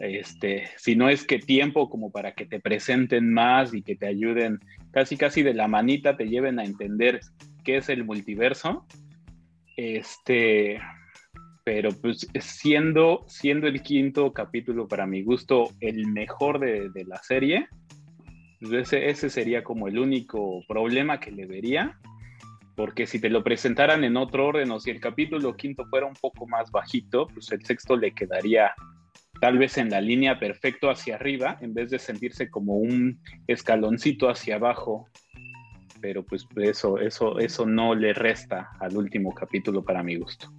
este, 0.00 0.68
si 0.76 0.96
no 0.96 1.08
es 1.08 1.24
que 1.24 1.38
tiempo 1.38 1.88
como 1.88 2.10
para 2.10 2.32
que 2.32 2.46
te 2.46 2.60
presenten 2.60 3.32
más 3.32 3.74
y 3.74 3.82
que 3.82 3.96
te 3.96 4.06
ayuden 4.06 4.60
casi 4.90 5.16
casi 5.16 5.42
de 5.42 5.54
la 5.54 5.68
manita, 5.68 6.16
te 6.16 6.28
lleven 6.28 6.58
a 6.58 6.64
entender 6.64 7.20
qué 7.64 7.78
es 7.78 7.88
el 7.88 8.04
multiverso. 8.04 8.86
Este, 9.76 10.80
pero 11.64 11.90
pues 11.92 12.26
siendo, 12.40 13.24
siendo 13.28 13.66
el 13.66 13.82
quinto 13.82 14.32
capítulo 14.32 14.88
para 14.88 15.06
mi 15.06 15.22
gusto 15.22 15.70
el 15.80 16.06
mejor 16.08 16.58
de, 16.58 17.04
la 17.06 17.22
serie, 17.22 17.68
pues 18.60 18.72
ese, 18.72 19.08
ese 19.08 19.30
sería 19.30 19.62
como 19.62 19.88
el 19.88 19.98
único 19.98 20.62
problema 20.66 21.20
que 21.20 21.30
le 21.30 21.46
vería 21.46 21.98
porque 22.78 23.08
si 23.08 23.20
te 23.20 23.28
lo 23.28 23.42
presentaran 23.42 24.04
en 24.04 24.16
otro 24.16 24.46
orden 24.46 24.70
o 24.70 24.78
si 24.78 24.90
el 24.90 25.00
capítulo 25.00 25.56
quinto 25.56 25.84
fuera 25.86 26.06
un 26.06 26.14
poco 26.14 26.46
más 26.46 26.70
bajito, 26.70 27.26
pues 27.26 27.50
el 27.50 27.64
sexto 27.64 27.96
le 27.96 28.14
quedaría 28.14 28.72
tal 29.40 29.58
vez 29.58 29.78
en 29.78 29.90
la 29.90 30.00
línea 30.00 30.38
perfecto 30.38 30.90
hacia 30.90 31.16
arriba, 31.16 31.58
en 31.60 31.74
vez 31.74 31.90
de 31.90 31.98
sentirse 31.98 32.50
como 32.50 32.76
un 32.76 33.20
escaloncito 33.46 34.28
hacia 34.28 34.56
abajo. 34.56 35.08
Pero 36.00 36.24
pues 36.24 36.46
eso, 36.56 36.98
eso, 36.98 37.38
eso 37.38 37.66
no 37.66 37.94
le 37.94 38.12
resta 38.12 38.70
al 38.78 38.96
último 38.96 39.34
capítulo 39.34 39.84
para 39.84 40.02
mi 40.02 40.16
gusto. 40.16 40.52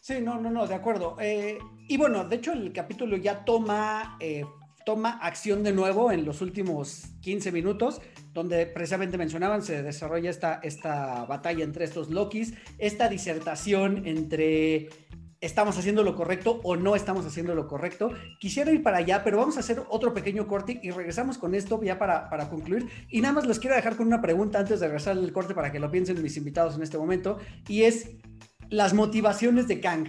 Sí, 0.00 0.20
no, 0.20 0.38
no, 0.38 0.50
no, 0.50 0.66
de 0.66 0.74
acuerdo. 0.74 1.16
Eh, 1.20 1.58
y 1.88 1.96
bueno, 1.96 2.24
de 2.24 2.36
hecho 2.36 2.52
el 2.52 2.72
capítulo 2.72 3.16
ya 3.16 3.44
toma, 3.44 4.18
eh, 4.20 4.44
toma 4.84 5.18
acción 5.22 5.62
de 5.62 5.72
nuevo 5.72 6.12
en 6.12 6.24
los 6.24 6.42
últimos 6.42 7.06
15 7.20 7.52
minutos, 7.52 8.02
donde 8.34 8.66
precisamente 8.66 9.16
mencionaban, 9.16 9.62
se 9.62 9.82
desarrolla 9.82 10.28
esta, 10.28 10.60
esta 10.62 11.24
batalla 11.24 11.64
entre 11.64 11.86
estos 11.86 12.10
Lokis, 12.10 12.52
esta 12.78 13.08
disertación 13.08 14.06
entre 14.06 14.90
estamos 15.44 15.76
haciendo 15.76 16.02
lo 16.02 16.14
correcto 16.14 16.60
o 16.62 16.76
no 16.76 16.96
estamos 16.96 17.26
haciendo 17.26 17.54
lo 17.54 17.68
correcto. 17.68 18.10
Quisiera 18.38 18.70
ir 18.72 18.82
para 18.82 18.98
allá, 18.98 19.22
pero 19.22 19.38
vamos 19.38 19.56
a 19.56 19.60
hacer 19.60 19.82
otro 19.88 20.14
pequeño 20.14 20.46
corte 20.46 20.80
y 20.82 20.90
regresamos 20.90 21.38
con 21.38 21.54
esto 21.54 21.80
ya 21.82 21.98
para, 21.98 22.30
para 22.30 22.48
concluir. 22.48 22.88
Y 23.10 23.20
nada 23.20 23.34
más 23.34 23.46
les 23.46 23.58
quiero 23.58 23.76
dejar 23.76 23.96
con 23.96 24.06
una 24.06 24.20
pregunta 24.20 24.58
antes 24.58 24.80
de 24.80 24.86
regresar 24.86 25.16
al 25.16 25.32
corte 25.32 25.54
para 25.54 25.70
que 25.70 25.78
lo 25.78 25.90
piensen 25.90 26.22
mis 26.22 26.36
invitados 26.36 26.76
en 26.76 26.82
este 26.82 26.98
momento, 26.98 27.38
y 27.68 27.82
es 27.82 28.10
las 28.70 28.94
motivaciones 28.94 29.68
de 29.68 29.80
Kang. 29.80 30.06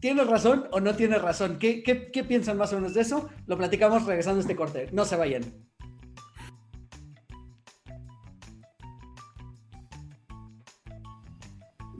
¿Tienes 0.00 0.26
razón 0.26 0.66
o 0.70 0.80
no 0.80 0.94
tienes 0.94 1.20
razón? 1.20 1.58
¿Qué, 1.58 1.82
qué, 1.82 2.10
qué 2.10 2.24
piensan 2.24 2.56
más 2.56 2.72
o 2.72 2.76
menos 2.76 2.94
de 2.94 3.02
eso? 3.02 3.28
Lo 3.46 3.58
platicamos 3.58 4.06
regresando 4.06 4.38
a 4.38 4.42
este 4.42 4.56
corte. 4.56 4.88
No 4.92 5.04
se 5.04 5.16
vayan. 5.16 5.69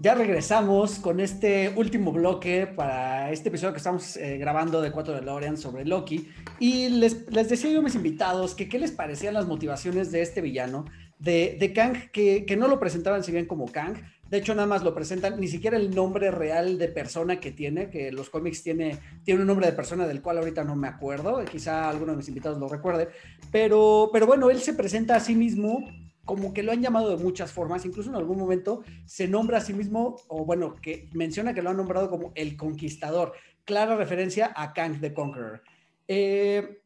Ya 0.02 0.14
regresamos 0.14 0.98
con 0.98 1.20
este 1.20 1.74
último 1.76 2.10
bloque 2.10 2.66
para 2.66 3.30
este 3.32 3.50
episodio 3.50 3.74
que 3.74 3.80
estamos 3.80 4.16
eh, 4.16 4.38
grabando 4.38 4.80
de 4.80 4.92
4 4.92 5.12
de 5.12 5.20
Lorian 5.20 5.58
sobre 5.58 5.84
Loki. 5.84 6.26
Y 6.58 6.88
les, 6.88 7.30
les, 7.30 7.50
decía 7.50 7.70
yo 7.70 7.80
a 7.80 7.82
mis 7.82 7.96
invitados 7.96 8.54
que 8.54 8.66
qué 8.66 8.78
les 8.78 8.92
parecían 8.92 9.34
las 9.34 9.46
motivaciones 9.46 10.10
de 10.10 10.22
este 10.22 10.40
villano, 10.40 10.86
de, 11.18 11.58
de 11.60 11.74
Kang, 11.74 12.10
que, 12.12 12.46
que, 12.46 12.56
no 12.56 12.66
lo 12.66 12.80
presentaban 12.80 13.22
si 13.22 13.30
bien 13.30 13.44
como 13.44 13.70
Kang. 13.70 13.96
De 14.30 14.38
hecho, 14.38 14.54
nada 14.54 14.66
más 14.66 14.82
lo 14.82 14.94
presentan, 14.94 15.38
ni 15.38 15.48
siquiera 15.48 15.76
el 15.76 15.94
nombre 15.94 16.30
real 16.30 16.78
de 16.78 16.88
persona 16.88 17.38
que 17.38 17.52
tiene, 17.52 17.90
que 17.90 18.10
los 18.10 18.30
cómics 18.30 18.62
tiene, 18.62 18.98
tiene 19.22 19.42
un 19.42 19.48
nombre 19.48 19.66
de 19.66 19.74
persona 19.74 20.06
del 20.06 20.22
cual 20.22 20.38
ahorita 20.38 20.64
no 20.64 20.76
me 20.76 20.88
acuerdo, 20.88 21.44
quizá 21.44 21.90
alguno 21.90 22.12
de 22.12 22.16
mis 22.16 22.28
invitados 22.28 22.56
lo 22.58 22.70
recuerde, 22.70 23.08
pero, 23.52 24.08
pero 24.14 24.26
bueno, 24.26 24.48
él 24.48 24.60
se 24.60 24.72
presenta 24.72 25.16
a 25.16 25.20
sí 25.20 25.34
mismo 25.34 25.84
como 26.24 26.52
que 26.52 26.62
lo 26.62 26.72
han 26.72 26.82
llamado 26.82 27.10
de 27.10 27.22
muchas 27.22 27.52
formas, 27.52 27.84
incluso 27.84 28.10
en 28.10 28.16
algún 28.16 28.38
momento 28.38 28.82
se 29.04 29.28
nombra 29.28 29.58
a 29.58 29.60
sí 29.60 29.72
mismo, 29.72 30.16
o 30.28 30.44
bueno, 30.44 30.76
que 30.76 31.08
menciona 31.12 31.54
que 31.54 31.62
lo 31.62 31.70
han 31.70 31.76
nombrado 31.76 32.10
como 32.10 32.32
el 32.34 32.56
conquistador, 32.56 33.32
clara 33.64 33.96
referencia 33.96 34.52
a 34.54 34.72
Kang 34.72 35.00
the 35.00 35.12
Conqueror. 35.14 35.62
Eh, 36.06 36.82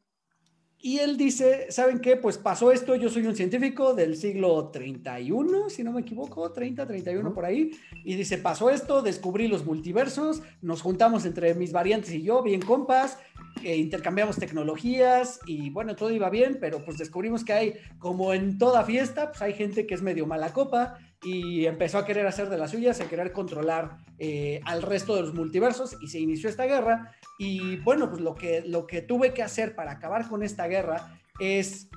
y 0.84 0.98
él 0.98 1.16
dice, 1.16 1.68
¿saben 1.70 1.98
qué? 1.98 2.14
Pues 2.14 2.36
pasó 2.36 2.70
esto, 2.70 2.94
yo 2.94 3.08
soy 3.08 3.26
un 3.26 3.34
científico 3.34 3.94
del 3.94 4.18
siglo 4.18 4.68
31, 4.68 5.70
si 5.70 5.82
no 5.82 5.92
me 5.92 6.02
equivoco, 6.02 6.52
30, 6.52 6.86
31 6.86 7.32
por 7.32 7.46
ahí, 7.46 7.70
y 8.04 8.16
dice, 8.16 8.36
pasó 8.36 8.68
esto, 8.68 9.00
descubrí 9.00 9.48
los 9.48 9.64
multiversos, 9.64 10.42
nos 10.60 10.82
juntamos 10.82 11.24
entre 11.24 11.54
mis 11.54 11.72
variantes 11.72 12.12
y 12.12 12.22
yo, 12.22 12.42
bien 12.42 12.60
compas, 12.60 13.16
eh, 13.62 13.78
intercambiamos 13.78 14.36
tecnologías 14.36 15.40
y 15.46 15.70
bueno, 15.70 15.96
todo 15.96 16.10
iba 16.10 16.28
bien, 16.28 16.58
pero 16.60 16.84
pues 16.84 16.98
descubrimos 16.98 17.44
que 17.44 17.54
hay, 17.54 17.74
como 17.98 18.34
en 18.34 18.58
toda 18.58 18.84
fiesta, 18.84 19.30
pues 19.30 19.40
hay 19.40 19.54
gente 19.54 19.86
que 19.86 19.94
es 19.94 20.02
medio 20.02 20.26
mala 20.26 20.52
copa 20.52 20.98
y 21.24 21.66
empezó 21.66 21.98
a 21.98 22.04
querer 22.04 22.26
hacer 22.26 22.48
de 22.50 22.58
las 22.58 22.70
suyas, 22.70 23.00
a 23.00 23.08
querer 23.08 23.32
controlar 23.32 23.98
eh, 24.18 24.60
al 24.64 24.82
resto 24.82 25.16
de 25.16 25.22
los 25.22 25.34
multiversos 25.34 25.96
y 26.02 26.08
se 26.08 26.20
inició 26.20 26.48
esta 26.48 26.66
guerra. 26.66 27.12
Y 27.38 27.76
bueno, 27.78 28.10
pues 28.10 28.20
lo 28.20 28.34
que, 28.34 28.62
lo 28.66 28.86
que 28.86 29.00
tuve 29.02 29.32
que 29.32 29.42
hacer 29.42 29.74
para 29.74 29.92
acabar 29.92 30.28
con 30.28 30.42
esta 30.42 30.66
guerra 30.66 31.18
es 31.40 31.88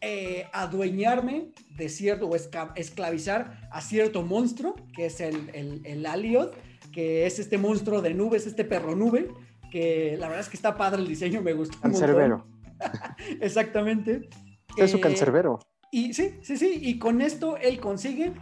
eh, 0.00 0.46
adueñarme 0.52 1.52
de 1.76 1.88
cierto 1.88 2.28
o 2.28 2.34
esclavizar 2.34 3.68
a 3.70 3.80
cierto 3.80 4.22
monstruo, 4.22 4.74
que 4.94 5.06
es 5.06 5.20
el, 5.20 5.50
el, 5.52 5.82
el 5.84 6.06
Aliod, 6.06 6.52
que 6.92 7.26
es 7.26 7.38
este 7.38 7.58
monstruo 7.58 8.00
de 8.00 8.14
nubes, 8.14 8.46
este 8.46 8.64
perro 8.64 8.96
nube, 8.96 9.28
que 9.70 10.16
la 10.18 10.28
verdad 10.28 10.40
es 10.40 10.48
que 10.48 10.56
está 10.56 10.76
padre 10.76 11.02
el 11.02 11.08
diseño, 11.08 11.42
me 11.42 11.52
gusta. 11.52 11.76
Cancerbero. 11.80 12.46
Exactamente. 13.40 14.28
Es 14.76 14.92
su 14.92 15.00
cancerbero. 15.00 15.58
Y 15.90 16.12
sí, 16.12 16.34
sí, 16.42 16.56
sí, 16.56 16.78
y 16.82 16.98
con 16.98 17.20
esto 17.20 17.56
él 17.56 17.80
consigue 17.80 18.32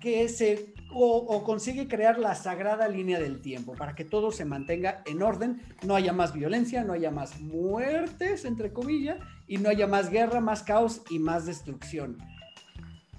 que 0.00 0.28
se, 0.28 0.74
o, 0.92 1.42
consigue 1.44 1.88
crear 1.88 2.18
la 2.18 2.34
sagrada 2.34 2.88
línea 2.88 3.18
del 3.18 3.40
tiempo 3.40 3.74
para 3.74 3.94
que 3.94 4.04
todo 4.04 4.30
se 4.30 4.44
mantenga 4.44 5.02
en 5.06 5.22
orden, 5.22 5.60
no 5.84 5.94
haya 5.96 6.12
más 6.12 6.32
violencia, 6.32 6.84
no 6.84 6.92
haya 6.92 7.10
más 7.10 7.40
muertes, 7.40 8.44
entre 8.44 8.72
comillas, 8.72 9.18
y 9.46 9.58
no 9.58 9.68
haya 9.68 9.86
más 9.86 10.10
guerra, 10.10 10.40
más 10.40 10.62
caos 10.62 11.02
y 11.10 11.18
más 11.18 11.46
destrucción. 11.46 12.18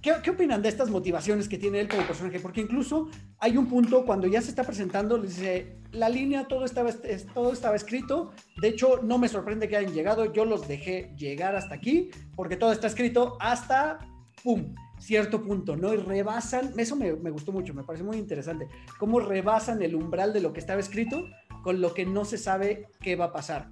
¿Qué, 0.02 0.14
¿Qué, 0.24 0.32
opinan 0.32 0.62
de 0.62 0.70
estas 0.70 0.90
motivaciones 0.90 1.50
que 1.50 1.58
tiene 1.58 1.82
él 1.82 1.90
como 1.90 2.08
personaje? 2.08 2.40
Porque 2.40 2.62
incluso 2.62 3.10
hay 3.40 3.57
un 3.57 3.68
punto 3.68 4.06
cuando 4.06 4.28
ya 4.28 4.41
se 4.41 4.49
está 4.49 4.64
presentando, 4.64 5.18
le 5.18 5.28
dice, 5.28 5.78
la 5.91 6.10
línea, 6.10 6.48
todo 6.48 6.66
estaba, 6.66 6.91
todo 7.34 7.53
estaba 7.53 7.76
escrito, 7.76 8.32
de 8.61 8.70
hecho 8.70 9.02
no 9.02 9.18
me 9.18 9.28
sorprende 9.30 9.68
que 9.68 9.78
hayan 9.78 9.94
llegado, 9.94 10.32
yo 10.32 10.45
los 10.45 10.68
dejé 10.68 11.14
llegar 11.18 11.56
hasta 11.56 11.76
aquí, 11.76 12.11
porque 12.36 12.57
todo 12.57 12.72
está 12.72 12.88
escrito 12.88 13.38
hasta, 13.40 13.99
¡pum!, 14.44 14.76
cierto 14.99 15.41
punto, 15.41 15.78
¿no? 15.78 15.94
Y 15.94 15.98
rebasan, 15.98 16.74
eso 16.78 16.95
me, 16.95 17.14
me 17.14 17.30
gustó 17.30 17.52
mucho, 17.52 17.74
me 17.74 17.84
parece 17.84 18.03
muy 18.03 18.18
interesante, 18.18 18.68
cómo 18.98 19.20
rebasan 19.20 19.82
el 19.82 19.95
umbral 19.95 20.34
de 20.34 20.41
lo 20.41 20.52
que 20.52 20.60
estaba 20.60 20.82
escrito 20.82 21.26
con 21.64 21.82
lo 21.82 21.94
que 21.94 22.06
no 22.06 22.26
se 22.26 22.38
sabe 22.38 22.88
qué 23.02 23.16
va 23.16 23.26
a 23.26 23.34
pasar. 23.34 23.72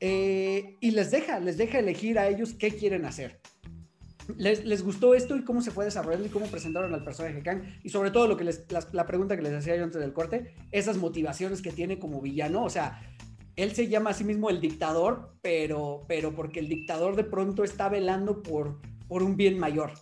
Eh, 0.00 0.76
y 0.80 0.90
les 0.90 1.10
deja, 1.10 1.40
les 1.40 1.56
deja 1.56 1.78
elegir 1.78 2.18
a 2.18 2.28
ellos 2.28 2.54
qué 2.54 2.70
quieren 2.70 3.04
hacer. 3.04 3.40
¿Les, 4.36 4.64
¿Les, 4.64 4.82
gustó 4.82 5.14
esto 5.14 5.36
y 5.36 5.44
cómo 5.44 5.60
se 5.60 5.70
fue 5.70 5.84
desarrollando 5.84 6.26
y 6.26 6.30
cómo 6.30 6.46
presentaron 6.46 6.92
al 6.92 7.04
personaje 7.04 7.42
Kang? 7.42 7.62
Y 7.82 7.90
sobre 7.90 8.10
todo 8.10 8.26
lo 8.26 8.36
que 8.36 8.44
les, 8.44 8.70
la, 8.70 8.84
la, 8.92 9.06
pregunta 9.06 9.36
que 9.36 9.42
les 9.42 9.52
hacía 9.52 9.76
yo 9.76 9.84
antes 9.84 10.00
del 10.00 10.12
corte, 10.12 10.54
esas 10.72 10.96
motivaciones 10.96 11.62
que 11.62 11.70
tiene 11.70 11.98
como 11.98 12.20
villano, 12.20 12.64
o 12.64 12.70
sea, 12.70 13.00
él 13.56 13.72
se 13.74 13.88
llama 13.88 14.10
a 14.10 14.14
sí 14.14 14.24
mismo 14.24 14.50
el 14.50 14.60
dictador, 14.60 15.32
pero, 15.42 16.04
pero 16.08 16.34
porque 16.34 16.60
el 16.60 16.68
dictador 16.68 17.16
de 17.16 17.24
pronto 17.24 17.64
está 17.64 17.88
velando 17.88 18.42
por, 18.42 18.80
por 19.08 19.22
un 19.22 19.36
bien 19.36 19.58
mayor. 19.58 19.92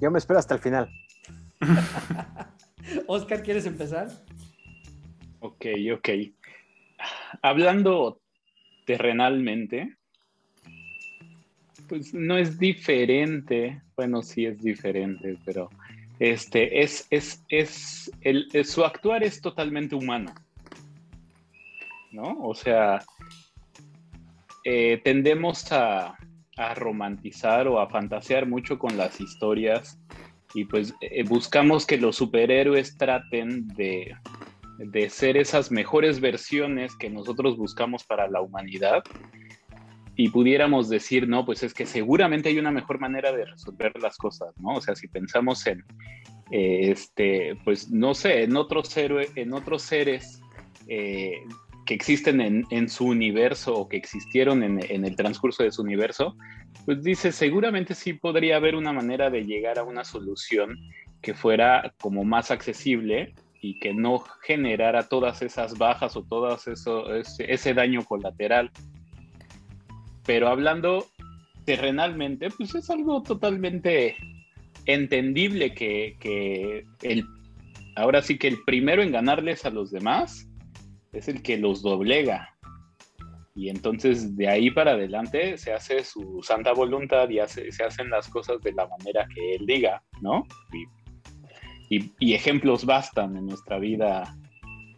Yo 0.00 0.10
me 0.10 0.18
espero 0.18 0.38
hasta 0.38 0.54
el 0.54 0.60
final. 0.60 0.90
Oscar, 3.06 3.42
¿quieres 3.42 3.66
empezar? 3.66 4.08
Ok, 5.40 5.66
ok. 5.94 6.08
Hablando 7.42 8.19
terrenalmente, 8.90 9.94
pues 11.88 12.12
no 12.12 12.36
es 12.36 12.58
diferente, 12.58 13.80
bueno, 13.94 14.20
sí 14.20 14.46
es 14.46 14.60
diferente, 14.60 15.38
pero 15.44 15.70
este 16.18 16.82
es, 16.82 17.06
es, 17.10 17.44
es, 17.48 18.10
el, 18.22 18.48
su 18.64 18.84
actuar 18.84 19.22
es 19.22 19.40
totalmente 19.40 19.94
humano, 19.94 20.34
¿no? 22.10 22.36
O 22.40 22.52
sea, 22.52 23.04
eh, 24.64 25.00
tendemos 25.04 25.70
a, 25.70 26.18
a, 26.56 26.74
romantizar 26.74 27.68
o 27.68 27.78
a 27.78 27.88
fantasear 27.88 28.44
mucho 28.44 28.76
con 28.76 28.96
las 28.96 29.20
historias 29.20 30.00
y 30.52 30.64
pues 30.64 30.92
eh, 31.00 31.22
buscamos 31.22 31.86
que 31.86 31.96
los 31.96 32.16
superhéroes 32.16 32.98
traten 32.98 33.68
de, 33.68 34.16
de 34.80 35.10
ser 35.10 35.36
esas 35.36 35.70
mejores 35.70 36.20
versiones 36.20 36.96
que 36.96 37.10
nosotros 37.10 37.56
buscamos 37.58 38.02
para 38.04 38.28
la 38.28 38.40
humanidad 38.40 39.02
y 40.16 40.30
pudiéramos 40.30 40.88
decir, 40.88 41.28
no, 41.28 41.44
pues 41.44 41.62
es 41.62 41.74
que 41.74 41.86
seguramente 41.86 42.48
hay 42.48 42.58
una 42.58 42.70
mejor 42.70 42.98
manera 42.98 43.30
de 43.32 43.44
resolver 43.44 43.92
las 44.00 44.16
cosas, 44.16 44.54
¿no? 44.58 44.76
O 44.76 44.80
sea, 44.80 44.94
si 44.96 45.06
pensamos 45.06 45.66
en, 45.66 45.84
este, 46.50 47.56
pues 47.64 47.90
no 47.90 48.14
sé, 48.14 48.42
en 48.42 48.56
otros, 48.56 48.96
héroes, 48.96 49.30
en 49.36 49.52
otros 49.52 49.82
seres 49.82 50.40
eh, 50.88 51.42
que 51.86 51.94
existen 51.94 52.40
en, 52.40 52.64
en, 52.70 52.88
su 52.88 53.04
universo 53.04 53.74
o 53.74 53.88
que 53.88 53.96
existieron 53.98 54.62
en, 54.62 54.80
en, 54.90 55.04
el 55.04 55.14
transcurso 55.14 55.62
de 55.62 55.72
su 55.72 55.82
universo, 55.82 56.36
pues 56.86 57.02
dice, 57.02 57.32
seguramente 57.32 57.94
sí 57.94 58.14
podría 58.14 58.56
haber 58.56 58.76
una 58.76 58.92
manera 58.92 59.30
de 59.30 59.44
llegar 59.44 59.78
a 59.78 59.84
una 59.84 60.04
solución 60.04 60.76
que 61.22 61.34
fuera 61.34 61.94
como 62.00 62.24
más 62.24 62.50
accesible 62.50 63.34
y 63.60 63.78
que 63.78 63.92
no 63.92 64.20
generara 64.42 65.08
todas 65.08 65.42
esas 65.42 65.76
bajas 65.76 66.16
o 66.16 66.22
todo 66.22 66.54
ese, 66.54 66.72
ese, 67.46 67.74
daño 67.74 68.04
colateral. 68.04 68.70
Pero 70.24 70.48
hablando 70.48 71.06
terrenalmente, 71.64 72.48
pues 72.50 72.74
es 72.74 72.88
algo 72.90 73.22
totalmente 73.22 74.16
entendible 74.86 75.74
que, 75.74 76.16
que 76.20 76.86
el, 77.02 77.24
ahora 77.96 78.22
sí 78.22 78.38
que 78.38 78.48
el 78.48 78.62
primero 78.64 79.02
en 79.02 79.12
ganarles 79.12 79.64
a 79.66 79.70
los 79.70 79.90
demás 79.90 80.48
es 81.12 81.28
el 81.28 81.42
que 81.42 81.58
los 81.58 81.82
doblega. 81.82 82.56
Y 83.54 83.68
entonces 83.68 84.36
de 84.36 84.48
ahí 84.48 84.70
para 84.70 84.92
adelante 84.92 85.58
se 85.58 85.72
hace 85.72 86.04
su 86.04 86.40
santa 86.42 86.72
voluntad 86.72 87.28
y 87.28 87.40
hace, 87.40 87.70
se 87.72 87.84
hacen 87.84 88.08
las 88.08 88.28
cosas 88.28 88.60
de 88.62 88.72
la 88.72 88.86
manera 88.86 89.26
que 89.34 89.56
él 89.56 89.66
diga, 89.66 90.02
¿no? 90.22 90.44
Y 90.72 90.86
y, 91.90 92.12
y, 92.18 92.34
ejemplos 92.34 92.86
bastan 92.86 93.36
en 93.36 93.46
nuestra 93.46 93.78
vida 93.78 94.34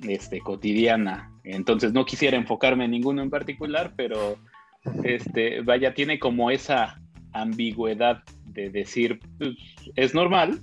este, 0.08 0.40
cotidiana. 0.40 1.32
Entonces 1.42 1.92
no 1.92 2.04
quisiera 2.04 2.36
enfocarme 2.36 2.84
en 2.84 2.92
ninguno 2.92 3.22
en 3.22 3.30
particular, 3.30 3.94
pero 3.96 4.36
este, 5.02 5.62
vaya, 5.62 5.94
tiene 5.94 6.18
como 6.18 6.50
esa 6.50 7.00
ambigüedad 7.32 8.22
de 8.44 8.70
decir, 8.70 9.18
pues, 9.38 9.56
es 9.96 10.14
normal, 10.14 10.60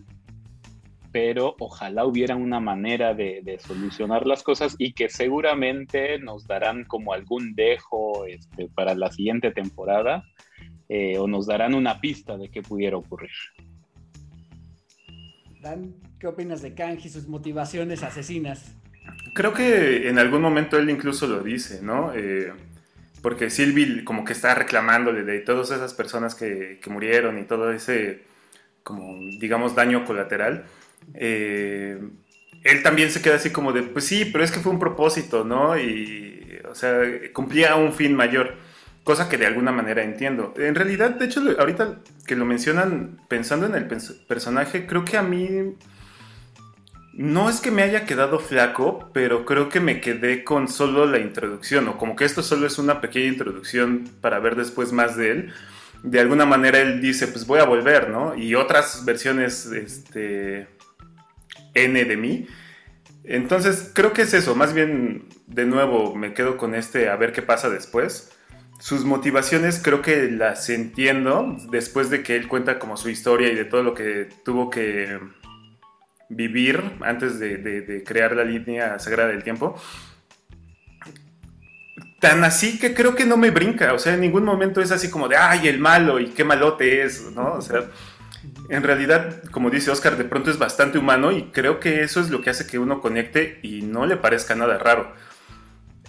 pero 1.12 1.56
ojalá 1.60 2.06
hubiera 2.06 2.36
una 2.36 2.60
manera 2.60 3.14
de, 3.16 3.42
de, 3.44 3.58
solucionar 3.60 4.28
las 4.28 4.44
cosas 4.44 4.76
y 4.78 4.94
que 4.94 5.10
seguramente 5.10 6.20
nos 6.20 6.46
darán 6.46 6.86
como 6.86 7.14
algún 7.14 7.56
dejo 7.56 8.26
este, 8.26 8.70
para 8.76 8.94
la 8.94 9.12
siguiente 9.12 9.52
temporada 9.52 10.24
eh, 10.88 11.18
o 11.18 11.28
nos 11.28 11.48
darán 11.48 11.74
una 11.74 12.00
pista 12.00 12.38
de 12.38 12.50
qué 12.50 12.62
pudiera 12.62 12.98
ocurrir. 12.98 13.32
Dan, 15.62 15.94
¿qué 16.20 16.28
opinas 16.28 16.62
de 16.62 16.74
Kang 16.74 17.00
y 17.04 17.10
sus 17.10 17.28
motivaciones 17.28 18.04
asesinas? 18.04 18.74
Creo 19.34 19.54
que 19.54 20.08
en 20.08 20.18
algún 20.18 20.42
momento 20.42 20.78
él 20.78 20.90
incluso 20.90 21.28
lo 21.28 21.42
dice, 21.42 21.82
¿no? 21.82 22.14
Eh, 22.16 22.54
porque 23.22 23.50
Sylvie 23.50 24.06
como 24.06 24.24
que 24.24 24.34
está 24.34 24.56
reclamándole 24.56 25.24
de 25.24 25.40
todas 25.40 25.72
esas 25.72 25.94
personas 25.94 26.36
que, 26.36 26.80
murieron 26.88 27.38
y 27.38 27.44
todo 27.44 27.72
ese, 27.74 28.24
como 28.84 29.18
digamos, 29.40 29.76
daño 29.76 30.06
colateral. 30.06 30.66
Eh, 31.14 32.00
él 32.64 32.84
también 32.84 33.12
se 33.12 33.22
queda 33.22 33.36
así 33.36 33.52
como 33.52 33.74
de, 33.74 33.84
pues 33.84 34.06
sí, 34.06 34.26
pero 34.26 34.44
es 34.44 34.52
que 34.52 34.60
fue 34.60 34.72
un 34.72 34.80
propósito, 34.80 35.44
¿no? 35.44 35.78
Y, 35.78 36.60
o 36.70 36.76
sea, 36.76 37.02
cumplía 37.34 37.76
un 37.76 37.94
fin 37.94 38.16
mayor, 38.16 38.56
cosa 39.10 39.28
que 39.28 39.38
de 39.38 39.48
alguna 39.48 39.72
manera 39.72 40.04
entiendo. 40.04 40.54
En 40.56 40.76
realidad, 40.76 41.10
de 41.10 41.26
hecho, 41.26 41.42
ahorita 41.58 41.96
que 42.28 42.36
lo 42.36 42.46
mencionan, 42.46 43.20
pensando 43.28 43.66
en 43.66 43.74
el 43.74 43.88
personaje, 43.88 44.86
creo 44.86 45.04
que 45.04 45.18
a 45.18 45.24
mí 45.24 45.74
no 47.14 47.50
es 47.50 47.60
que 47.60 47.72
me 47.72 47.82
haya 47.82 48.06
quedado 48.06 48.38
flaco, 48.38 49.10
pero 49.12 49.48
creo 49.48 49.68
que 49.68 49.80
me 49.80 50.00
quedé 50.00 50.44
con 50.44 50.68
solo 50.68 51.08
la 51.08 51.18
introducción, 51.18 51.88
o 51.88 51.98
como 51.98 52.16
que 52.16 52.24
esto 52.24 52.44
solo 52.44 52.68
es 52.68 52.78
una 52.78 53.02
pequeña 53.02 53.30
introducción 53.30 54.08
para 54.22 54.38
ver 54.38 54.56
después 54.56 54.92
más 54.92 55.18
de 55.18 55.32
él. 55.32 55.54
De 56.04 56.20
alguna 56.20 56.46
manera 56.46 56.78
él 56.78 57.02
dice, 57.02 57.26
pues 57.30 57.48
voy 57.48 57.62
a 57.62 57.66
volver, 57.66 58.12
¿no? 58.12 58.36
Y 58.36 58.54
otras 58.54 59.06
versiones, 59.06 59.66
este, 59.66 60.68
N 61.74 62.06
de 62.06 62.16
mí. 62.16 62.48
Entonces, 63.24 63.90
creo 63.92 64.14
que 64.14 64.22
es 64.22 64.36
eso, 64.36 64.54
más 64.54 64.76
bien, 64.76 65.30
de 65.48 65.66
nuevo, 65.66 66.14
me 66.14 66.36
quedo 66.36 66.58
con 66.58 66.76
este 66.76 67.10
a 67.10 67.16
ver 67.16 67.32
qué 67.32 67.42
pasa 67.42 67.72
después. 67.72 68.36
Sus 68.80 69.04
motivaciones 69.04 69.82
creo 69.84 70.02
que 70.02 70.32
las 70.32 70.70
entiendo 70.70 71.58
después 71.70 72.10
de 72.10 72.24
que 72.24 72.38
él 72.38 72.48
cuenta 72.48 72.80
como 72.80 72.96
su 72.96 73.10
historia 73.10 73.52
y 73.52 73.56
de 73.56 73.66
todo 73.66 73.84
lo 73.84 73.94
que 73.94 74.30
tuvo 74.46 74.70
que 74.70 75.20
vivir 76.30 76.82
antes 77.02 77.40
de, 77.40 78.04
crear 78.06 78.36
la 78.36 78.46
línea 78.46 78.98
sagrada 78.98 79.30
del 79.30 79.44
tiempo. 79.44 79.80
Tan 82.22 82.44
así 82.46 82.80
que 82.80 82.94
creo 82.94 83.16
que 83.16 83.26
no 83.26 83.36
me 83.36 83.52
brinca, 83.52 83.94
o 83.94 84.00
sea, 84.00 84.14
en 84.14 84.22
ningún 84.22 84.46
momento 84.46 84.82
es 84.82 84.92
así 84.92 85.10
como 85.10 85.28
de, 85.28 85.36
ay, 85.36 85.68
el 85.68 85.80
malo 85.80 86.20
y 86.20 86.30
qué 86.30 86.44
malote 86.44 87.04
es, 87.04 87.32
¿no? 87.32 87.54
O 87.54 87.62
sea, 87.62 87.86
en 88.70 88.84
realidad, 88.84 89.44
como 89.52 89.70
dice 89.70 89.92
Oscar, 89.92 90.18
de 90.18 90.26
pronto 90.26 90.52
es 90.52 90.58
bastante 90.58 90.98
humano 90.98 91.32
y 91.32 91.52
creo 91.52 91.80
que 91.80 92.02
eso 92.02 92.22
es 92.22 92.30
lo 92.30 92.42
que 92.42 92.50
hace 92.50 92.68
que 92.68 92.80
uno 92.80 93.02
conecte 93.02 93.60
y 93.62 93.82
no 93.82 94.06
le 94.06 94.18
parezca 94.18 94.56
nada 94.56 94.78
raro. 94.78 95.14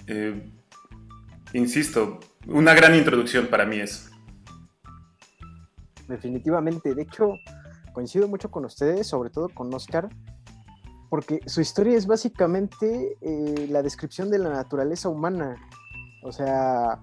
Eh, 0.06 0.34
insisto, 1.52 2.20
una 2.46 2.74
gran 2.74 2.94
introducción 2.94 3.46
para 3.48 3.66
mí 3.66 3.80
es. 3.80 4.10
Definitivamente, 6.08 6.94
de 6.94 7.02
hecho, 7.02 7.34
coincido 7.92 8.28
mucho 8.28 8.50
con 8.50 8.64
ustedes, 8.64 9.06
sobre 9.06 9.30
todo 9.30 9.48
con 9.48 9.72
Oscar, 9.74 10.08
porque 11.08 11.40
su 11.46 11.60
historia 11.60 11.96
es 11.96 12.06
básicamente 12.06 13.16
eh, 13.20 13.66
la 13.68 13.82
descripción 13.82 14.30
de 14.30 14.38
la 14.38 14.50
naturaleza 14.50 15.08
humana. 15.08 15.56
O 16.22 16.32
sea, 16.32 17.00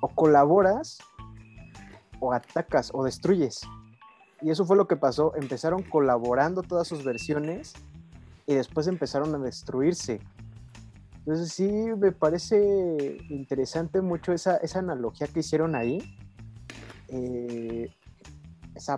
o 0.00 0.08
colaboras, 0.08 0.98
o 2.20 2.32
atacas, 2.32 2.90
o 2.92 3.04
destruyes. 3.04 3.60
Y 4.40 4.50
eso 4.50 4.64
fue 4.64 4.76
lo 4.76 4.86
que 4.86 4.96
pasó. 4.96 5.34
Empezaron 5.36 5.82
colaborando 5.82 6.62
todas 6.62 6.88
sus 6.88 7.04
versiones 7.04 7.74
y 8.46 8.54
después 8.54 8.86
empezaron 8.86 9.34
a 9.34 9.38
destruirse. 9.38 10.20
Entonces 11.28 11.52
sí, 11.52 11.70
me 11.70 12.10
parece 12.10 13.18
interesante 13.28 14.00
mucho 14.00 14.32
esa, 14.32 14.56
esa 14.56 14.78
analogía 14.78 15.26
que 15.26 15.40
hicieron 15.40 15.74
ahí. 15.74 15.98
Eh, 17.08 17.94
esa 18.74 18.96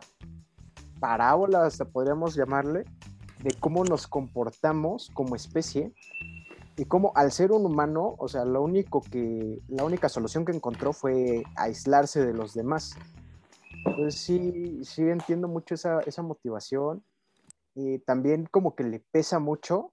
parábola, 1.00 1.66
hasta 1.66 1.86
podríamos 1.86 2.36
llamarle, 2.36 2.84
de 3.42 3.52
cómo 3.58 3.82
nos 3.82 4.06
comportamos 4.06 5.10
como 5.12 5.34
especie 5.34 5.92
y 6.76 6.84
cómo 6.84 7.10
al 7.16 7.32
ser 7.32 7.50
un 7.50 7.66
humano, 7.66 8.14
o 8.16 8.28
sea, 8.28 8.44
lo 8.44 8.62
único 8.62 9.00
que, 9.00 9.58
la 9.66 9.82
única 9.82 10.08
solución 10.08 10.44
que 10.44 10.52
encontró 10.52 10.92
fue 10.92 11.42
aislarse 11.56 12.24
de 12.24 12.32
los 12.32 12.54
demás. 12.54 12.94
Entonces 13.84 14.14
sí, 14.20 14.84
sí 14.84 15.02
entiendo 15.02 15.48
mucho 15.48 15.74
esa, 15.74 15.98
esa 16.02 16.22
motivación. 16.22 17.02
Y 17.74 17.98
también 17.98 18.46
como 18.48 18.76
que 18.76 18.84
le 18.84 19.00
pesa 19.00 19.40
mucho 19.40 19.92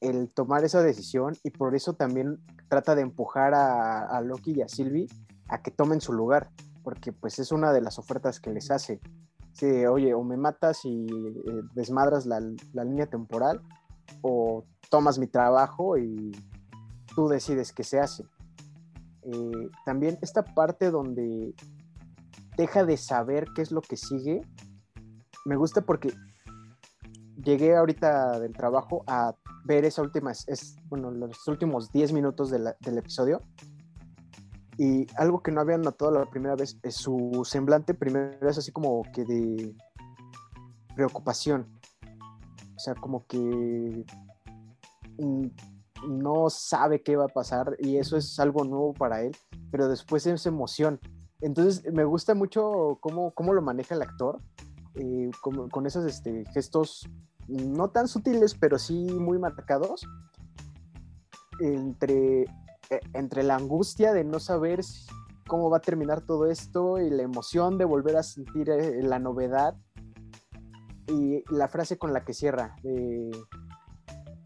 el 0.00 0.32
tomar 0.32 0.64
esa 0.64 0.82
decisión 0.82 1.36
y 1.44 1.50
por 1.50 1.74
eso 1.74 1.92
también 1.94 2.38
trata 2.68 2.94
de 2.94 3.02
empujar 3.02 3.54
a, 3.54 4.20
Loki 4.22 4.52
y 4.52 4.62
a 4.62 4.68
Sylvie 4.68 5.08
a 5.48 5.62
que 5.62 5.70
tomen 5.70 6.00
su 6.00 6.12
lugar, 6.12 6.50
porque 6.82 7.12
pues 7.12 7.38
es 7.38 7.52
una 7.52 7.72
de 7.72 7.80
las 7.80 7.98
ofertas 7.98 8.40
que 8.40 8.50
les 8.50 8.70
hace. 8.70 9.00
Sí, 9.52 9.84
oye, 9.86 10.14
o 10.14 10.22
me 10.22 10.36
matas 10.36 10.84
y 10.84 11.06
eh, 11.06 11.62
desmadras 11.74 12.24
la, 12.24 12.40
línea 12.40 13.06
temporal, 13.06 13.60
o 14.22 14.64
tomas 14.90 15.18
mi 15.18 15.26
trabajo 15.26 15.98
y 15.98 16.30
tú 17.14 17.28
decides 17.28 17.72
qué 17.72 17.84
se 17.84 17.98
hace. 17.98 18.24
Eh, 19.22 19.68
también 19.84 20.18
esta 20.22 20.44
parte 20.44 20.90
donde 20.90 21.54
deja 22.56 22.84
de 22.84 22.96
saber 22.96 23.46
qué 23.54 23.62
es 23.62 23.72
lo 23.72 23.80
que 23.80 23.96
sigue, 23.96 24.42
me 25.44 25.56
gusta 25.56 25.82
porque 25.82 26.12
llegué 27.42 27.76
ahorita 27.76 28.38
del 28.40 28.52
trabajo 28.52 29.02
a 29.06 29.34
ver 29.64 29.84
esa 29.84 30.02
última, 30.02 30.32
es, 30.32 30.76
bueno, 30.88 31.10
los 31.10 31.46
últimos 31.48 31.90
10 31.92 32.12
minutos 32.12 32.50
del 32.50 32.98
episodio 32.98 33.42
y 34.78 35.06
algo 35.16 35.42
que 35.42 35.52
no 35.52 35.60
había 35.60 35.76
notado 35.76 36.10
la 36.10 36.24
primera 36.24 36.56
vez 36.56 36.78
es 36.82 36.94
su 36.94 37.42
semblante 37.44 37.92
primero 37.92 38.48
es 38.48 38.56
así 38.56 38.72
como 38.72 39.02
que 39.12 39.26
de 39.26 39.74
preocupación. 40.94 41.66
O 42.76 42.78
sea, 42.78 42.94
como 42.94 43.26
que 43.26 44.06
no 46.08 46.48
sabe 46.48 47.02
qué 47.02 47.16
va 47.16 47.26
a 47.26 47.28
pasar 47.28 47.76
y 47.78 47.98
eso 47.98 48.16
es 48.16 48.38
algo 48.40 48.64
nuevo 48.64 48.94
para 48.94 49.22
él, 49.22 49.36
pero 49.70 49.88
después 49.88 50.26
es 50.26 50.46
emoción. 50.46 50.98
Entonces 51.42 51.92
me 51.92 52.04
gusta 52.04 52.34
mucho 52.34 52.98
cómo, 53.00 53.32
cómo 53.32 53.52
lo 53.52 53.60
maneja 53.60 53.94
el 53.94 54.02
actor, 54.02 54.40
eh, 54.94 55.30
con, 55.42 55.86
esos 55.86 56.04
este, 56.04 56.44
gestos 56.52 57.08
no 57.50 57.90
tan 57.90 58.08
sutiles, 58.08 58.54
pero 58.54 58.78
sí 58.78 58.94
muy 58.94 59.38
marcados, 59.38 60.06
entre 61.60 62.42
e, 62.42 63.00
entre 63.14 63.42
la 63.42 63.56
angustia 63.56 64.12
de 64.12 64.24
no 64.24 64.40
saber 64.40 64.80
cómo 65.46 65.70
va 65.70 65.78
a 65.78 65.80
terminar 65.80 66.20
todo 66.22 66.46
esto 66.46 66.98
y 66.98 67.10
la 67.10 67.22
emoción 67.22 67.78
de 67.78 67.84
volver 67.84 68.16
a 68.16 68.22
sentir 68.22 68.70
eh, 68.70 69.02
la 69.02 69.18
novedad 69.18 69.74
y 71.06 71.42
la 71.52 71.68
frase 71.68 71.98
con 71.98 72.12
la 72.12 72.24
que 72.24 72.34
cierra, 72.34 72.76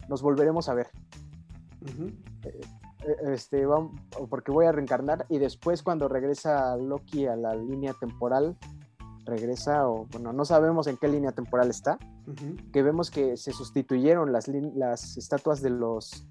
nos 0.09 0.23
volveremos 0.23 0.69
a 0.69 0.75
ver. 0.75 0.89
Eh, 1.85 2.61
eh, 3.05 3.17
este, 3.33 3.67
porque 4.31 4.51
voy 4.51 4.67
a 4.67 4.73
reencarnar 4.73 5.27
y 5.29 5.39
después 5.39 5.83
cuando 5.83 6.09
regresa 6.09 6.77
Loki 6.77 7.27
a 7.27 7.37
la 7.37 7.55
línea 7.55 7.95
temporal, 7.95 8.57
regresa 9.25 9.89
o 9.89 10.07
bueno, 10.07 10.33
no 10.33 10.45
sabemos 10.45 10.87
en 10.87 10.97
qué 10.97 11.09
línea 11.09 11.33
temporal 11.33 11.71
está, 11.71 11.99
que 12.73 12.83
vemos 12.83 13.11
que 13.11 13.37
se 13.37 13.53
sustituyeron 13.53 14.33
las, 14.33 14.49
las 14.49 15.17
estatuas 15.17 15.61
de 15.61 15.71
los 15.71 16.27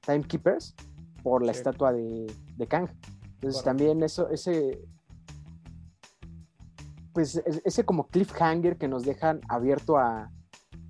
Timekeepers 0.00 0.74
por 1.22 1.44
la 1.44 1.52
estatua 1.52 1.92
de, 1.92 2.26
de, 2.56 2.66
Kang. 2.66 2.88
Entonces 3.34 3.62
también 3.62 4.02
eso, 4.02 4.28
ese, 4.28 4.82
pues 7.12 7.42
ese 7.64 7.84
como 7.84 8.08
cliffhanger 8.08 8.76
que 8.76 8.88
nos 8.88 9.04
dejan 9.04 9.40
abierto 9.48 9.96
a 9.98 10.30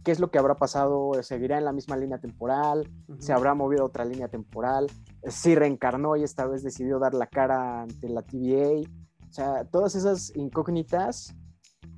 qué 0.04 0.12
es 0.12 0.20
lo 0.20 0.30
que 0.30 0.38
habrá 0.38 0.56
pasado, 0.56 1.12
seguirá 1.22 1.58
en 1.58 1.64
la 1.64 1.72
misma 1.72 1.96
línea 1.96 2.18
temporal, 2.18 2.90
se 3.18 3.32
habrá 3.32 3.54
movido 3.54 3.82
a 3.82 3.86
otra 3.86 4.04
línea 4.04 4.28
temporal, 4.28 4.86
si 5.26 5.54
reencarnó 5.54 6.16
y 6.16 6.22
esta 6.22 6.46
vez 6.46 6.62
decidió 6.62 6.98
dar 6.98 7.14
la 7.14 7.26
cara 7.26 7.82
ante 7.82 8.08
la 8.08 8.22
TVA. 8.22 8.88
O 9.28 9.32
sea, 9.32 9.64
todas 9.64 9.94
esas 9.94 10.34
incógnitas 10.34 11.34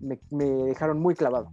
me, 0.01 0.21
me 0.31 0.45
dejaron 0.45 0.99
muy 0.99 1.15
clavado. 1.15 1.53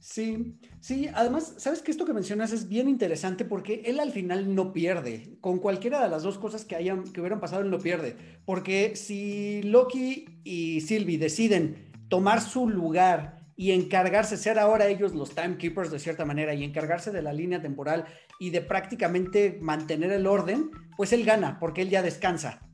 Sí, 0.00 0.58
sí, 0.80 1.08
además, 1.14 1.54
sabes 1.58 1.82
que 1.82 1.90
esto 1.90 2.06
que 2.06 2.14
mencionas 2.14 2.52
es 2.52 2.68
bien 2.68 2.88
interesante 2.88 3.44
porque 3.44 3.82
él 3.84 4.00
al 4.00 4.12
final 4.12 4.54
no 4.54 4.72
pierde. 4.72 5.36
Con 5.42 5.58
cualquiera 5.58 6.02
de 6.02 6.08
las 6.08 6.22
dos 6.22 6.38
cosas 6.38 6.64
que, 6.64 6.74
hayan, 6.74 7.04
que 7.04 7.20
hubieran 7.20 7.38
pasado, 7.38 7.62
él 7.62 7.70
no 7.70 7.78
pierde. 7.78 8.16
Porque 8.46 8.96
si 8.96 9.62
Loki 9.62 10.40
y 10.42 10.80
Sylvie 10.80 11.18
deciden 11.18 11.92
tomar 12.08 12.40
su 12.40 12.68
lugar 12.68 13.44
y 13.56 13.72
encargarse, 13.72 14.38
ser 14.38 14.58
ahora 14.58 14.88
ellos 14.88 15.14
los 15.14 15.34
timekeepers 15.34 15.90
de 15.90 15.98
cierta 15.98 16.24
manera 16.24 16.54
y 16.54 16.64
encargarse 16.64 17.10
de 17.10 17.20
la 17.20 17.34
línea 17.34 17.60
temporal 17.60 18.06
y 18.38 18.48
de 18.48 18.62
prácticamente 18.62 19.58
mantener 19.60 20.12
el 20.12 20.26
orden, 20.26 20.70
pues 20.96 21.12
él 21.12 21.26
gana 21.26 21.58
porque 21.60 21.82
él 21.82 21.90
ya 21.90 22.02
descansa. 22.02 22.66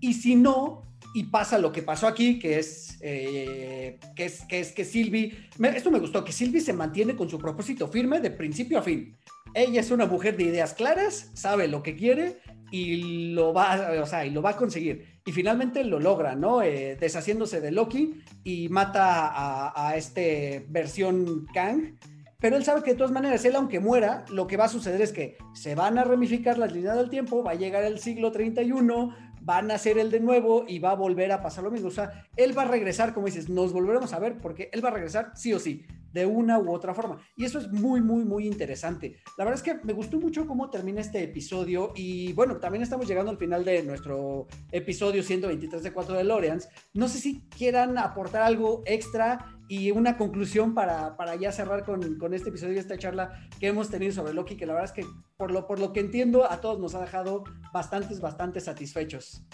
Y 0.00 0.14
si 0.14 0.34
no, 0.34 0.82
y 1.14 1.24
pasa 1.24 1.58
lo 1.58 1.70
que 1.70 1.82
pasó 1.82 2.06
aquí, 2.06 2.38
que 2.38 2.58
es, 2.58 2.91
eh, 3.02 3.98
que 4.14 4.24
es 4.26 4.44
que 4.44 4.60
es 4.60 4.72
que 4.72 4.84
Sylvie, 4.84 5.36
esto 5.74 5.90
me 5.90 5.98
gustó, 5.98 6.24
que 6.24 6.32
Sylvie 6.32 6.60
se 6.60 6.72
mantiene 6.72 7.16
con 7.16 7.28
su 7.28 7.38
propósito 7.38 7.88
firme 7.88 8.20
de 8.20 8.30
principio 8.30 8.78
a 8.78 8.82
fin. 8.82 9.16
Ella 9.54 9.80
es 9.80 9.90
una 9.90 10.06
mujer 10.06 10.36
de 10.36 10.44
ideas 10.44 10.72
claras, 10.72 11.30
sabe 11.34 11.68
lo 11.68 11.82
que 11.82 11.96
quiere 11.96 12.38
y 12.70 13.32
lo 13.32 13.52
va, 13.52 14.00
o 14.00 14.06
sea, 14.06 14.24
y 14.24 14.30
lo 14.30 14.40
va 14.40 14.50
a 14.50 14.56
conseguir. 14.56 15.20
Y 15.26 15.32
finalmente 15.32 15.84
lo 15.84 15.98
logra, 15.98 16.36
¿no? 16.36 16.62
Eh, 16.62 16.96
deshaciéndose 16.98 17.60
de 17.60 17.72
Loki 17.72 18.22
y 18.44 18.68
mata 18.68 19.26
a, 19.26 19.88
a 19.88 19.96
este 19.96 20.64
versión 20.68 21.46
Kang 21.52 21.98
pero 22.42 22.56
él 22.56 22.64
sabe 22.64 22.82
que 22.82 22.90
de 22.90 22.96
todas 22.96 23.12
maneras, 23.12 23.44
él 23.44 23.54
aunque 23.54 23.78
muera, 23.78 24.24
lo 24.28 24.48
que 24.48 24.56
va 24.56 24.64
a 24.64 24.68
suceder 24.68 25.00
es 25.00 25.12
que 25.12 25.36
se 25.54 25.76
van 25.76 25.96
a 25.96 26.02
ramificar 26.02 26.58
las 26.58 26.72
líneas 26.72 26.96
del 26.96 27.08
tiempo, 27.08 27.44
va 27.44 27.52
a 27.52 27.54
llegar 27.54 27.84
el 27.84 28.00
siglo 28.00 28.32
31, 28.32 29.14
van 29.44 29.70
a 29.70 29.74
hacer 29.74 29.98
el 29.98 30.10
de 30.10 30.20
nuevo 30.20 30.64
y 30.66 30.78
va 30.78 30.92
a 30.92 30.96
volver 30.96 31.32
a 31.32 31.42
pasar 31.42 31.64
lo 31.64 31.70
mismo. 31.70 31.88
O 31.88 31.92
sea, 31.92 32.26
él 32.36 32.56
va 32.56 32.62
a 32.62 32.68
regresar, 32.68 33.12
como 33.12 33.26
dices, 33.26 33.48
nos 33.48 33.72
volveremos 33.72 34.12
a 34.12 34.18
ver 34.18 34.38
porque 34.40 34.70
él 34.72 34.84
va 34.84 34.88
a 34.90 34.92
regresar 34.92 35.32
sí 35.34 35.52
o 35.52 35.58
sí, 35.58 35.84
de 36.12 36.26
una 36.26 36.58
u 36.58 36.72
otra 36.72 36.94
forma. 36.94 37.18
Y 37.36 37.44
eso 37.44 37.58
es 37.58 37.70
muy, 37.72 38.00
muy, 38.00 38.24
muy 38.24 38.46
interesante. 38.46 39.16
La 39.36 39.44
verdad 39.44 39.60
es 39.60 39.62
que 39.62 39.84
me 39.84 39.92
gustó 39.92 40.18
mucho 40.20 40.46
cómo 40.46 40.70
termina 40.70 41.00
este 41.00 41.22
episodio 41.22 41.92
y 41.96 42.32
bueno, 42.34 42.58
también 42.58 42.82
estamos 42.82 43.08
llegando 43.08 43.30
al 43.30 43.38
final 43.38 43.64
de 43.64 43.82
nuestro 43.82 44.46
episodio 44.70 45.22
123 45.22 45.82
de 45.82 45.92
4 45.92 46.14
de 46.14 46.24
Loreans. 46.24 46.68
No 46.94 47.08
sé 47.08 47.18
si 47.18 47.40
quieran 47.48 47.98
aportar 47.98 48.42
algo 48.42 48.82
extra 48.86 49.58
y 49.72 49.90
una 49.90 50.18
conclusión 50.18 50.74
para, 50.74 51.16
para 51.16 51.34
ya 51.36 51.50
cerrar 51.50 51.82
con, 51.82 52.18
con, 52.18 52.34
este 52.34 52.50
episodio 52.50 52.74
y 52.74 52.78
esta 52.78 52.98
charla 52.98 53.40
que 53.58 53.68
hemos 53.68 53.88
tenido 53.88 54.12
sobre 54.12 54.34
Loki, 54.34 54.54
que 54.54 54.66
la 54.66 54.74
verdad 54.74 54.90
es 54.90 54.92
que 54.92 55.10
por 55.38 55.50
lo, 55.50 55.66
por 55.66 55.80
lo 55.80 55.94
que 55.94 56.00
entiendo 56.00 56.44
a 56.44 56.60
todos 56.60 56.78
nos 56.78 56.94
ha 56.94 57.00
dejado 57.00 57.44
bastantes, 57.72 58.20
bastante 58.20 58.60
satisfechos. 58.60 59.46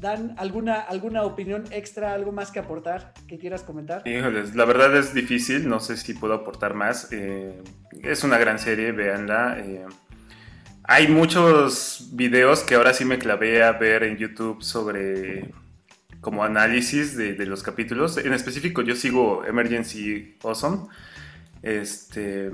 Dan, 0.00 0.36
¿alguna, 0.38 0.74
¿alguna 0.74 1.24
opinión 1.24 1.64
extra, 1.72 2.12
algo 2.12 2.30
más 2.30 2.52
que 2.52 2.60
aportar 2.60 3.12
que 3.26 3.38
quieras 3.38 3.64
comentar? 3.64 4.06
Híjoles, 4.06 4.54
la 4.54 4.64
verdad 4.64 4.96
es 4.96 5.12
difícil, 5.12 5.68
no 5.68 5.80
sé 5.80 5.96
si 5.96 6.14
puedo 6.14 6.34
aportar 6.34 6.74
más. 6.74 7.08
Eh, 7.10 7.60
es 8.04 8.22
una 8.22 8.38
gran 8.38 8.60
serie, 8.60 8.92
véanla. 8.92 9.58
Eh, 9.58 9.84
hay 10.84 11.08
muchos 11.08 12.10
videos 12.12 12.62
que 12.62 12.76
ahora 12.76 12.94
sí 12.94 13.04
me 13.04 13.18
clavé 13.18 13.64
a 13.64 13.72
ver 13.72 14.04
en 14.04 14.16
YouTube 14.16 14.62
sobre 14.62 15.52
como 16.20 16.44
análisis 16.44 17.16
de, 17.16 17.34
los 17.46 17.62
capítulos. 17.62 18.18
En 18.18 18.32
específico, 18.32 18.82
yo 18.82 18.94
sigo 18.96 19.44
Emergency 19.44 20.36
Awesome. 20.42 20.88
Este, 21.62 22.50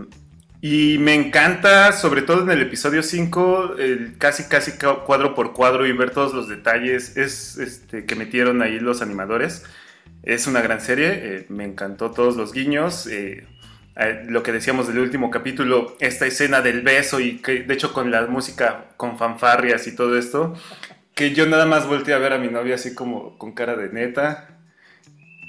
y 0.61 0.99
me 0.99 1.15
encanta, 1.15 1.93
sobre 1.93 2.23
todo 2.23 2.43
en 2.43 2.51
el 2.51 2.63
episodio 2.63 3.03
5, 3.03 3.77
el 3.79 4.17
casi 4.19 4.45
casi 4.45 4.73
cuadro 5.07 5.35
por 5.35 5.53
cuadro 5.53 5.87
y 5.87 5.93
ver 5.93 6.11
todos 6.11 6.35
los 6.35 6.49
detalles 6.49 7.17
es, 7.17 7.59
este, 7.59 8.05
que 8.05 8.15
metieron 8.15 8.63
ahí 8.63 8.79
los 8.79 9.03
animadores. 9.03 9.65
Es 10.23 10.47
una 10.47 10.61
gran 10.61 10.81
serie, 10.81 11.09
eh, 11.13 11.47
me 11.49 11.65
encantó 11.65 12.13
todos 12.13 12.37
los 12.37 12.53
guiños. 12.53 13.09
Eh, 13.09 13.45
eh, 13.97 14.25
lo 14.29 14.43
que 14.43 14.53
decíamos 14.53 14.89
del 14.89 15.01
último 15.01 15.31
capítulo, 15.31 15.97
esta 16.01 16.27
escena 16.27 16.63
del 16.63 16.83
beso 16.83 17.21
y 17.21 17.39
que 17.39 17.65
de 17.65 17.75
hecho 17.75 17.93
con 17.93 18.11
la 18.11 18.27
música, 18.27 18.87
con 18.97 19.19
fanfarrias 19.19 19.87
y 19.87 19.95
todo 19.95 20.17
esto, 20.17 20.55
que 21.15 21.33
yo 21.33 21.47
nada 21.47 21.67
más 21.67 21.87
volteé 21.87 22.15
a 22.15 22.19
ver 22.19 22.33
a 22.33 22.39
mi 22.39 22.49
novia 22.49 22.77
así 22.77 22.95
como 22.95 23.39
con 23.39 23.53
cara 23.53 23.77
de 23.77 23.89
neta. 23.91 24.49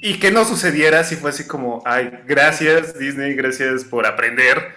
Y 0.02 0.20
que 0.20 0.32
no 0.32 0.44
sucediera 0.44 1.04
si 1.06 1.16
fue 1.16 1.30
así 1.30 1.48
como, 1.48 1.82
ay, 1.86 2.12
gracias 2.28 3.00
Disney, 3.00 3.36
gracias 3.36 3.86
por 3.86 4.06
aprender. 4.06 4.74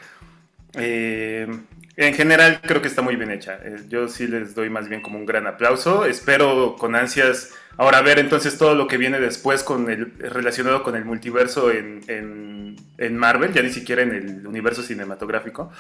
Eh, 0.74 1.48
en 1.96 2.14
general 2.14 2.60
creo 2.62 2.80
que 2.80 2.88
está 2.88 3.02
muy 3.02 3.16
bien 3.16 3.32
hecha. 3.32 3.58
Eh, 3.64 3.84
yo 3.88 4.08
sí 4.08 4.28
les 4.28 4.54
doy 4.54 4.70
más 4.70 4.88
bien 4.88 5.02
como 5.02 5.18
un 5.18 5.26
gran 5.26 5.46
aplauso. 5.46 6.04
Espero 6.04 6.76
con 6.76 6.94
ansias 6.94 7.54
ahora 7.76 8.02
ver 8.02 8.18
entonces 8.18 8.56
todo 8.56 8.74
lo 8.74 8.86
que 8.86 8.98
viene 8.98 9.18
después 9.18 9.64
con 9.64 9.90
el, 9.90 10.12
relacionado 10.18 10.82
con 10.82 10.94
el 10.94 11.04
multiverso 11.04 11.72
en, 11.72 12.02
en, 12.06 12.76
en 12.98 13.16
Marvel, 13.16 13.52
ya 13.52 13.62
ni 13.62 13.70
siquiera 13.70 14.02
en 14.02 14.14
el 14.14 14.46
universo 14.46 14.82
cinematográfico. 14.82 15.72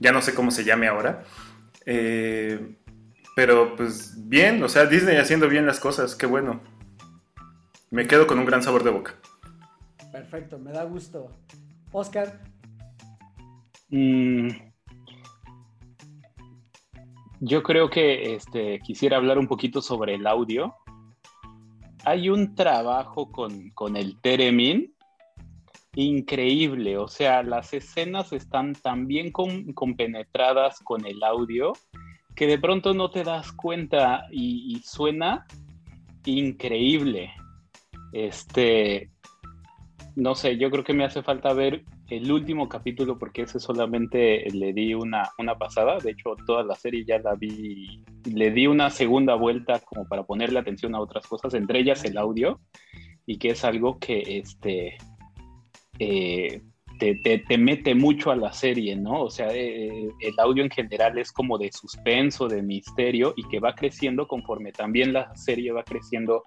Ya 0.00 0.10
no 0.10 0.22
sé 0.22 0.34
cómo 0.34 0.50
se 0.50 0.64
llame 0.64 0.88
ahora. 0.88 1.22
Eh, 1.84 2.58
pero 3.38 3.76
pues 3.76 4.16
bien, 4.28 4.60
o 4.64 4.68
sea, 4.68 4.86
Disney 4.86 5.16
haciendo 5.16 5.48
bien 5.48 5.64
las 5.64 5.78
cosas, 5.78 6.16
qué 6.16 6.26
bueno. 6.26 6.60
Me 7.88 8.08
quedo 8.08 8.26
con 8.26 8.40
un 8.40 8.44
gran 8.44 8.64
sabor 8.64 8.82
de 8.82 8.90
boca. 8.90 9.14
Perfecto, 10.10 10.58
me 10.58 10.72
da 10.72 10.82
gusto. 10.82 11.30
Oscar. 11.92 12.40
Mm, 13.90 14.48
yo 17.38 17.62
creo 17.62 17.88
que 17.88 18.34
este, 18.34 18.80
quisiera 18.80 19.18
hablar 19.18 19.38
un 19.38 19.46
poquito 19.46 19.82
sobre 19.82 20.16
el 20.16 20.26
audio. 20.26 20.74
Hay 22.04 22.30
un 22.30 22.56
trabajo 22.56 23.30
con, 23.30 23.70
con 23.70 23.96
el 23.96 24.20
Teremin 24.20 24.92
increíble, 25.94 26.98
o 26.98 27.06
sea, 27.06 27.44
las 27.44 27.72
escenas 27.72 28.32
están 28.32 28.72
tan 28.72 29.06
bien 29.06 29.30
compenetradas 29.30 30.80
con 30.80 31.06
el 31.06 31.22
audio 31.22 31.72
que 32.38 32.46
de 32.46 32.60
pronto 32.60 32.94
no 32.94 33.10
te 33.10 33.24
das 33.24 33.50
cuenta 33.50 34.28
y, 34.30 34.80
suena 34.84 35.44
increíble. 36.24 37.32
Este, 38.12 39.10
no 40.14 40.36
sé, 40.36 40.56
yo 40.56 40.70
creo 40.70 40.84
que 40.84 40.94
me 40.94 41.04
hace 41.04 41.20
falta 41.20 41.52
ver 41.52 41.82
el 42.08 42.30
último 42.30 42.68
capítulo 42.68 43.18
porque 43.18 43.42
ese 43.42 43.58
solamente 43.58 44.48
le 44.52 44.72
di 44.72 44.94
una, 44.94 45.28
una 45.38 45.58
pasada. 45.58 45.98
De 45.98 46.12
hecho, 46.12 46.36
toda 46.46 46.62
la 46.62 46.76
serie 46.76 47.04
ya 47.04 47.18
la 47.18 47.34
vi, 47.34 48.04
le 48.32 48.52
di 48.52 48.68
una 48.68 48.90
segunda 48.90 49.34
vuelta 49.34 49.80
como 49.80 50.06
para 50.06 50.22
ponerle 50.22 50.60
atención 50.60 50.94
a 50.94 51.00
otras 51.00 51.26
cosas, 51.26 51.54
entre 51.54 51.80
ellas 51.80 52.04
el 52.04 52.16
audio, 52.16 52.60
y 53.26 53.38
que 53.38 53.48
es 53.48 53.64
algo 53.64 53.98
que 53.98 54.38
este, 54.38 54.96
eh, 55.98 56.62
te, 56.98 57.58
mete 57.58 57.94
mucho 57.94 58.30
a 58.30 58.36
la 58.36 58.52
serie, 58.52 58.96
¿no? 58.96 59.22
O 59.22 59.30
sea, 59.30 59.48
eh, 59.52 60.10
el 60.20 60.34
audio 60.38 60.64
en 60.64 60.70
general 60.70 61.18
es 61.18 61.32
como 61.32 61.56
de 61.58 61.70
suspenso, 61.72 62.48
de 62.48 62.62
misterio 62.62 63.34
y 63.36 63.46
que 63.48 63.60
va 63.60 63.74
creciendo 63.74 64.26
conforme 64.26 64.72
también 64.72 65.12
la 65.12 65.34
serie 65.36 65.72
va 65.72 65.84
creciendo 65.84 66.44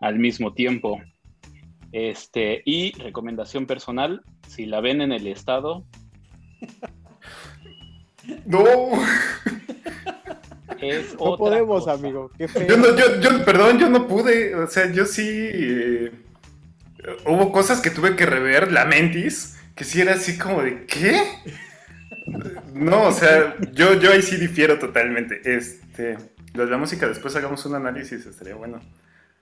al 0.00 0.18
mismo 0.18 0.54
tiempo. 0.54 1.00
Este, 1.92 2.62
y 2.64 2.92
recomendación 2.92 3.66
personal, 3.66 4.22
si 4.48 4.66
la 4.66 4.80
ven 4.80 5.00
en 5.00 5.12
el 5.12 5.26
estado. 5.26 5.84
No. 8.46 8.64
Es 10.80 11.16
no 11.18 11.36
podemos, 11.36 11.88
amigo. 11.88 12.30
Yo, 12.38 12.76
no, 12.76 12.96
yo, 12.96 13.20
yo, 13.20 13.44
perdón, 13.44 13.80
yo 13.80 13.88
no 13.88 14.06
pude. 14.06 14.54
O 14.54 14.68
sea, 14.68 14.92
yo 14.92 15.06
sí. 15.06 15.28
Eh, 15.28 16.12
hubo 17.26 17.50
cosas 17.50 17.80
que 17.80 17.90
tuve 17.90 18.14
que 18.14 18.24
rever, 18.24 18.70
la 18.70 18.84
mentis 18.84 19.58
que 19.74 19.84
si 19.84 20.00
era 20.00 20.14
así 20.14 20.38
como 20.38 20.62
de, 20.62 20.86
¿qué? 20.86 21.22
No, 22.74 23.08
o 23.08 23.12
sea, 23.12 23.56
yo, 23.72 23.98
yo 23.98 24.12
ahí 24.12 24.22
sí 24.22 24.36
difiero 24.36 24.78
totalmente. 24.78 25.40
Este, 25.44 26.16
de 26.54 26.66
la 26.66 26.78
música, 26.78 27.08
después 27.08 27.34
hagamos 27.36 27.64
un 27.66 27.74
análisis, 27.74 28.26
estaría 28.26 28.54
bueno. 28.54 28.80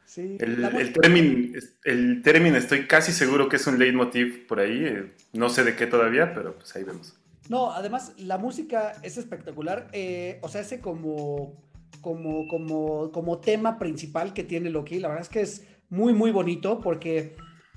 Sí, 0.04 0.38
el, 0.40 0.64
el, 0.64 0.92
término, 0.92 1.58
el 1.84 2.22
término 2.22 2.56
estoy 2.56 2.88
casi 2.88 3.12
seguro 3.12 3.48
que 3.48 3.56
es 3.56 3.66
un 3.68 3.78
leitmotiv 3.78 4.46
por 4.48 4.58
ahí, 4.58 4.84
eh, 4.84 5.12
no 5.32 5.48
sé 5.48 5.62
de 5.62 5.76
qué 5.76 5.86
todavía, 5.86 6.34
pero 6.34 6.56
pues 6.56 6.74
ahí 6.74 6.82
vemos. 6.82 7.14
No, 7.48 7.70
además 7.72 8.14
la 8.16 8.36
música 8.36 8.92
es 9.02 9.18
espectacular, 9.18 9.88
eh, 9.92 10.38
o 10.42 10.48
sea, 10.48 10.62
ese 10.62 10.80
como, 10.80 11.62
como, 12.00 12.48
como, 12.48 13.12
como 13.12 13.38
tema 13.38 13.78
principal 13.78 14.32
que 14.32 14.42
tiene 14.42 14.70
Loki, 14.70 14.98
la 14.98 15.08
verdad 15.08 15.22
es 15.22 15.28
que 15.28 15.42
es 15.42 15.64
muy, 15.90 16.12
muy 16.12 16.32
bonito 16.32 16.80
porque 16.80 17.36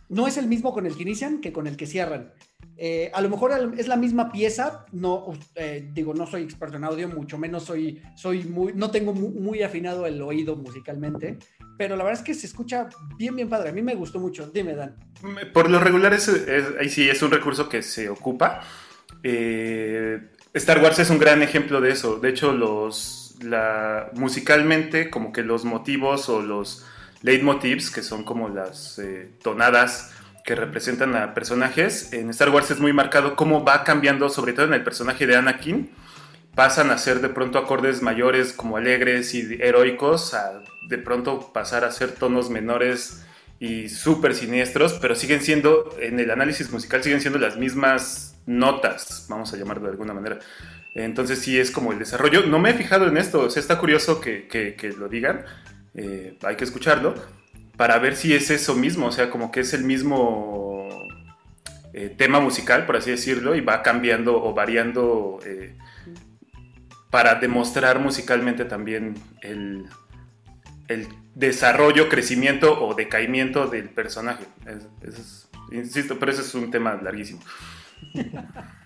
no 0.09 0.27
es 0.27 0.37
el 0.37 0.47
mismo 0.47 0.73
con 0.73 0.85
el 0.85 0.95
que 0.95 1.03
inician 1.03 1.41
que 1.41 1.51
con 1.51 1.67
el 1.67 1.77
que 1.77 1.85
cierran. 1.85 2.33
Eh, 2.77 3.11
a 3.13 3.21
lo 3.21 3.29
mejor 3.29 3.51
es 3.77 3.87
la 3.87 3.95
misma 3.95 4.31
pieza, 4.31 4.85
no 4.91 5.33
eh, 5.55 5.89
digo, 5.93 6.13
no 6.13 6.25
soy 6.25 6.41
experto 6.41 6.77
en 6.77 6.83
audio, 6.83 7.07
mucho 7.07 7.37
menos 7.37 7.63
soy, 7.63 8.01
soy 8.15 8.43
muy, 8.43 8.73
no 8.73 8.89
tengo 8.89 9.13
muy, 9.13 9.61
afinado 9.61 10.05
el 10.07 10.21
oído 10.21 10.55
musicalmente, 10.55 11.37
pero 11.77 11.95
la 11.95 12.03
verdad 12.03 12.19
es 12.19 12.25
que 12.25 12.33
se 12.33 12.47
escucha 12.47 12.89
bien, 13.17 13.35
bien 13.35 13.49
padre. 13.49 13.69
A 13.69 13.73
mí 13.73 13.81
me 13.81 13.95
gustó 13.95 14.19
mucho. 14.19 14.47
Dime, 14.47 14.75
Dan. 14.75 14.95
Por 15.53 15.69
lo 15.69 15.79
regular, 15.79 16.13
es, 16.13 16.29
ahí 16.79 16.89
sí 16.89 17.09
es 17.09 17.21
un 17.21 17.31
recurso 17.31 17.69
que 17.69 17.81
se 17.81 18.09
ocupa. 18.09 18.61
Eh, 19.21 20.19
Star 20.53 20.81
Wars 20.81 20.99
es 20.99 21.09
un 21.09 21.19
gran 21.19 21.41
ejemplo 21.41 21.79
de 21.79 21.91
eso. 21.91 22.19
De 22.19 22.29
hecho, 22.29 22.53
los, 22.53 23.35
la, 23.41 24.09
musicalmente, 24.13 25.09
como 25.09 25.31
que 25.31 25.43
los 25.43 25.65
motivos 25.65 26.29
o 26.29 26.41
los 26.41 26.85
leitmotivs, 27.23 27.89
que 27.89 28.03
son 28.03 28.23
como 28.23 28.49
las 28.49 28.99
eh, 28.99 29.31
tonadas 29.41 30.13
que 30.43 30.55
representan 30.55 31.15
a 31.15 31.33
personajes. 31.33 32.13
En 32.13 32.29
Star 32.29 32.49
Wars 32.49 32.69
es 32.69 32.79
muy 32.79 32.93
marcado 32.93 33.35
cómo 33.35 33.63
va 33.63 33.83
cambiando, 33.83 34.29
sobre 34.29 34.53
todo 34.53 34.67
en 34.67 34.73
el 34.73 34.83
personaje 34.83 35.25
de 35.25 35.37
Anakin. 35.37 35.89
Pasan 36.53 36.91
a 36.91 36.97
ser 36.97 37.21
de 37.21 37.29
pronto 37.29 37.57
acordes 37.57 38.01
mayores 38.01 38.53
como 38.53 38.77
alegres 38.77 39.33
y 39.33 39.57
heroicos, 39.59 40.33
a 40.33 40.61
de 40.87 40.97
pronto 40.97 41.51
pasar 41.53 41.85
a 41.85 41.91
ser 41.91 42.11
tonos 42.11 42.49
menores 42.49 43.25
y 43.59 43.87
súper 43.87 44.35
siniestros, 44.35 44.93
pero 45.01 45.15
siguen 45.15 45.41
siendo, 45.41 45.95
en 45.99 46.19
el 46.19 46.29
análisis 46.29 46.71
musical, 46.71 47.01
siguen 47.01 47.21
siendo 47.21 47.39
las 47.39 47.55
mismas 47.57 48.37
notas, 48.45 49.25
vamos 49.29 49.53
a 49.53 49.57
llamarlo 49.57 49.85
de 49.85 49.91
alguna 49.91 50.13
manera. 50.13 50.39
Entonces 50.93 51.39
sí 51.39 51.57
es 51.57 51.71
como 51.71 51.93
el 51.93 51.97
desarrollo. 51.97 52.45
No 52.45 52.59
me 52.59 52.71
he 52.71 52.73
fijado 52.73 53.07
en 53.07 53.17
esto, 53.17 53.39
o 53.39 53.49
sea, 53.49 53.61
está 53.61 53.79
curioso 53.79 54.19
que, 54.19 54.47
que 54.47 54.89
lo 54.89 55.07
digan, 55.07 55.45
eh, 55.95 56.37
hay 56.43 56.55
que 56.55 56.63
escucharlo, 56.63 57.15
para 57.77 57.97
ver 57.99 58.15
si 58.15 58.33
es 58.33 58.49
eso 58.49 58.75
mismo, 58.75 59.07
o 59.07 59.11
sea, 59.11 59.29
como 59.29 59.51
que 59.51 59.61
es 59.61 59.73
el 59.73 59.83
mismo 59.83 60.89
eh, 61.93 62.13
tema 62.15 62.39
musical, 62.39 62.85
por 62.85 62.97
así 62.97 63.11
decirlo, 63.11 63.55
y 63.55 63.61
va 63.61 63.81
cambiando 63.81 64.43
o 64.43 64.53
variando 64.53 65.39
eh, 65.45 65.75
para 67.09 67.35
demostrar 67.35 67.99
musicalmente 67.99 68.65
también 68.65 69.15
el, 69.41 69.87
desarrollo, 71.35 72.09
crecimiento 72.09 72.85
o 72.85 72.93
decaimiento 72.93 73.67
del 73.67 73.89
personaje. 73.89 74.45
insisto, 75.71 76.19
pero 76.19 76.31
ese 76.31 76.41
es 76.41 76.53
un 76.53 76.69
tema 76.69 76.99
larguísimo. 77.01 77.41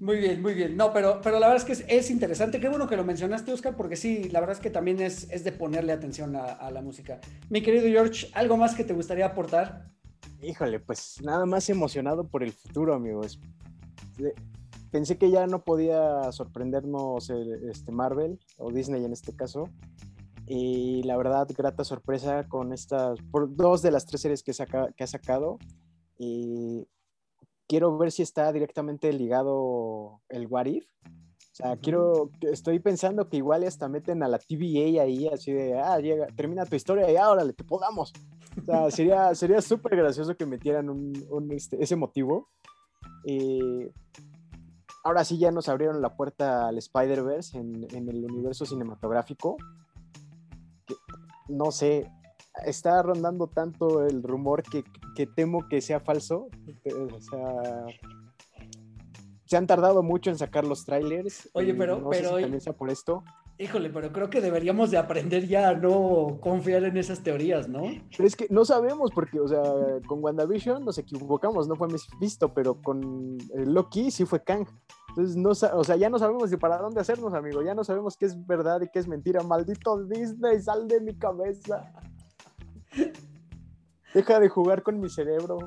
Muy 0.00 0.18
bien, 0.18 0.40
muy 0.40 0.54
bien. 0.54 0.76
No, 0.76 0.92
pero, 0.92 1.20
pero 1.22 1.38
la 1.38 1.48
verdad 1.48 1.68
es 1.68 1.78
que 1.78 1.96
es, 1.96 2.10
interesante. 2.10 2.60
Qué 2.60 2.68
bueno 2.68 2.88
que 2.88 2.96
lo 2.96 3.04
mencionaste, 3.04 3.52
Oscar, 3.52 3.76
porque 3.76 3.96
sí, 3.96 4.28
la 4.30 4.40
verdad 4.40 4.56
es 4.56 4.62
que 4.62 4.70
también 4.70 5.00
es, 5.00 5.30
es 5.30 5.44
de 5.44 5.52
ponerle 5.52 5.92
atención 5.92 6.36
a, 6.36 6.70
la 6.70 6.80
música. 6.80 7.20
Mi 7.48 7.62
querido 7.62 7.86
George, 7.86 8.28
¿algo 8.34 8.56
más 8.56 8.74
que 8.74 8.84
te 8.84 8.94
gustaría 8.94 9.26
aportar? 9.26 9.90
Híjole, 10.42 10.80
pues 10.80 11.20
nada 11.22 11.44
más 11.44 11.68
emocionado 11.68 12.26
por 12.28 12.42
el 12.42 12.52
futuro, 12.52 12.94
amigos. 12.94 13.40
Pensé 14.90 15.18
que 15.18 15.30
ya 15.30 15.46
no 15.46 15.64
podía 15.64 16.32
sorprendernos 16.32 17.30
este 17.30 17.92
Marvel 17.92 18.38
o 18.56 18.70
Disney 18.70 19.04
en 19.04 19.12
este 19.12 19.34
caso. 19.34 19.68
Y 20.46 21.02
la 21.04 21.16
verdad, 21.16 21.46
grata 21.56 21.84
sorpresa 21.84 22.48
con 22.48 22.72
estas, 22.72 23.20
por 23.30 23.54
dos 23.54 23.82
de 23.82 23.90
las 23.90 24.06
tres 24.06 24.22
series 24.22 24.42
que, 24.42 24.52
que 24.96 25.04
ha 25.04 25.06
sacado. 25.06 25.58
Y 26.18 26.88
quiero 27.70 27.96
ver 27.96 28.10
si 28.10 28.22
está 28.22 28.52
directamente 28.52 29.12
ligado 29.12 30.20
el 30.28 30.48
What 30.48 30.66
If. 30.66 30.86
O 31.06 31.54
sea, 31.54 31.76
quiero, 31.76 32.30
estoy 32.40 32.80
pensando 32.80 33.28
que 33.28 33.36
igual 33.36 33.62
hasta 33.62 33.88
meten 33.88 34.24
a 34.24 34.28
la 34.28 34.40
TVA 34.40 35.02
ahí, 35.02 35.28
así 35.28 35.52
de, 35.52 35.78
ah, 35.78 35.98
llega, 36.00 36.26
termina 36.34 36.66
tu 36.66 36.74
historia 36.74 37.08
y 37.10 37.16
ahora 37.16 37.44
le 37.44 37.52
te 37.52 37.62
podamos. 37.62 38.12
O 38.60 38.64
sea, 38.64 38.90
sería 38.90 39.34
sería 39.36 39.62
súper 39.62 39.96
gracioso 39.96 40.36
que 40.36 40.46
metieran 40.46 40.90
un, 40.90 41.48
este, 41.52 41.80
ese 41.80 41.94
motivo. 41.94 42.48
Y 43.24 43.60
ahora 45.04 45.24
sí 45.24 45.38
ya 45.38 45.52
nos 45.52 45.68
abrieron 45.68 46.02
la 46.02 46.16
puerta 46.16 46.66
al 46.66 46.76
Spider-Verse 46.78 47.56
en, 47.56 47.86
en, 47.94 48.08
el 48.08 48.24
universo 48.24 48.66
cinematográfico. 48.66 49.58
no 51.48 51.70
sé, 51.70 52.10
está 52.64 53.02
rondando 53.02 53.46
tanto 53.48 54.06
el 54.06 54.22
rumor 54.22 54.62
que, 54.62 54.84
temo 55.26 55.68
que 55.68 55.80
sea 55.80 56.00
falso. 56.00 56.48
O 57.12 57.20
sea, 57.20 57.86
se 59.44 59.56
han 59.56 59.66
tardado 59.66 60.02
mucho 60.02 60.30
en 60.30 60.38
sacar 60.38 60.64
los 60.64 60.84
trailers. 60.84 61.48
Oye, 61.52 61.74
pero, 61.74 62.08
pero 62.08 62.36
por 62.76 62.90
esto. 62.90 63.22
Híjole, 63.60 63.90
pero 63.90 64.10
creo 64.10 64.30
que 64.30 64.40
deberíamos 64.40 64.90
de 64.90 64.96
aprender 64.96 65.46
ya 65.46 65.68
a 65.68 65.74
no 65.74 66.38
confiar 66.40 66.82
en 66.84 66.96
esas 66.96 67.22
teorías, 67.22 67.68
¿no? 67.68 67.82
Pero 68.16 68.26
es 68.26 68.34
que 68.34 68.46
no 68.48 68.64
sabemos 68.64 69.10
porque, 69.14 69.38
o 69.38 69.46
sea, 69.46 69.60
con 70.06 70.24
WandaVision 70.24 70.82
nos 70.82 70.96
equivocamos, 70.96 71.68
no 71.68 71.76
fue 71.76 71.88
visto, 72.18 72.54
pero 72.54 72.80
con 72.80 73.36
Loki 73.54 74.10
sí 74.10 74.24
fue 74.24 74.42
Kang. 74.42 74.66
Entonces, 75.10 75.36
no, 75.36 75.50
o 75.50 75.84
sea, 75.84 75.96
ya 75.96 76.08
no 76.08 76.18
sabemos 76.18 76.50
ni 76.50 76.56
para 76.56 76.78
dónde 76.78 77.02
hacernos, 77.02 77.34
amigo. 77.34 77.60
Ya 77.62 77.74
no 77.74 77.84
sabemos 77.84 78.16
qué 78.16 78.24
es 78.24 78.46
verdad 78.46 78.80
y 78.80 78.88
qué 78.88 78.98
es 78.98 79.06
mentira. 79.06 79.42
Maldito 79.42 80.04
Disney, 80.04 80.58
sal 80.62 80.88
de 80.88 81.00
mi 81.02 81.14
cabeza. 81.18 81.92
Deja 84.14 84.40
de 84.40 84.48
jugar 84.48 84.82
con 84.82 85.00
mi 85.00 85.08
cerebro. 85.08 85.58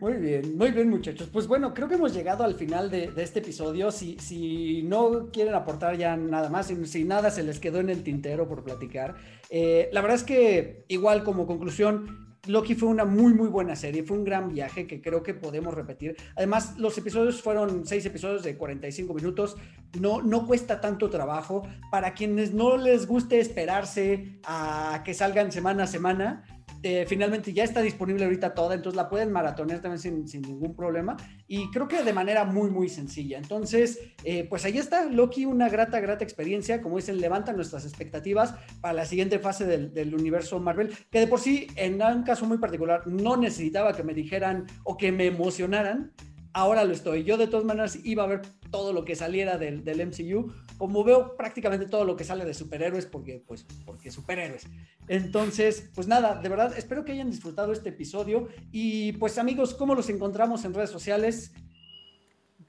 Muy 0.00 0.14
bien, 0.14 0.58
muy 0.58 0.70
bien 0.70 0.90
muchachos. 0.90 1.28
Pues 1.32 1.46
bueno, 1.46 1.72
creo 1.72 1.88
que 1.88 1.94
hemos 1.94 2.12
llegado 2.12 2.44
al 2.44 2.54
final 2.54 2.90
de, 2.90 3.10
este 3.16 3.38
episodio. 3.38 3.90
Si, 3.90 4.18
si, 4.18 4.82
no 4.82 5.30
quieren 5.32 5.54
aportar 5.54 5.96
ya 5.96 6.16
nada 6.16 6.50
más, 6.50 6.66
si, 6.84 7.04
nada 7.04 7.30
se 7.30 7.42
les 7.42 7.58
quedó 7.58 7.80
en 7.80 7.88
el 7.88 8.02
tintero 8.02 8.46
por 8.46 8.64
platicar, 8.64 9.14
eh, 9.48 9.88
la 9.92 10.00
verdad 10.02 10.16
es 10.16 10.24
que 10.24 10.84
igual 10.88 11.24
como 11.24 11.46
conclusión, 11.46 12.23
Loki 12.46 12.74
fue 12.74 12.88
una 12.88 13.04
muy, 13.04 13.34
muy 13.34 13.48
buena 13.48 13.76
serie, 13.76 14.02
fue 14.02 14.16
un 14.16 14.24
gran 14.24 14.48
viaje 14.48 14.86
que 14.86 15.00
creo 15.00 15.22
que 15.22 15.34
podemos 15.34 15.74
repetir. 15.74 16.16
Además, 16.36 16.78
los 16.78 16.96
episodios 16.98 17.42
fueron 17.42 17.86
seis 17.86 18.04
episodios 18.06 18.42
de 18.42 18.56
45 18.56 19.14
minutos, 19.14 19.56
no, 20.00 20.22
no 20.22 20.46
cuesta 20.46 20.80
tanto 20.80 21.10
trabajo. 21.10 21.66
Para 21.90 22.14
quienes 22.14 22.52
no 22.52 22.76
les 22.76 23.06
guste 23.06 23.38
esperarse 23.38 24.38
a 24.44 25.02
que 25.04 25.14
salgan 25.14 25.52
semana 25.52 25.84
a 25.84 25.86
semana, 25.86 26.44
eh, 26.86 27.06
finalmente 27.08 27.50
ya 27.54 27.64
está 27.64 27.80
disponible 27.80 28.24
ahorita 28.24 28.52
toda, 28.52 28.74
entonces 28.74 28.94
la 28.94 29.08
pueden 29.08 29.32
maratonear 29.32 29.80
también 29.80 30.26
sin, 30.26 30.42
ningún 30.42 30.76
problema 30.76 31.16
y 31.48 31.70
creo 31.70 31.88
que 31.88 32.02
de 32.02 32.12
manera 32.12 32.44
muy, 32.44 32.70
muy 32.70 32.90
sencilla. 32.90 33.38
Entonces, 33.38 33.98
eh, 34.22 34.46
pues 34.50 34.66
ahí 34.66 34.76
está, 34.76 35.06
Loki, 35.06 35.46
una 35.46 35.70
grata, 35.70 35.98
grata 36.00 36.24
experiencia, 36.24 36.82
como 36.82 36.96
dicen, 36.96 37.22
levanta 37.22 37.54
nuestras 37.54 37.86
expectativas 37.86 38.54
para 38.82 38.92
la 38.92 39.06
siguiente 39.06 39.38
fase 39.38 39.64
del, 39.64 39.94
del 39.94 40.14
universo 40.14 40.60
Marvel, 40.60 40.94
que 41.10 41.20
de 41.20 41.26
por 41.26 41.40
sí, 41.40 41.68
en 41.76 42.02
un 42.02 42.22
caso 42.22 42.44
muy 42.44 42.58
particular, 42.58 43.06
no 43.06 43.38
necesitaba 43.38 43.94
que 43.94 44.02
me 44.02 44.12
dijeran 44.12 44.66
o 44.82 44.98
que 44.98 45.10
me 45.10 45.24
emocionaran, 45.24 46.12
ahora 46.54 46.84
lo 46.84 46.92
estoy. 46.92 47.24
Yo 47.24 47.36
de 47.36 47.46
todas 47.46 47.66
maneras 47.66 47.98
iba 48.04 48.24
a 48.24 48.28
ver 48.28 48.42
todo 48.70 48.92
lo 48.92 49.04
que 49.04 49.14
saliera 49.14 49.58
del, 49.58 49.84
del, 49.84 50.06
MCU, 50.06 50.52
como 50.78 51.04
veo 51.04 51.36
prácticamente 51.36 51.86
todo 51.86 52.04
lo 52.04 52.16
que 52.16 52.24
sale 52.24 52.44
de 52.44 52.54
superhéroes, 52.54 53.06
porque, 53.06 53.42
pues, 53.46 53.66
porque 53.84 54.10
superhéroes. 54.10 54.66
Entonces, 55.08 55.90
pues 55.94 56.08
nada, 56.08 56.40
de 56.40 56.48
verdad, 56.48 56.76
espero 56.76 57.04
que 57.04 57.12
hayan 57.12 57.30
disfrutado 57.30 57.72
este 57.72 57.90
episodio. 57.90 58.48
Y 58.72 59.12
pues 59.12 59.38
amigos, 59.38 59.74
¿cómo 59.74 59.94
los 59.94 60.08
encontramos 60.08 60.64
en 60.64 60.74
redes 60.74 60.90
sociales? 60.90 61.52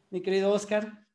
Mi 0.10 0.22
querido 0.22 0.52
Oscar. 0.52 1.06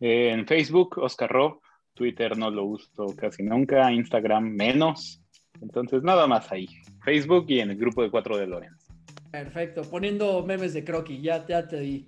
En 0.00 0.46
Facebook, 0.46 0.98
Oscar 0.98 1.30
Rob. 1.30 1.60
Twitter 1.94 2.36
no 2.38 2.50
lo 2.50 2.64
uso 2.64 3.14
casi 3.16 3.42
nunca, 3.42 3.92
Instagram 3.92 4.44
menos. 4.44 5.22
Entonces, 5.60 6.02
nada 6.02 6.26
más 6.26 6.50
ahí. 6.50 6.66
Facebook 7.04 7.46
y 7.48 7.60
en 7.60 7.70
el 7.70 7.76
grupo 7.76 8.02
de 8.02 8.10
cuatro 8.10 8.36
de 8.36 8.46
Lorenz. 8.46 8.88
Perfecto, 9.30 9.82
poniendo 9.82 10.44
memes 10.44 10.74
de 10.74 10.84
croquis, 10.84 11.22
ya, 11.22 11.46
ya 11.46 11.66
te 11.66 11.80
di. 11.80 12.06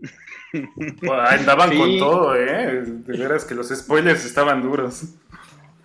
andaban 1.28 1.76
con 1.76 1.98
todo, 1.98 2.36
¿eh? 2.36 2.82
De 2.82 3.18
veras 3.18 3.44
que 3.44 3.54
los 3.54 3.68
spoilers 3.68 4.24
estaban 4.24 4.62
duros. 4.62 5.14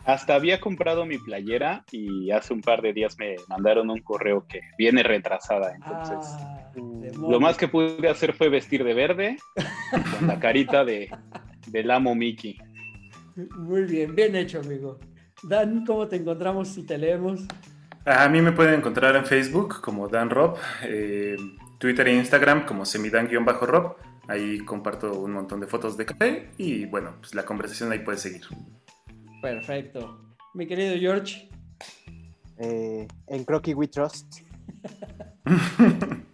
Hasta 0.06 0.36
había 0.36 0.62
comprado 0.62 1.06
mi 1.06 1.18
playera 1.18 1.84
y 1.92 2.32
hace 2.32 2.54
un 2.54 2.62
par 2.62 2.82
de 2.82 2.94
días 2.94 3.18
me 3.20 3.36
mandaron 3.50 3.90
un 3.90 4.00
correo 4.00 4.46
que 4.48 4.62
viene 4.78 5.04
retrasada. 5.04 5.76
Entonces, 5.76 6.18
ah, 6.40 6.72
lo 7.28 7.42
más 7.42 7.58
que 7.58 7.68
pude 7.68 8.08
hacer 8.08 8.34
fue 8.34 8.48
vestir 8.48 8.86
de 8.86 8.94
verde 8.94 9.38
con 10.18 10.28
la 10.28 10.40
carita 10.40 10.86
de, 10.86 11.10
del 11.68 11.92
amo 11.92 12.16
Mickey. 12.16 12.58
Muy 13.58 13.84
bien, 13.84 14.16
bien 14.16 14.36
hecho, 14.36 14.62
amigo. 14.62 14.98
Dan, 15.44 15.86
¿cómo 15.86 16.08
te 16.08 16.16
encontramos 16.16 16.70
si 16.70 16.84
te 16.84 16.98
leemos? 16.98 17.42
A 18.06 18.30
mí 18.30 18.42
me 18.42 18.54
pueden 18.54 18.76
encontrar 18.76 19.18
en 19.18 19.26
Facebook 19.26 19.82
como 19.82 20.08
Dan 20.08 20.30
Rob, 20.30 20.58
eh, 20.84 21.36
Twitter 21.78 22.08
e 22.08 22.16
Instagram 22.16 22.66
como 22.66 22.86
semidan-rob. 22.86 23.98
Ahí 24.28 24.60
comparto 24.60 25.20
un 25.20 25.32
montón 25.32 25.60
de 25.60 25.68
fotos 25.68 25.96
de 25.98 26.06
café 26.06 26.52
y 26.58 26.86
bueno, 26.86 27.16
pues 27.20 27.34
la 27.34 27.46
conversación 27.46 27.92
ahí 27.92 28.00
puede 28.00 28.18
seguir. 28.18 28.42
Perfecto. 29.42 30.36
Mi 30.54 30.68
querido 30.68 30.98
George. 30.98 31.50
Eh, 32.58 33.08
en 33.28 33.46
Crocky 33.46 33.74
We 33.74 33.88
Trust. 33.88 34.42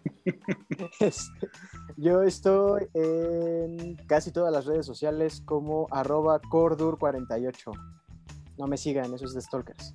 Yo 1.97 2.23
estoy 2.23 2.87
en 2.93 3.95
casi 4.07 4.31
todas 4.31 4.51
las 4.51 4.65
redes 4.65 4.85
sociales 4.85 5.41
como 5.45 5.87
arroba 5.91 6.41
cordur48. 6.41 7.71
No 8.57 8.67
me 8.67 8.77
sigan, 8.77 9.13
eso 9.13 9.25
es 9.25 9.33
de 9.33 9.41
Stalkers. 9.41 9.93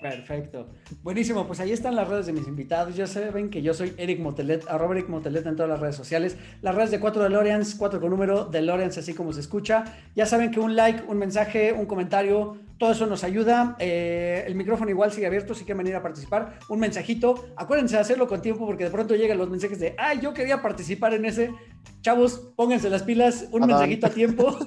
Perfecto. 0.00 0.68
Buenísimo, 1.02 1.46
pues 1.46 1.60
ahí 1.60 1.72
están 1.72 1.94
las 1.94 2.08
redes 2.08 2.26
de 2.26 2.32
mis 2.32 2.48
invitados. 2.48 2.96
Ya 2.96 3.06
saben 3.06 3.50
que 3.50 3.60
yo 3.60 3.74
soy 3.74 3.92
Eric 3.98 4.20
Motelet, 4.20 4.66
arroba 4.68 4.94
Eric 4.94 5.08
Motelet 5.08 5.44
en 5.46 5.56
todas 5.56 5.68
las 5.68 5.80
redes 5.80 5.96
sociales. 5.96 6.36
Las 6.62 6.74
redes 6.74 6.90
de 6.90 7.00
4 7.00 7.22
DeLoreans, 7.22 7.74
4 7.74 8.00
con 8.00 8.10
número, 8.10 8.46
DeLoreans 8.46 8.96
así 8.96 9.12
como 9.12 9.32
se 9.32 9.40
escucha. 9.40 9.84
Ya 10.16 10.24
saben 10.24 10.50
que 10.50 10.60
un 10.60 10.74
like, 10.74 11.04
un 11.06 11.18
mensaje, 11.18 11.72
un 11.72 11.84
comentario, 11.84 12.56
todo 12.78 12.92
eso 12.92 13.06
nos 13.06 13.24
ayuda. 13.24 13.76
Eh, 13.78 14.44
el 14.46 14.54
micrófono 14.54 14.90
igual 14.90 15.12
sigue 15.12 15.26
abierto 15.26 15.52
si 15.52 15.64
quieren 15.64 15.78
venir 15.78 15.96
a 15.96 16.02
participar. 16.02 16.58
Un 16.70 16.80
mensajito. 16.80 17.48
Acuérdense 17.56 17.96
de 17.96 18.00
hacerlo 18.00 18.26
con 18.26 18.40
tiempo 18.40 18.64
porque 18.64 18.84
de 18.84 18.90
pronto 18.90 19.14
llegan 19.14 19.36
los 19.36 19.50
mensajes 19.50 19.78
de, 19.80 19.94
ay, 19.98 20.20
yo 20.22 20.32
quería 20.32 20.62
participar 20.62 21.12
en 21.12 21.26
ese. 21.26 21.52
Chavos, 22.00 22.52
pónganse 22.56 22.88
las 22.88 23.02
pilas. 23.02 23.48
Un 23.52 23.66
mensajito 23.66 24.06
a 24.06 24.10
tiempo. 24.10 24.58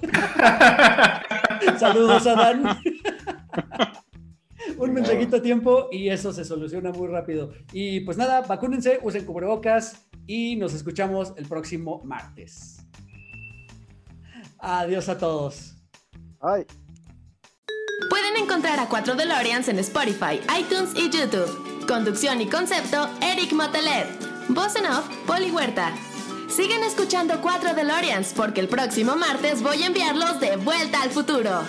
Saludos, 1.79 2.27
Adán. 2.27 2.63
un 4.77 4.93
mensajito 4.93 5.37
a 5.37 5.41
tiempo 5.41 5.89
y 5.91 6.09
eso 6.09 6.33
se 6.33 6.45
soluciona 6.45 6.91
muy 6.91 7.07
rápido. 7.07 7.51
Y 7.71 8.01
pues 8.01 8.17
nada, 8.17 8.41
vacúnense, 8.41 8.99
usen 9.03 9.25
cubrebocas 9.25 10.07
y 10.27 10.55
nos 10.55 10.73
escuchamos 10.73 11.33
el 11.37 11.47
próximo 11.47 12.01
martes. 12.03 12.77
Adiós 14.59 15.09
a 15.09 15.17
todos. 15.17 15.75
Ay. 16.39 16.65
Pueden 18.09 18.37
encontrar 18.37 18.79
a 18.79 18.87
4 18.87 19.15
DeLoreans 19.15 19.67
en 19.67 19.79
Spotify, 19.79 20.39
iTunes 20.59 20.93
y 20.95 21.09
YouTube. 21.09 21.85
Conducción 21.87 22.39
y 22.41 22.47
concepto, 22.47 23.09
Eric 23.21 23.51
Motelet. 23.53 24.07
Voz 24.49 24.75
en 24.75 24.85
off, 24.85 25.07
Poli 25.25 25.51
Huerta. 25.51 25.93
Siguen 26.47 26.83
escuchando 26.83 27.41
4 27.41 27.73
DeLoreans 27.73 28.33
porque 28.33 28.61
el 28.61 28.67
próximo 28.67 29.15
martes 29.15 29.61
voy 29.63 29.83
a 29.83 29.87
enviarlos 29.87 30.39
de 30.39 30.55
vuelta 30.57 31.01
al 31.01 31.09
futuro. 31.09 31.61